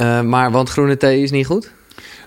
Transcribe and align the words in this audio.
Eh, 0.00 0.20
maar 0.20 0.50
want 0.50 0.68
groene 0.70 0.96
thee 0.96 1.22
is 1.22 1.30
niet 1.30 1.46
goed? 1.46 1.72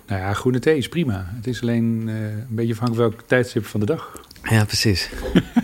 Nou 0.08 0.22
ja, 0.22 0.34
groene 0.34 0.60
thee 0.60 0.78
is 0.78 0.88
prima. 0.88 1.32
Het 1.36 1.48
is 1.48 1.62
alleen 1.62 2.04
eh, 2.08 2.16
een 2.16 2.46
beetje 2.50 2.74
afhankelijk 2.74 3.10
welk 3.10 3.28
tijdstip 3.28 3.66
van 3.66 3.80
de 3.80 3.86
dag. 3.86 4.22
Ja, 4.44 4.66
precies. 4.66 5.10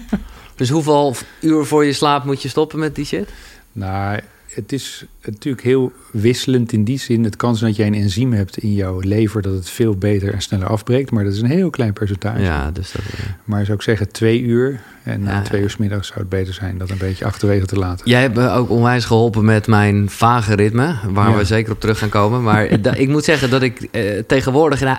dus 0.56 0.70
hoeveel 0.70 1.16
uur 1.42 1.66
voor 1.66 1.86
je 1.86 1.94
slaap 1.94 2.24
moet 2.24 2.42
je 2.42 2.50
stoppen 2.50 2.80
met 2.80 2.96
die 2.96 3.06
shit? 3.06 3.30
Nou, 3.72 4.20
het 4.54 4.71
is 4.71 5.05
natuurlijk 5.25 5.63
heel 5.63 5.91
wisselend 6.11 6.71
in 6.71 6.83
die 6.83 6.99
zin. 6.99 7.23
Het 7.23 7.36
kan 7.36 7.55
zijn 7.55 7.70
dat 7.70 7.79
jij 7.79 7.88
een 7.88 7.93
enzym 7.93 8.34
hebt 8.34 8.57
in 8.57 8.73
jouw 8.73 9.00
lever 9.00 9.41
dat 9.41 9.54
het 9.54 9.70
veel 9.70 9.95
beter 9.95 10.33
en 10.33 10.41
sneller 10.41 10.68
afbreekt. 10.68 11.11
Maar 11.11 11.23
dat 11.23 11.33
is 11.33 11.41
een 11.41 11.50
heel 11.50 11.70
klein 11.70 11.93
percentage. 11.93 12.41
Ja, 12.41 12.71
dus 12.71 12.91
dat... 12.91 13.01
eh, 13.01 13.20
Maar 13.43 13.65
zou 13.65 13.77
ik 13.77 13.83
zeggen 13.83 14.11
twee 14.11 14.41
uur. 14.41 14.79
En 15.04 15.23
na 15.23 15.32
Ja. 15.32 15.41
twee 15.41 15.61
uur 15.61 15.70
's 15.70 15.77
middags 15.77 16.07
zou 16.07 16.20
het 16.20 16.29
beter 16.29 16.54
zijn 16.54 16.77
dat 16.77 16.89
een 16.89 16.97
beetje 16.97 17.25
achterwege 17.25 17.65
te 17.65 17.75
laten. 17.75 18.09
Jij 18.09 18.21
hebt 18.21 18.36
me 18.36 18.50
ook 18.50 18.70
onwijs 18.70 19.05
geholpen 19.05 19.46
met 19.46 19.68
mijn 19.68 20.09
vage 20.09 20.55
ritme, 20.55 20.95
waar 21.09 21.29
Ja. 21.29 21.38
we 21.38 21.43
zeker 21.45 21.71
op 21.71 21.79
terug 21.79 22.00
gaan 22.00 22.09
komen. 22.09 22.43
Maar 22.43 22.66
ik 23.00 23.07
moet 23.09 23.23
zeggen 23.23 23.50
dat 23.50 23.61
ik 23.61 23.82
eh, 23.91 24.04
tegenwoordig 24.27 24.79
nou, 24.82 24.97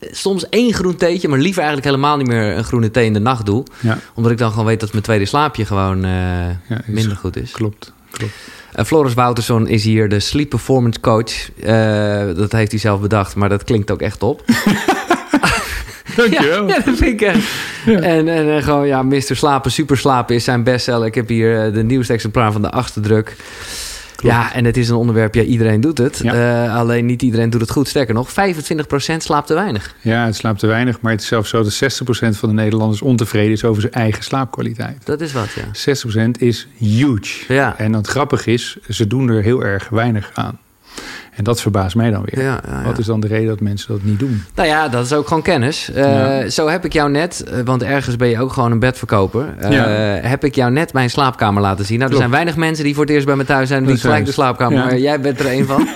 soms 0.00 0.48
één 0.48 0.72
groen 0.72 0.96
theetje, 0.96 1.28
maar 1.28 1.38
liever 1.38 1.62
eigenlijk 1.62 1.90
helemaal 1.90 2.16
niet 2.16 2.26
meer 2.26 2.56
een 2.56 2.64
groene 2.64 2.90
thee 2.90 3.06
in 3.06 3.12
de 3.12 3.18
nacht 3.18 3.46
doe. 3.46 3.64
Ja, 3.80 3.98
Omdat 4.14 4.32
ik 4.32 4.38
dan 4.38 4.50
gewoon 4.50 4.66
weet 4.66 4.80
dat 4.80 4.90
mijn 4.92 5.02
tweede 5.04 5.24
slaapje 5.24 5.64
gewoon 5.64 6.04
eh, 6.04 6.10
ja 6.48 6.80
minder 6.86 7.16
goed 7.16 7.36
is. 7.36 7.50
Klopt, 7.52 7.92
klopt. 8.10 8.32
En 8.72 8.86
Floris 8.86 9.14
Wouterson 9.14 9.68
is 9.68 9.84
hier 9.84 10.08
de 10.08 10.20
sleep 10.20 10.48
performance 10.48 11.00
coach. 11.00 11.50
Eh, 11.62 12.36
dat 12.36 12.52
heeft 12.52 12.70
hij 12.70 12.80
zelf 12.80 13.00
bedacht, 13.00 13.34
maar 13.34 13.48
dat 13.48 13.64
klinkt 13.64 13.90
ook 13.90 14.02
echt 14.02 14.22
op. 14.22 14.44
Dankjewel. 16.16 16.68
Ja, 16.68 16.74
ja, 16.74 16.80
dat 16.80 16.96
vind 16.96 17.20
ik 17.20 17.20
echt. 17.20 17.38
En, 17.86 18.28
en 18.28 18.62
gewoon, 18.62 18.86
ja, 18.86 19.02
Mr. 19.02 19.22
Slapen, 19.36 19.70
Super 19.70 19.98
Slapen 19.98 20.34
is 20.34 20.44
zijn 20.44 20.62
bestseller. 20.62 21.06
Ik 21.06 21.14
heb 21.14 21.28
hier 21.28 21.66
eh, 21.66 21.72
de 21.72 21.82
nieuwste 21.82 22.12
exemplaar 22.12 22.52
van 22.52 22.62
de 22.62 22.70
achtste 22.70 23.00
druk. 23.00 23.36
Klopt. 24.20 24.34
Ja, 24.34 24.52
en 24.52 24.64
het 24.64 24.76
is 24.76 24.88
een 24.88 24.96
onderwerp, 24.96 25.34
ja, 25.34 25.42
iedereen 25.42 25.80
doet 25.80 25.98
het. 25.98 26.20
Ja. 26.22 26.64
Eh, 26.64 26.76
alleen 26.76 27.06
niet 27.06 27.22
iedereen 27.22 27.50
doet 27.50 27.60
het 27.60 27.70
goed. 27.70 27.88
Sterker 27.88 28.14
nog, 28.14 28.30
25% 28.30 29.22
slaapt 29.22 29.46
te 29.46 29.54
weinig. 29.54 29.94
Ja, 30.00 30.24
het 30.24 30.36
slaapt 30.36 30.58
te 30.58 30.66
weinig, 30.66 31.00
maar 31.00 31.12
het 31.12 31.20
is 31.20 31.26
zelfs 31.26 31.50
zo 31.50 31.62
dat 31.62 31.72
60% 31.72 32.36
van 32.38 32.48
de 32.48 32.54
Nederlanders 32.54 33.02
ontevreden 33.02 33.52
is 33.52 33.64
over 33.64 33.80
zijn 33.80 33.92
eigen 33.92 34.24
slaapkwaliteit. 34.24 35.06
Dat 35.06 35.20
is 35.20 35.32
wat, 35.32 35.48
ja. 35.52 35.64
60% 35.72 36.38
is 36.38 36.68
huge. 36.76 37.52
Ja. 37.54 37.78
En 37.78 37.92
het 37.92 38.06
grappige 38.06 38.52
is, 38.52 38.76
ze 38.88 39.06
doen 39.06 39.28
er 39.28 39.42
heel 39.42 39.64
erg 39.64 39.88
weinig 39.88 40.30
aan. 40.34 40.58
En 41.34 41.44
dat 41.44 41.60
verbaast 41.60 41.96
mij 41.96 42.10
dan 42.10 42.22
weer. 42.24 42.44
Ja, 42.44 42.60
ja, 42.68 42.78
ja. 42.78 42.82
Wat 42.84 42.98
is 42.98 43.06
dan 43.06 43.20
de 43.20 43.26
reden 43.26 43.48
dat 43.48 43.60
mensen 43.60 43.92
dat 43.92 44.02
niet 44.02 44.18
doen? 44.18 44.42
Nou 44.54 44.68
ja, 44.68 44.88
dat 44.88 45.04
is 45.04 45.12
ook 45.12 45.26
gewoon 45.28 45.42
kennis. 45.42 45.90
Eh. 45.92 46.38
Zo 46.46 46.68
heb 46.68 46.84
ik 46.84 46.92
jou 46.92 47.10
net, 47.10 47.44
eh, 47.44 47.60
want 47.64 47.82
ergens 47.82 48.16
ben 48.16 48.28
je 48.28 48.40
ook 48.40 48.52
gewoon 48.52 48.72
een 48.72 48.78
bedverkoper. 48.78 49.54
eh. 49.58 50.30
Heb 50.30 50.44
ik 50.44 50.54
jou 50.54 50.70
net 50.72 50.92
mijn 50.92 51.10
slaapkamer 51.10 51.62
laten 51.62 51.84
zien. 51.84 51.98
Nou, 51.98 52.10
er 52.10 52.16
Klopt. 52.16 52.30
zijn 52.30 52.44
weinig 52.44 52.56
mensen 52.66 52.84
die 52.84 52.94
voor 52.94 53.04
het 53.04 53.12
eerst 53.12 53.26
bij 53.26 53.36
me 53.36 53.44
thuis 53.44 53.68
zijn. 53.68 53.84
Die 53.84 53.96
gelijk 53.96 54.24
de 54.26 54.32
slaapkamer. 54.32 54.98
jij 54.98 55.20
bent 55.20 55.40
er 55.40 55.52
een 55.52 55.66
van. 55.66 55.88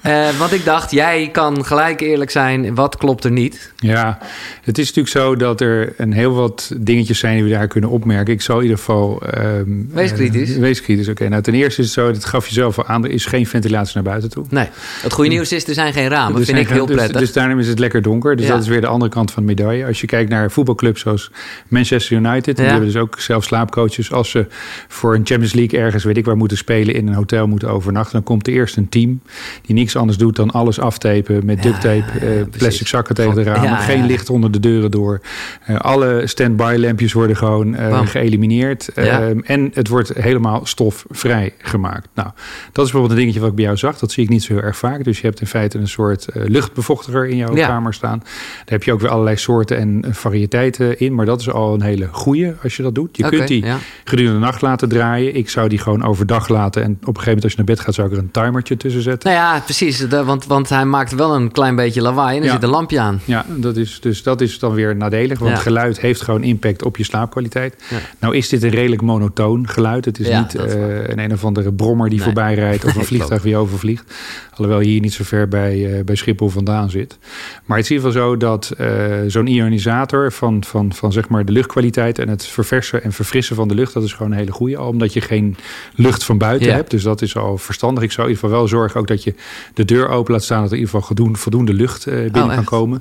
Eh, 0.00 0.28
want 0.38 0.52
ik 0.52 0.64
dacht, 0.64 0.90
jij 0.90 1.28
kan 1.32 1.64
gelijk 1.64 2.00
eerlijk 2.00 2.30
zijn. 2.30 2.74
Wat 2.74 2.96
klopt 2.96 3.24
er 3.24 3.30
niet? 3.30 3.69
Ja, 3.82 4.18
het 4.62 4.78
is 4.78 4.86
natuurlijk 4.86 5.16
zo 5.16 5.36
dat 5.36 5.60
er 5.60 5.92
een 5.96 6.12
heel 6.12 6.32
wat 6.34 6.72
dingetjes 6.76 7.18
zijn 7.18 7.34
die 7.34 7.44
we 7.44 7.50
daar 7.50 7.66
kunnen 7.68 7.90
opmerken. 7.90 8.34
Ik 8.34 8.40
zal 8.42 8.56
in 8.56 8.62
ieder 8.62 8.78
geval... 8.78 9.22
ehm, 9.22 9.64
Wees 9.92 10.12
kritisch. 10.12 10.54
eh, 10.54 10.60
wees 10.60 10.82
kritisch, 10.82 11.08
oké. 11.08 11.28
Nou, 11.28 11.42
ten 11.42 11.54
eerste 11.54 11.80
is 11.80 11.86
het 11.86 11.94
zo, 11.94 12.12
dat 12.12 12.24
gaf 12.24 12.46
je 12.46 12.54
zelf 12.54 12.78
al 12.78 12.86
aan, 12.86 13.04
er 13.04 13.10
is 13.10 13.26
geen 13.26 13.46
ventilatie 13.46 13.94
naar 13.94 14.02
buiten 14.04 14.30
toe. 14.30 14.44
Nee. 14.50 14.66
Het 15.02 15.12
goede 15.12 15.30
nieuws 15.30 15.52
is, 15.52 15.68
er 15.68 15.74
zijn 15.74 15.92
geen 15.92 16.08
ramen. 16.08 16.34
Dat 16.36 16.44
vind 16.44 16.58
ik 16.58 16.68
heel 16.68 16.86
dus- 16.86 16.96
prettig. 16.96 17.20
Dus, 17.20 17.32
daarom 17.32 17.58
is 17.58 17.68
het 17.68 17.78
lekker 17.78 18.02
donker. 18.02 18.36
Dus 18.36 18.46
Ja. 18.46 18.52
dat 18.52 18.62
is 18.62 18.68
weer 18.68 18.80
de 18.80 18.86
andere 18.86 19.10
kant 19.10 19.30
van 19.30 19.42
de 19.42 19.48
medaille. 19.48 19.86
Als 19.86 20.00
je 20.00 20.06
kijkt 20.06 20.30
naar 20.30 20.50
voetbalclubs 20.50 21.00
zoals 21.00 21.30
Manchester 21.68 22.16
United... 22.16 22.46
en 22.46 22.54
die 22.54 22.64
Ja. 22.64 22.70
hebben 22.70 22.86
dus 22.92 22.96
ook 23.00 23.20
zelf 23.20 23.44
slaapcoaches. 23.44 24.12
Als 24.12 24.30
ze 24.30 24.46
voor 24.88 25.14
een 25.14 25.26
Champions 25.26 25.52
League 25.52 25.78
ergens, 25.80 26.04
weet 26.04 26.16
ik 26.16 26.24
waar, 26.24 26.36
moeten 26.36 26.56
spelen... 26.56 26.94
in 26.94 27.08
een 27.08 27.14
hotel 27.14 27.46
moeten 27.46 27.68
overnachten... 27.70 28.12
dan 28.12 28.22
komt 28.22 28.46
er 28.46 28.52
eerst 28.52 28.76
een 28.76 28.88
team 28.88 29.20
die 29.66 29.74
niks 29.74 29.96
anders 29.96 30.18
doet 30.18 30.36
dan 30.36 30.50
alles 30.50 30.80
aftapen... 30.80 31.44
met 31.46 31.56
Ja, 31.56 31.62
duct 31.62 31.80
tape, 31.80 32.04
ja, 32.20 32.26
eh, 32.26 32.42
plastic 32.58 32.86
zakken 32.86 33.14
tegen 33.14 33.34
de 33.34 33.42
ramen... 33.42 33.69
Ja, 33.70 33.76
geen 33.76 33.98
ja. 33.98 34.06
licht 34.06 34.30
onder 34.30 34.50
de 34.50 34.60
deuren 34.60 34.90
door. 34.90 35.20
Eh, 35.64 35.76
alle 35.76 36.22
stand-by 36.24 36.76
lampjes 36.78 37.12
worden 37.12 37.36
gewoon 37.36 37.74
eh, 37.74 38.06
geëlimineerd. 38.06 38.88
Ehm, 38.88 39.38
en 39.44 39.70
het 39.74 39.88
wordt 39.88 40.12
helemaal 40.14 40.60
stofvrij 40.66 41.54
gemaakt. 41.58 42.08
Nou, 42.14 42.28
dat 42.72 42.84
is 42.84 42.90
bijvoorbeeld 42.90 43.10
een 43.10 43.16
dingetje 43.18 43.40
wat 43.40 43.48
ik 43.48 43.54
bij 43.54 43.64
jou 43.64 43.76
zag. 43.76 43.98
Dat 43.98 44.12
zie 44.12 44.22
ik 44.24 44.28
niet 44.28 44.42
zo 44.42 44.52
heel 44.52 44.62
erg 44.62 44.76
vaak. 44.76 45.04
Dus 45.04 45.20
je 45.20 45.26
hebt 45.26 45.40
in 45.40 45.46
feite 45.46 45.78
een 45.78 45.88
soort 45.88 46.28
eh, 46.28 46.42
luchtbevochtiger 46.46 47.26
in 47.26 47.36
jouw 47.36 47.54
kamer 47.54 47.94
staan. 47.94 48.18
Daar 48.18 48.64
heb 48.64 48.82
je 48.82 48.92
ook 48.92 49.00
weer 49.00 49.10
allerlei 49.10 49.36
soorten 49.36 49.76
en 49.76 50.04
variëteiten 50.10 50.98
in. 50.98 51.14
Maar 51.14 51.26
dat 51.26 51.40
is 51.40 51.50
al 51.50 51.74
een 51.74 51.82
hele 51.82 52.08
goeie 52.10 52.52
als 52.62 52.76
je 52.76 52.82
dat 52.82 52.94
doet. 52.94 53.16
Je 53.16 53.28
kunt 53.28 53.48
die 53.48 53.64
gedurende 54.04 54.38
de 54.38 54.44
nacht 54.44 54.62
laten 54.62 54.88
draaien. 54.88 55.36
Ik 55.36 55.50
zou 55.50 55.68
die 55.68 55.78
gewoon 55.78 56.04
overdag 56.04 56.48
laten. 56.48 56.82
En 56.82 56.90
op 56.90 56.98
een 56.98 57.06
gegeven 57.06 57.24
moment 57.26 57.42
als 57.42 57.52
je 57.52 57.58
naar 57.58 57.66
bed 57.66 57.80
gaat... 57.80 57.94
zou 57.94 58.06
ik 58.08 58.12
er 58.12 58.18
een 58.18 58.30
timertje 58.30 58.76
tussen 58.76 59.02
zetten. 59.02 59.30
Nou 59.30 59.42
ja, 59.42 59.60
precies. 59.60 60.06
Want, 60.08 60.46
want 60.46 60.68
hij 60.68 60.84
maakt 60.84 61.14
wel 61.14 61.34
een 61.34 61.50
klein 61.50 61.76
beetje 61.76 62.02
lawaai 62.02 62.36
en 62.36 62.42
er 62.42 62.48
Ja. 62.48 62.52
zit 62.52 62.62
een 62.62 62.68
lampje 62.68 63.00
aan. 63.00 63.20
Ja, 63.24 63.44
dat 63.60 63.76
is, 63.76 64.00
dus 64.00 64.22
dat 64.22 64.40
is 64.40 64.58
dan 64.58 64.74
weer 64.74 64.96
nadelig. 64.96 65.38
Want 65.38 65.50
Ja. 65.50 65.56
geluid 65.58 66.00
heeft 66.00 66.20
gewoon 66.22 66.42
impact 66.42 66.82
op 66.84 66.96
je 66.96 67.04
slaapkwaliteit. 67.04 67.74
Ja. 67.90 67.96
Nou 68.18 68.36
is 68.36 68.48
dit 68.48 68.62
een 68.62 68.70
redelijk 68.70 69.02
monotoon 69.02 69.68
geluid. 69.68 70.04
Het 70.04 70.18
is 70.18 70.28
Ja, 70.28 70.40
niet 70.40 70.54
eh, 70.54 71.08
een 71.08 71.18
een 71.18 71.32
of 71.32 71.44
andere 71.44 71.72
brommer 71.72 72.08
die 72.08 72.16
Nee. 72.18 72.24
voorbij 72.26 72.54
rijdt... 72.54 72.84
of 72.84 72.94
een 72.96 73.04
vliegtuig 73.04 73.42
die 73.42 73.56
overvliegt. 73.56 74.14
Alhoewel 74.50 74.80
je 74.80 74.88
hier 74.88 75.00
niet 75.00 75.12
zo 75.12 75.24
ver 75.24 75.48
bij, 75.48 75.98
eh, 75.98 76.04
bij 76.04 76.14
Schiphol 76.14 76.48
vandaan 76.48 76.90
zit. 76.90 77.18
Maar 77.64 77.76
het 77.76 77.86
is 77.86 77.90
in 77.92 77.96
ieder 77.96 78.12
geval 78.12 78.28
zo 78.28 78.36
dat 78.36 78.70
eh, 78.78 78.86
zo'n 79.26 79.46
ionisator... 79.46 80.32
Van, 80.32 80.64
van, 80.64 80.92
van 80.92 81.12
zeg 81.12 81.28
maar 81.28 81.44
de 81.44 81.52
luchtkwaliteit 81.52 82.18
en 82.18 82.28
het 82.28 82.46
verversen 82.46 83.02
en 83.02 83.12
verfrissen 83.12 83.56
van 83.56 83.68
de 83.68 83.74
lucht... 83.74 83.92
dat 83.94 84.02
is 84.02 84.12
gewoon 84.12 84.32
een 84.32 84.38
hele 84.38 84.52
goede. 84.52 84.76
Al 84.76 84.88
omdat 84.88 85.12
je 85.12 85.20
geen 85.20 85.56
lucht 85.94 86.24
van 86.24 86.38
buiten 86.38 86.72
hebt. 86.74 86.90
Dus 86.90 87.02
dat 87.02 87.22
is 87.22 87.36
al 87.36 87.58
verstandig. 87.58 88.02
Ik 88.04 88.12
zou 88.12 88.28
in 88.28 88.32
ieder 88.34 88.48
geval 88.48 88.60
wel 88.60 88.68
zorgen 88.68 89.00
ook 89.00 89.06
dat 89.06 89.24
je 89.24 89.34
de 89.74 89.84
deur 89.84 90.08
open 90.08 90.32
laat 90.32 90.42
staan... 90.44 90.60
dat 90.62 90.70
er 90.70 90.76
in 90.76 90.82
ieder 90.82 91.00
geval 91.00 91.16
voldoende, 91.34 91.72
lucht 91.74 92.04
binnen 92.04 92.42
Oh, 92.44 92.54
kan 92.54 92.64
komen. 92.64 92.98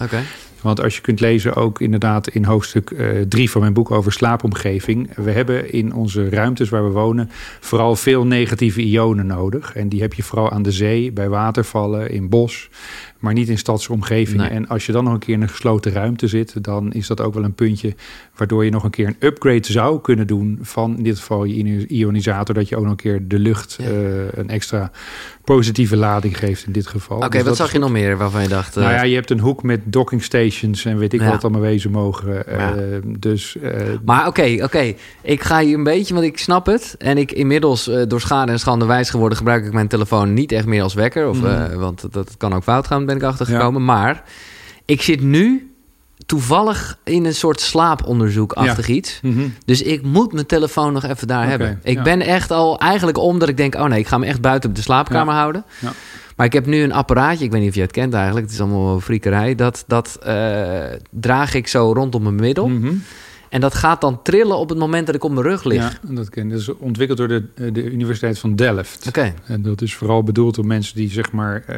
Want 0.62 0.82
als 0.82 0.96
je 0.96 1.02
kunt 1.02 1.20
lezen, 1.20 1.56
ook 1.56 1.82
inderdaad 1.82 2.28
in 2.28 2.44
hoofdstuk 2.44 2.96
3 3.30 3.50
van 3.50 3.62
mijn 3.62 3.74
boek 3.74 3.92
over 3.92 4.12
slaapomgeving. 4.12 5.16
We 5.16 5.32
hebben 5.32 5.72
in 5.72 5.94
onze 5.94 6.30
ruimtes 6.30 6.70
waar 6.70 6.84
we 6.84 6.90
wonen 6.90 7.30
vooral 7.60 7.96
veel 7.96 8.26
negatieve 8.26 8.82
ionen 8.82 9.26
nodig. 9.26 9.76
En 9.76 9.90
die 9.90 10.02
heb 10.02 10.14
je 10.14 10.24
vooral 10.24 10.52
aan 10.52 10.64
de 10.64 10.72
zee, 10.72 11.12
bij 11.12 11.30
watervallen, 11.30 12.12
in 12.12 12.30
bos, 12.30 12.70
maar 13.20 13.34
niet 13.34 13.50
in 13.50 13.58
stadsomgevingen. 13.58 14.42
Nee. 14.46 14.50
En 14.58 14.68
als 14.68 14.86
je 14.86 14.92
dan 14.92 15.04
nog 15.04 15.14
een 15.14 15.20
keer 15.20 15.34
in 15.34 15.42
een 15.42 15.50
gesloten 15.50 15.92
ruimte 15.92 16.28
zit, 16.28 16.64
dan 16.64 16.92
is 16.92 17.08
dat 17.08 17.22
ook 17.22 17.34
wel 17.34 17.44
een 17.44 17.54
puntje 17.54 17.96
waardoor 18.36 18.66
je 18.66 18.72
nog 18.72 18.84
een 18.84 18.90
keer 18.90 19.08
een 19.08 19.16
upgrade 19.20 19.66
zou 19.72 20.02
kunnen 20.02 20.28
doen 20.28 20.60
van 20.62 20.98
in 20.98 21.04
dit 21.04 21.18
geval 21.20 21.44
je 21.44 21.88
ionisator. 21.88 22.56
Dat 22.56 22.70
je 22.70 22.76
ook 22.76 22.82
nog 22.82 22.92
een 22.92 22.98
keer 22.98 23.28
de 23.28 23.40
lucht 23.40 23.76
Ja. 23.80 23.86
eh, 23.88 23.92
een 24.34 24.50
extra 24.50 24.92
positieve 25.44 25.96
lading 25.96 26.38
geeft 26.38 26.66
in 26.66 26.72
dit 26.72 26.88
geval. 26.88 27.18
Oké, 27.18 27.30
Dus 27.30 27.44
wat 27.44 27.56
zag 27.56 27.72
je 27.72 27.80
nog 27.80 27.90
meer 27.92 28.18
waarvan 28.18 28.42
je 28.42 28.48
dacht... 28.48 28.78
eh, 28.78 28.84
nou 28.84 28.96
ja, 28.96 29.04
je 29.04 29.16
hebt 29.16 29.30
een 29.32 29.40
hoek 29.40 29.64
met 29.64 29.80
docking 29.86 30.24
stations 30.24 30.86
en 30.86 30.98
weet 30.98 31.14
ik 31.14 31.22
Ja. 31.22 31.30
wat 31.30 31.44
allemaal 31.44 31.62
wezen 31.62 31.92
mogen. 31.92 32.48
eh, 32.48 32.68
dus 33.20 33.58
eh, 33.58 33.82
Maar 34.06 34.28
oké, 34.28 34.58
oké. 34.64 34.94
Ik 35.22 35.42
ga 35.42 35.60
hier 35.60 35.78
een 35.78 35.84
beetje, 35.84 36.14
want 36.14 36.26
ik 36.26 36.38
snap 36.38 36.66
het. 36.66 36.96
En 36.98 37.18
ik 37.18 37.32
inmiddels 37.32 37.88
eh, 37.88 38.02
door 38.08 38.22
schade 38.22 38.52
en 38.52 38.60
schande 38.60 38.86
wijs 38.86 39.10
geworden... 39.10 39.38
gebruik 39.38 39.66
ik 39.66 39.74
mijn 39.74 39.88
telefoon 39.88 40.34
niet 40.34 40.52
echt 40.52 40.66
meer 40.66 40.84
als 40.84 40.94
wekker. 40.94 41.30
Of, 41.30 41.44
eh, 41.44 41.74
want 41.76 42.02
dat, 42.02 42.14
dat 42.14 42.38
kan 42.38 42.54
ook 42.54 42.64
fout 42.64 42.88
gaan, 42.88 43.06
ben 43.10 43.18
ik 43.18 43.24
achtergekomen. 43.24 43.86
Maar 43.86 44.24
ik 44.86 45.02
zit 45.02 45.22
nu 45.22 45.74
toevallig 46.26 46.98
in 47.04 47.26
een 47.26 47.36
soort 47.36 47.62
slaaponderzoek-achtig 47.62 48.88
iets. 48.88 49.20
mhm. 49.22 49.48
Dus 49.66 49.82
ik 49.82 50.04
moet 50.04 50.34
mijn 50.34 50.46
telefoon 50.46 50.94
nog 50.94 51.04
even 51.04 51.28
daar 51.28 51.48
hebben. 51.48 51.80
Ik 51.84 51.98
ja. 51.98 52.04
ben 52.04 52.22
echt 52.22 52.52
al 52.52 52.80
eigenlijk 52.80 53.18
omdat 53.18 53.50
ik 53.50 53.58
denk... 53.58 53.76
oh 53.76 53.86
nee, 53.86 54.00
ik 54.00 54.08
ga 54.08 54.20
hem 54.20 54.28
echt 54.28 54.42
buiten 54.42 54.70
op 54.70 54.76
de 54.76 54.82
slaapkamer 54.82 55.34
houden. 55.34 55.66
Ja. 55.80 55.92
Maar 56.36 56.46
ik 56.46 56.54
heb 56.54 56.66
nu 56.66 56.84
een 56.84 56.94
apparaatje, 56.94 57.46
ik 57.46 57.52
weet 57.52 57.60
niet 57.60 57.70
of 57.70 57.76
je 57.76 57.82
het 57.82 57.92
kent 57.92 58.14
eigenlijk... 58.14 58.46
het 58.46 58.56
is 58.56 58.62
allemaal 58.62 59.00
friekerij. 59.00 59.56
Dat, 59.56 59.84
dat 59.88 60.20
eh, 60.24 60.84
draag 61.10 61.54
ik 61.54 61.68
zo 61.68 61.92
rondom 61.94 62.24
mijn 62.24 62.36
middel. 62.36 62.68
Mhm. 62.68 62.94
En 63.50 63.62
dat 63.62 63.76
gaat 63.76 64.02
dan 64.02 64.22
trillen 64.22 64.58
op 64.58 64.70
het 64.70 64.78
moment 64.78 65.06
dat 65.06 65.16
ik 65.16 65.24
op 65.24 65.32
mijn 65.32 65.46
rug 65.46 65.64
lig. 65.64 65.78
Ja, 65.78 66.14
dat, 66.14 66.30
ken, 66.30 66.50
dat 66.50 66.60
is 66.60 66.76
ontwikkeld 66.78 67.18
door 67.18 67.28
de, 67.28 67.44
eh, 67.56 67.74
de 67.74 67.84
Universiteit 67.84 68.40
van 68.40 68.56
Delft. 68.56 69.06
Oké. 69.08 69.34
En 69.46 69.62
dat 69.62 69.82
is 69.82 69.96
vooral 69.96 70.24
bedoeld 70.24 70.56
door 70.56 70.66
mensen 70.66 70.96
die 70.96 71.10
zeg 71.10 71.32
maar 71.32 71.64
eh 71.68 71.78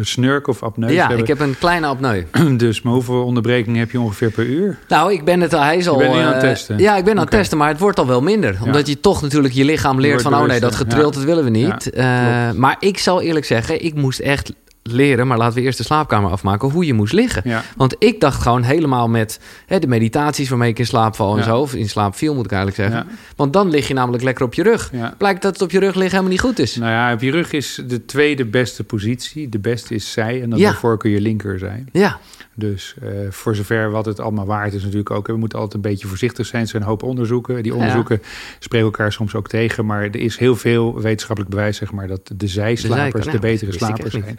snurken 0.00 0.52
of 0.52 0.62
apneus 0.62 0.92
Ja, 0.92 0.98
hebben. 0.98 1.18
ik 1.18 1.26
heb 1.26 1.40
een 1.40 1.58
kleine 1.58 1.86
apneu. 1.86 2.24
Dus, 2.56 2.82
maar 2.82 2.92
hoeveel 2.92 3.24
onderbrekingen 3.24 3.78
heb 3.78 3.90
je 3.90 4.00
ongeveer 4.00 4.30
per 4.30 4.46
uur? 4.46 4.78
Nou, 4.88 5.12
ik 5.12 5.24
ben 5.24 5.40
het 5.40 5.52
al. 5.52 5.62
Hij 5.62 5.76
is 5.76 5.88
al. 5.88 5.96
bent 5.96 6.12
nu 6.12 6.18
aan 6.18 6.26
het 6.26 6.42
eh, 6.42 6.50
testen? 6.50 6.78
Ja, 6.78 6.96
ik 6.96 7.04
ben 7.04 7.14
aan 7.14 7.20
het 7.20 7.30
testen, 7.30 7.58
maar 7.58 7.68
het 7.68 7.78
wordt 7.78 7.98
al 7.98 8.06
wel 8.06 8.22
minder. 8.22 8.58
Omdat 8.64 8.88
je 8.88 9.00
toch 9.00 9.22
natuurlijk 9.22 9.54
je 9.54 9.64
lichaam 9.64 10.00
leert 10.00 10.22
van: 10.22 10.34
oh 10.34 10.44
nee, 10.44 10.60
dat 10.60 10.74
getrild, 10.74 11.14
ja. 11.14 11.20
dat 11.20 11.28
willen 11.28 11.44
we 11.44 11.50
niet. 11.50 11.90
Eh, 11.90 12.04
maar 12.52 12.76
ik 12.78 12.98
zal 12.98 13.20
eerlijk 13.20 13.44
zeggen, 13.44 13.84
ik 13.84 13.94
moest 13.94 14.18
echt 14.18 14.52
leren, 14.90 15.26
maar 15.26 15.38
laten 15.38 15.54
we 15.58 15.62
eerst 15.62 15.78
de 15.78 15.84
slaapkamer 15.84 16.30
afmaken, 16.30 16.70
hoe 16.70 16.86
je 16.86 16.92
moest 16.94 17.12
liggen. 17.12 17.42
Ja. 17.44 17.62
Want 17.76 17.96
ik 17.98 18.20
dacht 18.20 18.42
gewoon 18.42 18.62
helemaal 18.62 19.08
met 19.08 19.40
hè, 19.66 19.78
de 19.78 19.86
meditaties 19.86 20.48
waarmee 20.48 20.70
ik 20.70 20.78
in 20.78 20.86
slaap 20.86 21.14
val 21.16 21.32
en 21.32 21.38
Ja. 21.38 21.44
zo, 21.44 21.58
of 21.60 21.74
in 21.74 21.88
slaap 21.88 22.14
viel 22.14 22.34
moet 22.34 22.44
ik 22.44 22.52
eigenlijk 22.52 22.82
zeggen. 22.90 23.08
Ja. 23.10 23.16
Want 23.36 23.52
dan 23.52 23.70
lig 23.70 23.88
je 23.88 23.94
namelijk 23.94 24.22
lekker 24.22 24.44
op 24.44 24.54
je 24.54 24.62
rug. 24.62 24.90
Blijkt 25.18 25.42
dat 25.42 25.52
het 25.52 25.62
op 25.62 25.70
je 25.70 25.78
rug 25.78 25.94
liggen 25.94 26.10
helemaal 26.10 26.30
niet 26.30 26.40
goed 26.40 26.58
is. 26.58 26.76
Nou 26.76 26.90
ja, 26.90 27.12
op 27.12 27.20
je 27.20 27.30
rug 27.30 27.52
is 27.52 27.82
de 27.86 28.04
tweede 28.04 28.44
beste 28.44 28.84
positie. 28.84 29.48
De 29.48 29.58
beste 29.58 29.94
is 29.94 30.12
zij 30.12 30.42
en 30.42 30.50
dan 30.50 30.58
Ja. 30.58 30.70
de 30.70 30.76
voorkeur 30.76 31.12
je 31.12 31.20
linker 31.20 31.58
zijn. 31.58 31.88
Ja, 31.92 32.18
Dus 32.56 32.94
eh, 33.02 33.08
voor 33.30 33.54
zover 33.56 33.90
wat 33.90 34.04
het 34.06 34.20
allemaal 34.20 34.46
waard 34.46 34.74
is 34.74 34.82
natuurlijk 34.82 35.10
ook. 35.10 35.26
We 35.26 35.36
moeten 35.36 35.58
altijd 35.58 35.84
een 35.84 35.90
beetje 35.90 36.06
voorzichtig 36.06 36.46
zijn. 36.46 36.62
Er 36.62 36.68
zijn 36.68 36.82
een 36.82 36.88
hoop 36.88 37.02
onderzoeken. 37.02 37.62
Die 37.62 37.74
onderzoeken 37.74 38.22
spreken 38.58 38.86
elkaar 38.86 39.12
soms 39.12 39.34
ook 39.34 39.48
tegen. 39.48 39.86
Maar 39.86 40.02
er 40.02 40.16
is 40.16 40.36
heel 40.36 40.56
veel 40.56 41.00
wetenschappelijk 41.00 41.54
bewijs, 41.54 41.76
zeg 41.76 41.92
maar, 41.92 42.06
dat 42.06 42.30
de 42.36 42.46
zijslapers 42.46 43.00
zijkant, 43.00 43.24
de, 43.24 43.30
ja, 43.30 43.38
betere 43.38 43.72
slapers 43.72 44.12
zijn. 44.14 44.38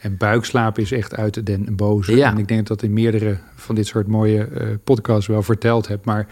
En 0.00 0.16
buikslaap 0.16 0.78
is 0.78 0.92
echt 0.92 1.16
uit 1.16 1.46
den 1.46 1.76
boze. 1.76 2.16
Ja. 2.16 2.30
En 2.30 2.38
ik 2.38 2.48
denk 2.48 2.66
dat 2.66 2.80
dat 2.80 2.88
in 2.88 2.94
meerdere 2.94 3.36
van 3.54 3.74
dit 3.74 3.86
soort 3.86 4.06
mooie 4.06 4.44
eh, 4.44 4.68
podcasts 4.84 5.26
wel 5.26 5.42
verteld 5.42 5.88
heb. 5.88 6.04
Maar 6.04 6.26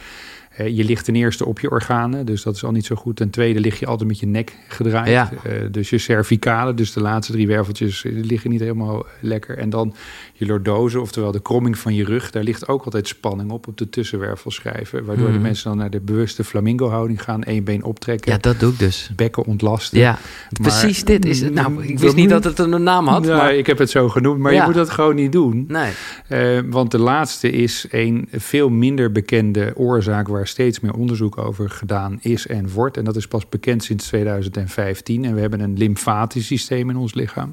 eh, 0.56 0.76
je 0.76 0.84
ligt 0.84 1.04
ten 1.04 1.14
eerste 1.16 1.44
op 1.46 1.60
je 1.60 1.70
organen, 1.70 2.26
dus 2.26 2.42
dat 2.42 2.54
is 2.54 2.64
al 2.64 2.72
niet 2.72 2.86
zo 2.86 2.94
goed. 2.94 3.16
Ten 3.16 3.30
tweede 3.30 3.60
lig 3.60 3.78
je 3.80 3.86
altijd 3.86 4.08
met 4.08 4.18
je 4.18 4.26
nek 4.26 4.56
gedraaid. 4.68 5.08
Ja. 5.08 5.30
Eh, 5.42 5.52
dus 5.70 5.90
je 5.90 5.98
cervicale, 5.98 6.74
dus 6.74 6.92
de 6.92 7.00
laatste 7.00 7.32
drie 7.32 7.46
werveltjes, 7.46 8.04
eh, 8.04 8.12
liggen 8.14 8.50
niet 8.50 8.60
helemaal 8.60 9.06
lekker. 9.20 9.58
En 9.58 9.70
dan 9.70 9.94
je 10.32 10.46
lordose, 10.46 11.00
oftewel 11.00 11.32
de 11.32 11.42
kromming 11.42 11.78
van 11.78 11.94
je 11.94 12.04
rug. 12.04 12.30
Daar 12.30 12.42
ligt 12.42 12.68
ook 12.68 12.84
altijd 12.84 13.08
spanning 13.08 13.50
op, 13.50 13.68
op 13.68 13.78
de 13.78 13.88
tussenwervelschijven. 13.88 15.04
Waardoor 15.04 15.24
Mhm. 15.28 15.34
de 15.36 15.42
mensen 15.42 15.68
dan 15.68 15.78
naar 15.78 15.90
de 15.90 16.00
bewuste 16.00 16.44
flamingo-houding 16.44 17.22
gaan. 17.22 17.42
één 17.42 17.64
been 17.64 17.84
optrekken, 17.84 18.32
ja, 18.32 18.38
dat 18.38 18.60
doe 18.60 18.72
ik 18.72 18.78
dus. 18.78 19.10
bekken 19.16 19.44
ontlasten. 19.44 19.98
Ja, 19.98 20.10
Maar- 20.10 20.20
precies 20.70 21.04
dit 21.04 21.24
is 21.24 21.40
het. 21.40 21.54
Nou, 21.54 21.82
ik 21.84 21.98
wist 21.98 22.14
niet 22.16 22.28
dat 22.30 22.44
het 22.44 22.58
een 22.58 22.82
naam 22.82 23.06
had, 23.06 23.26
Ja, 23.26 23.36
maar... 23.36 23.54
ik 23.54 23.66
heb 23.66 23.78
het 23.78 23.90
zo 23.90 24.08
genoemd, 24.08 24.38
maar 24.38 24.52
Ja. 24.52 24.60
je 24.60 24.66
moet 24.66 24.74
dat 24.74 24.90
gewoon 24.90 25.14
niet 25.14 25.32
doen. 25.32 25.64
Nee. 25.68 25.92
Want 26.70 26.90
de 26.90 26.98
laatste 26.98 27.50
is 27.50 27.86
een 27.90 28.28
veel 28.32 28.68
minder 28.68 29.12
bekende 29.12 29.72
oorzaak 29.76 30.28
waar 30.28 30.43
steeds 30.46 30.80
meer 30.80 30.94
onderzoek 30.94 31.38
over 31.38 31.70
gedaan 31.70 32.18
is 32.20 32.46
en 32.46 32.70
wordt. 32.70 32.96
En 32.96 33.04
dat 33.04 33.16
is 33.16 33.26
pas 33.28 33.48
bekend 33.48 33.84
sinds 33.84 34.06
2015. 34.06 35.24
En 35.24 35.34
we 35.34 35.40
hebben 35.40 35.60
een 35.60 35.76
lymfatisch 35.78 36.46
systeem 36.46 36.90
in 36.90 36.96
ons 36.96 37.14
lichaam. 37.14 37.52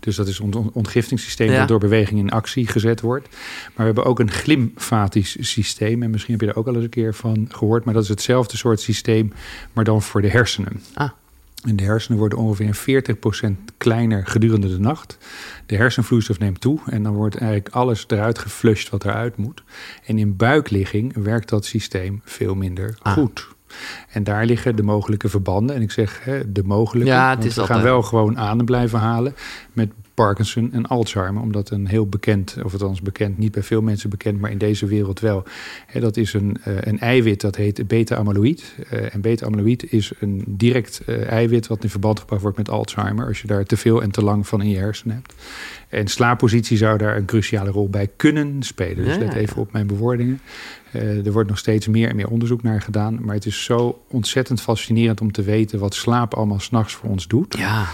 Dus 0.00 0.16
dat 0.16 0.26
is 0.28 0.40
ons 0.40 0.56
on- 0.56 0.70
ontgiftingssysteem 0.72 1.50
Ja. 1.50 1.58
dat 1.58 1.68
door 1.68 1.78
beweging 1.78 2.20
in 2.20 2.30
actie 2.30 2.66
gezet 2.66 3.00
wordt. 3.00 3.28
Maar 3.30 3.72
we 3.76 3.82
hebben 3.84 4.04
ook 4.04 4.18
een 4.20 4.30
glymfatisch 4.30 5.36
systeem. 5.40 6.02
En 6.02 6.10
misschien 6.10 6.32
heb 6.32 6.40
je 6.42 6.48
er 6.48 6.56
ook 6.56 6.66
al 6.66 6.74
eens 6.74 6.84
een 6.84 6.88
keer 6.90 7.14
van 7.14 7.46
gehoord. 7.50 7.84
Maar 7.84 7.94
dat 7.94 8.02
is 8.02 8.08
hetzelfde 8.08 8.56
soort 8.56 8.80
systeem, 8.80 9.32
maar 9.72 9.84
dan 9.84 10.02
voor 10.02 10.22
de 10.22 10.28
hersenen. 10.30 10.80
Ah. 10.94 11.10
En 11.66 11.76
de 11.76 11.84
hersenen 11.84 12.18
worden 12.18 12.38
ongeveer 12.38 13.04
40% 13.46 13.50
kleiner 13.76 14.26
gedurende 14.26 14.68
de 14.68 14.78
nacht. 14.78 15.18
De 15.66 15.76
hersenvloeistof 15.76 16.38
neemt 16.38 16.60
toe 16.60 16.78
en 16.86 17.02
dan 17.02 17.14
wordt 17.14 17.36
eigenlijk 17.36 17.68
alles 17.74 18.04
eruit 18.08 18.38
geflushed 18.38 18.90
wat 18.90 19.04
eruit 19.04 19.36
moet. 19.36 19.62
En 20.06 20.18
in 20.18 20.36
buikligging 20.36 21.14
werkt 21.14 21.48
dat 21.48 21.64
systeem 21.64 22.20
veel 22.24 22.54
minder 22.54 22.98
Ah. 23.02 23.12
goed. 23.12 23.48
En 24.10 24.24
daar 24.24 24.44
liggen 24.46 24.76
de 24.76 24.82
mogelijke 24.82 25.28
verbanden. 25.28 25.76
En 25.76 25.82
ik 25.82 25.90
zeg 25.90 26.24
hè, 26.24 26.52
de 26.52 26.62
mogelijke. 26.64 27.10
Ja, 27.10 27.30
het 27.34 27.44
is 27.44 27.54
we 27.54 27.60
altijd- 27.60 27.78
gaan 27.78 27.86
wel 27.88 28.02
gewoon 28.02 28.38
adem 28.38 28.64
blijven 28.66 28.98
halen 28.98 29.34
met 29.72 29.90
Parkinson 30.16 30.72
en 30.72 30.86
Alzheimer. 30.86 31.42
Omdat 31.42 31.70
een 31.70 31.86
heel 31.86 32.06
bekend, 32.06 32.56
of 32.64 32.72
althans 32.72 33.02
bekend, 33.02 33.38
niet 33.38 33.52
bij 33.52 33.62
veel 33.62 33.80
mensen 33.82 34.10
bekend, 34.10 34.40
maar 34.40 34.50
in 34.50 34.58
deze 34.58 34.86
wereld 34.86 35.20
wel. 35.20 35.44
Hè, 35.86 36.00
dat 36.00 36.16
is 36.16 36.32
een, 36.32 36.56
eh, 36.64 36.74
een 36.80 36.98
eiwit 36.98 37.40
dat 37.40 37.56
heet 37.56 37.86
beta-amyloïd. 37.86 38.74
Eh, 38.90 39.14
en 39.14 39.20
beta-amyloïd 39.20 39.92
is 39.92 40.12
een 40.18 40.44
direct 40.46 41.02
eh, 41.06 41.30
eiwit 41.30 41.66
wat 41.66 41.82
in 41.82 41.90
verband 41.90 42.20
gebracht 42.20 42.42
wordt 42.42 42.56
met 42.56 42.70
Alzheimer. 42.70 43.26
Als 43.26 43.40
je 43.40 43.46
daar 43.46 43.64
te 43.64 43.76
veel 43.76 44.02
en 44.02 44.10
te 44.10 44.22
lang 44.22 44.46
van 44.46 44.62
in 44.62 44.68
je 44.68 44.78
hersenen 44.78 45.14
hebt. 45.14 45.34
En 45.88 46.08
slaappositie 46.08 46.76
zou 46.76 46.98
daar 46.98 47.16
een 47.16 47.24
cruciale 47.24 47.70
rol 47.70 47.88
bij 47.88 48.10
kunnen 48.16 48.62
spelen. 48.62 49.04
Dus 49.04 49.14
Ja, 49.14 49.18
let 49.18 49.34
even 49.34 49.56
op 49.56 49.72
mijn 49.72 49.86
bewoordingen. 49.86 50.40
Er 50.92 51.32
wordt 51.32 51.48
nog 51.48 51.58
steeds 51.58 51.86
meer 51.86 52.08
en 52.08 52.16
meer 52.16 52.28
onderzoek 52.28 52.62
naar 52.62 52.80
gedaan. 52.80 53.18
Maar 53.24 53.34
het 53.34 53.46
is 53.46 53.64
zo 53.64 54.02
ontzettend 54.08 54.60
fascinerend 54.60 55.20
om 55.20 55.32
te 55.32 55.42
weten 55.42 55.78
wat 55.78 55.94
slaap 55.94 56.34
allemaal 56.34 56.60
s'nachts 56.60 56.94
voor 56.94 57.10
ons 57.10 57.26
doet. 57.26 57.56
Ja, 57.58 57.86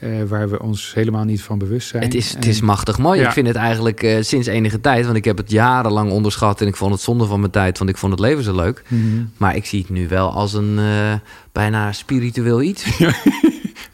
eh, 0.00 0.22
waar 0.28 0.50
we 0.50 0.62
ons 0.62 0.94
helemaal 0.94 1.24
niet 1.24 1.42
van 1.42 1.58
bewust 1.58 1.88
zijn. 1.88 2.02
het 2.02 2.14
is, 2.14 2.34
het 2.34 2.46
is 2.46 2.60
machtig 2.60 2.98
mooi. 2.98 3.20
Ja. 3.20 3.26
Ik 3.26 3.32
vind 3.32 3.46
het 3.46 3.56
eigenlijk 3.56 4.02
eh, 4.02 4.22
sinds 4.22 4.46
enige 4.46 4.80
tijd, 4.80 5.04
want 5.04 5.16
ik 5.16 5.24
heb 5.24 5.36
het 5.36 5.50
jarenlang 5.50 6.10
onderschat 6.10 6.60
en 6.60 6.66
ik 6.66 6.76
vond 6.76 6.92
het 6.92 7.00
zonde 7.00 7.26
van 7.26 7.40
mijn 7.40 7.52
tijd, 7.52 7.78
want 7.78 7.90
ik 7.90 7.96
vond 7.96 8.12
het 8.12 8.20
leven 8.20 8.44
zo 8.44 8.54
leuk. 8.54 8.82
Mhm. 8.88 9.24
Maar 9.36 9.56
ik 9.56 9.66
zie 9.66 9.80
het 9.80 9.90
nu 9.90 10.08
wel 10.08 10.32
als 10.32 10.52
een 10.52 10.78
eh, 10.78 11.12
bijna 11.52 11.92
spiritueel 11.92 12.62
iets. 12.62 12.84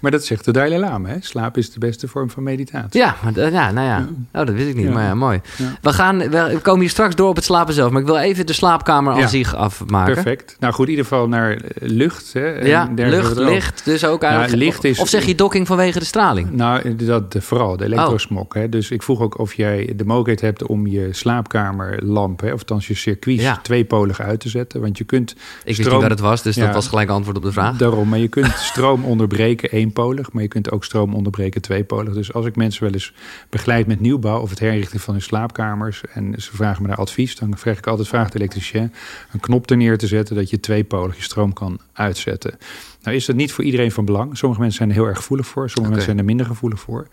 Maar 0.01 0.11
dat 0.11 0.25
zegt 0.25 0.45
de 0.45 0.51
Dalai 0.53 0.79
Lama. 0.81 1.09
Hè? 1.09 1.17
Slaap 1.21 1.57
is 1.57 1.71
de 1.73 1.79
beste 1.79 2.09
vorm 2.09 2.31
van 2.31 2.43
meditatie. 2.43 3.01
Ja, 3.01 3.17
maar, 3.23 3.33
d- 3.33 3.37
ja 3.37 3.71
nou 3.73 3.87
ja. 3.87 3.99
Oh, 4.41 4.47
dat 4.47 4.51
wist 4.51 4.69
ik 4.69 4.75
niet, 4.75 4.93
maar 4.93 5.05
ja, 5.05 5.15
mooi. 5.15 5.41
We, 5.81 5.93
gaan, 5.93 6.19
we 6.19 6.59
komen 6.63 6.81
hier 6.81 6.91
straks 6.91 7.15
door 7.15 7.29
op 7.29 7.37
het 7.37 7.45
slapen 7.45 7.75
zelf, 7.75 7.91
maar 7.91 8.01
ik 8.01 8.07
wil 8.07 8.17
even 8.19 8.47
de 8.47 8.53
slaapkamer 8.53 9.13
aan 9.23 9.29
zich 9.29 9.55
afmaken. 9.55 10.15
Perfect. 10.15 10.57
Nou 10.61 10.73
goed, 10.75 10.85
in 10.85 10.91
ieder 10.91 11.07
geval 11.07 11.29
naar 11.29 11.51
eh, 11.53 11.61
lucht. 11.79 12.33
Hè, 12.33 12.53
en 12.53 12.67
Ja, 12.67 12.91
dergelijke 12.95 13.41
lucht, 13.41 13.51
licht, 13.53 13.85
dus 13.85 14.05
ook 14.05 14.23
eigenlijk. 14.23 14.55
licht 14.63 14.85
is- 14.85 14.99
Of 14.99 15.09
zeg 15.09 15.25
je 15.25 15.35
dokking 15.35 15.67
vanwege 15.67 15.99
de 15.99 16.05
straling? 16.05 16.51
Nou, 16.51 16.95
dat, 16.97 17.33
de- 17.33 17.43
vooral 17.43 17.77
de 17.77 17.85
Oh. 17.85 17.91
elektrosmok. 17.91 18.55
Hè. 18.55 18.69
Dus 18.69 18.91
ik 18.91 19.03
vroeg 19.03 19.21
ook 19.21 19.39
of 19.39 19.55
jij 19.55 19.93
de 19.97 20.05
mogelijkheid 20.05 20.41
hebt 20.41 20.67
om 20.71 20.87
je 20.87 21.09
slaapkamerlamp, 21.13 22.41
hè, 22.41 22.53
of 22.53 22.59
althans 22.59 22.87
je 22.87 22.95
circuits, 22.95 23.43
Ja. 23.43 23.59
tweepolig 23.63 24.21
uit 24.21 24.41
te 24.41 24.49
zetten. 24.49 24.81
Want 24.81 24.99
je 24.99 25.05
kunt 25.05 25.31
Ik 25.31 25.37
wist 25.65 25.79
stroom- 25.81 25.93
niet 25.93 26.03
wat 26.03 26.11
het 26.11 26.21
was, 26.21 26.43
dus 26.43 26.57
dat 26.57 26.75
was 26.75 26.89
gelijk 26.89 27.09
antwoord 27.09 27.37
op 27.37 27.43
Daarom, 27.79 28.09
maar 28.09 28.19
je 28.19 28.29
kunt 28.29 28.53
stroom 28.73 29.05
onderbreken 29.05 29.71
eenpolig, 29.71 30.33
maar 30.33 30.43
je 30.43 30.49
kunt 30.49 30.71
ook 30.71 30.85
stroom 30.85 31.15
onderbreken 31.15 31.61
tweepolig. 31.61 32.15
Dus 32.15 32.33
als 32.33 32.47
ik 32.47 32.57
mensen 32.57 32.83
wel 32.83 32.93
eens 32.93 33.13
begeleid 33.51 33.87
met 33.87 34.01
nieuwbouw 34.01 34.41
of 34.41 34.51
het 34.51 34.59
herinrichten 34.59 35.01
van 35.01 35.15
hun 35.15 35.23
slaapkamers 35.23 36.03
en 36.13 36.35
ze 36.37 36.57
vragen 36.57 36.83
me 36.83 36.89
naar 36.89 36.97
advies, 36.97 37.37
dan 37.37 37.59
vraag 37.59 37.79
ik 37.79 37.87
altijd 37.87 38.09
vraag 38.09 38.31
de 38.31 38.39
elektricien 38.39 38.93
een 39.33 39.41
knop 39.41 39.71
er 39.71 39.77
neer 39.77 39.99
te 39.99 40.07
zetten 40.07 40.37
dat 40.37 40.51
je 40.51 40.61
tweepolig 40.61 41.17
je 41.17 41.23
stroom 41.23 41.53
kan 41.53 41.81
uitzetten. 41.93 42.59
Nou 43.07 43.19
is 43.19 43.27
dat 43.27 43.37
niet 43.37 43.53
voor 43.53 43.65
iedereen 43.65 43.93
van 43.93 44.05
belang. 44.05 44.37
Sommige 44.39 44.61
mensen 44.61 44.79
zijn 44.79 44.91
er 44.91 44.97
heel 45.03 45.07
erg 45.07 45.17
gevoelig 45.17 45.47
voor, 45.47 45.71
sommige 45.71 45.95
mensen 45.95 46.05
zijn 46.05 46.19
er 46.19 46.25
minder 46.25 46.47
gevoelig 46.47 46.81
voor. 46.81 47.07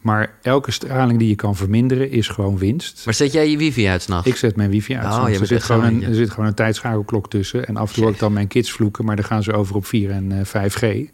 Maar 0.00 0.32
elke 0.42 0.70
straling 0.70 1.18
die 1.18 1.28
je 1.28 1.34
kan 1.34 1.56
verminderen 1.56 2.10
is 2.10 2.28
gewoon 2.28 2.58
winst. 2.58 3.02
Maar 3.04 3.14
zet 3.14 3.32
jij 3.32 3.50
je 3.50 3.56
wifi 3.56 3.86
uit 3.86 4.02
s'nachts? 4.02 4.26
Ik 4.26 4.36
zet 4.36 4.56
mijn 4.56 4.70
wifi 4.70 4.96
uit. 4.96 5.14
Oh, 5.14 5.40
er, 5.40 5.46
zit 5.46 5.62
gewoon 5.62 5.84
een, 5.84 6.04
er 6.04 6.14
zit 6.14 6.30
gewoon 6.30 6.46
een 6.46 6.54
tijdschakelklok 6.54 7.30
tussen. 7.30 7.66
En 7.66 7.76
af 7.76 7.88
en 7.88 7.94
toe 7.94 8.04
hoor 8.04 8.12
ik 8.12 8.18
dan 8.18 8.32
mijn 8.32 8.46
kids 8.46 8.72
vloeken, 8.72 9.04
maar 9.04 9.16
dan 9.16 9.24
gaan 9.24 9.42
ze 9.42 9.52
over 9.52 9.76
op 9.76 9.86
4 9.86 10.10
en 10.10 10.32
eh, 10.32 10.46
5G. 10.46 11.10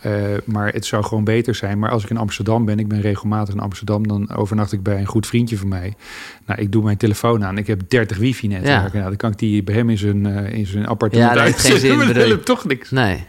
Eh, 0.00 0.12
maar 0.44 0.72
het 0.72 0.84
zou 0.86 1.04
gewoon 1.04 1.24
beter 1.24 1.54
zijn. 1.54 1.78
Maar 1.78 1.90
als 1.90 2.02
ik 2.04 2.10
in 2.10 2.16
Amsterdam 2.16 2.64
ben, 2.64 2.78
ik 2.78 2.88
ben 2.88 3.00
regelmatig 3.00 3.54
in 3.54 3.60
Amsterdam, 3.60 4.06
dan 4.06 4.34
overnacht 4.34 4.72
ik 4.72 4.82
bij 4.82 4.98
een 4.98 5.06
goed 5.06 5.26
vriendje 5.26 5.58
van 5.58 5.68
mij. 5.68 5.94
Nou, 6.46 6.60
ik 6.60 6.72
doe 6.72 6.82
mijn 6.84 6.96
telefoon 6.96 7.44
aan. 7.44 7.58
Ik 7.58 7.66
heb 7.66 7.80
30 7.88 8.16
wifi-netwerken. 8.16 8.84
Ja. 8.92 8.92
Nou, 8.92 9.04
dan 9.08 9.16
kan 9.16 9.30
ik 9.30 9.38
die 9.38 9.62
bij 9.62 9.74
hem 9.74 9.90
in 9.90 9.98
zijn, 9.98 10.26
eh, 10.26 10.52
in 10.58 10.66
zijn 10.66 10.86
appartement 10.86 11.34
Ja, 11.34 11.40
uitzetten, 11.40 11.96
maar 11.96 12.06
dat 12.06 12.16
helpt 12.16 12.44
toch 12.44 12.64
niks. 12.64 12.90
Nee. 12.90 13.24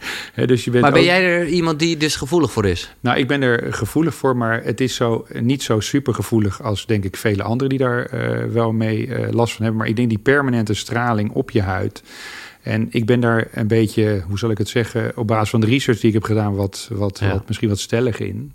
Dus 0.46 0.64
je 0.64 0.70
bent 0.70 0.82
Maar 0.82 0.92
ben 0.92 1.00
ook- 1.00 1.06
jij 1.06 1.24
er 1.24 1.46
iemand 1.46 1.78
die 1.78 1.96
dus 1.96 2.16
gevoelig 2.16 2.52
voor 2.52 2.66
is? 2.66 2.94
nou, 3.00 3.18
ik 3.18 3.26
ben 3.28 3.42
er 3.42 3.72
gevoelig 3.72 4.14
voor, 4.14 4.36
maar 4.36 4.62
het 4.64 4.80
is 4.80 4.94
zo, 4.94 5.26
niet 5.40 5.62
zo 5.62 5.80
super 5.80 6.14
gevoelig 6.14 6.62
als 6.62 6.86
denk 6.86 7.04
ik 7.04 7.16
vele 7.16 7.42
anderen 7.42 7.68
die 7.68 7.78
daar 7.78 8.04
eh, 8.04 8.44
wel 8.52 8.72
mee 8.72 9.14
eh, 9.14 9.32
last 9.32 9.52
van 9.54 9.62
hebben. 9.62 9.80
Maar 9.80 9.90
ik 9.90 9.96
denk 9.96 10.08
die 10.08 10.18
permanente 10.18 10.74
straling 10.74 11.30
op 11.32 11.50
je 11.50 11.62
huid. 11.62 12.02
En 12.62 12.86
ik 12.90 13.06
ben 13.06 13.20
daar 13.20 13.48
een 13.52 13.66
beetje, 13.66 14.22
hoe 14.26 14.38
zal 14.38 14.50
ik 14.50 14.58
het 14.58 14.68
zeggen, 14.68 15.12
op 15.16 15.26
basis 15.26 15.50
van 15.50 15.60
de 15.60 15.66
research 15.66 15.98
die 16.00 16.08
ik 16.08 16.14
heb 16.14 16.24
gedaan, 16.24 16.54
wat, 16.54 16.88
wat, 16.92 17.18
Ja. 17.18 17.30
wat 17.32 17.48
misschien 17.48 17.68
wat 17.68 17.78
stellig 17.78 18.18
in. 18.20 18.52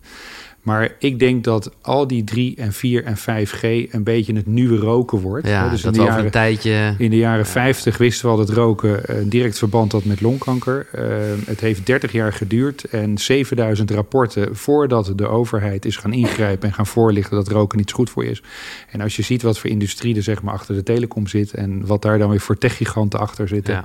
Maar 0.63 0.95
ik 0.99 1.19
denk 1.19 1.43
dat 1.43 1.71
al 1.81 2.07
die 2.07 2.23
3 2.23 2.55
en 2.55 2.73
4 2.73 3.03
en 3.03 3.17
5G 3.17 3.91
een 3.91 4.03
beetje 4.03 4.33
het 4.35 4.45
nieuwe 4.47 4.77
roken 4.77 5.19
wordt. 5.19 5.47
Ja, 5.47 5.69
dus 5.69 5.79
in 5.79 5.85
dat 5.85 5.93
de 5.93 5.99
over 5.99 6.11
jaren 6.11 6.25
een 6.25 6.31
tijdje... 6.31 6.95
in 6.97 7.09
de 7.09 7.17
jaren 7.17 7.45
50 7.45 7.97
wisten 7.97 8.25
we 8.25 8.31
al 8.31 8.37
dat 8.37 8.49
roken 8.49 9.17
een 9.19 9.29
direct 9.29 9.57
verband 9.57 9.91
had 9.91 10.05
met 10.05 10.21
longkanker. 10.21 10.87
Eh, 10.91 11.05
het 11.45 11.59
heeft 11.59 11.85
30 11.85 12.11
jaar 12.11 12.33
geduurd 12.33 12.83
en 12.83 13.17
7000 13.17 13.91
rapporten 13.91 14.55
voordat 14.55 15.11
de 15.15 15.27
overheid 15.27 15.85
is 15.85 15.97
gaan 15.97 16.13
ingrijpen 16.13 16.67
en 16.67 16.73
gaan 16.73 16.87
voorlichten 16.87 17.35
dat 17.35 17.47
roken 17.47 17.77
niet 17.77 17.89
zo 17.89 17.95
goed 17.95 18.09
voor 18.09 18.23
je 18.23 18.29
is. 18.31 18.41
En 18.89 19.01
als 19.01 19.15
je 19.15 19.21
ziet 19.21 19.41
wat 19.41 19.59
voor 19.59 19.69
industrie 19.69 20.15
er 20.15 20.23
zeg 20.23 20.41
maar 20.41 20.53
achter 20.53 20.75
de 20.75 20.83
telecom 20.83 21.27
zit 21.27 21.53
en 21.53 21.85
wat 21.85 22.01
daar 22.01 22.17
dan 22.17 22.29
weer 22.29 22.39
voor 22.39 22.57
techgiganten 22.57 23.19
achter 23.19 23.47
zitten. 23.47 23.73
Ja. 23.73 23.83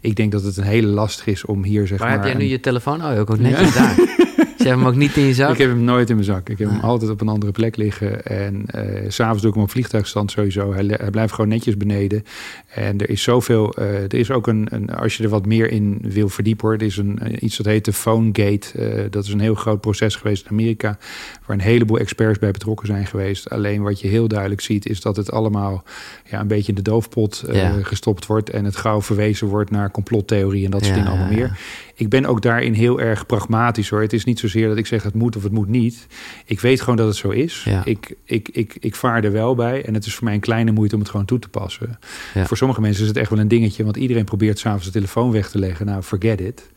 Ik 0.00 0.16
denk 0.16 0.32
dat 0.32 0.42
het 0.42 0.56
een 0.56 0.64
hele 0.64 0.86
lastig 0.86 1.26
is 1.26 1.44
om 1.44 1.64
hier 1.64 1.86
zeg 1.86 1.98
Waar 1.98 2.08
maar... 2.08 2.16
heb 2.16 2.26
jij 2.26 2.34
nu 2.36 2.42
een- 2.44 2.48
je 2.50 2.60
telefoon? 2.60 3.04
Oh, 3.04 3.18
ook 3.18 3.38
netjes 3.38 3.74
daar. 3.74 3.94
Ze 4.58 4.66
hebben 4.68 4.84
hem 4.84 4.86
ook 4.86 4.98
niet 4.98 5.16
in 5.16 5.24
je 5.24 5.34
zak? 5.34 5.52
Ik 5.52 5.58
heb 5.58 5.68
hem 5.68 5.84
nooit 5.84 6.08
in 6.08 6.14
mijn 6.14 6.26
zak. 6.26 6.48
Ik 6.48 6.58
heb 6.58 6.68
hem 6.68 6.78
Ah. 6.78 6.84
altijd 6.84 7.10
op 7.10 7.20
een 7.20 7.28
andere 7.28 7.52
plek 7.52 7.76
liggen. 7.76 8.24
En 8.24 8.64
s 9.08 9.14
s'avonds 9.14 9.40
doe 9.40 9.48
ik 9.50 9.54
hem 9.56 9.64
op 9.64 9.70
vliegtuigstand 9.70 10.30
sowieso. 10.30 10.72
Hij, 10.72 10.84
hij 10.86 11.10
blijft 11.10 11.32
gewoon 11.34 11.50
netjes 11.50 11.76
beneden. 11.76 12.24
En 12.74 12.98
er 12.98 13.10
is 13.10 13.22
zoveel... 13.22 13.72
eh, 13.74 14.02
er 14.02 14.14
is 14.14 14.30
ook 14.30 14.46
een, 14.46 14.66
een... 14.70 14.90
Als 14.90 15.16
je 15.16 15.22
er 15.24 15.28
wat 15.28 15.46
meer 15.46 15.70
in 15.70 15.98
wil 16.02 16.28
verdiepen... 16.28 16.68
hoor, 16.68 16.76
er 16.76 16.82
is 16.82 16.96
een, 16.96 17.18
iets 17.44 17.56
dat 17.56 17.66
heet 17.66 17.84
de 17.84 17.92
PhoneGate. 17.92 18.78
Eh, 18.78 19.04
dat 19.10 19.24
is 19.24 19.32
een 19.32 19.40
heel 19.40 19.54
groot 19.54 19.80
proces 19.80 20.16
geweest 20.16 20.44
in 20.44 20.50
Amerika... 20.50 20.98
waar 21.46 21.56
een 21.56 21.62
heleboel 21.62 21.98
experts 21.98 22.38
bij 22.38 22.50
betrokken 22.50 22.86
zijn 22.86 23.06
geweest. 23.06 23.50
Alleen 23.50 23.82
wat 23.82 24.00
je 24.00 24.08
heel 24.08 24.28
duidelijk 24.28 24.60
ziet... 24.60 24.86
is 24.86 25.00
dat 25.00 25.16
het 25.16 25.30
allemaal 25.32 25.84
ja, 26.30 26.40
een 26.40 26.46
beetje 26.48 26.68
in 26.68 26.74
de 26.74 26.82
doofpot 26.82 27.44
Ja. 27.52 27.72
gestopt 27.82 28.26
wordt... 28.26 28.50
en 28.50 28.64
het 28.64 28.76
gauw 28.76 29.02
verwezen 29.02 29.46
wordt 29.46 29.70
naar 29.70 29.90
complottheorie... 29.90 30.64
en 30.64 30.70
dat 30.70 30.82
soort 30.84 30.94
dingen 30.94 31.10
allemaal 31.10 31.32
meer. 31.32 31.58
Ik 32.00 32.08
ben 32.08 32.26
ook 32.26 32.42
daarin 32.42 32.72
heel 32.72 33.00
erg 33.00 33.26
pragmatisch 33.26 33.88
hoor. 33.88 34.00
Het 34.00 34.12
is 34.12 34.24
niet 34.24 34.38
zozeer 34.38 34.68
dat 34.68 34.76
ik 34.76 34.86
zeg 34.86 35.02
het 35.02 35.14
moet 35.14 35.36
of 35.36 35.42
het 35.42 35.52
moet 35.52 35.68
niet. 35.68 36.06
Ik 36.44 36.60
weet 36.60 36.80
gewoon 36.80 36.96
dat 36.96 37.06
het 37.06 37.16
zo 37.16 37.28
is. 37.28 37.62
Ja. 37.64 37.84
Ik, 37.84 38.14
ik, 38.24 38.48
ik, 38.48 38.76
ik 38.80 38.94
vaar 38.94 39.24
er 39.24 39.32
wel 39.32 39.54
bij. 39.54 39.84
En 39.84 39.94
het 39.94 40.06
is 40.06 40.14
voor 40.14 40.24
mij 40.24 40.34
een 40.34 40.40
kleine 40.40 40.70
moeite 40.70 40.94
om 40.94 41.00
het 41.00 41.10
gewoon 41.10 41.26
toe 41.26 41.38
te 41.38 41.48
passen. 41.48 41.98
Ja. 42.34 42.46
Voor 42.46 42.56
sommige 42.56 42.80
mensen 42.80 43.02
is 43.02 43.08
het 43.08 43.16
echt 43.16 43.30
wel 43.30 43.38
een 43.38 43.48
dingetje. 43.48 43.84
Want 43.84 43.96
iedereen 43.96 44.24
probeert 44.24 44.58
s'avonds 44.58 44.84
de 44.84 44.92
telefoon 44.92 45.32
weg 45.32 45.50
te 45.50 45.58
leggen. 45.58 45.86
Nou, 45.86 46.02
forget 46.02 46.40
it. 46.40 46.70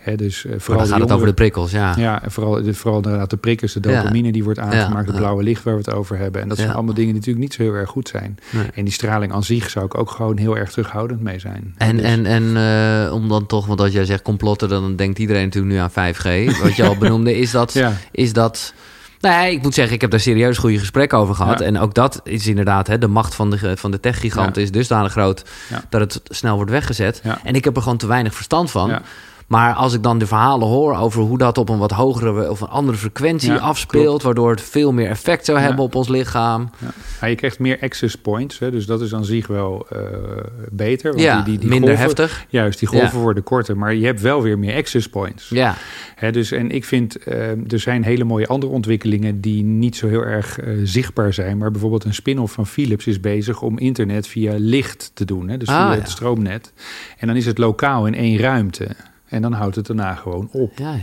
Hè, 0.00 0.16
dus 0.16 0.44
eh, 0.44 0.52
vooral 0.58 0.82
dan 0.84 0.92
gaat 0.92 1.00
het 1.00 1.12
over 1.12 1.26
de 1.26 1.32
prikkels, 1.34 1.70
ja. 1.70 1.94
ja, 1.96 2.22
en 2.22 2.30
vooral, 2.30 2.62
de, 2.62 2.74
vooral 2.74 3.00
inderdaad 3.02 3.30
de 3.30 3.36
prikkers, 3.36 3.72
de 3.72 3.80
dopamine 3.80 4.32
die 4.32 4.44
wordt 4.44 4.58
aangemaakt, 4.58 5.06
het 5.06 5.16
blauwe 5.16 5.42
licht 5.42 5.62
waar 5.62 5.74
we 5.74 5.80
het 5.84 5.92
over 5.92 6.18
hebben. 6.18 6.42
En 6.42 6.48
dat 6.48 6.58
zijn 6.58 6.72
allemaal 6.72 6.94
dingen 6.94 7.10
die 7.10 7.18
natuurlijk 7.20 7.44
niet 7.44 7.54
zo 7.54 7.62
heel 7.62 7.72
erg 7.74 7.90
goed 7.90 8.08
zijn. 8.08 8.38
Nee. 8.50 8.66
En 8.74 8.84
die 8.84 8.92
straling 8.92 9.32
aan 9.32 9.44
zich 9.44 9.70
zou 9.70 9.84
ik 9.84 9.98
ook 9.98 10.10
gewoon 10.10 10.36
heel 10.36 10.56
erg 10.56 10.70
terughoudend 10.70 11.20
mee 11.20 11.38
zijn. 11.38 11.74
En, 11.76 11.96
Dus- 11.96 12.06
en, 12.06 12.26
en 12.26 12.56
eh, 12.56 13.12
om 13.12 13.28
dan 13.28 13.46
toch, 13.46 13.66
want 13.66 13.80
als 13.80 13.92
jij 13.92 14.04
zegt 14.04 14.22
complotten, 14.22 14.68
dan 14.68 14.96
denkt 14.96 15.18
iedereen 15.18 15.44
natuurlijk 15.44 15.72
nu 15.74 15.78
aan 15.80 15.90
5G. 15.90 16.58
Wat 16.62 16.76
je 16.76 16.84
al 16.84 16.96
benoemde, 17.04 17.38
is 17.38 17.50
dat, 17.50 17.82
is 18.10 18.32
dat... 18.32 18.74
Nou 19.20 19.34
ja, 19.34 19.42
ik 19.44 19.62
moet 19.62 19.74
zeggen, 19.74 19.94
ik 19.94 20.00
heb 20.00 20.10
daar 20.10 20.20
serieus 20.20 20.58
goede 20.58 20.78
gesprekken 20.78 21.18
over 21.18 21.34
gehad. 21.34 21.58
Ja. 21.58 21.64
En 21.64 21.78
ook 21.78 21.94
dat 21.94 22.20
is 22.24 22.46
inderdaad, 22.46 22.86
hè, 22.86 22.98
de 22.98 23.06
macht 23.08 23.34
van 23.34 23.50
de, 23.50 23.76
van 23.76 23.90
de 23.90 24.00
techgiganten 24.00 24.54
Ja. 24.62 24.66
is 24.68 24.72
dusdanig 24.72 25.12
groot 25.12 25.44
Ja. 25.68 25.84
dat 25.88 26.00
het 26.00 26.20
snel 26.24 26.56
wordt 26.56 26.70
weggezet. 26.70 27.22
En 27.44 27.54
ik 27.54 27.64
heb 27.64 27.76
er 27.76 27.82
gewoon 27.82 27.98
te 27.98 28.06
weinig 28.06 28.34
verstand 28.34 28.70
van. 28.70 28.98
Maar 29.50 29.74
als 29.74 29.94
ik 29.94 30.02
dan 30.02 30.18
de 30.18 30.26
verhalen 30.26 30.68
hoor 30.68 30.96
over 30.96 31.22
hoe 31.22 31.38
dat 31.38 31.58
op 31.58 31.68
een 31.68 31.78
wat 31.78 31.90
hogere 31.90 32.50
of 32.50 32.60
een 32.60 32.68
andere 32.68 32.96
frequentie 32.98 33.52
Ja, 33.52 33.58
afspeelt, 33.58 34.04
klopt. 34.06 34.22
waardoor 34.22 34.50
het 34.50 34.60
veel 34.60 34.92
meer 34.92 35.08
effect 35.08 35.44
zou 35.44 35.58
Ja. 35.58 35.64
hebben 35.64 35.84
op 35.84 35.94
ons 35.94 36.08
lichaam. 36.08 36.70
Ja. 36.78 36.88
Ja, 37.20 37.26
je 37.26 37.34
krijgt 37.34 37.58
meer 37.58 37.78
access 37.80 38.14
points, 38.16 38.58
hè, 38.58 38.70
dus 38.70 38.86
dat 38.86 39.00
is 39.00 39.14
aan 39.14 39.24
zich 39.24 39.46
wel 39.46 39.86
eh, 39.88 39.98
beter. 40.70 41.10
Want 41.10 41.22
ja, 41.22 41.34
die, 41.36 41.44
die, 41.44 41.58
die 41.58 41.68
minder 41.68 41.88
golven, 41.88 42.04
heftig. 42.06 42.46
Juist, 42.48 42.78
die 42.78 42.88
golven 42.88 43.18
worden 43.18 43.42
korter, 43.42 43.76
maar 43.76 43.94
je 43.94 44.06
hebt 44.06 44.20
wel 44.20 44.42
weer 44.42 44.58
meer 44.58 44.76
access 44.76 45.08
points. 45.08 45.48
Ja, 45.48 45.74
Hè, 46.14 46.32
dus, 46.32 46.50
en 46.52 46.70
ik 46.70 46.84
vind, 46.84 47.16
eh, 47.16 47.48
er 47.72 47.78
zijn 47.78 48.04
hele 48.04 48.24
mooie 48.24 48.46
andere 48.46 48.72
ontwikkelingen 48.72 49.40
die 49.40 49.62
niet 49.62 49.96
zo 49.96 50.08
heel 50.08 50.22
erg 50.24 50.58
eh, 50.58 50.74
zichtbaar 50.84 51.32
zijn. 51.32 51.58
Maar 51.58 51.70
bijvoorbeeld 51.70 52.04
een 52.04 52.14
spin-off 52.14 52.52
van 52.54 52.66
Philips 52.66 53.06
is 53.06 53.20
bezig 53.20 53.62
om 53.62 53.78
internet 53.78 54.26
via 54.26 54.54
licht 54.56 55.10
te 55.14 55.24
doen. 55.24 55.48
Hè, 55.48 55.56
dus 55.56 55.68
Ah, 55.68 55.90
via 55.90 55.98
het 56.00 56.10
stroomnet. 56.10 56.72
En 57.18 57.26
dan 57.26 57.36
is 57.36 57.46
het 57.46 57.58
lokaal 57.58 58.06
in 58.06 58.14
één 58.14 58.38
ruimte. 58.38 58.88
En 59.30 59.42
dan 59.42 59.52
houdt 59.52 59.76
het 59.76 59.86
daarna 59.86 60.14
gewoon 60.14 60.48
op. 60.52 60.72
ja, 60.78 60.92
ja. 60.92 61.00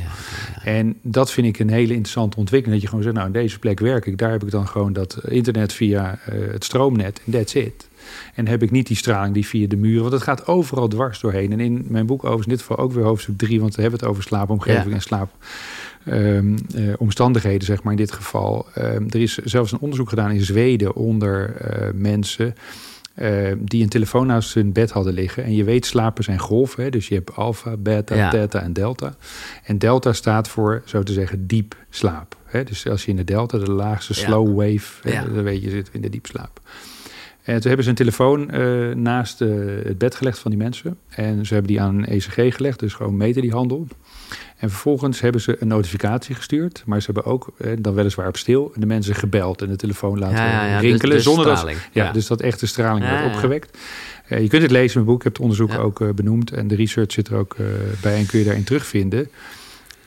En 0.63 0.97
dat 1.01 1.31
vind 1.31 1.47
ik 1.47 1.59
een 1.59 1.69
hele 1.69 1.93
interessante 1.93 2.37
ontwikkeling. 2.37 2.73
Dat 2.73 2.81
je 2.81 2.87
gewoon 2.87 3.03
zegt, 3.03 3.15
nou, 3.15 3.27
in 3.27 3.41
deze 3.41 3.59
plek 3.59 3.79
werk 3.79 4.05
ik. 4.05 4.17
Daar 4.17 4.31
heb 4.31 4.43
ik 4.43 4.51
dan 4.51 4.67
gewoon 4.67 4.93
dat 4.93 5.17
internet 5.27 5.73
via 5.73 6.19
eh, 6.25 6.51
het 6.51 6.63
stroomnet. 6.63 7.21
En 7.25 7.31
that's 7.31 7.53
it. 7.53 7.87
En 8.35 8.47
heb 8.47 8.63
ik 8.63 8.71
niet 8.71 8.87
die 8.87 8.97
straling 8.97 9.33
die 9.33 9.45
via 9.47 9.67
de 9.67 9.75
muren. 9.75 10.01
Want 10.01 10.13
het 10.13 10.23
gaat 10.23 10.47
overal 10.47 10.87
dwars 10.87 11.19
doorheen. 11.19 11.51
En 11.51 11.59
in 11.59 11.85
mijn 11.87 12.05
boek 12.05 12.19
overigens 12.19 12.47
in 12.47 12.51
dit 12.53 12.61
geval 12.61 12.77
ook 12.77 12.91
weer 12.93 13.03
hoofdstuk 13.03 13.37
3. 13.37 13.59
Want 13.61 13.75
we 13.75 13.81
hebben 13.81 13.99
het 13.99 14.09
over 14.09 14.23
slaapomgeving 14.23 14.93
en 14.93 15.01
slaap. 15.01 15.31
ehm, 16.05 16.57
eh, 16.75 16.93
omstandigheden, 16.97 17.65
zeg 17.65 17.83
maar 17.83 17.91
in 17.91 17.97
dit 17.97 18.11
geval. 18.11 18.65
Ehm, 18.73 19.03
er 19.09 19.21
is 19.21 19.37
zelfs 19.37 19.71
een 19.71 19.79
onderzoek 19.79 20.09
gedaan 20.09 20.31
in 20.31 20.41
Zweden 20.43 20.95
onder 20.95 21.55
eh, 21.55 21.89
mensen 21.93 22.55
eh, 23.17 23.51
die 23.59 23.83
een 23.83 23.89
telefoon 23.89 24.27
naast 24.27 24.53
hun 24.53 24.71
bed 24.73 24.91
hadden 24.91 25.13
liggen. 25.13 25.43
En 25.43 25.55
je 25.55 25.63
weet, 25.63 25.85
slapen 25.85 26.23
zijn 26.23 26.39
golven. 26.39 26.83
Hè? 26.83 26.89
Dus 26.89 27.07
je 27.07 27.15
hebt 27.15 27.35
alfa, 27.35 27.77
beta, 27.77 28.15
Ja. 28.15 28.29
theta 28.29 28.61
en 28.61 28.73
delta. 28.73 29.15
En 29.63 29.77
delta 29.77 30.13
staat 30.13 30.47
voor, 30.47 30.81
zo 30.85 31.03
te 31.03 31.13
zeggen, 31.13 31.47
diep 31.47 31.75
slaap. 31.89 32.35
Hè? 32.45 32.63
Dus 32.63 32.87
als 32.87 33.05
je 33.05 33.11
in 33.11 33.17
de 33.17 33.23
delta, 33.23 33.57
de 33.57 33.71
laagste 33.71 34.13
Ja. 34.15 34.19
slow 34.25 34.55
wave, 34.59 35.09
Ja. 35.09 35.23
dan 35.23 35.43
weet 35.43 35.61
je, 35.63 35.69
zitten 35.69 35.91
we 35.93 35.97
in 35.99 36.03
de 36.03 36.09
diepslaap. 36.09 36.59
En 37.43 37.53
toen 37.55 37.65
hebben 37.67 37.83
ze 37.83 37.89
een 37.89 37.95
telefoon 37.95 38.51
eh, 38.51 38.95
naast 38.95 39.41
eh, 39.41 39.49
het 39.83 39.97
bed 39.97 40.15
gelegd 40.15 40.39
van 40.39 40.51
die 40.51 40.59
mensen. 40.59 40.97
En 41.09 41.45
ze 41.45 41.53
hebben 41.53 41.71
die 41.71 41.81
aan 41.81 41.95
een 41.97 42.05
ECG 42.05 42.55
gelegd, 42.55 42.79
dus 42.79 42.93
gewoon 42.93 43.17
meten 43.17 43.41
die 43.41 43.51
handel. 43.51 43.87
En 44.57 44.69
vervolgens 44.69 45.19
hebben 45.21 45.41
ze 45.41 45.55
een 45.59 45.67
notificatie 45.67 46.35
gestuurd. 46.35 46.83
Maar 46.85 46.99
ze 47.01 47.05
hebben 47.11 47.31
ook, 47.31 47.47
eh, 47.57 47.71
dan 47.79 47.93
weliswaar 47.93 48.27
op 48.27 48.37
stil, 48.37 48.71
de 48.75 48.85
mensen 48.85 49.15
gebeld 49.15 49.61
en 49.61 49.69
de 49.69 49.75
telefoon 49.75 50.19
laten 50.19 50.37
Ja, 50.37 50.45
ja, 50.51 50.65
ja, 50.65 50.79
rinkelen. 50.79 50.99
dus- 50.99 51.09
dus 51.09 51.23
zonder 51.23 51.45
dat, 51.45 51.57
straling. 51.57 51.79
ja, 51.91 52.03
Ja. 52.03 52.11
dus 52.11 52.27
dat 52.27 52.41
echte 52.41 52.67
straling 52.67 53.03
Ja, 53.03 53.09
wordt 53.09 53.23
ja, 53.23 53.29
ja. 53.29 53.35
opgewekt. 53.35 53.77
Eh, 54.27 54.41
je 54.41 54.47
kunt 54.47 54.61
het 54.61 54.71
lezen 54.71 54.87
in 54.89 54.93
mijn 54.93 55.05
boek. 55.05 55.17
Ik 55.17 55.23
heb 55.23 55.33
het 55.33 55.41
onderzoek 55.41 55.73
ook 55.77 56.01
eh, 56.01 56.09
benoemd. 56.09 56.51
En 56.51 56.67
de 56.67 56.75
research 56.75 57.11
zit 57.11 57.27
er 57.27 57.35
ook 57.35 57.55
bij 58.01 58.15
en 58.17 58.25
kun 58.25 58.39
je 58.39 58.45
daarin 58.45 58.63
terugvinden. 58.63 59.29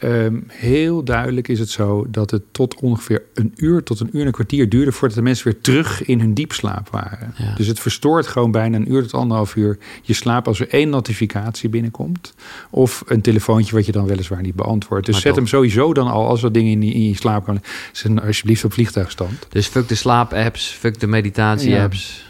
Ehm, 0.01 0.35
heel 0.47 1.05
duidelijk 1.05 1.49
is 1.49 1.59
het 1.59 1.69
zo 1.69 2.07
dat 2.09 2.31
het 2.31 2.43
tot 2.51 2.81
ongeveer 2.81 3.23
een 3.35 3.53
uur 3.57 3.83
tot 3.83 4.01
een 4.01 4.09
uur 4.13 4.21
en 4.21 4.27
een 4.27 4.33
kwartier 4.33 4.69
duurde 4.69 4.93
voordat 4.93 5.17
de 5.17 5.23
mensen 5.23 5.45
weer 5.45 5.61
terug 5.61 6.05
in 6.05 6.21
hun 6.21 6.35
diepslaap 6.35 6.89
waren. 6.89 7.35
Ja. 7.37 7.55
Dus 7.55 7.67
het 7.67 7.81
verstoort 7.81 8.27
gewoon 8.27 8.51
bijna 8.51 8.77
een 8.77 8.93
uur 8.93 9.03
tot 9.03 9.15
anderhalf 9.15 9.57
uur 9.57 9.79
je 10.03 10.13
slaap 10.13 10.47
als 10.47 10.61
er 10.61 10.69
één 10.69 10.89
notificatie 10.89 11.69
binnenkomt. 11.69 12.35
Of 12.71 13.03
een 13.07 13.21
telefoontje 13.21 13.75
wat 13.75 13.87
je 13.87 13.93
dan 13.93 14.07
weliswaar 14.07 14.43
niet 14.43 14.55
beantwoordt. 14.55 15.05
Dus 15.07 15.15
Maar 15.15 15.23
zet 15.23 15.33
toch. 15.33 15.41
hem 15.41 15.51
sowieso 15.51 15.93
dan 15.95 16.09
al 16.09 16.27
als 16.27 16.41
dat 16.41 16.55
ding 16.55 16.69
in, 16.69 16.83
in 16.83 17.09
je 17.09 17.17
slaap 17.17 17.45
kan. 17.45 17.61
Zet 17.93 18.21
alsjeblieft 18.21 18.65
op 18.65 18.73
vliegtuigstand. 18.73 19.47
Dus 19.49 19.67
fuck 19.67 19.89
de 19.89 19.95
slaap-apps, 19.95 20.67
fuck 20.67 21.01
de 21.01 21.07
meditatie-apps. 21.07 22.23
Ja, 22.25 22.30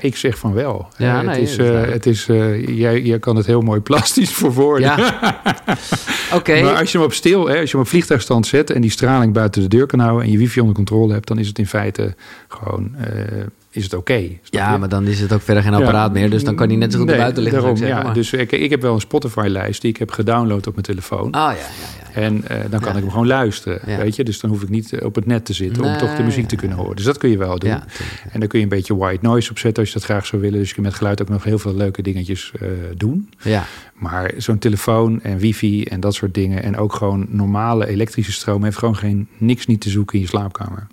ik 0.00 0.16
zeg 0.16 0.38
van 0.38 0.52
wel. 0.52 0.88
Ja, 0.96 1.18
Eh, 1.20 1.26
nee, 1.26 1.40
het 1.40 1.48
is, 1.48 1.56
is 1.56 1.68
eh, 1.70 1.80
het 1.92 2.06
is, 2.06 2.28
eh, 2.28 2.68
jij, 2.78 3.02
jij 3.02 3.18
kan 3.18 3.36
het 3.36 3.46
heel 3.46 3.60
mooi 3.60 3.80
plastisch 3.90 4.30
verwoorden. 4.32 4.96
Ja. 4.96 5.40
Oké. 6.34 6.62
Maar 6.62 6.76
als 6.78 6.92
je 6.92 6.98
hem 6.98 7.06
op 7.06 7.12
stil, 7.12 7.46
hè, 7.48 7.60
als 7.60 7.70
je 7.70 7.76
hem 7.76 7.80
op 7.80 7.88
vliegtuigstand 7.88 8.46
zet 8.46 8.70
en 8.70 8.80
die 8.80 8.90
straling 8.90 9.32
buiten 9.32 9.62
de 9.62 9.68
deur 9.68 9.86
kan 9.86 9.98
houden 9.98 10.24
en 10.26 10.30
je 10.32 10.38
wifi 10.38 10.60
onder 10.60 10.74
controle 10.74 11.12
hebt, 11.12 11.28
dan 11.28 11.38
is 11.38 11.48
het 11.48 11.58
in 11.58 11.66
feite 11.66 12.14
gewoon 12.48 12.94
eh, 12.96 13.42
is 13.70 13.84
het 13.84 13.94
oké. 13.94 14.20
Ja, 14.42 14.72
je? 14.72 14.78
maar 14.78 14.88
dan 14.88 15.06
is 15.06 15.20
het 15.20 15.32
ook 15.32 15.42
verder 15.42 15.62
geen 15.62 15.74
apparaat 15.74 16.12
meer. 16.12 16.30
Dus 16.30 16.44
dan 16.44 16.54
kan 16.54 16.68
hij 16.68 16.76
net 16.76 16.92
zo 16.92 16.98
goed 16.98 17.06
Nee, 17.06 17.16
buiten 17.16 17.42
liggen. 17.42 17.62
Daarom, 17.62 17.84
ja, 17.86 18.02
maar- 18.02 18.14
dus 18.14 18.32
ik, 18.32 18.52
ik 18.52 18.70
heb 18.70 18.82
wel 18.82 18.94
een 18.94 19.00
Spotify-lijst 19.00 19.80
die 19.80 19.90
ik 19.90 19.96
heb 19.96 20.10
gedownload 20.10 20.66
op 20.66 20.72
mijn 20.72 20.84
telefoon. 20.86 21.30
Ah, 21.30 21.40
ja, 21.40 21.48
ja, 21.50 21.58
ja. 22.00 22.03
En 22.14 22.48
eh, 22.48 22.60
dan 22.70 22.80
kan 22.80 22.90
Ja. 22.90 22.96
ik 22.96 23.02
hem 23.02 23.10
gewoon 23.10 23.26
luisteren, 23.26 23.80
Ja. 23.86 23.96
weet 23.96 24.16
je. 24.16 24.24
Dus 24.24 24.40
dan 24.40 24.50
hoef 24.50 24.62
ik 24.62 24.68
niet 24.68 24.92
eh, 24.92 25.04
op 25.06 25.14
het 25.14 25.26
net 25.26 25.44
te 25.44 25.52
zitten 25.52 25.84
om 25.84 25.98
toch 25.98 26.16
de 26.16 26.22
muziek 26.22 26.48
te 26.48 26.56
kunnen 26.56 26.76
horen. 26.76 26.96
Dus 26.96 27.04
dat 27.04 27.18
kun 27.18 27.30
je 27.30 27.38
wel 27.38 27.58
doen. 27.58 27.70
Ja. 27.70 27.84
En 28.32 28.40
dan 28.40 28.48
kun 28.48 28.58
je 28.58 28.64
een 28.64 28.70
beetje 28.70 28.96
white 28.96 29.18
noise 29.26 29.50
opzetten 29.50 29.82
als 29.82 29.92
je 29.92 29.98
dat 29.98 30.04
graag 30.08 30.26
zou 30.26 30.42
willen. 30.42 30.58
Dus 30.58 30.68
je 30.68 30.74
kunt 30.74 30.86
met 30.86 30.94
geluid 30.94 31.22
ook 31.22 31.28
nog 31.28 31.44
heel 31.44 31.58
veel 31.58 31.74
leuke 31.74 32.02
dingetjes 32.02 32.52
eh, 32.60 32.68
doen. 32.96 33.28
ja. 33.42 33.64
Maar 33.94 34.32
zo'n 34.36 34.58
telefoon 34.58 35.22
en 35.22 35.38
wifi 35.38 35.84
en 35.84 36.00
dat 36.00 36.14
soort 36.14 36.34
dingen... 36.34 36.62
en 36.62 36.76
ook 36.76 36.92
gewoon 36.94 37.26
normale 37.28 37.86
elektrische 37.86 38.32
stroom... 38.32 38.64
heeft 38.64 38.78
gewoon 38.78 38.96
geen, 38.96 39.28
niks 39.38 39.66
niet 39.66 39.80
te 39.80 39.90
zoeken 39.90 40.14
in 40.14 40.20
je 40.20 40.26
slaapkamer. 40.28 40.86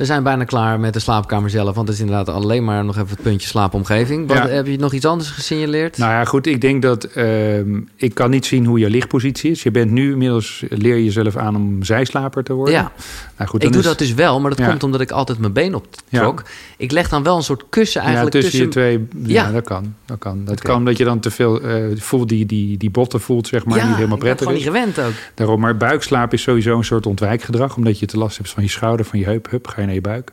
We 0.00 0.06
zijn 0.06 0.22
bijna 0.22 0.44
klaar 0.44 0.80
met 0.80 0.92
de 0.92 0.98
slaapkamer 0.98 1.50
zelf. 1.50 1.74
Want 1.74 1.88
het 1.88 1.96
is 1.96 2.02
inderdaad 2.02 2.28
alleen 2.28 2.64
maar 2.64 2.84
nog 2.84 2.96
even 2.96 3.08
het 3.08 3.22
puntje 3.22 3.48
slaapomgeving. 3.48 4.28
Wat, 4.28 4.36
Ja. 4.36 4.46
Heb 4.48 4.66
je 4.66 4.78
nog 4.78 4.92
iets 4.92 5.04
anders 5.04 5.30
gesignaleerd? 5.30 5.98
Nou 5.98 6.10
ja, 6.12 6.24
goed, 6.24 6.46
ik 6.46 6.60
denk 6.60 6.82
dat... 6.82 7.04
ehm, 7.04 7.80
ik 7.96 8.14
kan 8.14 8.30
niet 8.30 8.46
zien 8.46 8.66
hoe 8.66 8.78
je 8.78 8.90
lichtpositie 8.90 9.50
is. 9.50 9.62
Je 9.62 9.70
bent 9.70 9.90
nu 9.90 10.12
inmiddels... 10.12 10.64
leer 10.68 10.96
je 10.96 11.04
jezelf 11.04 11.36
aan 11.36 11.56
om 11.56 11.82
zijslaper 11.82 12.44
te 12.44 12.52
worden. 12.52 12.74
ja, 12.74 12.92
nou, 13.38 13.50
goed, 13.50 13.62
ik 13.64 13.68
doe 13.72 13.80
is- 13.80 13.86
dat 13.86 13.98
dus 13.98 14.14
wel. 14.14 14.40
Maar 14.40 14.50
dat 14.50 14.58
Ja. 14.58 14.66
komt 14.68 14.82
omdat 14.82 15.00
ik 15.00 15.10
altijd 15.10 15.38
mijn 15.38 15.52
been 15.52 15.74
optrok. 15.74 16.42
Ik 16.76 16.90
leg 16.92 17.08
dan 17.08 17.22
wel 17.22 17.36
een 17.36 17.42
soort 17.42 17.64
kussen 17.68 18.00
Ja, 18.00 18.06
eigenlijk 18.06 18.36
tussen, 18.36 18.70
tussen... 18.70 18.90
je 18.92 18.98
twee... 19.08 19.26
Ja, 19.34 19.46
Ja. 19.46 19.52
dat 19.52 19.64
kan. 19.64 19.94
Dat 20.06 20.18
kan, 20.18 20.44
dat 20.44 20.60
kan 20.60 20.76
omdat 20.76 20.96
je 20.96 21.04
dan 21.04 21.20
te 21.20 21.30
veel 21.30 21.60
eh, 21.60 21.82
voelt... 21.96 22.28
Die, 22.28 22.46
die, 22.46 22.76
die 22.76 22.90
botten 22.90 23.20
voelt, 23.20 23.46
zeg 23.46 23.64
maar, 23.64 23.78
ja, 23.78 23.86
niet 23.86 23.94
helemaal 23.96 24.18
prettig 24.18 24.38
gewoon 24.46 24.58
is. 24.58 24.64
niet 24.64 24.74
gewend 24.74 25.00
ook. 25.00 25.12
Daarom, 25.34 25.60
maar 25.60 25.76
buikslaap 25.76 26.32
is 26.32 26.42
sowieso 26.42 26.76
een 26.76 26.84
soort 26.84 27.06
ontwijkgedrag, 27.06 27.76
omdat 27.76 27.98
je 27.98 28.06
te 28.06 28.18
last 28.18 28.36
hebt 28.36 28.50
van 28.50 28.62
je 28.62 28.68
schouder, 28.68 29.06
van 29.06 29.18
je 29.18 29.24
heup, 29.24 29.50
hup, 29.50 29.66
ga 29.66 29.80
je 29.80 29.86
naar 29.90 29.98
je 30.02 30.08
buik. 30.08 30.32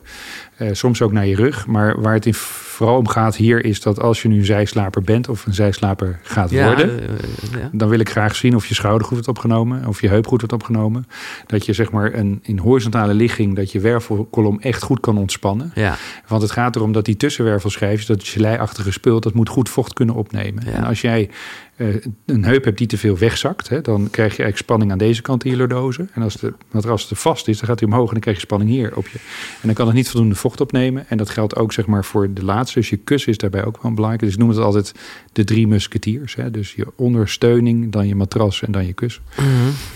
Eh, 0.56 0.68
soms 0.72 1.02
ook 1.02 1.12
naar 1.12 1.26
je 1.26 1.36
rug. 1.36 1.66
Maar 1.66 2.00
waar 2.00 2.14
het 2.14 2.26
in 2.26 2.34
vooral 2.34 2.96
om 2.96 3.08
gaat 3.08 3.36
hier 3.36 3.64
is 3.64 3.80
dat 3.80 4.00
als 4.00 4.22
je 4.22 4.28
nu 4.28 4.38
een 4.38 4.44
zijslaper 4.44 5.02
bent 5.02 5.28
of 5.28 5.46
een 5.46 5.54
zijslaper 5.54 6.18
gaat 6.22 6.50
Ja, 6.50 6.66
worden, 6.66 7.00
eh, 7.00 7.60
ja. 7.60 7.68
dan 7.72 7.88
wil 7.88 7.98
ik 7.98 8.10
graag 8.10 8.36
zien 8.36 8.54
of 8.54 8.66
je 8.66 8.74
schouder 8.74 9.02
goed 9.02 9.12
wordt 9.12 9.28
opgenomen, 9.28 9.86
of 9.86 10.00
je 10.00 10.08
heup 10.08 10.26
goed 10.26 10.38
wordt 10.38 10.54
opgenomen. 10.54 11.06
Dat 11.46 11.66
je 11.66 11.72
zeg 11.72 11.90
maar 11.90 12.14
een, 12.14 12.38
in 12.42 12.58
horizontale 12.58 13.14
ligging, 13.14 13.56
dat 13.56 13.72
je 13.72 13.80
wervelkolom 13.80 14.60
echt 14.60 14.82
goed 14.82 15.00
kan 15.00 15.18
ontspannen. 15.18 15.70
ja. 15.74 15.96
Want 16.26 16.42
het 16.42 16.50
gaat 16.50 16.76
erom 16.76 16.92
dat 16.92 17.04
die 17.04 17.16
tussenwervelschijfjes, 17.16 18.06
dat 18.06 18.24
geleiachtige 18.24 18.92
spul, 18.92 19.20
dat 19.20 19.34
moet 19.34 19.48
goed 19.48 19.68
vocht 19.68 19.92
kunnen 19.92 20.14
opnemen. 20.14 20.66
En 20.66 20.84
als 20.84 21.00
jij 21.00 21.28
eh, 21.28 21.67
een 22.26 22.44
heup 22.44 22.64
hebt 22.64 22.78
die 22.78 22.86
te 22.86 22.98
veel 22.98 23.18
wegzakt, 23.18 23.68
hè, 23.68 23.80
dan 23.80 23.98
krijg 24.10 24.30
je 24.36 24.42
eigenlijk 24.42 24.56
spanning 24.56 24.90
aan 24.92 24.98
deze 24.98 25.22
kant 25.22 25.44
in 25.44 25.50
je 25.50 25.56
lordose. 25.56 26.06
En 26.12 26.22
als 26.22 26.36
de 26.36 26.52
matras 26.70 27.08
te 27.08 27.14
vast 27.14 27.48
is, 27.48 27.58
dan 27.58 27.68
gaat 27.68 27.80
hij 27.80 27.88
omhoog 27.88 28.06
en 28.06 28.12
dan 28.12 28.20
krijg 28.20 28.36
je 28.36 28.42
spanning 28.42 28.70
hier 28.70 28.96
op 28.96 29.08
je. 29.08 29.18
En 29.52 29.60
dan 29.62 29.74
kan 29.74 29.86
het 29.86 29.94
niet 29.94 30.08
voldoende 30.08 30.34
vocht 30.34 30.60
opnemen. 30.60 31.04
En 31.08 31.16
dat 31.16 31.30
geldt 31.30 31.56
ook 31.56 31.72
zeg 31.72 31.86
maar 31.86 32.04
voor 32.04 32.32
de 32.32 32.44
laatste. 32.44 32.78
Dus 32.78 32.90
je 32.90 32.96
kussen 32.96 33.32
is 33.32 33.38
daarbij 33.38 33.64
ook 33.64 33.82
wel 33.82 33.92
belangrijk. 33.92 34.22
Dus 34.24 34.32
ik 34.32 34.38
noem 34.38 34.48
het 34.48 34.58
altijd 34.58 34.92
de 35.32 35.44
drie 35.44 35.66
musketiers. 35.66 36.34
Hè. 36.34 36.50
Dus 36.50 36.74
je 36.74 36.86
ondersteuning, 36.96 37.92
dan 37.92 38.06
je 38.08 38.14
matras 38.14 38.62
en 38.62 38.72
dan 38.72 38.86
je 38.86 38.92
kussen. 38.92 39.22
Mhm. 39.36 39.46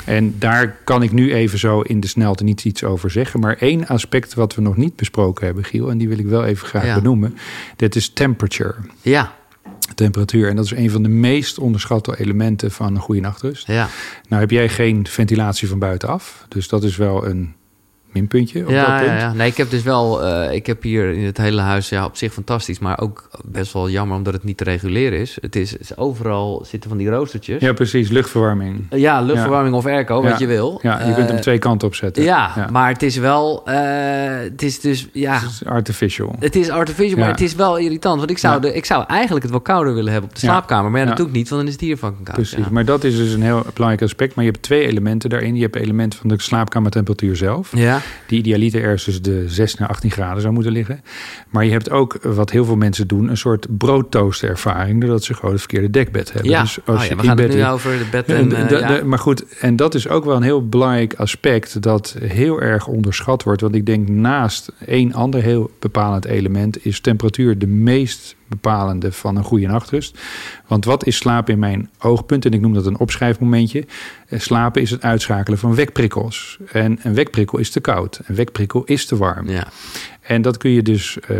En 0.04 0.34
daar 0.38 0.76
kan 0.84 1.02
ik 1.02 1.12
nu 1.12 1.32
even 1.34 1.58
zo 1.58 1.80
in 1.80 2.00
de 2.00 2.06
snelte 2.06 2.44
niet 2.44 2.64
iets 2.64 2.84
over 2.84 3.10
zeggen. 3.10 3.40
Maar 3.40 3.56
één 3.56 3.86
aspect 3.86 4.34
wat 4.34 4.54
we 4.54 4.62
nog 4.62 4.76
niet 4.76 4.96
besproken 4.96 5.46
hebben, 5.46 5.64
Giel, 5.64 5.90
en 5.90 5.98
die 5.98 6.08
wil 6.08 6.18
ik 6.18 6.26
wel 6.26 6.44
even 6.44 6.66
graag 6.66 6.84
Ja. 6.84 6.94
benoemen. 6.94 7.34
Dat 7.76 7.94
is 7.94 8.08
temperature, 8.08 8.74
ja, 9.00 9.34
temperatuur. 9.94 10.48
En 10.48 10.56
dat 10.56 10.64
is 10.64 10.70
een 10.70 10.90
van 10.90 11.02
de 11.02 11.08
meest 11.08 11.58
onderschatte 11.58 12.20
elementen 12.20 12.70
van 12.70 12.94
een 12.94 13.00
goede 13.00 13.20
nachtrust. 13.20 13.66
ja. 13.66 13.88
Nou 14.28 14.40
heb 14.40 14.50
jij 14.50 14.68
geen 14.68 15.06
ventilatie 15.06 15.68
van 15.68 15.78
buitenaf. 15.78 16.44
Dus 16.48 16.68
dat 16.68 16.84
is 16.84 16.96
wel 16.96 17.26
een 17.26 17.54
minpuntje 18.12 18.62
op 18.64 18.70
ja, 18.70 18.86
dat 18.86 18.96
punt. 19.06 19.20
ja, 19.20 19.26
ja, 19.26 19.32
nee, 19.32 19.48
ik 19.48 19.56
heb 19.56 19.70
dus 19.70 19.82
wel, 19.82 20.22
eh, 20.24 20.54
ik 20.54 20.66
heb 20.66 20.82
hier 20.82 21.10
in 21.12 21.24
het 21.24 21.36
hele 21.36 21.60
huis, 21.60 21.88
ja, 21.88 22.04
op 22.04 22.16
zich 22.16 22.32
fantastisch, 22.32 22.78
maar 22.78 23.00
ook 23.00 23.28
best 23.44 23.72
wel 23.72 23.90
jammer 23.90 24.16
omdat 24.16 24.32
het 24.32 24.44
niet 24.44 24.56
te 24.56 24.64
reguleren 24.64 25.18
is. 25.18 25.38
Het 25.40 25.56
is, 25.56 25.76
is 25.76 25.96
overal 25.96 26.64
zitten 26.66 26.88
van 26.90 26.98
die 26.98 27.08
roostertjes. 27.08 27.60
Ja, 27.62 27.72
precies, 27.72 28.08
luchtverwarming. 28.08 28.86
Ja, 28.90 29.20
luchtverwarming 29.20 29.74
of 29.74 29.86
airco, 29.86 30.22
wat 30.22 30.38
je 30.38 30.46
wil. 30.46 30.78
Ja, 30.82 30.98
je 30.98 31.14
kunt 31.14 31.26
hem 31.26 31.36
Eh, 31.36 31.42
twee 31.42 31.58
kanten 31.58 31.88
op 31.88 31.94
zetten. 31.94 32.22
Ja, 32.22 32.68
maar 32.70 32.88
het 32.88 33.02
is 33.02 33.16
wel, 33.16 33.62
eh, 33.64 33.74
het 34.38 34.62
is 34.62 34.80
dus, 34.80 35.08
ja, 35.12 35.34
Het 35.34 35.50
is 35.50 35.64
artificial. 35.64 36.34
het 36.38 36.56
is 36.56 36.68
artificial, 36.70 37.18
maar 37.18 37.28
het 37.28 37.40
is 37.40 37.54
wel 37.54 37.76
irritant. 37.78 38.18
Want 38.18 38.30
ik 38.30 38.38
zou, 38.38 38.60
de, 38.60 38.74
ik 38.74 38.84
zou 38.84 39.04
eigenlijk 39.06 39.42
het 39.42 39.50
wel 39.50 39.60
kouder 39.60 39.94
willen 39.94 40.12
hebben 40.12 40.30
op 40.30 40.34
de 40.36 40.40
slaapkamer. 40.46 40.90
Maar 40.90 41.00
ja, 41.00 41.06
dat 41.06 41.16
doe 41.16 41.26
ik 41.26 41.32
niet, 41.32 41.48
want 41.48 41.60
dan 41.60 41.66
is 41.68 41.76
het 41.76 41.82
hier 41.82 41.96
fucking 41.96 42.24
koud. 42.24 42.36
Precies, 42.36 42.68
maar 42.68 42.84
dat 42.84 43.04
is 43.04 43.16
dus 43.16 43.32
een 43.32 43.42
heel 43.42 43.62
belangrijk 43.74 44.02
aspect. 44.02 44.34
Maar 44.34 44.44
je 44.44 44.50
hebt 44.50 44.62
twee 44.62 44.86
elementen 44.86 45.30
daarin. 45.30 45.54
Je 45.56 45.62
hebt 45.62 45.76
elementen 45.76 46.18
van 46.18 46.28
de 46.28 46.42
slaapkamertemperatuur 46.42 47.36
zelf. 47.36 47.70
Ja, 47.76 48.00
Die 48.26 48.38
idealiter 48.38 48.82
ergens 48.82 49.04
tussen 49.04 49.22
de 49.22 49.44
6 49.48 49.74
naar 49.74 49.88
18 49.88 50.10
graden 50.10 50.42
zou 50.42 50.54
moeten 50.54 50.72
liggen. 50.72 51.00
Maar 51.50 51.64
je 51.64 51.70
hebt 51.70 51.90
ook, 51.90 52.14
eh, 52.14 52.32
wat 52.32 52.50
heel 52.50 52.64
veel 52.64 52.76
mensen 52.76 53.06
doen, 53.08 53.28
een 53.28 53.36
soort 53.36 53.66
broodtooster 53.78 54.48
ervaring. 54.48 55.00
Doordat 55.00 55.24
ze 55.24 55.34
gewoon 55.34 55.50
het 55.50 55.60
verkeerde 55.60 55.90
dekbed 55.90 56.32
hebben. 56.32 56.50
ja. 56.50 56.60
Dus 56.62 56.80
Oh 56.80 56.86
als 56.86 57.02
ja 57.02 57.08
je 57.08 57.16
we 57.16 57.22
gaan 57.26 57.38
het 57.38 57.54
nu 57.54 57.64
over 57.66 57.98
de 57.98 58.04
bed 58.10 58.26
Ja, 58.26 58.34
en... 58.34 58.52
eh, 58.52 58.80
ja. 58.80 59.04
maar 59.04 59.18
goed, 59.18 59.58
en 59.58 59.76
dat 59.76 59.94
is 59.94 60.08
ook 60.08 60.24
wel 60.24 60.36
een 60.36 60.42
heel 60.42 60.68
belangrijk 60.68 61.14
aspect 61.14 61.82
dat 61.82 62.16
heel 62.24 62.60
erg 62.60 62.86
onderschat 62.86 63.42
wordt. 63.42 63.60
Want 63.60 63.74
ik 63.74 63.86
denk 63.86 64.08
naast 64.08 64.72
één 64.86 65.12
ander 65.12 65.42
heel 65.42 65.70
bepalend 65.78 66.24
element 66.24 66.84
is 66.86 67.00
temperatuur 67.00 67.58
de 67.58 67.66
meest 67.66 68.36
bepalende 68.60 69.12
van 69.12 69.36
een 69.36 69.44
goede 69.44 69.66
nachtrust. 69.66 70.18
Want 70.66 70.84
wat 70.84 71.06
is 71.06 71.16
slapen 71.16 71.52
in 71.52 71.58
mijn 71.58 71.90
oogpunt? 71.98 72.44
En 72.44 72.52
ik 72.52 72.60
noem 72.60 72.74
dat 72.74 72.86
een 72.86 72.98
opschrijfmomentje. 72.98 73.84
Eh, 74.28 74.40
Slapen 74.40 74.82
is 74.82 74.90
het 74.90 75.02
uitschakelen 75.02 75.58
van 75.58 75.74
wekprikkels. 75.74 76.58
En 76.72 76.98
een 77.02 77.14
wekprikkel 77.14 77.58
is 77.58 77.70
te 77.70 77.80
koud. 77.80 78.20
Een 78.26 78.34
wekprikkel 78.34 78.84
is 78.84 79.06
te 79.06 79.16
warm. 79.16 79.48
ja. 79.48 79.66
En 80.22 80.42
dat 80.42 80.56
kun 80.56 80.70
je 80.70 80.82
dus 80.82 81.18
eh, 81.28 81.36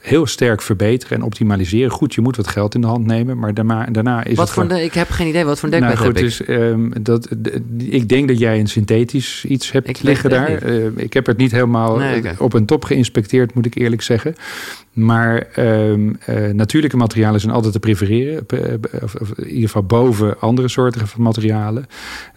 heel 0.00 0.26
sterk 0.26 0.62
verbeteren 0.62 1.16
en 1.18 1.22
optimaliseren. 1.24 1.90
Goed, 1.90 2.14
je 2.14 2.20
moet 2.20 2.36
wat 2.36 2.46
geld 2.48 2.74
in 2.74 2.80
de 2.80 2.86
hand 2.86 3.06
nemen, 3.06 3.38
maar 3.38 3.54
daarna, 3.54 3.84
daarna 3.86 4.24
is 4.24 4.36
Wat 4.36 4.44
het 4.46 4.54
voor 4.54 4.62
gewoon- 4.62 4.78
de, 4.78 4.84
ik 4.84 4.94
heb 4.94 5.08
geen 5.10 5.26
idee, 5.28 5.44
wat 5.44 5.60
voor 5.60 5.72
een 5.72 5.80
dekbed 5.80 5.98
nou 5.98 6.06
goed, 6.06 6.16
heb 6.16 6.24
ik? 6.24 6.36
dus, 6.38 6.44
ehm, 6.56 6.90
dat, 7.02 7.28
ik 7.78 8.08
denk 8.08 8.28
dat 8.28 8.38
jij 8.38 8.58
een 8.60 8.66
synthetisch 8.66 9.44
iets 9.44 9.72
hebt 9.72 9.88
Ik 9.88 10.02
liggen 10.02 10.30
daar. 10.30 10.48
Eh, 10.62 10.84
ik 10.96 11.12
heb 11.12 11.26
het 11.26 11.36
niet 11.36 11.50
helemaal 11.52 11.96
Nee, 11.96 12.22
op 12.38 12.52
een 12.52 12.66
top 12.66 12.84
geïnspecteerd, 12.84 13.54
moet 13.54 13.66
ik 13.66 13.74
eerlijk 13.74 14.02
zeggen. 14.02 14.34
Maar 14.94 15.38
ehm, 15.38 16.12
eh, 16.26 16.50
natuurlijke 16.50 16.96
materialen 16.96 17.40
zijn 17.40 17.52
altijd 17.52 17.72
te 17.72 17.78
prefereren. 17.78 18.46
Eh, 18.46 19.02
Of, 19.02 19.14
of 19.14 19.30
in 19.30 19.46
ieder 19.46 19.68
geval 19.68 19.82
boven 19.82 20.40
andere 20.40 20.68
soorten 20.68 21.08
van 21.08 21.22
materialen. 21.22 21.86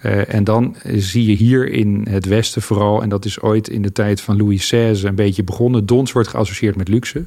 Eh, 0.01 0.33
en 0.33 0.43
dan 0.43 0.75
zie 0.95 1.25
je 1.25 1.35
hier 1.35 1.69
in 1.69 2.07
het 2.09 2.25
Westen 2.25 2.61
vooral, 2.61 3.01
en 3.01 3.09
dat 3.09 3.25
is 3.25 3.41
ooit 3.41 3.69
in 3.69 3.81
de 3.81 3.91
tijd 3.91 4.21
van 4.21 4.37
Louis 4.37 4.61
XVI 4.61 5.07
een 5.07 5.15
beetje 5.15 5.43
begonnen. 5.43 5.85
Dons 5.85 6.11
wordt 6.11 6.27
geassocieerd 6.27 6.75
met 6.75 6.87
luxe. 6.87 7.25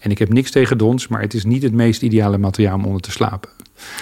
En 0.00 0.10
ik 0.10 0.18
heb 0.18 0.32
niks 0.32 0.50
tegen 0.50 0.78
dons, 0.78 1.08
maar 1.08 1.20
het 1.20 1.34
is 1.34 1.44
niet 1.44 1.62
het 1.62 1.72
meest 1.72 2.02
ideale 2.02 2.38
materiaal 2.38 2.76
om 2.76 2.84
onder 2.84 3.00
te 3.00 3.10
slapen. 3.10 3.50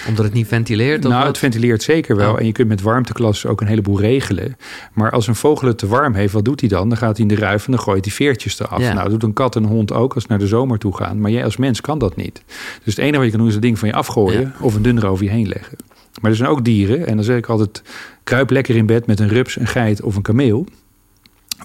Omdat 0.07 0.25
het 0.25 0.33
niet 0.33 0.47
ventileert? 0.47 0.97
Of 0.97 1.03
Nou, 1.03 1.17
wat? 1.17 1.27
het 1.27 1.37
ventileert 1.37 1.83
zeker 1.83 2.15
wel. 2.15 2.31
Oh. 2.33 2.39
En 2.39 2.45
je 2.45 2.51
kunt 2.51 2.67
met 2.67 2.81
warmteklassen 2.81 3.49
ook 3.49 3.61
een 3.61 3.67
heleboel 3.67 3.99
regelen. 3.99 4.55
Maar 4.93 5.11
als 5.11 5.27
een 5.27 5.35
vogel 5.35 5.67
het 5.67 5.77
te 5.77 5.87
warm 5.87 6.13
heeft, 6.13 6.33
wat 6.33 6.45
doet 6.45 6.59
hij 6.59 6.69
dan? 6.69 6.89
Dan 6.89 6.97
gaat 6.97 7.17
hij 7.17 7.25
in 7.27 7.35
de 7.35 7.41
ruif 7.41 7.65
en 7.65 7.71
dan 7.71 7.81
gooit 7.81 8.05
hij 8.05 8.13
veertjes 8.13 8.59
eraf. 8.59 8.79
Ja. 8.79 8.87
Nou, 8.93 9.01
dat 9.01 9.11
doet 9.11 9.23
een 9.23 9.33
kat 9.33 9.55
en 9.55 9.63
een 9.63 9.69
hond 9.69 9.93
ook 9.93 10.13
als 10.13 10.23
ze 10.23 10.29
naar 10.29 10.39
de 10.39 10.47
zomer 10.47 10.77
toe 10.77 10.95
gaan. 10.95 11.19
Maar 11.21 11.31
jij 11.31 11.43
als 11.43 11.57
mens 11.57 11.81
kan 11.81 11.99
dat 11.99 12.15
niet. 12.15 12.43
Dus 12.83 12.95
het 12.95 12.97
enige 12.97 13.15
wat 13.17 13.23
je 13.25 13.29
kan 13.29 13.39
doen 13.39 13.47
is 13.47 13.53
het 13.53 13.63
ding 13.63 13.79
van 13.79 13.87
je 13.87 13.93
afgooien 13.93 14.41
Ja. 14.41 14.51
of 14.61 14.75
een 14.75 14.81
dun 14.81 15.03
over 15.03 15.23
je 15.25 15.29
heen 15.31 15.47
leggen. 15.47 15.77
Maar 16.21 16.31
er 16.31 16.37
zijn 16.37 16.49
ook 16.49 16.65
dieren, 16.65 17.07
en 17.07 17.15
dan 17.15 17.25
zeg 17.25 17.37
ik 17.37 17.47
altijd... 17.47 17.81
kruip 18.23 18.49
lekker 18.49 18.75
in 18.75 18.85
bed 18.85 19.05
met 19.07 19.19
een 19.19 19.27
rups, 19.27 19.59
een 19.59 19.67
geit 19.67 20.01
of 20.01 20.15
een 20.15 20.21
kameel. 20.21 20.65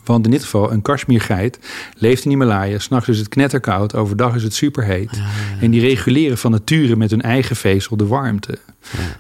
Want 0.04 0.24
in 0.24 0.30
dit 0.30 0.42
geval, 0.42 0.72
een 0.72 0.82
Kashmirgeit 0.82 1.58
leeft 1.96 2.24
in 2.24 2.30
Himalaya. 2.30 2.78
S'nachts 2.78 3.08
is 3.08 3.18
het 3.18 3.28
knetterkoud, 3.28 3.94
overdag 3.94 4.34
is 4.34 4.42
het 4.42 4.54
superheet. 4.54 5.08
Ja, 5.12 5.18
ja, 5.22 5.60
En 5.60 5.70
die 5.70 5.80
reguleren 5.80 6.38
van 6.38 6.50
nature 6.50 6.96
met 6.96 7.10
hun 7.10 7.22
eigen 7.22 7.56
vezel 7.56 7.96
de 7.96 8.06
warmte. 8.06 8.58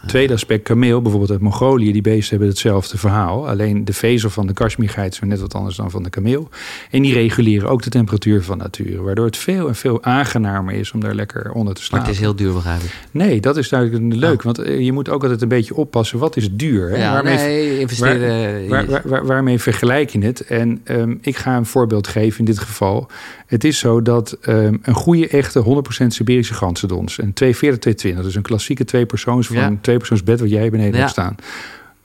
Tweede 0.06 0.32
aspect, 0.32 0.62
kameel, 0.62 1.00
bijvoorbeeld 1.02 1.30
uit 1.30 1.40
Mongolië, 1.40 1.92
die 1.92 2.02
beesten 2.02 2.28
hebben 2.30 2.48
hetzelfde 2.48 2.98
verhaal. 2.98 3.48
Alleen 3.48 3.84
de 3.84 3.92
vezel 3.92 4.30
van 4.30 4.46
de 4.46 4.52
Kashmirgeit 4.52 5.12
is 5.12 5.20
net 5.20 5.40
wat 5.40 5.54
anders 5.54 5.76
dan 5.76 5.90
van 5.90 6.02
de 6.02 6.10
kameel. 6.10 6.48
En 6.90 7.02
die 7.02 7.12
reguleren 7.14 7.68
ook 7.68 7.82
de 7.82 7.90
temperatuur 7.90 8.42
van 8.42 8.58
nature. 8.58 9.02
Waardoor 9.02 9.26
het 9.26 9.36
veel 9.36 9.68
en 9.68 9.74
veel 9.74 10.02
aangenamer 10.04 10.74
is 10.74 10.92
om 10.92 11.00
daar 11.00 11.14
lekker 11.14 11.52
onder 11.52 11.74
te 11.74 11.80
Maar 11.80 11.88
slapen. 11.88 12.06
het 12.06 12.14
is 12.16 12.20
heel 12.22 12.34
duur, 12.36 12.52
begrijp 12.52 12.80
ik. 12.82 12.94
Nee, 13.10 13.40
dat 13.40 13.56
is 13.56 13.68
duidelijk 13.68 14.14
leuk. 14.14 14.38
Oh. 14.38 14.42
Want 14.44 14.58
eh, 14.58 14.80
je 14.80 14.92
moet 14.92 15.08
ook 15.08 15.22
altijd 15.22 15.42
een 15.42 15.48
beetje 15.48 15.74
oppassen. 15.74 16.18
Wat 16.18 16.36
is 16.36 16.48
duur? 16.52 16.90
Hè? 16.90 16.98
Waarmee 17.10 17.36
nee, 17.36 17.78
investeren... 17.78 18.68
Waar, 18.68 18.86
waar, 18.86 19.02
waar- 19.04 19.26
waarmee 19.26 19.58
vergelijk 19.58 20.10
je 20.10 20.18
het? 20.24 20.40
En 20.40 20.71
ehm, 20.84 21.14
ik 21.20 21.36
ga 21.36 21.56
een 21.56 21.66
voorbeeld 21.66 22.06
geven 22.06 22.38
in 22.38 22.44
dit 22.44 22.58
geval. 22.58 23.10
Het 23.46 23.64
is 23.64 23.78
zo 23.78 24.02
dat 24.02 24.32
ehm, 24.40 24.76
een 24.82 24.94
goede, 24.94 25.28
echte 25.28 25.82
100% 26.02 26.06
Siberische 26.06 26.54
ganzendons... 26.54 27.18
en 27.18 27.32
240, 27.32 27.78
220, 27.80 28.24
dus 28.24 28.34
een 28.34 28.42
klassieke 28.42 28.84
tweepersoons... 28.84 29.46
van 29.46 29.56
een 29.56 29.80
tweepersoonsbed 29.80 30.40
wat 30.40 30.50
jij 30.50 30.70
beneden 30.70 30.92
Ja. 30.92 30.98
hebt 30.98 31.10
staan. 31.10 31.34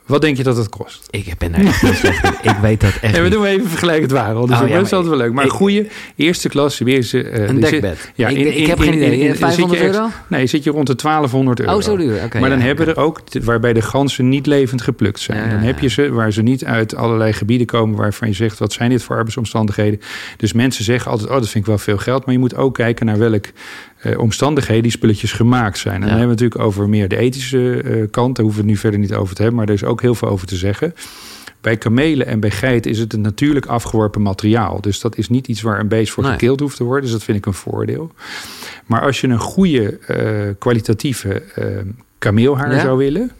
Wat 0.07 0.21
denk 0.21 0.37
je 0.37 0.43
dat 0.43 0.57
het 0.57 0.69
kost? 0.69 1.07
Ik 1.09 1.37
ben 1.37 1.55
er 1.55 1.65
echt 1.65 1.81
heel 1.81 1.93
slecht 1.93 2.23
in. 2.23 2.49
Ik 2.51 2.55
weet 2.61 2.81
dat 2.81 2.93
echt 3.01 3.15
En 3.15 3.23
we 3.23 3.29
doen 3.29 3.45
even 3.45 3.69
vergelijkend 3.69 4.11
waar. 4.11 4.33
Dus 4.33 4.41
Oh, 4.43 4.47
dat 4.49 4.61
is 4.61 4.69
maar 4.71 4.79
altijd 4.81 5.05
wel 5.07 5.17
leuk. 5.17 5.33
Maar 5.33 5.45
ik- 5.45 5.51
een 5.51 5.57
goede 5.57 5.87
eerste 6.15 6.49
klas 6.49 6.75
Siberische... 6.75 7.23
eh, 7.23 7.47
Een 7.47 7.61
zit- 7.61 7.69
dekbed. 7.69 8.11
Ja, 8.15 8.27
ik, 8.27 8.37
in- 8.37 8.47
ik 8.47 8.53
in- 8.55 8.69
heb 8.69 8.77
in- 8.77 8.83
geen 8.83 8.93
idee. 8.93 9.05
in- 9.11 9.19
in- 9.19 9.25
zit 9.25 9.33
je 9.39 9.45
500 9.45 9.81
echt- 9.81 9.93
euro? 9.95 10.07
Nee, 10.27 10.45
zit 10.47 10.63
je 10.63 10.69
rond 10.71 10.87
de 10.87 10.95
1200 10.95 11.59
euro. 11.59 11.75
Oh, 11.75 11.81
zo 11.81 11.97
duur. 11.97 12.23
Oké. 12.23 12.39
maar 12.39 12.49
ja, 12.49 12.55
dan 12.55 12.65
hebben 12.65 12.85
we 12.85 12.91
er 12.91 12.99
ook 12.99 13.21
waarbij 13.43 13.73
de 13.73 13.81
ganzen 13.81 14.29
niet 14.29 14.45
levend 14.45 14.81
geplukt 14.81 15.19
zijn. 15.19 15.43
Ja, 15.43 15.49
dan 15.49 15.59
heb 15.59 15.79
je 15.79 15.87
ze 15.89 16.11
waar 16.11 16.31
ze 16.31 16.41
niet 16.41 16.65
uit 16.65 16.95
allerlei 16.95 17.33
gebieden 17.33 17.67
komen 17.67 17.97
waarvan 17.97 18.27
je 18.27 18.33
zegt: 18.33 18.59
wat 18.59 18.73
zijn 18.73 18.89
dit 18.89 19.03
voor 19.03 19.15
arbeidsomstandigheden? 19.15 20.01
Dus 20.37 20.53
mensen 20.53 20.83
zeggen 20.83 21.11
altijd: 21.11 21.29
oh, 21.29 21.35
dat 21.35 21.45
vind 21.49 21.63
ik 21.63 21.69
wel 21.69 21.77
veel 21.77 21.97
geld. 21.97 22.25
Maar 22.25 22.33
je 22.33 22.39
moet 22.39 22.55
ook 22.55 22.73
kijken 22.73 23.05
naar 23.05 23.17
welk 23.17 23.45
eh, 23.97 24.19
omstandigheden 24.19 24.83
die 24.83 24.91
spulletjes 24.91 25.31
gemaakt 25.31 25.77
zijn. 25.77 25.93
En 25.95 25.99
dan 26.01 26.09
hebben 26.09 26.27
we 26.27 26.33
natuurlijk 26.43 26.61
over 26.61 26.89
meer 26.89 27.07
de 27.07 27.17
ethische 27.17 27.81
eh, 27.81 27.91
kant. 28.11 28.35
Daar 28.35 28.45
hoeven 28.45 28.63
we 28.63 28.67
het 28.69 28.75
nu 28.75 28.77
verder 28.77 28.99
niet 28.99 29.13
over 29.13 29.35
te 29.35 29.41
hebben. 29.41 29.59
Maar 29.59 29.67
er 29.67 29.73
is 29.73 29.83
ook 29.83 30.01
heel 30.01 30.15
veel 30.15 30.27
over 30.27 30.47
te 30.47 30.55
zeggen. 30.55 30.93
Bij 31.61 31.77
kamelen 31.77 32.27
en 32.27 32.39
bij 32.39 32.51
geiten 32.51 32.91
is 32.91 32.99
het 32.99 33.13
een 33.13 33.21
natuurlijk 33.21 33.65
afgeworpen 33.65 34.21
materiaal. 34.21 34.81
Dus 34.81 34.99
dat 34.99 35.17
is 35.17 35.29
niet 35.29 35.47
iets 35.47 35.61
waar 35.61 35.79
een 35.79 35.87
beest 35.87 36.11
voor 36.11 36.23
Nee. 36.23 36.31
gekild 36.31 36.59
hoeft 36.59 36.77
te 36.77 36.83
worden. 36.83 37.03
Dus 37.03 37.11
dat 37.11 37.23
vind 37.23 37.37
ik 37.37 37.45
een 37.45 37.53
voordeel. 37.53 38.11
Maar 38.85 39.01
als 39.01 39.21
je 39.21 39.27
een 39.27 39.39
goede 39.39 39.97
eh, 39.97 40.53
kwalitatieve 40.59 41.43
kameelhaar 42.17 42.73
Ja? 42.73 42.81
zou 42.81 42.97
willen, 42.97 43.31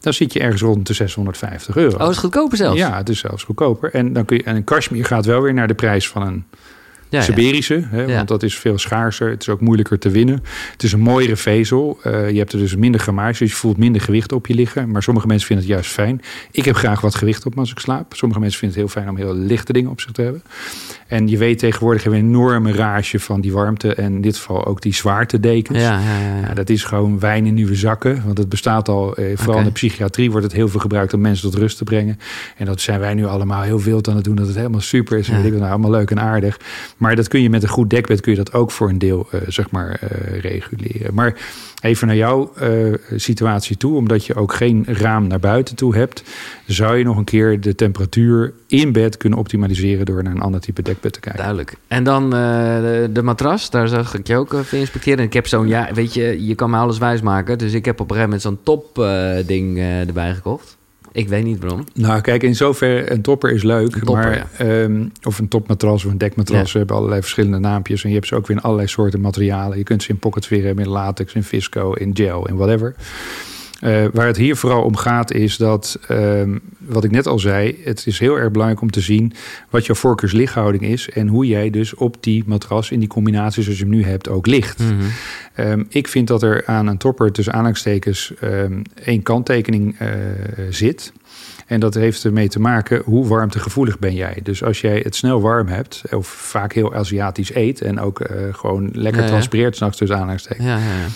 dan 0.00 0.12
zit 0.14 0.32
je 0.32 0.40
ergens 0.40 0.62
rond 0.62 0.86
de 0.86 0.92
650 0.94 1.76
euro. 1.76 1.96
Oh, 1.96 2.02
is 2.02 2.08
het 2.08 2.18
goedkoper 2.18 2.56
zelfs? 2.56 2.78
Ja, 2.78 2.96
het 2.96 3.08
is 3.08 3.18
zelfs 3.18 3.44
goedkoper. 3.44 3.90
En, 3.94 4.12
dan 4.12 4.24
kun 4.24 4.36
je, 4.36 4.42
en 4.42 4.56
een 4.56 4.64
kashmir 4.64 5.04
gaat 5.04 5.24
wel 5.26 5.42
weer 5.42 5.54
naar 5.54 5.68
de 5.68 5.74
prijs 5.74 6.08
van 6.08 6.22
een 6.22 6.44
Ja. 7.10 7.20
Siberische. 7.22 7.82
Hè, 7.86 8.02
Ja. 8.02 8.14
Want 8.16 8.28
dat 8.28 8.42
is 8.42 8.58
veel 8.58 8.78
schaarser. 8.78 9.30
Het 9.30 9.40
is 9.42 9.48
ook 9.48 9.60
moeilijker 9.60 9.98
te 9.98 10.10
winnen. 10.10 10.42
Het 10.72 10.82
is 10.82 10.92
een 10.92 11.00
mooiere 11.00 11.36
vezel. 11.36 11.98
Eh, 12.02 12.30
je 12.30 12.38
hebt 12.38 12.52
er 12.52 12.58
dus 12.58 12.76
minder 12.76 13.00
grammage. 13.00 13.38
Dus 13.38 13.50
je 13.50 13.56
voelt 13.56 13.76
minder 13.76 14.00
gewicht 14.00 14.32
op 14.32 14.46
je 14.46 14.54
liggen. 14.54 14.90
Maar 14.90 15.02
sommige 15.02 15.26
mensen 15.26 15.46
vinden 15.46 15.64
het 15.66 15.74
juist 15.74 15.92
fijn. 15.92 16.20
Ik 16.50 16.64
heb 16.64 16.74
graag 16.76 17.00
wat 17.00 17.14
gewicht 17.14 17.46
op 17.46 17.54
me 17.54 17.60
als 17.60 17.70
ik 17.70 17.78
slaap. 17.78 18.14
Sommige 18.14 18.40
mensen 18.40 18.58
vinden 18.58 18.78
het 18.80 18.92
heel 18.92 19.02
fijn 19.02 19.14
om 19.14 19.22
heel 19.24 19.34
lichte 19.34 19.72
dingen 19.72 19.90
op 19.90 20.00
zich 20.00 20.12
te 20.12 20.22
hebben. 20.22 20.42
En 21.06 21.28
je 21.28 21.38
weet 21.38 21.58
tegenwoordig 21.58 22.02
hebben 22.02 22.20
we 22.20 22.26
een 22.26 22.32
enorme 22.34 22.72
rage 22.72 23.20
van 23.20 23.40
die 23.40 23.52
warmte. 23.52 23.94
En 23.94 24.12
in 24.14 24.20
dit 24.20 24.36
geval 24.36 24.64
ook 24.66 24.80
die 24.82 24.94
zwaartedekens. 24.94 25.78
Ja, 25.78 26.00
ja, 26.00 26.18
ja, 26.20 26.36
ja. 26.36 26.46
Ja, 26.48 26.54
dat 26.54 26.68
is 26.70 26.84
gewoon 26.84 27.18
wijn 27.18 27.46
in 27.46 27.54
nieuwe 27.54 27.74
zakken. 27.74 28.22
Want 28.26 28.38
het 28.38 28.48
bestaat 28.48 28.88
al, 28.88 29.16
eh, 29.16 29.36
vooral 29.36 29.58
in 29.58 29.64
de 29.64 29.70
psychiatrie 29.72 30.30
wordt 30.30 30.46
het 30.46 30.54
heel 30.54 30.68
veel 30.68 30.80
gebruikt 30.80 31.14
om 31.14 31.20
mensen 31.20 31.50
tot 31.50 31.60
rust 31.60 31.76
te 31.78 31.84
brengen. 31.84 32.18
En 32.56 32.66
dat 32.66 32.80
zijn 32.80 33.00
wij 33.00 33.14
nu 33.14 33.24
allemaal 33.26 33.62
heel 33.62 33.80
wild 33.80 34.08
aan 34.08 34.14
het 34.16 34.24
doen. 34.24 34.36
Dat 34.36 34.46
het 34.46 34.56
helemaal 34.56 34.80
super 34.80 35.18
is. 35.18 35.28
En 35.28 35.38
Ja. 35.38 35.44
ik 35.44 35.50
wat, 35.50 35.58
nou, 35.60 35.70
allemaal 35.72 35.90
leuk 35.90 36.10
en 36.10 36.20
aardig. 36.20 36.58
Maar 37.00 37.16
dat 37.16 37.28
kun 37.28 37.42
je 37.42 37.50
met 37.50 37.62
een 37.62 37.68
goed 37.68 37.90
dekbed 37.90 38.20
kun 38.20 38.32
je 38.32 38.38
dat 38.38 38.52
ook 38.52 38.70
voor 38.70 38.88
een 38.88 38.98
deel 38.98 39.26
eh, 39.30 39.40
zeg 39.46 39.70
maar 39.70 39.90
eh, 39.90 40.40
reguleren. 40.40 41.14
Maar 41.14 41.36
even 41.82 42.06
naar 42.06 42.16
jouw 42.16 42.52
eh, 42.54 42.70
situatie 43.16 43.76
toe, 43.76 43.96
omdat 43.96 44.26
je 44.26 44.34
ook 44.34 44.52
geen 44.52 44.84
raam 44.86 45.26
naar 45.26 45.40
buiten 45.40 45.76
toe 45.76 45.96
hebt, 45.96 46.22
zou 46.66 46.96
je 46.96 47.04
nog 47.04 47.16
een 47.16 47.24
keer 47.24 47.60
de 47.60 47.74
temperatuur 47.74 48.52
in 48.66 48.92
bed 48.92 49.16
kunnen 49.16 49.38
optimaliseren 49.38 50.06
door 50.06 50.22
naar 50.22 50.34
een 50.34 50.40
ander 50.40 50.60
type 50.60 50.82
dekbed 50.82 51.12
te 51.12 51.20
kijken. 51.20 51.40
Duidelijk. 51.40 51.76
En 51.88 52.04
dan 52.04 52.30
de, 52.30 53.10
de 53.12 53.22
matras, 53.22 53.70
daar 53.70 53.88
zag 53.88 54.14
ik 54.14 54.26
je 54.26 54.36
ook 54.36 54.52
even 54.52 54.78
inspecteren. 54.78 55.18
En 55.18 55.24
ik 55.24 55.32
heb 55.32 55.46
zo'n, 55.46 55.68
ja, 55.68 55.88
weet 55.92 56.14
je, 56.14 56.46
je 56.46 56.54
kan 56.54 56.70
me 56.70 56.76
alles 56.76 56.98
wijsmaken. 56.98 57.58
Dus 57.58 57.72
ik 57.72 57.84
heb 57.84 58.00
op 58.00 58.10
een 58.10 58.16
gegeven 58.16 58.38
moment 58.38 58.42
zo'n 58.42 58.76
top 58.76 58.94
ding 59.46 59.78
erbij 59.78 60.34
gekocht. 60.34 60.78
Ik 61.12 61.28
weet 61.28 61.44
niet 61.44 61.60
waarom. 61.60 61.84
Nou, 61.94 62.20
kijk, 62.20 62.42
in 62.42 62.54
zoverre 62.54 63.10
een 63.10 63.22
topper 63.22 63.50
is 63.50 63.62
leuk. 63.62 63.94
Een 63.94 64.00
topper, 64.00 64.46
maar, 64.58 64.68
ehm, 64.68 65.06
of 65.22 65.38
een 65.38 65.48
topmatras 65.48 66.04
of 66.04 66.10
een 66.10 66.18
dekmatras. 66.18 66.60
Ja. 66.60 66.66
Ze 66.66 66.78
hebben 66.78 66.96
allerlei 66.96 67.20
verschillende 67.20 67.58
naampjes. 67.58 68.02
En 68.02 68.08
je 68.08 68.14
hebt 68.14 68.26
ze 68.26 68.34
ook 68.34 68.46
weer 68.46 68.56
in 68.56 68.62
allerlei 68.62 68.88
soorten 68.88 69.20
materialen. 69.20 69.78
Je 69.78 69.84
kunt 69.84 70.02
ze 70.02 70.10
in 70.10 70.18
pocketweer 70.18 70.64
hebben, 70.64 70.84
in 70.84 70.90
latex, 70.90 71.34
in 71.34 71.42
visco, 71.42 71.92
in 71.92 72.10
gel, 72.14 72.48
in 72.48 72.56
whatever. 72.56 72.94
Eh, 73.80 74.04
waar 74.12 74.26
het 74.26 74.36
hier 74.36 74.56
vooral 74.56 74.82
om 74.82 74.96
gaat 74.96 75.32
is 75.32 75.56
dat, 75.56 75.98
ehm, 76.08 76.58
wat 76.78 77.04
ik 77.04 77.10
net 77.10 77.26
al 77.26 77.38
zei... 77.38 77.78
het 77.84 78.06
is 78.06 78.18
heel 78.18 78.38
erg 78.38 78.50
belangrijk 78.50 78.82
om 78.82 78.90
te 78.90 79.00
zien 79.00 79.32
wat 79.70 79.86
jouw 79.86 79.94
voorkeurslichthouding 79.94 80.82
is... 80.82 81.10
en 81.10 81.28
hoe 81.28 81.46
jij 81.46 81.70
dus 81.70 81.94
op 81.94 82.16
die 82.20 82.42
matras 82.46 82.90
in 82.90 82.98
die 82.98 83.08
combinatie 83.08 83.62
zoals 83.62 83.78
je 83.78 83.84
hem 83.84 83.94
nu 83.94 84.04
hebt 84.04 84.28
ook 84.28 84.46
ligt. 84.46 84.78
Mhm. 84.78 84.92
Ehm, 85.54 85.84
ik 85.88 86.08
vind 86.08 86.28
dat 86.28 86.42
er 86.42 86.66
aan 86.66 86.86
een 86.86 86.98
topper 86.98 87.32
tussen 87.32 87.52
aanhalingstekens 87.52 88.32
ehm 88.40 88.82
één 89.04 89.22
kanttekening 89.22 89.98
eh, 89.98 90.08
zit. 90.70 91.12
En 91.66 91.80
dat 91.80 91.94
heeft 91.94 92.24
ermee 92.24 92.48
te 92.48 92.60
maken 92.60 93.02
hoe 93.04 93.26
warmtegevoelig 93.26 93.98
ben 93.98 94.14
jij. 94.14 94.38
Dus 94.42 94.62
als 94.62 94.80
jij 94.80 95.00
het 95.04 95.14
snel 95.14 95.40
warm 95.40 95.66
hebt, 95.66 96.02
of 96.10 96.26
vaak 96.26 96.72
heel 96.72 96.94
Aziatisch 96.94 97.54
eet 97.54 97.80
en 97.80 98.00
ook 98.00 98.20
uh, 98.20 98.26
gewoon 98.52 98.90
lekker 98.92 99.20
Ja, 99.20 99.26
ja. 99.26 99.32
transpireert 99.32 99.76
s'nachts 99.76 99.98
dus 99.98 100.10
aanhalingstekens. 100.10 100.66
Ja, 100.66 100.76
ja, 100.76 100.84
ja. 100.84 101.06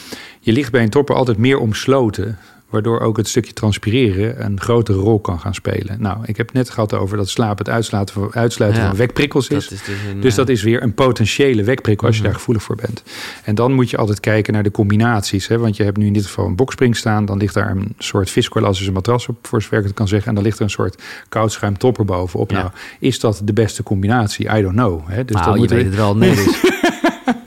Je 0.41 0.53
ligt 0.53 0.73
bij 0.73 0.83
een 0.83 0.91
topper 0.91 1.15
altijd 1.15 1.39
meer 1.39 1.59
omsloten. 1.59 2.39
Waardoor 2.75 3.01
ook 3.01 3.17
het 3.17 3.29
stukje 3.29 3.53
transpireren 3.53 4.45
een 4.45 4.61
grotere 4.61 4.99
rol 4.99 5.21
kan 5.21 5.41
gaan 5.41 5.55
spelen. 5.55 5.97
Nou, 6.01 6.19
ik 6.25 6.37
heb 6.37 6.47
het 6.47 6.55
net 6.55 6.71
gehad 6.71 6.95
over 6.95 7.17
dat 7.17 7.29
slaap 7.29 7.59
het 7.59 7.69
uitsluiten 7.69 8.15
van, 8.15 8.35
uitsluiten 8.35 8.81
Ja. 8.83 8.89
van 8.89 8.97
wekprikkels 8.97 9.49
is. 9.49 9.69
Dat 9.69 9.79
is 9.79 9.85
dus 9.85 9.97
een, 10.11 10.21
Dus 10.21 10.31
eh, 10.31 10.37
dat 10.37 10.49
is 10.49 10.63
weer 10.63 10.83
een 10.83 10.95
potentiële 10.95 11.63
wekprikkel 11.65 12.07
als 12.07 12.17
je 12.17 12.23
Mhm. 12.23 12.31
daar 12.31 12.39
gevoelig 12.41 12.63
voor 12.65 12.77
bent. 12.77 13.03
En 13.45 13.55
dan 13.55 13.73
moet 13.73 13.91
je 13.91 13.97
altijd 13.97 14.21
kijken 14.21 14.53
naar 14.53 14.63
de 14.63 14.71
combinaties. 14.71 15.47
Hè? 15.47 15.59
Want 15.59 15.77
je 15.77 15.83
hebt 15.85 15.97
nu 15.97 16.07
in 16.07 16.13
dit 16.13 16.25
geval 16.27 16.47
een 16.47 16.57
bokspring 16.57 16.97
staan. 16.97 17.25
Dan 17.25 17.39
ligt 17.39 17.55
daar 17.55 17.71
een 17.71 17.95
soort 17.99 18.31
viscoelas, 18.31 18.79
dus 18.79 18.87
een 18.87 18.93
matras 18.93 19.29
op, 19.29 19.47
voor 19.47 19.63
zover 19.63 19.79
ik 19.79 19.85
het 19.85 19.95
kan 19.95 20.09
zeggen. 20.09 20.29
En 20.29 20.35
dan 20.35 20.45
ligt 20.45 20.57
er 20.59 20.65
een 20.65 20.71
soort 20.71 21.03
koudschuim 21.29 21.79
topper 21.79 22.05
bovenop. 22.05 22.51
Ja. 22.51 22.57
Nou, 22.59 22.71
is 22.99 23.21
dat 23.21 23.41
de 23.45 23.53
beste 23.53 23.83
combinatie? 23.83 24.47
I 24.57 24.63
don't 24.63 24.75
know. 24.77 25.01
Hè? 25.09 25.25
Dus 25.25 25.37
nou, 25.37 25.47
dan 25.51 25.61
je 25.61 25.69
weet 25.69 25.79
we, 25.83 25.85
het 25.89 25.95
wel. 25.97 26.17
Nee, 26.17 26.35
dus. 26.35 26.61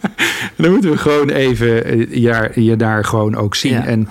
dan 0.57 0.71
moeten 0.71 0.91
we 0.91 0.97
gewoon 0.97 1.29
even 1.29 1.83
eh, 1.85 2.13
ja, 2.15 2.49
je 2.55 2.75
daar 2.75 3.05
gewoon 3.05 3.35
ook 3.35 3.55
zien. 3.55 3.71
Ja. 3.73 3.85
En 3.85 4.07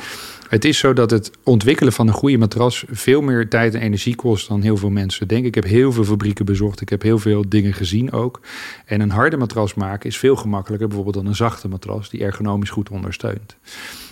het 0.49 0.65
is 0.65 0.79
zo 0.79 0.93
dat 0.93 1.11
het 1.11 1.31
ontwikkelen 1.43 1.93
van 1.93 2.09
een 2.09 2.15
goede 2.15 2.39
matras 2.39 2.85
veel 2.89 3.21
meer 3.21 3.49
tijd 3.49 3.75
en 3.75 3.81
energie 3.81 4.15
kost 4.15 4.49
dan 4.49 4.63
heel 4.63 4.77
veel 4.77 4.91
mensen 4.91 5.29
denken. 5.29 5.47
Ik 5.47 5.55
heb 5.55 5.65
heel 5.65 5.93
veel 5.93 6.05
fabrieken 6.05 6.45
bezocht. 6.45 6.81
Ik 6.81 6.89
heb 6.89 7.03
heel 7.03 7.19
veel 7.19 7.49
dingen 7.49 7.73
gezien 7.73 8.13
ook. 8.13 8.41
En 8.85 9.01
een 9.01 9.11
harde 9.11 9.37
matras 9.37 9.75
maken 9.75 10.09
is 10.09 10.19
veel 10.19 10.37
gemakkelijker 10.37 10.87
bijvoorbeeld 10.87 11.17
dan 11.17 11.27
een 11.27 11.37
zachte 11.37 11.69
matras 11.69 12.11
die 12.11 12.25
ergonomisch 12.25 12.71
goed 12.71 12.91
ondersteunt. 12.91 13.57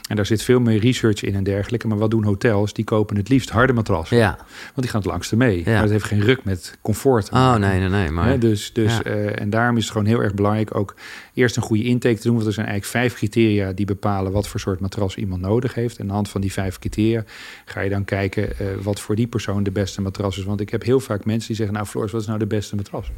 En 0.09 0.17
daar 0.17 0.27
zit 0.27 0.43
veel 0.43 0.61
meer 0.61 0.79
research 0.81 1.23
in 1.23 1.35
en 1.35 1.45
dergelijke. 1.45 1.87
Maar 1.87 1.99
wat 1.99 2.11
doen 2.11 2.25
hotels? 2.25 2.73
Die 2.73 2.85
kopen 2.85 3.17
het 3.17 3.29
liefst 3.29 3.51
harde 3.51 3.73
matrassen. 3.73 4.17
Ja. 4.17 4.37
Want 4.65 4.73
die 4.77 4.89
gaan 4.89 5.01
het 5.01 5.11
langste 5.11 5.37
mee. 5.37 5.59
Ja. 5.59 5.73
Maar 5.73 5.83
het 5.83 5.91
heeft 5.91 6.05
geen 6.05 6.21
ruk 6.21 6.45
met 6.45 6.79
comfort. 6.83 7.31
Oh, 7.31 7.55
nee, 7.55 7.81
nee, 7.81 7.89
nee. 7.89 8.11
Maar, 8.11 8.39
dus, 8.39 8.73
dus, 8.73 8.93
Ja. 8.93 9.03
eh, 9.03 9.41
en 9.41 9.51
daarom 9.51 9.77
is 9.77 9.83
het 9.83 9.93
gewoon 9.93 10.07
heel 10.07 10.23
erg 10.23 10.35
belangrijk 10.35 10.75
ook 10.77 10.95
eerst 11.35 11.57
een 11.57 11.63
goede 11.63 11.85
intake 11.85 12.17
te 12.17 12.23
doen. 12.23 12.35
Want 12.35 12.47
er 12.47 12.53
zijn 12.53 12.67
eigenlijk 12.67 12.97
vijf 12.97 13.15
criteria 13.19 13.73
die 13.73 13.87
bepalen 13.87 14.33
wat 14.33 14.49
voor 14.49 14.61
soort 14.61 14.81
matras 14.81 15.17
iemand 15.17 15.41
nodig 15.41 15.75
heeft. 15.75 15.97
En 15.97 16.01
aan 16.03 16.09
de 16.09 16.15
hand 16.15 16.29
van 16.29 16.41
die 16.41 16.53
vijf 16.53 16.79
criteria 16.79 17.25
ga 17.65 17.81
je 17.81 17.91
dan 17.91 18.05
kijken 18.05 18.59
eh, 18.59 18.67
wat 18.83 19.01
voor 19.01 19.15
die 19.17 19.27
persoon 19.27 19.63
de 19.63 19.71
beste 19.71 20.01
matras 20.03 20.39
is. 20.39 20.45
Want 20.45 20.61
ik 20.61 20.71
heb 20.71 20.83
heel 20.83 21.01
vaak 21.01 21.25
mensen 21.25 21.47
die 21.49 21.57
zeggen, 21.57 21.75
nou 21.75 21.87
Floris, 21.87 22.13
wat 22.13 22.21
is 22.21 22.27
nou 22.27 22.39
de 22.39 22.47
beste 22.47 22.77
matras? 22.77 23.11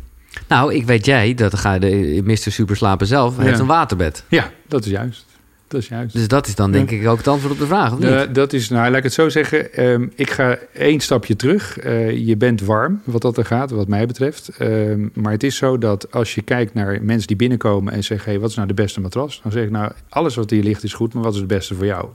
Nou, 0.48 0.74
ik 0.74 0.84
weet 0.86 1.04
jij, 1.06 1.34
dat 1.34 1.54
ga 1.58 1.78
de 1.78 2.20
Mr. 2.24 2.36
Superslaper 2.36 3.06
zelf, 3.06 3.36
heeft 3.38 3.58
een 3.58 3.66
waterbed. 3.66 4.24
Ja, 4.28 4.50
dat 4.68 4.84
is 4.84 4.90
juist. 4.90 5.25
Dat 5.68 5.80
is 5.80 5.88
juist. 5.88 6.14
Dus 6.14 6.28
dat 6.28 6.46
is 6.46 6.54
dan 6.54 6.72
denk 6.72 6.90
ik 6.90 7.06
ook 7.06 7.16
het 7.16 7.28
antwoord 7.28 7.52
op 7.52 7.58
de 7.58 7.66
vraag, 7.66 7.92
of 7.92 7.98
niet? 7.98 8.08
Eh, 8.08 8.20
dat 8.32 8.52
is, 8.52 8.68
nou, 8.68 8.88
laat 8.88 8.96
ik 8.96 9.02
het 9.02 9.12
zo 9.12 9.28
zeggen. 9.28 9.72
Ehm, 9.72 10.06
ik 10.14 10.30
ga 10.30 10.58
één 10.72 11.00
stapje 11.00 11.36
terug. 11.36 11.78
Eh, 11.78 12.26
je 12.26 12.36
bent 12.36 12.60
warm, 12.60 13.00
wat 13.04 13.22
dat 13.22 13.38
er 13.38 13.44
gaat, 13.44 13.70
wat 13.70 13.88
mij 13.88 14.06
betreft. 14.06 14.48
Ehm, 14.58 15.08
maar 15.12 15.32
het 15.32 15.42
is 15.42 15.56
zo 15.56 15.78
dat 15.78 16.12
als 16.12 16.34
je 16.34 16.42
kijkt 16.42 16.74
naar 16.74 16.98
mensen 17.02 17.26
die 17.26 17.36
binnenkomen 17.36 17.92
en 17.92 18.04
zeggen: 18.04 18.30
hey, 18.30 18.40
wat 18.40 18.50
is 18.50 18.56
nou 18.56 18.68
de 18.68 18.74
beste 18.74 19.00
matras? 19.00 19.40
Dan 19.42 19.52
zeg 19.52 19.64
ik: 19.64 19.70
Nou, 19.70 19.92
alles 20.08 20.34
wat 20.34 20.50
hier 20.50 20.62
ligt 20.62 20.82
is 20.82 20.94
goed, 20.94 21.14
maar 21.14 21.22
wat 21.22 21.32
is 21.32 21.38
het 21.38 21.48
beste 21.48 21.74
voor 21.74 21.86
jou? 21.86 22.08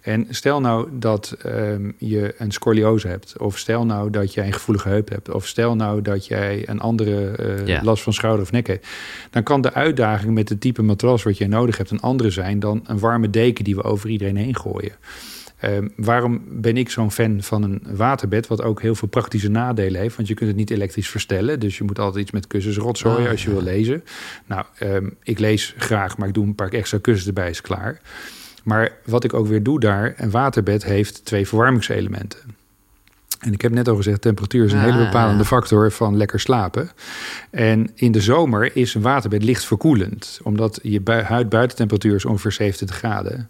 En 0.00 0.26
stel 0.30 0.60
nou 0.60 0.88
dat 0.92 1.36
ehm, 1.42 1.90
je 1.98 2.34
een 2.38 2.50
scoliose 2.52 3.08
hebt, 3.08 3.38
of 3.38 3.58
stel 3.58 3.84
nou 3.86 4.10
dat 4.10 4.34
jij 4.34 4.46
een 4.46 4.52
gevoelige 4.52 4.88
heup 4.88 5.08
hebt, 5.08 5.30
of 5.30 5.46
stel 5.46 5.76
nou 5.76 6.02
dat 6.02 6.26
jij 6.26 6.62
een 6.68 6.80
andere 6.80 7.30
eh, 7.30 7.66
Ja. 7.66 7.82
last 7.82 8.02
van 8.02 8.12
schouder 8.12 8.42
of 8.42 8.52
nek 8.52 8.66
hebt, 8.66 8.86
dan 9.30 9.42
kan 9.42 9.60
de 9.60 9.72
uitdaging 9.74 10.34
met 10.34 10.48
het 10.48 10.60
type 10.60 10.82
matras 10.82 11.22
wat 11.22 11.38
jij 11.38 11.46
nodig 11.48 11.76
hebt 11.76 11.90
een 11.90 12.00
andere 12.00 12.30
zijn 12.30 12.60
dan 12.60 12.80
een 12.86 12.98
warme 12.98 13.30
deken 13.30 13.64
die 13.64 13.74
we 13.76 13.82
over 13.82 14.08
iedereen 14.08 14.36
heen 14.36 14.56
gooien. 14.56 14.92
Ehm, 15.58 15.88
waarom 15.96 16.42
ben 16.48 16.76
ik 16.76 16.90
zo'n 16.90 17.10
fan 17.12 17.42
van 17.42 17.62
een 17.62 17.82
waterbed, 17.90 18.46
wat 18.46 18.62
ook 18.62 18.82
heel 18.82 18.94
veel 18.94 19.08
praktische 19.08 19.48
nadelen 19.50 20.00
heeft? 20.00 20.16
Want 20.16 20.28
je 20.28 20.34
kunt 20.34 20.48
het 20.48 20.58
niet 20.58 20.70
elektrisch 20.70 21.08
verstellen, 21.08 21.60
dus 21.60 21.78
je 21.78 21.84
moet 21.84 21.98
altijd 21.98 22.22
iets 22.22 22.32
met 22.32 22.46
kussens 22.46 22.76
rotzooien 22.76 23.24
Ah, 23.24 23.30
als 23.30 23.42
je 23.42 23.48
ja. 23.48 23.54
wil 23.54 23.64
lezen. 23.64 24.04
Nou, 24.46 24.64
ehm, 24.78 25.08
ik 25.22 25.38
lees 25.38 25.74
graag, 25.78 26.16
maar 26.18 26.28
ik 26.28 26.34
doe 26.34 26.46
een 26.46 26.54
paar 26.54 26.68
extra 26.72 26.98
kussens 27.00 27.26
erbij, 27.26 27.50
is 27.50 27.60
klaar. 27.60 28.00
Maar 28.68 28.92
wat 29.04 29.24
ik 29.24 29.34
ook 29.34 29.46
weer 29.46 29.62
doe 29.62 29.80
daar, 29.80 30.14
een 30.16 30.30
waterbed 30.30 30.84
heeft 30.84 31.24
twee 31.24 31.48
verwarmingselementen. 31.48 32.38
En 33.38 33.52
ik 33.52 33.60
heb 33.62 33.72
net 33.72 33.88
al 33.88 33.96
gezegd, 33.96 34.20
temperatuur 34.20 34.64
is 34.64 34.72
een 34.72 34.78
Ah, 34.78 34.84
hele 34.84 35.04
bepalende 35.04 35.44
factor 35.44 35.92
van 35.92 36.16
lekker 36.16 36.40
slapen. 36.40 36.90
En 37.50 37.90
in 37.94 38.12
de 38.12 38.20
zomer 38.20 38.76
is 38.76 38.94
een 38.94 39.02
waterbed 39.02 39.42
licht 39.42 39.64
verkoelend. 39.64 40.40
Omdat 40.42 40.78
je 40.82 41.00
bui- 41.00 41.22
huidbuitentemperatuur 41.22 42.14
is 42.14 42.24
ongeveer 42.24 42.52
70 42.52 42.96
graden. 42.96 43.48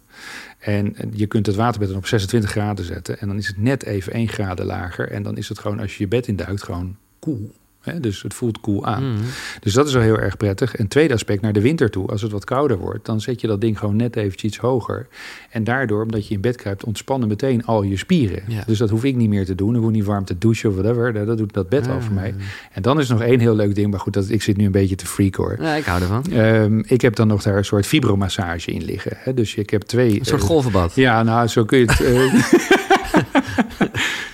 En 0.59 0.95
je 1.11 1.25
kunt 1.27 1.45
het 1.45 1.55
waterbed 1.55 1.87
dan 1.89 1.97
op 1.97 2.05
26 2.05 2.49
graden 2.51 2.85
zetten. 2.85 3.19
En 3.19 3.27
dan 3.27 3.37
is 3.37 3.47
het 3.47 3.57
net 3.57 3.83
even 3.83 4.13
1 4.13 4.27
graden 4.27 4.65
lager. 4.65 5.11
En 5.11 5.23
dan 5.23 5.37
is 5.37 5.49
het 5.49 5.59
gewoon, 5.59 5.79
als 5.79 5.97
je 5.97 6.03
je 6.03 6.09
bed 6.09 6.27
induikt, 6.27 6.63
gewoon 6.63 6.95
koel. 7.19 7.51
Hè? 7.81 7.99
Dus 7.99 8.21
het 8.21 8.33
voelt 8.33 8.59
koel 8.59 8.85
aan. 8.85 9.11
Mhm. 9.13 9.21
Dus 9.59 9.73
dat 9.73 9.87
is 9.87 9.93
wel 9.93 10.01
heel 10.01 10.19
erg 10.19 10.37
prettig. 10.37 10.75
En 10.75 10.87
tweede 10.87 11.13
aspect, 11.13 11.41
naar 11.41 11.53
de 11.53 11.61
winter 11.61 11.89
toe. 11.89 12.07
Als 12.07 12.21
het 12.21 12.31
wat 12.31 12.43
kouder 12.45 12.77
wordt, 12.77 13.05
dan 13.05 13.21
zet 13.21 13.41
je 13.41 13.47
dat 13.47 13.61
ding 13.61 13.79
gewoon 13.79 13.95
net 13.95 14.15
eventjes 14.15 14.43
iets 14.51 14.57
hoger. 14.59 15.07
En 15.49 15.63
daardoor, 15.63 16.03
omdat 16.03 16.27
je 16.27 16.33
in 16.33 16.41
bed 16.41 16.55
kruipt, 16.55 16.83
ontspannen 16.83 17.27
meteen 17.27 17.65
al 17.65 17.83
je 17.83 17.97
spieren. 17.97 18.43
Ja. 18.47 18.63
Dus 18.65 18.77
dat 18.77 18.89
hoef 18.89 19.03
ik 19.03 19.15
niet 19.15 19.29
meer 19.29 19.45
te 19.45 19.55
doen. 19.55 19.75
Ik 19.75 19.81
hoef 19.81 19.91
niet 19.91 20.05
warm 20.05 20.25
te 20.25 20.37
douchen 20.37 20.69
of 20.69 20.75
whatever. 20.75 21.25
Dat 21.25 21.37
doet 21.37 21.53
dat 21.53 21.69
bed 21.69 21.87
al 21.87 21.93
Ah. 21.95 22.01
voor 22.01 22.13
mij. 22.13 22.33
En 22.71 22.81
dan 22.81 22.99
is 22.99 23.09
nog 23.09 23.21
één 23.21 23.39
heel 23.39 23.55
leuk 23.55 23.75
ding. 23.75 23.91
Maar 23.91 23.99
goed, 23.99 24.13
dat, 24.13 24.29
ik 24.29 24.41
zit 24.41 24.57
nu 24.57 24.65
een 24.65 24.71
beetje 24.71 24.95
te 24.95 25.05
freak 25.05 25.35
hoor. 25.35 25.57
Ja, 25.61 25.73
ik 25.75 25.85
hou 25.85 26.01
ervan. 26.01 26.23
Ehm, 26.31 26.79
ik 26.85 27.01
heb 27.01 27.15
dan 27.15 27.27
nog 27.27 27.41
daar 27.41 27.57
een 27.57 27.65
soort 27.65 27.85
fibromassage 27.85 28.71
in 28.71 28.83
liggen. 28.83 29.11
Hè? 29.15 29.33
Dus 29.33 29.55
ik 29.55 29.69
heb 29.69 29.81
twee... 29.81 30.19
Een 30.19 30.25
soort 30.25 30.41
eh, 30.41 30.47
golvenbad. 30.47 30.95
ja, 30.95 31.23
nou, 31.23 31.47
zo 31.47 31.65
kun 31.65 31.79
je 31.79 31.85
het 31.85 32.01
eh, 32.01 32.77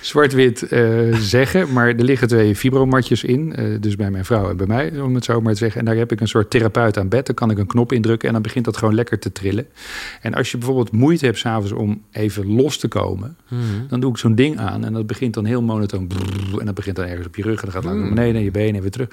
zwart-wit 0.06 0.62
eh, 0.62 0.82
zeggen. 1.20 1.72
Maar 1.72 1.88
er 1.88 2.02
liggen 2.04 2.28
twee 2.28 2.56
fibromatjes 2.56 3.24
in. 3.24 3.54
eh, 3.56 3.64
dus 3.80 3.96
bij 3.96 4.10
mijn 4.10 4.24
vrouw 4.24 4.50
en 4.50 4.56
bij 4.56 4.66
mij, 4.66 5.00
om 5.00 5.14
het 5.14 5.24
zo 5.24 5.40
maar 5.40 5.52
te 5.52 5.58
zeggen. 5.58 5.80
En 5.80 5.86
daar 5.86 5.96
heb 5.96 6.12
ik 6.12 6.20
een 6.20 6.28
soort 6.28 6.50
therapeut 6.50 6.98
aan 6.98 7.08
bed. 7.08 7.26
Dan 7.26 7.34
kan 7.34 7.50
ik 7.50 7.58
een 7.58 7.66
knop 7.66 7.92
indrukken 7.92 8.26
en 8.28 8.34
dan 8.34 8.42
begint 8.42 8.64
dat 8.64 8.76
gewoon 8.76 8.94
lekker 8.94 9.18
te 9.18 9.32
trillen. 9.32 9.66
En 10.20 10.34
als 10.34 10.50
je 10.50 10.56
bijvoorbeeld 10.58 10.92
moeite 10.92 11.24
hebt 11.24 11.38
s'avonds 11.38 11.72
om 11.72 12.02
even 12.12 12.54
los 12.54 12.78
te 12.78 12.88
komen... 12.88 13.36
Mhm. 13.48 13.62
dan 13.88 14.00
doe 14.00 14.10
ik 14.10 14.16
zo'n 14.16 14.34
ding 14.34 14.58
aan 14.58 14.84
en 14.84 14.92
dat 14.92 15.06
begint 15.06 15.34
dan 15.34 15.44
heel 15.44 15.62
monotoon. 15.62 16.06
brrr, 16.06 16.58
en 16.58 16.66
dat 16.66 16.74
begint 16.74 16.96
dan 16.96 17.04
ergens 17.06 17.26
op 17.26 17.36
je 17.36 17.42
rug 17.42 17.56
en 17.62 17.62
dan 17.62 17.72
gaat 17.72 17.82
het 17.84 17.92
Mm. 17.92 18.00
naar 18.00 18.08
beneden 18.08 18.34
en 18.36 18.42
je 18.42 18.50
benen 18.50 18.74
en 18.74 18.80
weer 18.80 18.90
terug. 18.90 19.08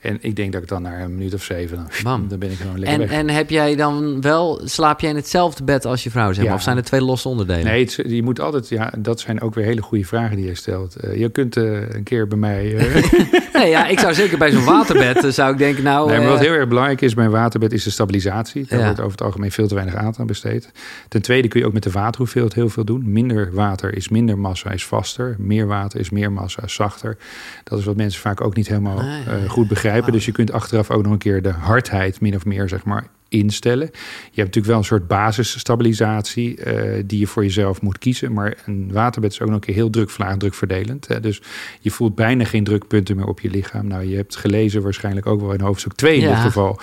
En 0.00 0.18
ik 0.20 0.36
denk 0.36 0.52
dat 0.52 0.62
ik 0.62 0.68
dan 0.68 0.82
na 0.82 1.00
een 1.00 1.14
minuut 1.16 1.34
of 1.34 1.42
zeven... 1.42 1.76
dan, 1.76 1.86
Bam. 2.02 2.28
dan 2.28 2.38
ben 2.38 2.50
ik 2.50 2.56
gewoon 2.58 2.78
lekker 2.78 3.00
En, 3.00 3.08
weg. 3.08 3.18
en 3.18 3.28
heb 3.30 3.50
jij 3.50 3.76
dan 3.76 4.20
wel, 4.20 4.60
slaap 4.64 5.00
jij 5.00 5.10
in 5.10 5.16
hetzelfde 5.16 5.64
bed 5.64 5.84
als 5.84 6.02
je 6.04 6.10
vrouw, 6.10 6.26
zeg 6.28 6.36
maar? 6.36 6.46
Ja. 6.46 6.54
Of 6.54 6.62
zijn 6.62 6.76
er 6.76 6.82
twee 6.82 7.00
losse 7.02 7.28
onderdelen? 7.28 7.64
Nee, 7.64 7.84
het, 7.84 8.02
je 8.06 8.22
moet 8.22 8.40
altijd, 8.40 8.68
ja, 8.68 8.92
dat 8.98 9.20
zijn 9.20 9.40
ook 9.40 9.54
weer 9.54 9.64
hele 9.64 9.82
goede 9.82 10.04
vragen 10.04 10.36
die 10.38 10.46
je 10.46 10.54
stelt. 10.54 10.96
Eh, 10.96 11.18
je 11.18 11.28
kunt 11.28 11.56
eh, 11.56 11.88
een 11.90 12.02
keer 12.02 12.26
bij 12.28 12.38
mij. 12.38 12.76
eh, 12.76 13.12
Nee, 13.52 13.68
ja, 13.70 13.86
ik 13.86 13.98
zou 13.98 14.14
zeker 14.14 14.38
bij 14.38 14.50
zo'n 14.50 14.64
waterbed, 14.74 15.34
zou 15.34 15.52
ik 15.52 15.58
denken, 15.58 15.82
nou... 15.84 16.10
nee, 16.10 16.18
maar 16.18 16.28
wat 16.28 16.38
heel 16.38 16.52
erg 16.52 16.68
belangrijk 16.68 17.00
is 17.00 17.14
bij 17.14 17.24
een 17.24 17.30
waterbed 17.30 17.72
is 17.72 17.84
de 17.84 17.90
stabilisatie. 17.90 18.66
Daar 18.68 18.78
Ja. 18.78 18.84
wordt 18.84 19.00
over 19.00 19.12
het 19.12 19.22
algemeen 19.22 19.50
veel 19.52 19.68
te 19.68 19.74
weinig 19.74 19.94
aandacht 19.94 20.18
aan 20.18 20.26
besteed. 20.26 20.70
Ten 21.08 21.22
tweede 21.22 21.48
kun 21.48 21.60
je 21.60 21.66
ook 21.66 21.72
met 21.72 21.82
de 21.82 21.90
waterhoeveelheid 21.90 22.54
heel 22.54 22.68
veel 22.68 22.84
doen. 22.84 23.12
Minder 23.12 23.48
water 23.52 23.96
is 23.96 24.08
minder 24.08 24.38
massa, 24.38 24.70
is 24.70 24.86
vaster. 24.86 25.34
Meer 25.38 25.66
water 25.66 26.00
is 26.00 26.10
meer 26.10 26.32
massa, 26.32 26.62
is 26.62 26.74
zachter. 26.74 27.16
Dat 27.64 27.78
is 27.78 27.84
wat 27.84 27.96
mensen 27.96 28.20
vaak 28.20 28.40
ook 28.40 28.54
niet 28.56 28.68
helemaal 28.68 29.02
goed 29.48 29.68
begrijpen. 29.68 30.12
Dus 30.12 30.24
je 30.24 30.32
kunt 30.32 30.52
achteraf 30.52 30.90
ook 30.90 31.02
nog 31.02 31.12
een 31.12 31.18
keer 31.18 31.42
de 31.42 31.52
hardheid 31.52 32.20
min 32.20 32.34
of 32.34 32.44
meer, 32.44 32.68
zeg 32.68 32.84
maar, 32.84 33.04
instellen. 33.28 33.86
Je 33.92 33.94
hebt 34.24 34.36
natuurlijk 34.36 34.66
wel 34.66 34.76
een 34.76 34.84
soort 34.84 35.06
basisstabilisatie 35.06 36.62
eh, 36.62 37.02
die 37.06 37.18
je 37.18 37.26
voor 37.26 37.42
jezelf 37.42 37.82
moet 37.82 37.98
kiezen. 37.98 38.32
Maar 38.32 38.56
een 38.66 38.92
waterbed 38.92 39.32
is 39.32 39.40
ook 39.40 39.46
nog 39.48 39.56
een 39.56 39.62
keer 39.64 39.74
heel 39.74 39.90
drukverlagend, 39.90 40.40
drukverdelend. 40.40 41.08
Hè. 41.08 41.20
Dus 41.20 41.42
je 41.80 41.90
voelt 41.90 42.14
bijna 42.14 42.44
geen 42.44 42.64
drukpunten 42.64 43.16
meer 43.16 43.26
op 43.26 43.40
je 43.40 43.50
lichaam. 43.50 43.86
Nou, 43.86 44.08
je 44.08 44.16
hebt 44.16 44.36
gelezen 44.36 44.82
waarschijnlijk 44.82 45.26
ook 45.26 45.40
wel 45.40 45.52
in 45.52 45.60
hoofdstuk 45.60 45.92
2 45.94 46.14
in 46.14 46.20
Ja. 46.20 46.28
dit 46.34 46.38
geval. 46.40 46.80